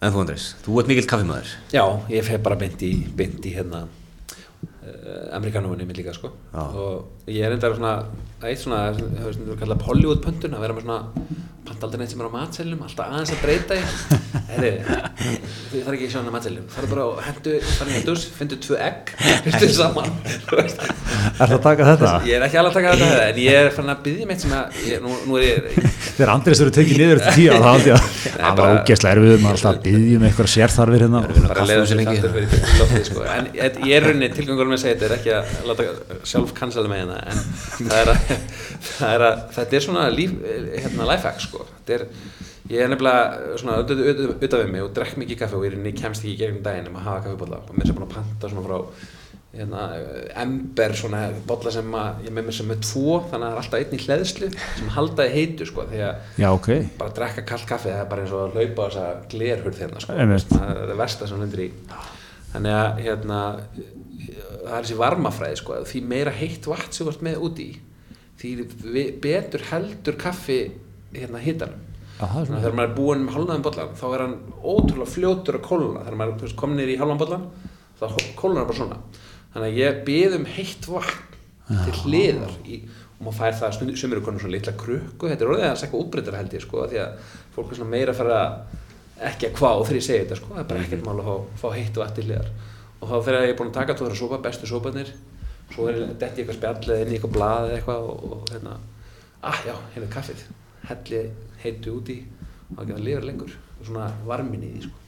en 0.00 0.14
þú 0.14 0.22
Andrés, 0.24 0.46
þú 0.64 0.80
ert 0.80 0.90
mikill 0.92 1.10
kaffimæður. 1.12 1.52
Já, 1.76 1.84
ég 2.12 2.26
feg 2.30 2.42
bara 2.44 2.60
beint 2.64 2.84
í, 2.88 2.94
beint 3.20 3.44
í 3.44 3.52
hérna 3.58 3.84
uh, 4.84 5.24
amerikanúinni 5.38 5.88
mér 5.88 6.00
líka 6.02 6.14
sko 6.16 6.30
Já. 6.52 6.62
og 6.62 7.30
ég 7.32 7.42
er 7.46 7.56
enda 7.56 7.72
svona 7.74 7.96
eitt 8.44 8.60
svona, 8.60 8.80
það 8.92 9.26
er 9.30 9.36
svona 9.38 9.58
kallað 9.62 9.88
Hollywood 9.88 10.22
pöntun 10.24 10.54
að 10.56 10.64
vera 10.66 10.76
með 10.76 10.84
svona 10.84 11.00
panta 11.64 11.86
aldrei 11.86 12.02
neitt 12.02 12.12
sem 12.12 12.20
er 12.20 12.28
á 12.28 12.32
matselum 12.34 12.82
alltaf 12.84 13.08
aðeins 13.08 13.32
að 13.32 13.40
breyta 13.40 13.78
Heri, 14.50 14.72
þið 14.84 15.78
þarf 15.86 15.94
ekki 15.94 16.04
að 16.04 16.10
sjá 16.12 16.18
hana 16.20 16.32
matselum 16.34 16.66
farðu 16.74 16.90
bara 16.90 17.04
og 17.08 17.22
hendu, 17.24 17.54
farðu 17.78 17.94
hendus 17.96 18.24
fyndu 18.36 18.58
tvö 18.60 18.76
egg, 18.84 19.12
hendu 19.46 19.68
saman 19.72 20.10
þú. 20.50 20.58
Er 20.60 20.68
það 21.40 21.54
að 21.56 21.62
taka 21.64 21.86
þetta? 21.88 22.10
ég 22.28 22.36
er 22.36 22.44
ekki 22.44 22.58
alveg 22.60 22.68
að 22.68 22.76
taka 22.76 22.92
þetta 23.00 23.22
en 23.30 23.40
ég 23.40 23.56
er 23.62 23.70
fann 23.78 23.88
að 23.94 24.02
byggja 24.04 24.28
mitt 24.28 24.44
sem 24.44 24.52
að 24.58 24.76
ég, 24.90 25.00
nú, 25.06 25.16
nú 25.24 25.40
er 25.40 25.46
ég 25.48 25.56
Þegar 26.14 26.30
Andrés 26.34 26.60
eru 26.62 26.74
tekið 26.76 27.00
niður 27.00 27.22
eftir 27.22 27.34
tíu 27.40 27.56
þá 27.56 27.68
held 27.70 27.88
ég 27.88 27.94
að 27.96 28.04
það 28.34 28.60
var 28.60 28.76
ógeðslega 28.76 29.16
erfið 29.16 29.32
maður 29.40 29.56
alltaf 29.56 29.72
að 29.72 29.80
byggja 29.88 30.18
um 30.20 30.26
eitthvað 30.28 30.52
sérþarfir 30.52 31.00
hérna 31.06 31.20
sko. 33.08 33.24
en 33.24 33.44
ég 33.88 33.96
er 33.96 34.04
rauninni 34.04 34.28
tilgangur 34.36 34.68
að 34.76 34.82
segja 34.82 34.96
þetta 35.00 35.08
er 35.08 35.16
ekki 35.18 35.34
að 35.34 35.68
láta 35.70 36.18
sjálf 36.30 36.54
cancela 36.56 36.90
með 36.90 37.02
hérna 37.02 37.18
en 37.32 37.42
það 37.88 37.98
er 38.00 38.12
að, 38.12 38.30
það 38.90 39.16
er 39.16 39.26
að 39.28 39.42
þetta 39.58 39.78
er 39.78 39.86
svona 39.88 40.06
líf, 40.14 40.38
hérna 40.84 41.08
lifehack 41.10 41.44
sko. 41.44 41.66
er, 41.96 42.06
ég 42.70 42.84
er 42.84 42.92
nefnilega 42.92 43.58
svona 43.60 43.80
auðvitað 43.80 44.64
við 44.64 44.72
mig 44.72 44.86
og 44.86 44.94
drekk 44.96 45.20
mikið 45.22 45.42
kaffe 45.42 45.58
og 45.58 45.66
ég 45.66 45.72
er 45.72 45.78
rauninni 45.78 45.98
kemst 45.98 46.24
ekki 46.24 46.34
í 46.36 46.40
gegnum 46.40 46.64
daginn 46.64 46.88
um 46.92 47.00
að 47.00 47.10
hafa 47.10 47.26
kaffibólla 47.28 47.60
og 47.60 47.76
mér 47.76 47.90
er 47.90 47.98
búin 47.98 48.08
að 48.08 48.16
panta 48.16 48.52
svona 48.52 48.66
frá 48.68 48.78
hérna, 49.54 49.84
ember 50.42 50.94
svona 50.98 51.20
bolla 51.46 51.72
sem 51.74 51.96
að, 51.98 52.24
ég 52.26 52.34
með 52.34 52.48
mér 52.48 52.56
sem 52.56 52.68
með 52.70 52.80
tvo 52.88 53.18
þannig 53.30 53.34
að 53.34 53.44
það 53.44 53.54
er 53.54 53.60
alltaf 53.60 53.80
einn 53.80 53.94
í 53.94 54.00
hleðslu 54.04 54.50
sem 54.64 54.90
haldaði 54.96 55.34
heitu 55.36 55.68
sko, 55.68 55.86
því 55.90 56.02
að 56.08 56.40
Já, 56.42 56.48
ok 56.50 56.68
bara 56.98 57.12
að 57.12 57.16
drekka 57.20 57.46
kallt 57.50 57.68
kaffi 57.70 57.92
það 57.92 58.00
er 58.02 58.10
bara 58.10 58.24
eins 58.24 58.34
og 58.34 58.42
að 58.42 58.58
hlaupa 58.58 58.86
á 58.86 58.88
þessa 58.88 59.06
glerhurð 59.34 59.82
hérna 59.84 60.02
sko. 60.02 60.16
Það 60.16 60.64
er 60.64 60.80
það 60.80 61.02
versta 61.04 61.28
sem 61.28 61.36
hún 61.36 61.46
lendir 61.46 61.64
í 61.64 61.70
þannig 62.54 62.78
að 62.80 63.02
hérna 63.04 63.40
það 64.64 64.76
er 64.78 64.86
þessi 64.86 65.00
varmafræði 65.00 65.60
sko 65.60 65.80
því 65.90 66.04
meira 66.12 66.34
heitt 66.34 66.68
vatn 66.70 66.92
sem 66.92 67.06
þú 67.06 67.12
ert 67.14 67.26
með 67.28 67.42
úti 67.48 67.68
því 68.40 69.08
betur 69.22 69.66
heldur 69.70 70.16
kaffi 70.20 70.60
hérna 71.14 71.42
það 72.18 72.40
er 72.40 72.48
svona. 72.48 72.60
Þegar 72.62 72.76
maður 72.78 72.88
er 72.88 72.96
búinn 72.96 73.22
með 73.24 73.36
hálfnaðum 73.36 73.64
bollan 73.66 73.94
þá 73.98 74.04
er 74.08 74.24
hann 74.24 74.34
ótrúlega 74.62 75.12
fljótur 75.14 75.58
að 75.58 75.64
kóluna 75.68 76.02
þegar 76.04 76.18
maður 76.20 76.48
er 76.48 76.56
komin 76.60 76.78
niður 76.80 76.92
í 76.92 76.98
hálfnaðum 77.00 77.22
bollan 77.22 77.46
þá 77.98 78.04
kóluna 78.38 78.60
hann 78.60 78.68
bara 78.68 78.78
svona. 78.80 78.98
Þannig 79.54 79.70
að 79.70 79.80
ég 79.80 80.02
byð 80.08 80.36
um 80.38 80.46
heitt 80.54 80.88
vatn 80.90 81.80
til 81.84 81.96
hliðar 82.02 82.54
í, 82.66 82.80
og 83.14 83.20
maður 83.24 83.38
fær 83.40 83.58
það 83.60 83.74
stundum 83.78 83.98
sem 83.98 84.14
eru 84.14 84.24
konum 84.26 84.42
svona 84.42 84.54
litla 84.56 84.74
krukku. 84.78 85.30
Þetta 85.30 85.46
er 85.46 85.52
orðið 85.54 85.68
að 85.70 85.80
segja 85.80 86.00
útbreytara 86.00 86.40
held 86.42 86.56
ég 86.56 86.64
sko 86.64 86.86
því 86.90 87.00
að 87.02 87.30
fólk 87.54 87.70
er 87.70 87.80
svona 87.80 87.94
meira 87.94 88.14
að 88.14 88.20
fara 88.20 88.40
ekki 89.30 89.48
að 89.48 89.58
hvað 89.60 89.84
þegar 89.88 90.00
ég 90.00 90.06
segi 90.08 90.22
þetta 90.24 90.40
sko. 90.40 90.52
Það 90.52 90.62
er 90.64 90.70
bara 90.72 90.84
ekkert 90.84 91.06
mál 91.06 91.16
að 91.16 91.28
fá, 91.30 91.36
fá 91.62 91.68
heitt 91.78 92.00
vatn 92.02 92.18
til 92.18 92.26
hliðar 92.28 92.50
og 93.04 93.10
þá 93.10 93.16
þegar 93.28 93.44
ég 93.44 93.52
er 93.52 93.58
búinn 93.60 93.70
að 93.70 93.78
taka 93.78 93.96
tóra 94.00 94.16
sopa 94.16 94.40
bestu 94.44 94.68
sopanir 94.70 95.12
svo 95.74 95.88
er 95.90 96.00
þetta 96.06 96.30
eitthvað 96.30 96.58
spjall 96.58 96.90
eða 96.94 97.04
inn 97.04 97.12
í 97.12 97.18
eitthvað 97.18 97.34
blað 97.36 97.68
eða 97.68 97.78
eitthvað 97.78 98.08
og, 98.08 98.24
og 98.32 98.52
hérna 98.52 98.76
ah 99.44 99.62
já, 99.66 99.74
hérna 99.94 100.08
er 100.08 100.12
kaffið. 100.14 100.44
Helli 100.88 101.22
heitu 101.62 101.94
úti 101.98 102.18
og 102.70 102.78
það 102.78 102.90
getur 102.90 103.06
lifur 103.08 103.26
lengur. 103.28 103.56
Og 103.78 103.88
svona 103.88 104.10
varmin 104.24 104.64
í 104.64 104.72
því 104.74 104.86
sko. 104.86 105.00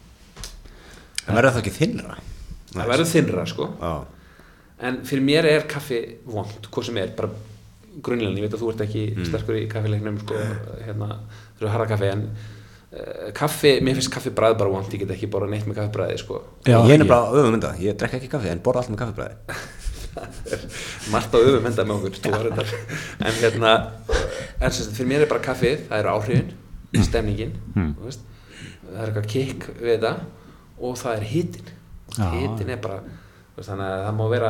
en 1.26 1.38
verður 1.38 1.54
það 1.56 1.62
ekki 1.62 1.74
þinnra 1.74 2.16
það 2.72 2.90
verður 2.92 3.10
þinnra 3.12 3.44
sko. 3.50 3.68
Já. 3.80 3.92
en 4.88 4.98
fyrir 5.08 5.24
mér 5.24 5.48
er 5.50 5.68
kaffi 5.70 6.00
vond 6.28 6.68
hvað 6.70 6.88
sem 6.88 7.00
er, 7.00 7.14
bara 7.16 7.30
grunnlega 8.04 8.36
ég 8.36 8.44
veit 8.44 8.56
að 8.56 8.62
þú 8.62 8.72
ert 8.72 8.84
ekki 8.84 9.04
sterkur 9.24 9.58
í 9.58 9.64
kaffileiknum 9.72 10.18
sko, 10.20 10.36
hérna, 10.84 11.08
þú 11.56 11.64
eru 11.64 11.72
harða 11.72 11.88
kaffi 11.94 12.10
en 12.12 12.26
kaffi, 13.36 13.72
mér 13.84 13.98
finnst 13.98 14.12
kaffi 14.14 14.30
bræð 14.36 14.56
bara 14.60 14.70
vond, 14.72 14.92
ég 14.94 15.02
get 15.04 15.10
ekki 15.16 15.28
borða 15.32 15.50
neitt 15.52 15.66
með 15.68 15.80
kaffi 15.80 15.92
bræði 15.96 16.18
sko. 16.22 16.42
Já, 16.64 16.76
ég 16.78 16.84
er 16.84 16.94
ég- 16.94 17.02
nefnilega 17.02 17.40
öfumynda, 17.40 17.72
ég 17.82 17.96
drekka 18.00 18.20
ekki 18.20 18.30
kaffi 18.32 18.48
en 18.52 18.62
borða 18.64 18.82
allt 18.84 18.92
með 18.94 19.02
kaffibræði. 19.02 19.36
Margt 21.12 21.34
á 21.34 21.38
öfum 21.38 21.66
enda 21.68 21.84
með 21.84 22.06
okkur 22.08 22.70
en 23.20 23.34
hérna 23.42 23.72
en 24.60 24.72
sem 24.72 24.92
fyrir 24.96 25.10
mér 25.10 25.24
er 25.26 25.30
bara 25.30 25.44
kaffið, 25.44 25.82
það 25.90 25.98
eru 26.00 26.12
áhrifin 26.14 26.54
stemningin 27.04 27.52
þú 27.74 28.06
veist, 28.06 28.22
það 28.86 28.96
er 29.02 29.10
eitthvað 29.10 29.28
kikk 29.34 29.66
við 29.82 29.90
þetta 29.92 30.12
og 30.80 30.96
það 31.02 31.18
er 31.18 31.26
hitin 31.32 31.72
hitin 32.16 32.72
er 32.72 32.80
bara 32.80 33.02
þannig 33.64 33.86
að 33.88 34.02
það 34.04 34.16
má 34.18 34.24
vera 34.28 34.48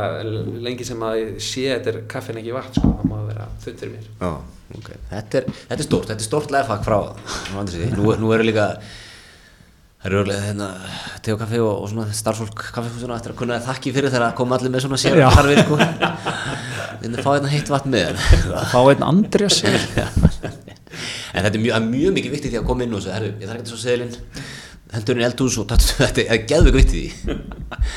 lengi 0.66 0.84
sem 0.88 1.02
að 1.06 1.16
ég 1.20 1.32
sé 1.46 1.64
að 1.70 1.76
þetta 1.76 1.90
er 1.92 1.98
kaffin 2.10 2.38
ekki 2.40 2.54
vatn 2.56 2.74
sko, 2.74 2.92
það 2.98 3.10
má 3.12 3.16
vera 3.28 3.48
þund 3.62 3.82
fyrir 3.82 3.92
mér 3.92 4.06
Já, 4.18 4.30
ok. 4.80 4.88
Þetta 5.12 5.40
er, 5.40 5.50
þetta 5.60 5.76
er 5.78 5.86
stórt, 5.86 6.08
þetta 6.10 6.24
er 6.24 6.26
stórt 6.26 6.54
lefhag 6.54 6.82
frá. 6.86 6.96
Nú, 7.94 8.08
nú 8.18 8.32
eru 8.34 8.46
líka, 8.48 8.66
það 10.02 10.10
eru 10.10 10.20
örlega 10.24 10.48
hérna, 10.48 10.68
te 11.22 11.36
og 11.36 11.40
kaffi 11.44 11.62
og, 11.62 11.70
og 11.84 11.92
svona 11.92 12.08
starfsfólk 12.18 12.66
kaffihúsuna 12.74 13.20
eftir 13.20 13.36
að 13.36 13.40
kunna 13.44 13.60
þakki 13.68 13.94
fyrir 13.94 14.10
þegar 14.10 14.26
að 14.32 14.36
koma 14.42 14.58
allir 14.58 14.74
með 14.74 14.86
svona 14.88 14.98
sér 15.04 15.22
Já. 15.22 15.28
þarfir, 15.38 15.62
sko. 15.62 15.78
Þannig 17.04 17.20
að 17.20 17.24
fá 17.28 17.30
hérna 17.36 17.54
heitt 17.54 17.70
vatn 17.70 17.94
með. 17.94 18.20
Fá 18.72 18.78
einn 18.90 19.06
Andrés 19.06 19.62
En 21.36 21.44
þetta 21.44 21.58
er 21.58 21.60
mjög, 21.60 21.74
það 21.74 21.88
mjög 21.92 22.14
mikið 22.16 22.32
viktið 22.32 22.52
því 22.54 22.58
að 22.62 22.68
koma 22.70 22.86
inn 22.86 22.94
og 22.96 23.02
segja, 23.04 23.16
herru, 23.18 23.32
ég 23.36 23.50
þarf 23.50 23.60
ekki 23.60 23.70
svo 23.72 23.80
seðilinn, 23.82 24.14
heldur 24.96 25.16
inn 25.18 25.24
í 25.24 25.28
eldhús 25.28 25.58
og 25.62 25.68
þetta 26.00 26.24
er 26.26 26.42
geðvig 26.50 26.78
viktið 26.80 27.04
því. 27.04 27.36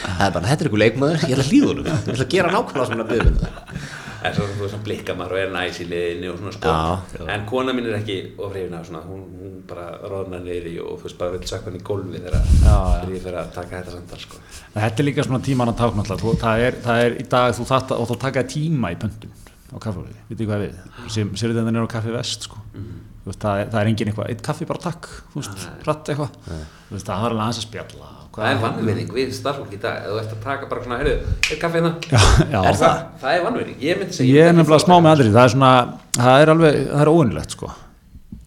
Það 0.04 0.26
er 0.28 0.36
bara, 0.36 0.50
þetta 0.52 0.64
er 0.66 0.70
ykkur 0.70 0.84
leikmaður, 0.84 1.24
ég 1.26 1.34
ætla 1.38 1.46
að 1.46 1.52
hlýða 1.54 1.72
honum, 1.72 1.90
ég 1.90 2.14
ætla 2.14 2.26
að 2.28 2.34
gera 2.36 2.54
nákvæmlega 2.54 2.90
svona 2.92 3.10
byggðum 3.10 3.42
það. 3.44 3.90
en 4.20 4.34
svo 4.36 4.46
þú 4.50 4.56
veist 4.60 4.74
svona 4.74 4.84
blikkar 4.84 5.16
maður 5.16 5.34
og 5.36 5.40
er 5.40 5.52
næs 5.54 5.78
í 5.80 5.86
liðinni 5.88 6.28
og 6.28 6.40
svona 6.42 6.52
sko 6.52 6.72
Já, 6.74 6.80
já. 7.16 7.28
en 7.36 7.46
kona 7.48 7.72
mín 7.76 7.86
er 7.88 7.94
ekki 8.02 8.18
ofrifin 8.44 8.74
af 8.76 8.90
svona 8.90 9.04
hún, 9.08 9.22
hún 9.40 9.54
bara 9.70 9.86
roðnar 10.12 10.50
í 10.50 10.74
og 10.84 10.98
þú 11.00 11.06
veist 11.08 11.20
bara 11.22 11.36
vil 11.38 11.48
sökka 11.48 11.70
hann 11.70 11.78
í 11.80 11.84
gólfi 11.88 12.20
þegar 12.26 13.14
ég 13.14 13.24
fer 13.24 13.38
að 13.40 13.54
taka 13.56 13.78
þetta 13.78 13.94
samtal 13.96 14.20
sko. 14.26 14.42
Þetta 14.76 15.04
er 15.04 15.08
líka 15.08 15.24
svona 15.24 15.40
tíman 15.46 15.72
að 15.72 15.80
tákna 15.80 16.04
alltaf 16.04 16.26
það 16.44 16.66
er, 16.66 16.80
það 16.84 17.04
er 17.06 17.16
í 17.16 17.28
dag, 17.32 17.54
þú 17.56 17.70
þarft 17.72 17.94
að 17.96 18.04
og 18.04 18.10
þú 18.12 18.18
taka 18.26 18.44
tíma 18.56 18.92
í 18.92 19.00
pöntun 19.00 19.32
á 19.72 19.78
kaffehúsi, 19.80 20.18
veit 20.28 20.36
ekki 20.36 20.50
hvað 20.50 20.66
við? 20.66 20.76
Sem 21.16 21.32
sér 21.40 21.56
veist, 23.30 23.42
það, 23.44 23.60
er, 23.64 23.68
það 23.74 23.82
er 23.82 23.90
engin 23.92 24.12
eitthvað, 24.12 24.30
eitt 24.34 24.44
kaffi 24.46 24.68
bara 24.70 24.84
takk 24.86 25.10
þú 25.34 25.42
veist, 25.42 25.68
rætt 25.88 26.12
eitthvað. 26.14 26.40
Þú 26.50 26.96
veist, 26.96 27.10
það 27.10 27.14
er 27.16 27.30
alveg 27.30 27.44
aðeins 27.46 27.62
að 27.62 27.68
spjalla. 27.68 28.10
Og 28.30 28.38
það 28.40 28.52
er 28.54 28.60
vannvinning 28.62 29.10
við 29.16 29.32
starfsfólk 29.36 29.72
í 29.74 29.80
dag 29.84 29.96
ef 30.00 30.12
þú 30.14 30.20
ert 30.22 30.34
að 30.36 30.44
taka 30.46 30.68
bara 30.70 30.84
svona, 30.86 31.00
heyrðu, 31.02 31.16
er 31.50 31.60
kaffi 31.64 31.80
hérna. 31.80 31.92
Já, 32.14 32.20
já. 32.54 32.60
Er 32.70 32.78
það? 32.80 33.00
það 33.24 33.34
er 33.36 33.46
vannvinning, 33.48 33.80
ég 33.84 34.00
myndi 34.00 34.16
segja 34.20 34.36
Ég 34.38 34.50
er 34.52 34.56
nefnilega 34.56 34.84
smá 34.86 34.94
með 34.96 35.10
að 35.10 35.16
andri, 35.16 35.32
það 35.34 35.48
er 35.48 35.54
svona 35.56 35.72
það 36.20 36.44
er 36.44 36.52
alveg, 36.54 36.78
það 36.92 37.02
er 37.04 37.12
óvinnilegt 37.16 37.56
sko. 37.58 37.72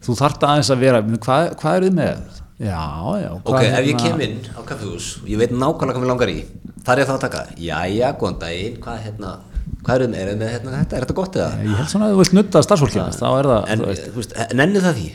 Þú 0.07 0.16
þarft 0.22 0.47
aðeins 0.49 0.70
að 0.72 0.85
vera, 0.87 1.03
hvað, 1.26 1.51
hvað 1.61 1.76
er 1.76 1.87
þið 1.89 1.99
með? 1.99 2.41
Já, 2.62 2.83
já 3.18 3.30
Ok, 3.43 3.59
ef 3.59 3.72
ég 3.74 3.87
hérna- 3.91 4.03
kem 4.07 4.20
inn 4.22 4.39
á 4.55 4.61
kaffihús 4.62 5.07
ég 5.26 5.39
veit 5.41 5.51
nákvæmlega 5.51 5.97
hvað 5.99 6.05
mér 6.05 6.12
langar 6.12 6.30
í. 6.30 6.45
Þar 6.87 6.99
er 7.03 7.09
þá 7.09 7.14
að 7.16 7.22
taka, 7.26 7.43
jæja, 7.59 8.12
góðan 8.18 8.39
daginn. 8.39 8.76
Hvað 8.83 8.99
er 8.99 9.05
hérna, 9.09 9.33
hvað 9.81 9.95
er 9.97 10.05
þið 10.05 10.12
með, 10.12 10.33
með 10.43 10.53
hérna 10.53 10.75
þetta, 10.79 10.97
er 10.99 11.07
þetta 11.07 11.16
gott 11.18 11.39
eða? 11.41 11.62
Ég 11.62 11.81
held 11.81 11.93
svona 11.93 12.09
að 12.09 12.14
þú 12.14 12.20
vilt 12.23 12.37
nutta 12.39 12.62
starfsfólkið 12.66 13.18
þá 13.18 13.27
er 13.31 13.49
það, 13.53 13.70
En, 13.73 13.83
þú 13.83 13.89
veist, 13.91 14.05
þú 14.12 14.20
veist, 14.20 14.37
nennir 14.61 14.85
það 14.85 15.01
því? 15.01 15.09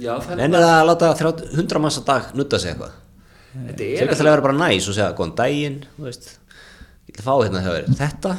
Já, 0.00 0.12
það 0.24 0.32
er 0.32 0.40
Nennir 0.40 0.64
það 0.64 0.74
að 0.78 0.88
láta 0.90 1.12
30 1.20 1.52
100 1.60 1.84
manns 1.84 2.00
að 2.00 2.08
dag 2.10 2.32
nutta 2.40 2.60
sig 2.62 2.72
eitthvað? 2.72 2.96
þetta 3.50 3.86
er 3.90 4.06
ekki 4.06 4.18
að 4.22 4.30
vera 4.30 4.46
bara 4.46 4.58
næs 4.60 4.88
og 4.90 4.96
segja, 4.96 5.12
góðan 5.18 5.36
daginn, 5.40 5.78
þú 5.96 6.06
veist 6.06 6.28
ég 7.10 7.18
að 7.18 7.26
fá 7.26 7.32
hérna 7.42 7.64
þér, 7.66 7.88
þetta 7.98 8.34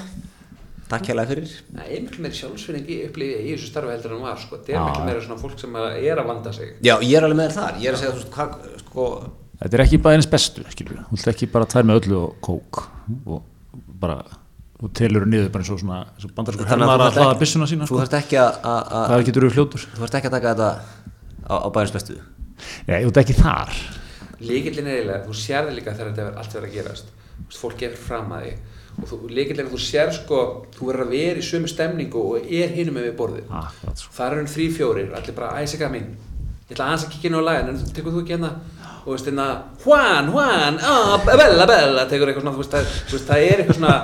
takk 0.92 1.08
hérlega 1.12 1.32
fyrir 1.32 1.52
Það 1.52 1.92
er 1.92 2.02
miklu 2.06 2.24
meiri 2.26 2.38
sjálfsvinningi 2.38 2.98
upplifið 3.08 3.46
í 3.46 3.54
þessu 3.54 3.70
starfi 3.72 3.94
heldur 3.94 4.16
en 4.18 4.26
var 4.26 4.40
sko. 4.42 4.58
Það 4.60 4.74
er 4.76 4.88
miklu 4.90 5.06
meiri 5.08 5.22
svona 5.26 5.40
fólk 5.40 5.62
sem 5.62 5.78
að 5.80 5.94
er 6.02 6.20
að 6.20 6.32
vanda 6.32 6.52
sig. 6.56 6.74
Já, 6.84 6.94
ég 7.00 7.14
er 7.16 7.28
alveg 7.28 7.40
með 7.40 7.54
þar, 7.56 7.78
ég 7.80 7.92
er 7.92 7.96
að 7.96 8.02
segja 8.02 8.12
þú 8.12 8.20
veist, 8.20 8.34
hvað, 8.36 8.58
sko 8.84 9.06
Þetta 9.62 9.78
er 9.78 9.84
ekki 9.84 9.98
bara 10.02 10.18
eins 10.18 10.26
bestu, 10.30 10.64
skilur. 10.74 11.04
Þú 11.06 11.18
vilt 11.20 11.28
ekki 11.30 11.48
bara 11.54 11.68
tvær 11.70 11.86
með 11.86 12.00
öllu 12.02 12.18
og 12.18 12.38
kók 12.42 12.80
og 13.30 13.44
bara, 14.02 14.16
og 14.82 14.92
telur 14.98 15.26
niður 15.30 15.50
bara 15.54 15.62
eins 15.64 15.72
og 15.76 15.80
svona, 15.82 16.00
eins 16.16 16.26
og 16.26 16.34
bandarskur 16.38 16.66
Þannig 16.70 16.88
hermar 16.90 17.02
þú 17.02 17.08
að 17.12 17.18
hlaða 17.22 17.40
byssuna 17.42 17.68
sína, 17.70 17.86
Þú 17.86 17.94
sko. 17.96 18.00
þarft 18.02 18.18
ekki 18.22 18.38
að, 18.42 18.60
að, 18.66 18.92
að 18.98 19.08
Það 19.12 19.26
getur 19.30 19.46
við 19.48 19.56
fljótur. 19.58 19.86
þú 19.92 20.02
þarft 20.02 20.18
ekki 20.20 20.30
að 20.32 20.36
taka 20.38 20.54
þetta 20.56 20.70
á, 21.46 21.56
á 21.62 21.68
bæðins 21.76 21.96
bestu 21.98 22.18
Já, 22.88 22.96
ég 23.02 23.06
veit 23.10 23.20
ekki 23.24 23.36
þar. 23.38 23.72
Líkillin 24.42 24.88
er 24.90 24.96
eiginlega, 25.00 25.24
þú 25.28 25.36
sérði 25.38 25.74
líka 25.78 25.94
þegar 25.98 26.12
þetta 26.12 26.26
er 26.28 26.36
allt 26.42 26.54
verið 26.58 26.68
að 26.70 26.76
gerast. 26.76 27.08
Þú 27.12 27.46
veist, 27.48 27.60
fólk 27.62 27.82
er 27.88 27.96
fram 27.98 28.34
að 28.38 28.44
þig. 28.46 28.60
Og 29.02 29.08
þú, 29.10 29.18
líkillin 29.38 29.62
er 29.64 29.70
að 29.70 29.74
þú 29.76 29.80
sér 29.86 30.12
sko, 30.18 30.40
þú 30.76 30.90
verður 30.90 31.06
að 31.08 31.14
vera 31.16 31.42
í 31.42 31.46
sömu 31.48 31.70
stemningu 31.72 32.22
og 32.36 32.52
er 32.62 32.74
hinum 32.76 32.98
með 33.00 33.08
við 33.10 33.16
borðið. 33.22 33.56
Sko. 34.02 34.12
Það 34.18 34.36
eru 34.36 34.46
þrý 34.54 34.68
fjórir, 34.78 35.10
allir 35.18 35.38
bara 35.38 35.64
æsika 35.66 35.90
mín. 35.94 36.10
Ég 36.70 36.76
ætla 36.76 36.88
aðeins 36.92 37.06
að 37.08 37.14
kikja 37.16 37.32
inn 37.32 37.40
á 37.42 37.48
lægin, 37.50 37.72
en 37.74 37.94
tekur 37.98 38.14
þú 38.16 38.22
ekki 38.24 38.36
hérna 38.38 38.52
og 39.02 39.16
veist 39.16 39.26
hérna, 39.32 39.46
Juan, 39.82 40.28
Juan, 40.36 40.78
ah, 40.86 41.16
bella, 41.26 41.66
bella, 41.70 42.06
tekur 42.10 42.30
eitthvað 42.30 42.46
svona, 42.46 42.54
þú 42.54 42.62
veist, 42.62 42.76
það, 42.76 42.92
þú 43.10 43.18
veist, 43.18 43.30
það 43.32 43.46
er 43.48 43.64
eitthvað 43.64 43.80
svona, 43.80 43.96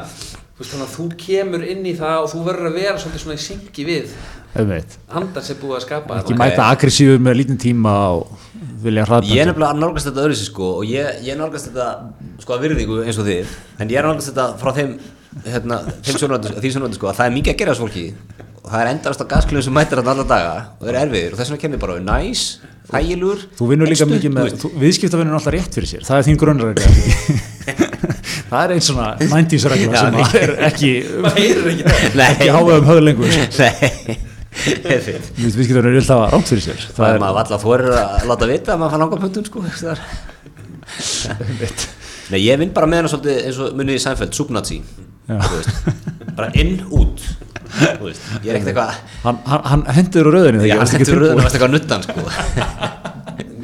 þú 0.58 0.64
veist, 0.64 0.72
þannig 0.74 0.88
að 0.88 0.96
þú 0.96 1.08
kemur 1.22 1.64
inn 1.70 1.86
í 1.86 1.94
það 1.98 2.24
og 2.24 2.32
þú 2.34 2.44
verður 2.48 2.70
að 2.72 2.78
vera 2.82 2.98
svolítið 2.98 3.24
svona 3.24 3.38
í 3.38 3.44
syngi 3.44 3.88
við 3.88 4.16
andan 4.58 5.44
sem 5.46 5.60
búið 5.62 5.76
að 5.78 5.84
skapa 5.86 6.18
Ekki 6.24 6.38
mæta 6.40 6.66
aggressífur 6.72 7.22
með 7.22 7.38
lítinn 7.44 7.60
tíma 7.62 7.94
og 8.16 8.32
vilja 8.82 9.04
hraða. 9.06 9.30
Ég 9.30 9.44
er 9.44 9.52
nefnilega 9.52 9.76
að 9.76 9.82
nálgast 9.84 10.10
þetta 10.10 10.24
öðru 10.24 10.38
sko 10.40 10.70
og 10.80 10.90
ég, 10.90 11.22
ég 11.28 11.38
nálgast 11.38 11.70
þetta 11.70 11.88
sko 12.42 12.56
að 12.56 12.66
virðingu 12.66 12.98
eins 13.04 13.20
og 13.22 13.28
þið 13.28 13.54
en 13.84 13.94
ég 13.94 14.02
er 14.02 14.08
nálgast 14.08 14.32
þetta 14.32 14.48
frá 14.62 14.74
þeim 14.78 14.98
hérna, 15.46 15.80
þeim 16.06 16.20
sjónvöndu, 16.24 16.54
því 16.58 16.74
sjónvöndu 16.74 16.98
sko 16.98 17.12
að 17.12 17.20
það 17.20 17.30
er 17.30 17.36
mikið 17.38 17.54
að 17.54 17.60
gera 17.62 17.76
þessu 17.76 17.86
fólki 17.86 18.06
og 18.64 18.72
það 18.72 18.82
er 18.82 18.92
endast 18.96 19.22
á 19.22 19.26
gaskluðum 19.34 19.66
sem 19.68 19.78
mætir 19.78 20.02
þetta 20.02 20.14
alla 20.16 20.28
daga 20.32 20.56
og 20.80 20.88
þeir 20.88 20.94
eru 20.94 21.02
erfiðir 21.04 21.36
og 21.36 21.42
þess 21.42 21.54
vegna 21.54 21.64
kemur 21.66 21.84
bara 21.84 22.00
næs, 22.08 22.46
þægilegur. 22.92 23.44
Þú 23.58 23.68
vinnur 23.72 23.92
líka 23.92 24.08
mikið 24.10 24.34
með, 24.36 24.66
viðskiptavinnur 24.82 25.34
er 25.34 25.40
alltaf 25.40 25.56
rétt 25.56 25.78
fyrir 25.78 25.90
sér, 25.92 26.06
það 26.08 26.22
er 26.22 26.28
þín 26.28 26.40
grunnregla. 26.42 26.88
það 28.52 28.62
er 28.62 28.74
eins 28.76 28.90
svona 28.92 29.08
90s 29.22 29.68
regla 29.74 30.04
sem 30.04 30.18
er 30.42 30.54
ekki, 30.70 30.92
ekki. 31.68 32.52
háið 32.58 32.74
um 32.78 32.90
höfðu 32.92 33.04
lengur. 33.04 33.28
Nei, 33.58 33.74
einmitt. 34.90 35.28
Viðskiptavinnur 35.38 35.92
er 35.94 36.02
alltaf 36.02 36.32
rámt 36.34 36.50
fyrir 36.50 36.66
sér. 36.66 36.88
Það 36.98 37.12
er 37.12 37.22
maður 37.22 37.44
alltaf 37.44 37.66
fórir 37.68 37.92
að 37.94 38.30
láta 38.32 38.50
vita 38.50 38.74
að 38.74 38.80
maður 38.82 38.96
fann 38.96 39.04
langa 39.06 39.20
pöntun 39.26 39.46
sko. 39.48 39.58
Nei, 42.32 42.40
ég 42.42 42.58
vinn 42.60 42.74
bara 42.76 42.90
með 42.90 43.04
hana 43.04 43.12
svolítið 43.12 43.44
eins 43.46 43.60
og 43.64 43.76
munið 43.78 44.00
í 44.00 44.02
Seinfeld, 44.04 44.34
subnazi 44.36 44.82
bara 45.28 46.52
inn, 46.56 46.78
út 46.94 47.24
ég 48.44 48.50
er 48.52 48.60
ekkert 48.60 48.72
eitthvað 48.72 48.96
Hann, 49.24 49.40
hann, 49.52 49.64
hann 49.72 49.86
hendur 49.98 50.30
úr 50.32 50.38
rauðinu 50.40 50.64
Já, 50.64 50.74
þegar 50.74 50.84
hann 50.84 50.92
stendur 50.94 51.22
röðun 51.24 51.38
og 51.38 51.46
varst 51.46 51.58
eitthvað 51.58 51.74
nuttan 51.76 52.06
sko. 52.08 52.26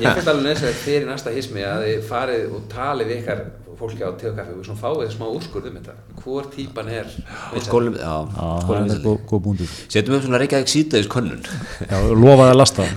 Ég 0.04 0.16
finnst 0.18 0.30
alveg 0.34 0.46
nöðslega 0.48 0.80
fyrir 0.84 1.06
næsta 1.08 1.34
hismi 1.34 1.64
að 1.64 1.84
þið 1.88 2.08
farið 2.10 2.56
og 2.58 2.64
talið 2.72 3.12
við 3.12 3.22
ykkar 3.22 3.44
fólki 3.80 4.06
á 4.06 4.10
tegukaffi 4.20 4.54
og 4.54 4.66
svona 4.68 4.82
fáið 4.82 5.12
smá 5.14 5.26
úrskurð 5.28 5.70
um 5.72 5.78
þetta 5.80 5.96
hvor 6.24 6.48
típan 6.54 6.90
er 6.94 7.10
Og 7.56 7.66
skólum, 7.66 7.96
já, 7.98 8.04
Já, 8.06 8.38
það 8.38 8.64
skólum 8.66 8.94
er 8.94 9.02
góð, 9.04 9.18
góð 9.32 9.44
búndur. 9.48 9.74
Setjum 9.88 10.16
við 10.16 10.26
svona 10.28 10.42
Reykjavík 10.44 10.72
síðdegis 10.72 11.10
könnun 11.12 11.42
Já, 11.90 11.98
lofaði 12.14 12.54
að 12.54 12.60
lasta. 12.60 12.88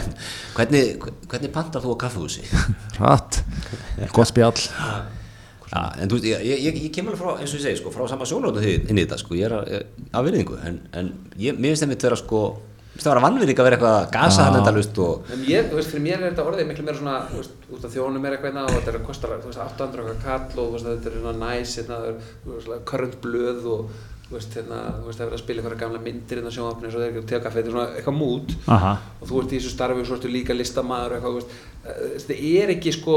hvernig, 0.58 1.06
hvernig 1.30 1.54
pantar 1.56 1.84
þú 1.84 1.96
á 1.96 2.02
kaffehúsi? 2.04 2.44
Rætt, 3.00 3.40
gott 4.12 4.32
spjall. 4.32 4.66
Já, 5.76 5.82
en 6.00 6.08
þú 6.08 6.18
veist, 6.18 6.28
ég, 6.30 6.44
ég, 6.48 6.62
ég, 6.70 6.78
ég 6.86 6.94
kem 6.96 7.10
alveg 7.10 7.20
frá, 7.20 7.34
eins 7.36 7.52
og 7.52 7.60
ég 7.60 7.66
segi, 7.66 7.80
sko, 7.82 7.92
frá 7.92 8.06
sama 8.08 8.28
sjónlóta 8.28 8.64
inn 8.64 8.96
í 8.96 9.04
þetta, 9.04 9.18
sko, 9.20 9.36
ég 9.36 9.50
er 9.50 9.56
að, 9.58 9.74
að 10.16 10.30
virðingu, 10.30 10.56
en, 10.64 10.80
en 10.96 11.12
ég, 11.36 11.58
mér 11.58 11.74
finnst 11.74 11.84
þeim 11.84 11.92
þetta 11.92 12.08
vera, 12.08 12.18
sko, 12.22 12.40
það 12.96 13.10
vera 13.12 13.24
vannvirðing 13.26 13.60
að 13.60 13.68
vera 13.68 13.76
eitthvað 13.76 13.98
að 13.98 14.08
gasa 14.16 14.46
hann 14.46 14.58
endalust 14.62 15.00
og, 15.04 15.30
En 15.36 15.44
ég, 15.50 15.68
þú 15.68 15.76
veist, 15.80 15.92
fyrir 15.92 16.04
mér 16.06 16.18
er 16.22 16.26
þetta 16.30 16.48
orðið 16.48 16.70
miklu 16.70 16.86
meira 16.86 17.00
svona, 17.02 17.16
þú 17.28 17.40
veist, 17.42 17.54
út 17.76 17.84
af 17.84 17.94
þjónum 17.96 18.24
er 18.24 18.36
eitthvað 18.38 18.52
hérna 18.52 18.64
og 18.64 18.74
þetta 18.78 18.92
er 18.94 18.98
að 19.02 19.06
kosta, 19.10 19.32
þú 19.36 19.50
veist, 19.52 19.62
800 19.66 20.04
okkar 20.06 20.20
kall 20.24 20.48
og 20.48 20.56
þú 20.56 20.74
veist, 20.76 20.88
þetta 20.92 21.10
er 21.10 21.16
hérna 21.18 21.34
næs, 21.44 21.74
hérna, 21.80 22.00
það 22.00 22.12
er, 22.12 22.34
þú 22.46 22.54
veist, 22.56 22.76
current 22.88 23.18
blöð 23.26 23.68
og, 23.74 23.96
þú 24.26 24.34
veist, 24.38 24.56
hérna, 24.58 24.80
þú 24.96 25.06
veist, 25.10 25.18
það 25.20 25.24
er 25.26 25.30
verið 25.30 25.38
að 25.38 25.44
spila 25.44 25.62
eitthvað 25.62 25.82
gamla 25.84 26.00
myndir 26.02 26.40
hérna 26.40 26.50
á 26.50 26.56
sjónvapni 26.56 26.88
eins 26.88 26.96
og 26.96 27.02
það 27.02 27.04
er 27.06 27.12
eitthvað 27.12 27.28
tegakaffi, 27.30 27.60
þetta 27.60 27.70
er 27.70 27.76
svona 27.76 28.00
eitthvað 28.00 28.16
mút 28.16 28.54
Aha. 28.74 28.92
og 29.20 29.28
þú 29.30 29.42
ert 29.42 29.52
í 29.52 29.60
þessu 29.60 29.74
starfi 29.76 30.02
og 30.02 30.08
svo 30.08 30.16
ertu 30.16 30.32
líka 30.32 30.56
listamaður 30.56 31.12
og 31.12 31.18
eitthvað, 31.20 31.36
þú 31.36 31.42
veist, 31.42 31.52
þetta 31.86 32.36
er 32.62 32.70
ekki 32.76 32.92
sko 32.96 33.16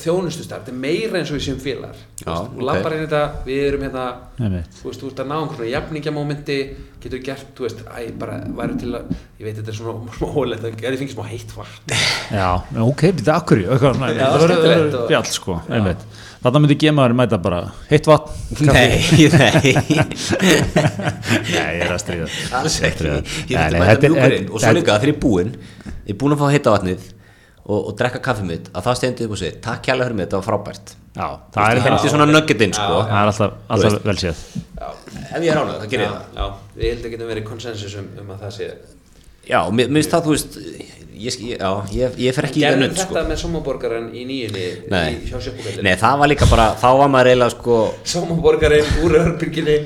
þjónustustarf, 0.00 0.62
þetta 0.64 0.72
er 0.74 0.78
meira 0.82 1.18
eins 1.20 1.30
og 1.32 1.36
við 1.38 1.44
séum 1.48 1.58
félagar, 1.62 1.98
þú 2.24 2.64
lappar 2.68 2.94
inn 2.96 3.02
í 3.02 3.06
þetta, 3.06 3.22
við 3.46 3.64
erum 3.68 3.84
hérna, 3.86 4.04
þú 4.38 4.88
veist, 4.88 5.02
þú 5.02 5.10
ert 5.12 5.22
að 5.24 5.28
ná 5.32 5.36
einhvern 5.42 5.70
jafningjamómenti, 5.72 6.58
getur 7.02 7.22
gert, 7.26 7.50
þú 7.58 7.66
veist, 7.66 7.82
æ, 7.88 8.06
bara 8.18 8.38
væri 8.60 8.78
til 8.80 8.92
að, 8.98 9.10
ég 9.38 9.48
veit, 9.48 9.58
þetta 9.60 9.74
er 9.74 9.78
svona 9.80 10.16
smá 10.18 10.30
hólegt, 10.36 10.64
það 10.64 10.88
er 10.92 10.98
fengið 11.02 11.14
smá 11.16 11.26
heitt 11.28 11.52
vatn. 11.58 11.98
Já, 12.38 12.48
ok, 12.86 13.04
þetta 13.10 13.20
er 13.20 13.36
Já, 14.18 14.30
það 14.32 14.46
verður- 14.46 14.96
og- 15.02 15.08
bjall, 15.12 15.28
sko, 15.36 15.60
einmitt. 15.68 16.08
Þarna 16.38 16.60
myndi 16.62 16.74
gemaður 16.78 17.14
mæta 17.18 17.38
bara 17.42 17.60
heitt 17.90 18.06
vatn, 18.06 18.30
nei, 18.62 19.00
nei, 19.34 19.72
Nei, 20.38 21.78
ég 21.78 21.82
er 21.82 21.92
að 21.94 22.00
stríða. 22.02 22.28
alls 22.60 22.76
ekki, 22.86 23.10
ég 23.10 23.56
Nei, 23.58 23.64
myndi 23.64 23.80
mæta 23.82 23.90
þetta 23.90 24.06
er- 24.06 24.12
mjúkurinn 24.14 24.50
og 24.54 24.62
svo 24.62 24.72
líka 24.76 24.98
þegar 24.98 25.10
ég 25.10 25.16
er 25.16 25.20
búinn, 25.24 25.50
ég 26.06 26.12
er 26.14 26.18
búinn 26.20 26.36
að 26.36 26.42
fá 26.42 26.50
heita 26.54 26.74
vatnið 26.76 27.06
og, 27.68 27.78
og 27.90 27.96
drekka 27.98 28.20
kaffið 28.24 28.48
mitt, 28.48 28.68
að 28.72 28.86
það 28.88 28.98
stendi 29.02 29.26
upp 29.28 29.34
og 29.36 29.40
segi, 29.42 29.58
takk 29.64 29.82
kjærlega 29.84 30.08
fyrir 30.08 30.18
mig, 30.18 30.28
þetta 30.28 30.40
var 30.40 30.46
frábært. 30.48 30.92
Já, 31.18 31.26
Það 31.54 31.64
er, 31.64 31.78
er 31.80 31.82
hendi 31.88 32.10
svona 32.12 32.26
nuggetinn, 32.30 32.74
sko, 32.76 33.00
það 33.08 33.18
er 33.18 33.32
alltaf, 33.32 33.56
alltaf 33.74 34.04
vel 34.06 34.18
séð. 34.22 34.44
Ef 34.78 35.42
ég 35.42 35.50
er 35.52 35.58
ánægð, 35.58 35.80
það 35.82 35.90
gerir 35.92 36.04
ég 36.06 36.12
það. 36.14 36.38
já, 36.38 36.46
við 36.78 36.86
heldum 36.92 37.12
getum 37.14 37.32
verið 37.32 37.44
konsensus 37.48 37.96
um, 37.98 38.06
um 38.22 38.30
að 38.36 38.44
það 38.46 38.54
sé. 38.58 38.68
Já, 39.48 39.58
mér 39.72 39.90
finnst 39.96 40.14
það, 40.14 40.28
þú 40.28 40.34
veist, 40.36 40.56
ég, 41.18 41.38
já, 41.58 41.70
ég, 41.96 42.16
ég 42.22 42.36
fer 42.36 42.48
ekki 42.48 42.60
í 42.60 42.62
það 42.62 42.68
Gerðum 42.68 42.84
nudd, 42.84 42.96
þetta 43.00 43.08
sko. 43.18 43.26
með 43.32 43.40
Sómaborgaran 43.42 44.08
í 44.12 44.24
nýjunni 44.28 44.64
Nei. 44.92 45.08
í, 45.16 45.18
hjá 45.32 45.36
sjöppugallinu? 45.48 45.84
Nei, 45.88 45.94
það 46.04 46.18
var 46.22 46.30
líka 46.32 46.48
bara, 46.52 46.66
þá 46.78 46.88
var 47.02 47.12
maður 47.16 47.32
eiginlega, 47.32 47.54
sko, 47.56 47.78
Sómaborgarin 48.14 48.92
úr 49.08 49.18
örbyrginni, 49.24 49.78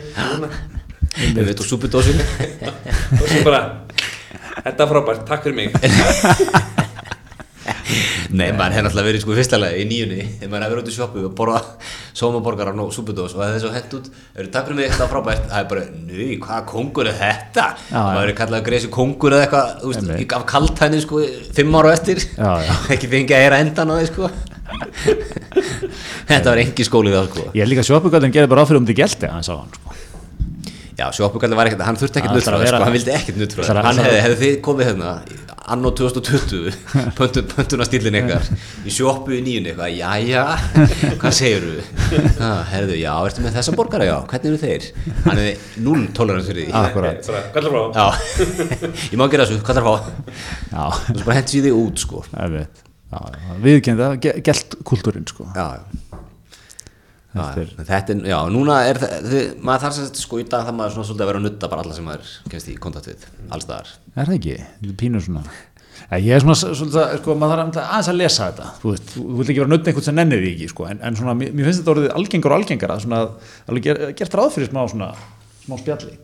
við 1.39 1.43
veit, 1.49 1.63
og 1.63 1.69
súpudósin. 1.71 2.21
og 3.23 3.25
svo 3.25 3.43
bara, 3.47 3.63
þetta 4.67 4.77
er 4.87 4.93
frábært, 4.97 5.25
takk 5.31 5.47
fyrir 5.49 5.63
mig. 5.63 5.71
Nei, 8.33 8.49
maður 8.57 8.75
hefði 8.77 8.85
náttúrulega 8.87 9.07
verið 9.09 9.23
sko 9.23 9.33
í 9.35 9.37
fyrsta 9.39 9.59
lagi 9.61 9.83
í 9.83 9.87
nýjunni 9.91 10.25
þegar 10.41 10.51
maður 10.53 10.65
hefði 10.65 10.75
verið 10.75 10.83
út 10.83 10.91
í 10.91 10.95
sjoppu 10.97 11.25
og 11.27 11.35
borða 11.39 11.61
sómaborgaran 12.19 12.83
og 12.83 12.93
súpudós 12.95 13.35
og 13.35 13.43
það 13.43 13.51
hefði 13.51 13.63
svo 13.63 13.73
hent 13.77 13.97
út 13.99 14.09
eru 14.13 14.53
takk 14.55 14.69
fyrir 14.69 14.79
mig 14.79 14.89
eitthvað 14.89 15.13
frábært. 15.13 15.45
Það 15.51 15.59
er 15.61 15.69
bara, 15.73 15.85
nú, 16.09 16.29
hvaða 16.47 16.61
kongur 16.73 17.11
er 17.11 17.19
þetta? 17.21 17.67
Já. 17.93 18.03
er 18.23 18.35
kallað 18.39 18.65
greiðs 18.69 18.89
kongur 18.97 19.37
eða 19.37 19.47
eitthvað 19.47 19.75
þú 19.83 19.93
veist, 19.93 20.13
ég 20.23 20.31
gaf 20.33 20.47
kaltæni 20.53 21.03
sko 21.05 21.23
fimm 21.59 21.79
ára 21.79 21.93
á 21.93 21.97
eftir. 21.99 22.25
Já, 22.37 22.53
já. 22.67 22.73
ekki 22.97 23.13
fengið 23.13 23.39
að 23.39 23.45
heyra 23.47 23.63
endan 23.67 23.93
á 23.93 23.95
því 23.99 24.09
sko. 24.11 24.33
Þetta 26.31 26.47
var 26.49 26.63
engi 26.63 26.89
skólið 26.89 27.19
þá 27.19 27.23
sko. 27.29 27.49
Ég 27.53 27.67
er 27.67 27.71
líka 27.71 27.87
sjópugallin 27.87 28.35
gerði 28.35 28.53
bara 28.55 28.65
áfyrir 28.65 28.81
um 28.81 28.89
því 28.89 28.99
gelti, 29.03 29.31
hann 29.31 29.47
sá 29.47 29.55
hann, 29.59 29.73
sko. 29.77 30.01
Já, 30.99 31.07
sjoppugallin 31.17 31.57
var 31.59 31.71
ekkert, 31.71 31.85
hann 31.87 31.97
þurfti 32.01 32.21
ekkert 32.21 32.33
Hann 32.33 32.39
nutt 32.39 32.47
frá 32.47 32.57
ætlar 32.57 32.61
að 32.61 32.67
þér, 32.67 32.77
sko, 32.77 32.85
hann 32.85 32.97
vildi 32.99 33.15
ekkert 33.17 33.39
nutt 33.41 33.55
frá 33.57 33.63
ætlar 33.63 33.73
þér 33.73 33.81
að- 33.81 33.89
hann 33.89 34.05
hefði, 34.07 34.21
hefði 34.27 34.39
þið 34.43 34.61
komið 34.67 34.89
hérna 34.91 35.13
anno 35.73 35.91
2020 35.95 36.77
pöntun, 37.19 37.47
pöntuna 37.53 37.87
stílin 37.87 38.17
eitthvað 38.19 38.49
í 38.85 38.93
sjoppu 38.93 39.37
í 39.37 39.41
nýjunni 39.47 39.71
eitthvað, 39.73 39.95
jæja 39.95 40.43
hvað 41.23 41.37
segir 41.39 41.67
þú? 41.69 42.25
Ah, 42.43 42.65
herðu, 42.73 42.97
já, 42.99 43.13
ertu 43.29 43.45
með 43.47 43.57
þessa 43.61 43.75
borgara, 43.79 44.09
já, 44.11 44.17
hvernig 44.33 44.51
eru 44.51 44.61
þeir? 44.65 44.89
hann 45.29 45.41
hefði 45.43 45.83
null 45.87 46.05
tolerans 46.19 46.51
fyrir 46.51 46.67
því 46.67 46.73
hvað 47.55 47.63
er 47.63 47.73
frá? 47.73 47.83
já, 47.95 48.07
ég 49.13 49.19
má 49.23 49.27
gera 49.33 49.47
þessu, 49.47 49.63
að 49.79 49.87
fá? 49.87 49.95
Já, 50.73 50.85
þú 51.07 51.15
veist 51.15 51.29
bara 51.31 51.39
hendur 51.39 51.55
sér 51.55 51.67
því 51.69 51.75
út, 51.79 52.03
sko 52.07 52.25
einmitt. 52.35 52.83
Já, 53.13 53.19
já, 53.29 53.57
viðkenda, 53.63 54.11
gelt 54.51 54.77
kultúrin, 54.89 55.27
sko. 55.31 55.47
já, 55.55 55.67
já 55.79 55.83
Já, 56.12 56.12
Þetta 57.33 57.63
er- 57.63 57.75
þetta 57.89 58.13
er, 58.13 58.23
já, 58.29 58.39
núna 58.53 58.75
er 58.85 58.99
það, 59.01 59.27
maður 59.65 59.85
þarf 59.87 59.95
sagt 59.99 60.19
sko 60.21 60.41
í 60.43 60.47
dag 60.53 60.67
það 60.69 60.75
maður 60.79 60.95
svona 60.97 61.07
svolítið 61.09 61.25
að 61.25 61.31
vera 61.33 61.41
að 61.41 61.47
nutta 61.47 61.69
bara 61.73 61.85
alla 61.87 61.95
sem 61.97 62.05
maður 62.09 62.33
kemst 62.53 62.69
í 62.69 62.75
kontakt 62.83 63.09
við, 63.09 63.23
allstaðar 63.57 63.93
Er 64.17 64.27
það 64.29 64.35
ekki? 64.37 64.57
Þetta 64.59 64.91
er 64.93 64.99
Pínur 65.01 65.25
svona. 65.25 65.45
Ég 66.13 66.35
er 66.37 66.43
svona, 66.43 66.57
svolítið, 66.61 67.15
sko, 67.23 67.35
maður 67.41 67.63
þarf 67.63 67.79
aðeins 67.87 68.11
að 68.13 68.19
lesa 68.21 68.49
þetta. 68.51 68.67
Þú 68.83 68.91
veist, 68.93 69.07
þú 69.15 69.25
vilt 69.39 69.53
ekki 69.53 69.63
vera 69.63 69.73
nödd 69.73 69.89
einhvern 69.89 70.05
sem 70.09 70.17
nennir 70.19 70.43
því 70.43 70.51
ekki, 70.53 70.69
sko, 70.75 70.87
en, 70.93 71.01
en 71.09 71.17
svona, 71.17 71.35
mér 71.41 71.65
finnst 71.69 71.81
þetta 71.81 71.93
orðið 71.95 72.15
algengar 72.21 72.53
og 72.53 72.59
algengara, 72.61 72.97
svona, 73.01 73.21
alveg 73.71 73.87
ger, 73.87 74.01
gert 74.19 74.37
ráð 74.37 74.51
fyrir 74.59 74.69
smá 74.73 74.83
svona, 74.93 75.09
smá 75.65 75.79
spjalli. 75.81 76.17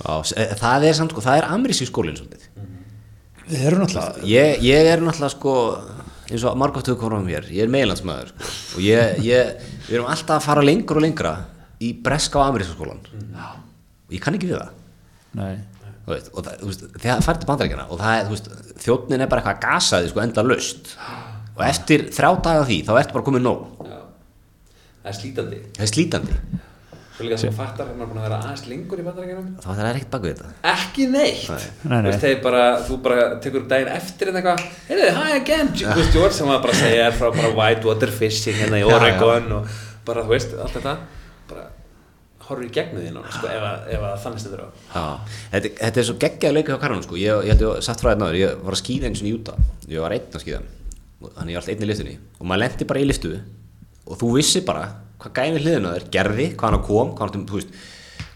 já, 0.00 0.14
eh, 0.36 0.54
það 0.60 0.86
er 0.90 0.94
samt 1.00 1.10
sko, 1.16 1.24
það 1.24 1.40
er 1.42 1.48
ameríski 1.56 1.88
skólinn 1.90 2.16
svolítið 2.20 2.46
Við 3.50 3.64
erum 3.66 3.80
náttúrulega, 3.82 4.22
ég, 4.30 4.60
ég 4.62 4.86
er 4.92 5.00
náttúrulega 5.02 5.32
sko 5.34 5.54
eins 6.30 6.44
og 6.46 6.58
margótt 6.58 6.90
hefur 6.90 7.00
komið 7.00 7.22
á 7.22 7.28
mér, 7.28 7.48
ég 7.54 7.64
er 7.64 7.72
meilandsmaður 7.72 8.30
sko, 8.30 8.78
og 8.78 8.84
ég, 8.84 9.18
ég, 9.26 9.50
við 9.88 9.98
erum 9.98 10.10
alltaf 10.12 10.38
að 10.38 10.46
fara 10.46 10.64
lengur 10.64 11.00
og 11.00 11.04
lengra 11.04 11.34
í 11.82 11.92
breska 12.04 12.40
og 12.40 12.46
ameríska 12.46 12.76
skólan 12.76 13.02
og 13.40 14.14
ég 14.14 14.22
kann 14.22 14.38
ekki 14.38 14.50
við 14.50 14.60
það. 14.60 14.70
Veist, 16.10 16.30
og 16.34 16.46
það, 16.46 16.62
veist, 16.66 16.86
það 17.02 17.24
fært 17.26 17.42
til 17.42 17.50
bandaríkjana 17.50 17.88
og 17.90 18.00
það 18.00 18.16
er, 18.16 18.30
veist, 18.32 18.48
þjótnin 18.82 19.22
er 19.22 19.30
bara 19.30 19.44
eitthvað 19.44 19.60
gasaði 19.66 20.10
sko 20.10 20.22
enda 20.24 20.46
löst 20.46 20.94
og 21.56 21.62
eftir 21.66 22.08
þrjá 22.14 22.30
daga 22.46 22.64
því 22.66 22.80
þá 22.88 22.92
ertu 23.02 23.16
bara 23.18 23.26
komið 23.26 23.44
nóg. 23.44 23.84
Já. 23.84 24.00
Það 25.00 25.10
er 25.12 25.18
slítandi. 25.20 25.62
það 25.76 25.86
er 25.86 25.92
slítandi 25.94 26.40
Svo 27.20 27.26
líka 27.28 27.38
sem 27.42 27.50
að 27.52 27.58
fattar, 27.60 27.90
hann 27.90 28.00
er 28.00 28.08
búin 28.10 28.20
að 28.20 28.26
vera 28.26 28.38
aðeins 28.40 28.62
lengur 28.70 29.00
í 29.02 29.04
bandarækjunum. 29.04 29.48
Það 29.66 29.80
er 29.84 29.98
ekkert 30.00 30.10
bak 30.14 30.22
við 30.24 30.32
þetta. 30.38 30.52
Ekki 30.72 31.06
neitt. 31.12 31.42
Nei. 31.50 31.66
Nei. 31.84 31.98
Þú 32.00 32.08
veist, 32.10 32.24
þeir 32.24 32.38
bara, 32.46 32.62
þú 32.88 32.96
bara 33.04 33.26
tekur 33.44 33.66
daginn 33.70 33.90
eftir 33.94 34.30
en 34.32 34.38
eitthvað, 34.40 34.62
heyrðu, 34.88 35.10
hi 35.20 35.34
again, 35.36 35.68
þú 35.76 35.96
veist, 36.00 36.14
George 36.16 36.38
sem 36.40 36.48
var 36.50 36.62
bara 36.64 36.72
að 36.76 36.80
segja 36.86 37.04
er 37.10 37.18
frá 37.20 37.28
bara 37.36 37.52
whitewater 37.60 38.14
fishing 38.16 38.56
hérna 38.62 38.80
í 38.80 38.86
Já, 38.86 38.94
Oregon 38.96 39.52
og 39.60 39.76
bara, 40.08 40.24
þú 40.24 40.32
veist, 40.34 40.56
allt 40.64 40.78
þetta, 40.80 40.96
bara 41.52 41.66
horfur 42.50 42.64
í 42.66 42.70
gegnum 42.74 43.04
því 43.04 43.12
núna, 43.14 43.30
sko, 43.36 43.46
ef, 43.52 43.62
að- 43.68 43.84
ef 43.94 44.06
að 44.08 44.16
þannig 44.24 44.40
stendur 44.42 44.64
á. 44.64 44.68
Já, 44.96 45.04
þetta, 45.52 45.72
þetta 45.84 46.00
er 46.02 46.08
svo 46.08 46.16
geggjaði 46.24 46.56
leika 46.56 46.74
á 46.74 46.82
karunum 46.82 47.04
sko, 47.04 47.20
ég, 47.20 47.44
ég 47.46 47.52
held 47.54 47.62
ég 47.62 47.76
að 47.76 47.84
satt 47.86 48.00
frá 48.02 48.10
þetta 48.14 48.24
náður, 48.24 48.38
ég 48.40 48.64
var 48.64 48.74
að 48.74 48.80
skýða 48.82 49.06
eins 49.10 49.20
og 49.22 49.28
í 49.28 49.34
Júta, 49.36 49.54
ég 49.92 50.00
var 50.02 50.16
einn 50.16 50.34
að 50.34 50.42
skýða, 50.46 50.62
þannig 51.20 51.52
ég 51.52 51.60
var 51.60 51.62
alltaf 51.62 51.74
einn 51.76 51.84
í 51.84 51.90
liftunni 51.92 52.16
og 52.40 52.48
maður 52.50 52.62
lendi 52.64 52.88
bara 52.90 53.00
í 53.04 53.06
liftu 53.10 53.32
og 54.10 54.18
þú 54.18 54.32
vissi 54.34 54.64
bara 54.66 54.86
hvað 55.20 55.36
gæði 55.36 55.62
hliðina 55.62 55.94
þér? 55.96 56.06
Gerði, 56.14 56.46
hvað 56.56 56.74
hann 56.74 56.84
kom, 56.86 57.12
hvað 57.16 57.36
hann, 57.36 57.46
veist, 57.50 57.74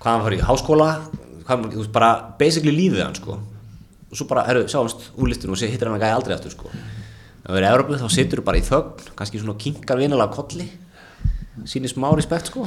hvað 0.02 0.10
hann 0.10 0.24
var 0.26 0.36
í 0.36 0.40
háskóla, 0.44 0.88
hvað 1.44 1.52
hann, 1.54 1.66
þú 1.72 1.80
veist, 1.80 1.92
bara 1.94 2.10
basically 2.40 2.74
lífið 2.74 3.04
hann 3.04 3.18
sko. 3.18 3.38
Og 4.10 4.18
svo 4.18 4.28
bara, 4.30 4.44
herru, 4.48 4.66
sjáumst 4.70 5.08
úr 5.16 5.30
liftinu 5.32 5.56
og 5.56 5.60
sé 5.60 5.70
hittir 5.70 5.88
hann 5.88 5.96
að 5.96 6.04
gæði 6.04 6.18
aldrei 6.18 6.36
aftur 6.36 6.54
sko. 6.54 6.72
Ef 7.44 7.52
við 7.52 7.60
erum 7.60 7.68
í 7.68 7.70
Európu 7.72 8.00
þá 8.00 8.06
situr 8.12 8.40
þú 8.40 8.46
bara 8.46 8.60
í 8.60 8.64
þögn, 8.64 9.08
kannski 9.18 9.40
svona 9.40 9.56
kinkar 9.60 10.00
vinalega 10.00 10.32
kolli 10.36 10.68
sýnir 11.70 11.92
smá 11.92 12.08
respekt 12.16 12.50
sko. 12.50 12.66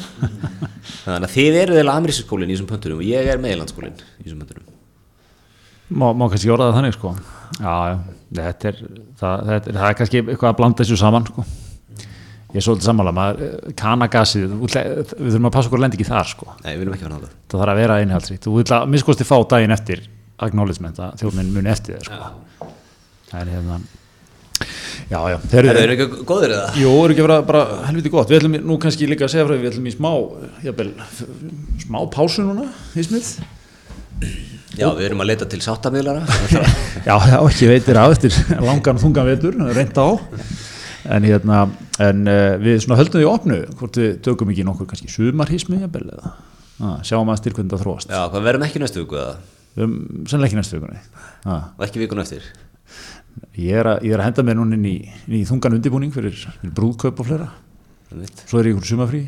Þannig 1.03 1.27
að 1.27 1.33
þið 1.33 1.59
eru 1.63 1.77
eða 1.81 1.95
amerískskólinn 1.99 2.51
í 2.51 2.55
þessum 2.55 2.69
pöntunum 2.69 3.01
og 3.01 3.07
ég 3.07 3.27
er 3.27 3.41
meðlandskólinn 3.43 3.97
í 3.97 4.25
þessum 4.25 4.43
pöntunum. 4.43 4.73
Má, 5.87 6.07
má 6.15 6.27
kannski 6.27 6.51
orða 6.51 6.69
það 6.69 6.77
þannig 6.77 6.95
sko. 6.95 7.13
Já, 7.57 7.75
þetta 8.37 8.69
er 8.69 8.79
það, 9.19 9.43
þetta 9.49 9.71
er, 9.71 9.79
það 9.79 9.89
er 9.89 9.97
kannski 10.01 10.21
eitthvað 10.23 10.51
að 10.51 10.59
blanda 10.61 10.83
þessu 10.83 10.99
saman 10.99 11.27
sko 11.27 11.45
ég 12.53 12.59
er 12.61 12.63
svolítið 12.63 12.87
sammála, 12.87 13.13
maður, 13.15 13.55
kanagasið 13.77 14.43
við 14.47 15.11
þurfum 15.11 15.49
að 15.49 15.55
passa 15.57 15.69
okkur 15.69 15.79
að 15.81 15.83
lenda 15.83 15.97
ekki 15.99 16.07
þar 16.07 16.29
sko. 16.31 16.47
Nei, 16.63 16.71
við 16.71 16.79
viljum 16.81 16.95
ekki 16.95 17.07
vera 17.07 17.17
náttúrulega 17.17 17.51
það 17.51 17.61
þarf 17.61 17.73
að 17.73 17.81
vera 17.81 17.97
einhaldsríkt 18.03 18.47
þú 18.47 18.53
vil 18.55 18.65
að 18.77 18.89
miskosti 18.93 19.27
fá 19.27 19.35
daginn 19.51 19.75
eftir 19.75 20.03
acknowledgement 20.47 21.01
að 21.03 21.15
þjóðminn 21.21 21.53
muni 21.55 21.71
eftir 21.73 21.97
þér 21.97 22.07
sko. 22.07 22.69
það 23.31 23.41
er 23.41 23.51
hérna 23.55 23.79
já, 25.07 25.19
já, 25.33 25.37
þeir 25.51 25.69
eru 25.73 25.95
ekki 25.97 26.07
góðir 26.29 26.53
eða? 26.55 26.69
Jú, 26.79 26.93
eru 27.03 27.15
ekki 27.15 27.23
að 27.23 27.27
vera 27.27 27.37
bara 27.47 27.63
helviti 27.89 28.11
gott. 28.13 28.31
Við 28.31 28.39
ætlum 28.39 28.57
nú 28.69 28.77
kannski 28.81 29.09
líka 29.09 29.27
að 29.27 29.33
segja 29.35 29.45
frá 29.47 29.53
því 29.53 29.61
Við 29.63 29.71
ætlum 29.73 29.89
í 29.89 29.93
smá, 29.93 30.09
jafnvel, 30.65 30.89
smá 31.83 31.99
pásu 32.13 32.45
núna 32.47 32.69
í 32.97 33.05
smið 33.05 33.33
Já, 34.77 34.91
við 34.93 35.07
erum 35.07 35.23
að 35.23 35.29
leita 35.31 35.47
til 35.49 35.59
sáttamílara 35.65 36.23
Já, 37.07 37.15
já, 37.15 37.37
ekki 37.39 37.69
veitir 37.71 37.99
af 38.01 38.15
eftir 38.15 38.35
langan 38.61 39.01
þungan 39.01 39.29
veitur, 39.31 39.57
reynda 39.73 40.05
á. 40.05 40.11
En 41.17 41.25
hérna, 41.25 41.61
en 42.03 42.23
uh, 42.29 42.55
við 42.61 42.79
svona 42.83 42.99
höldum 42.99 43.21
því 43.21 43.27
opnu 43.31 43.57
Hvort 43.79 43.97
við 43.99 44.17
tökum 44.25 44.51
ekki 44.53 44.65
nokkur 44.67 44.89
kannski 44.89 45.09
sumarhismi 45.11 45.79
jafnvel 45.81 46.07
eða? 46.13 46.33
Ah, 46.77 46.97
Sjáum 47.05 47.31
að 47.33 47.39
styrkvönd 47.41 47.73
að 47.73 47.81
þróast. 47.81 48.11
Já, 48.13 48.27
hvað 48.29 48.43
verðum 48.45 48.65
ekki 48.67 48.81
næstu 48.83 49.01
viku 49.01 49.17
eða? 49.17 49.37
Sennilega 49.77 50.45
ekki 50.47 50.57
næstu 50.59 50.77
vikunni. 50.77 50.99
Ah, 51.45 51.71
Og 51.73 51.85
ekki 51.87 52.01
vikun 52.03 52.21
eftir? 52.21 52.45
Ég, 53.57 53.73
er 53.77 53.89
að, 53.89 54.03
ég 54.05 54.13
er 54.13 54.21
að 54.21 54.27
henda 54.29 54.45
mér 54.45 54.57
núna 54.59 54.77
inn 54.77 54.85
í, 54.85 54.95
inn 55.25 55.39
í 55.39 55.45
þungan 55.49 55.77
undirbúning 55.77 56.13
fyrir, 56.13 56.37
fyrir 56.37 56.73
brúðkaup 56.77 57.21
og 57.21 57.29
fleira. 57.29 57.47
Einmitt. 58.11 58.43
Svo 58.45 58.61
er 58.61 58.69
ég 58.69 58.77
ykkur 58.77 58.91
sumafrí 58.91 59.23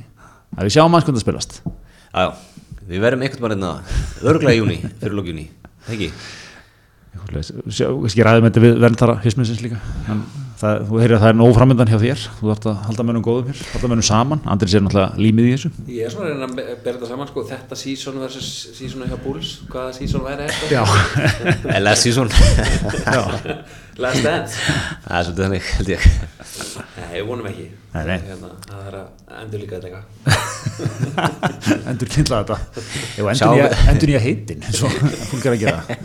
að 0.57 0.65
Við 0.69 0.75
sjáum 0.77 0.97
að 0.97 1.05
skönda 1.07 1.23
spilast. 1.23 1.57
Já, 1.65 2.21
já, 2.21 2.29
við 2.89 3.03
verðum 3.05 3.25
einhvern 3.25 3.45
veginn 3.47 3.67
að 3.69 4.29
örglega 4.29 4.55
í 4.55 4.61
júni, 4.61 4.77
fyrir 5.01 5.17
lók 5.17 5.29
júni 5.29 5.45
Ekki? 5.89 6.09
Ég 7.29 8.25
ræði 8.25 8.43
með 8.43 8.49
þetta 8.49 8.63
við 8.63 8.79
verndara 8.83 9.17
hisminsins 9.23 9.61
líka. 9.65 9.79
En 10.09 10.21
það, 10.59 10.81
þú 10.89 10.99
heyrir 11.01 11.15
að 11.17 11.21
það 11.23 11.31
er 11.31 11.37
nóg 11.39 11.51
framöndan 11.57 11.89
hjá 11.91 11.97
þér. 12.03 12.23
Þú 12.39 12.49
þarf 12.51 12.67
að 12.71 12.79
halda 12.89 13.05
mönnum 13.07 13.25
góðum 13.25 13.49
hér 13.49 13.61
halda 13.73 13.89
mönnum 13.93 14.07
saman, 14.09 14.41
Andris 14.53 14.75
er 14.75 14.83
náttúrulega 14.85 15.23
límið 15.25 15.47
í 15.49 15.53
þessu. 15.55 15.71
Ég 15.95 16.05
er 16.09 16.13
svona 16.13 16.27
að 16.27 16.33
reyna 16.35 16.47
að 16.49 16.55
be- 16.59 16.67
bera 16.85 16.95
þetta 16.99 17.11
saman, 17.13 17.31
sko, 17.31 17.45
þetta 17.49 17.79
season 17.83 18.19
versus 18.23 18.49
season 18.77 19.05
hjá 19.09 19.17
Bulls, 19.23 19.53
hvaða 19.71 19.95
season 19.99 20.25
væri 20.27 20.47
þetta? 20.49 20.65
Já, 20.75 20.83
Last 21.87 22.07
season. 22.07 22.29
Last 23.99 24.23
Dance. 24.23 24.55
Það 25.03 25.17
er 25.17 25.25
svolítið 25.27 25.43
þannig, 25.43 25.65
held 25.75 25.89
ég. 25.91 26.05
Nei, 26.95 27.09
ég 27.17 27.25
vonum 27.27 27.49
ekki. 27.49 27.65
Nei, 27.89 28.03
nei. 28.07 28.19
Hérna, 28.29 28.51
það 28.69 28.85
er 28.87 28.95
að 28.99 29.41
endur 29.43 29.63
líka 29.65 29.79
þetta. 29.83 30.01
Endur 31.89 32.09
kynla 32.13 32.39
þetta 32.43 32.57
endur 33.89 34.11
nýja 34.11 34.21
heitin 34.23 34.63
eins 34.65 34.81
og 34.85 34.93
fólk 35.31 35.47
er 35.49 35.55
að 35.55 35.63
gera 35.63 35.97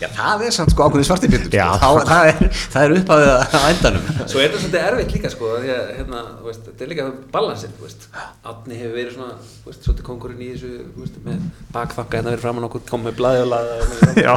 Já, 0.00 0.06
það 0.16 0.44
er 0.46 0.54
samt 0.56 0.74
sko 0.74 0.86
ákveðin 0.86 1.06
svarti 1.08 1.30
björnum 1.32 1.54
Já. 1.54 1.66
það, 1.82 1.98
það, 2.10 2.28
er, 2.30 2.60
það 2.74 2.84
er 2.86 2.94
upphafið 2.98 3.32
á 3.34 3.60
endanum. 3.70 4.10
Svo 4.24 4.42
er 4.42 4.46
þetta 4.48 4.60
svolítið 4.62 4.86
erfitt 4.88 5.14
líka, 5.16 5.32
sko, 5.34 5.50
því 5.62 5.72
að, 5.74 5.90
hérna, 5.98 6.22
þú 6.38 6.48
veist, 6.50 6.68
þetta 6.68 6.86
er 6.86 6.92
líka 6.92 7.06
balansinn, 7.34 7.74
þú 7.78 7.88
veist. 7.88 8.06
Átni 8.52 8.78
hefur 8.80 8.94
verið 8.98 9.16
svona, 9.16 9.36
þú 9.64 9.72
veist, 9.72 9.88
svolítið 9.88 10.08
kongurinn 10.10 10.44
í 10.44 10.50
þessu, 10.52 10.72
þú 10.94 11.04
veist, 11.04 11.18
með 11.24 11.42
bakfakka 11.74 12.20
hérna 12.20 12.34
verið 12.34 12.46
framann 12.46 12.68
okkur, 12.68 12.86
kom 12.90 13.04
með 13.08 13.18
blaði 13.20 13.42
og 13.44 13.50
laða 13.54 13.80
og 13.80 13.92
með 13.94 14.22
Já, 14.24 14.34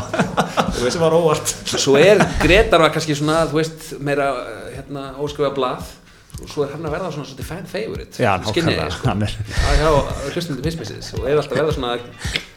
þú 0.74 0.88
veist 0.88 0.98
sem 0.98 1.06
var 1.06 1.18
óvart. 1.18 1.56
Svo 1.78 1.96
er 2.02 2.26
Gretar 2.42 2.84
var 2.84 2.94
kannski 2.96 3.18
svona, 3.18 3.44
þú 3.52 3.62
veist, 3.62 3.88
meira, 4.04 4.32
hérna, 4.74 5.10
óskrifa 5.24 5.54
blað 5.58 5.96
og 6.44 6.50
svo 6.52 6.64
er 6.66 6.72
hann 6.76 6.86
að 6.86 6.94
verða 6.98 7.10
svona 7.16 7.28
svolítið 7.30 7.48
fan 7.50 7.66
favorite 7.72 8.22
Já, 8.24 8.32
nákvæmlega, 8.44 8.88
sko. 8.94 9.08
hann 9.10 9.24
er- 9.28 9.36
að 9.72 9.82
hjá 9.82 9.90
hlustundum 10.36 10.66
mismissis 10.70 11.14
og 11.18 11.26
er 11.28 11.38
alltaf 11.42 11.58
verða 11.58 11.74
svona 11.78 11.98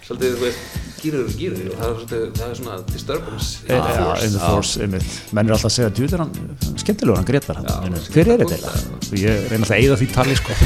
svolítið, 0.07 0.35
þú 0.37 0.45
veist, 0.45 0.59
gýrur 1.01 1.25
og 1.25 1.37
gýrur 1.41 1.67
og 1.71 1.77
það 1.81 2.15
er, 2.19 2.51
er 2.51 2.55
svona 2.61 2.79
disturbance 2.93 3.49
in 3.65 3.81
the 3.81 3.95
force. 4.01 4.25
in 4.27 4.33
the 4.33 4.39
force, 4.45 4.81
einmitt. 4.85 5.21
Menn 5.33 5.49
er 5.49 5.57
alltaf 5.57 5.71
að 5.71 5.77
segja, 5.79 5.91
djúð 5.97 6.13
er 6.19 6.25
hann 6.25 6.77
skemmtilegur, 6.77 7.17
hann 7.17 7.29
gretar 7.31 7.57
hann. 7.57 7.99
Hver 8.11 8.29
er 8.35 8.43
þetta 8.45 8.59
eiginlega? 8.59 8.81
Ég 9.17 9.49
reyna 9.51 9.65
alltaf 9.65 9.77
að 9.77 9.83
eyða 9.85 10.01
því 10.03 10.11
tali 10.15 10.37
sko. 10.37 10.59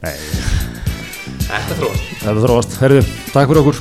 Nei, 0.00 0.14
Þetta 1.50 1.74
þróast. 1.80 2.04
Þetta 2.22 2.42
þróast. 2.44 2.76
Herðu, 2.80 3.00
takk 3.34 3.50
fyrir 3.50 3.60
okkur 3.64 3.78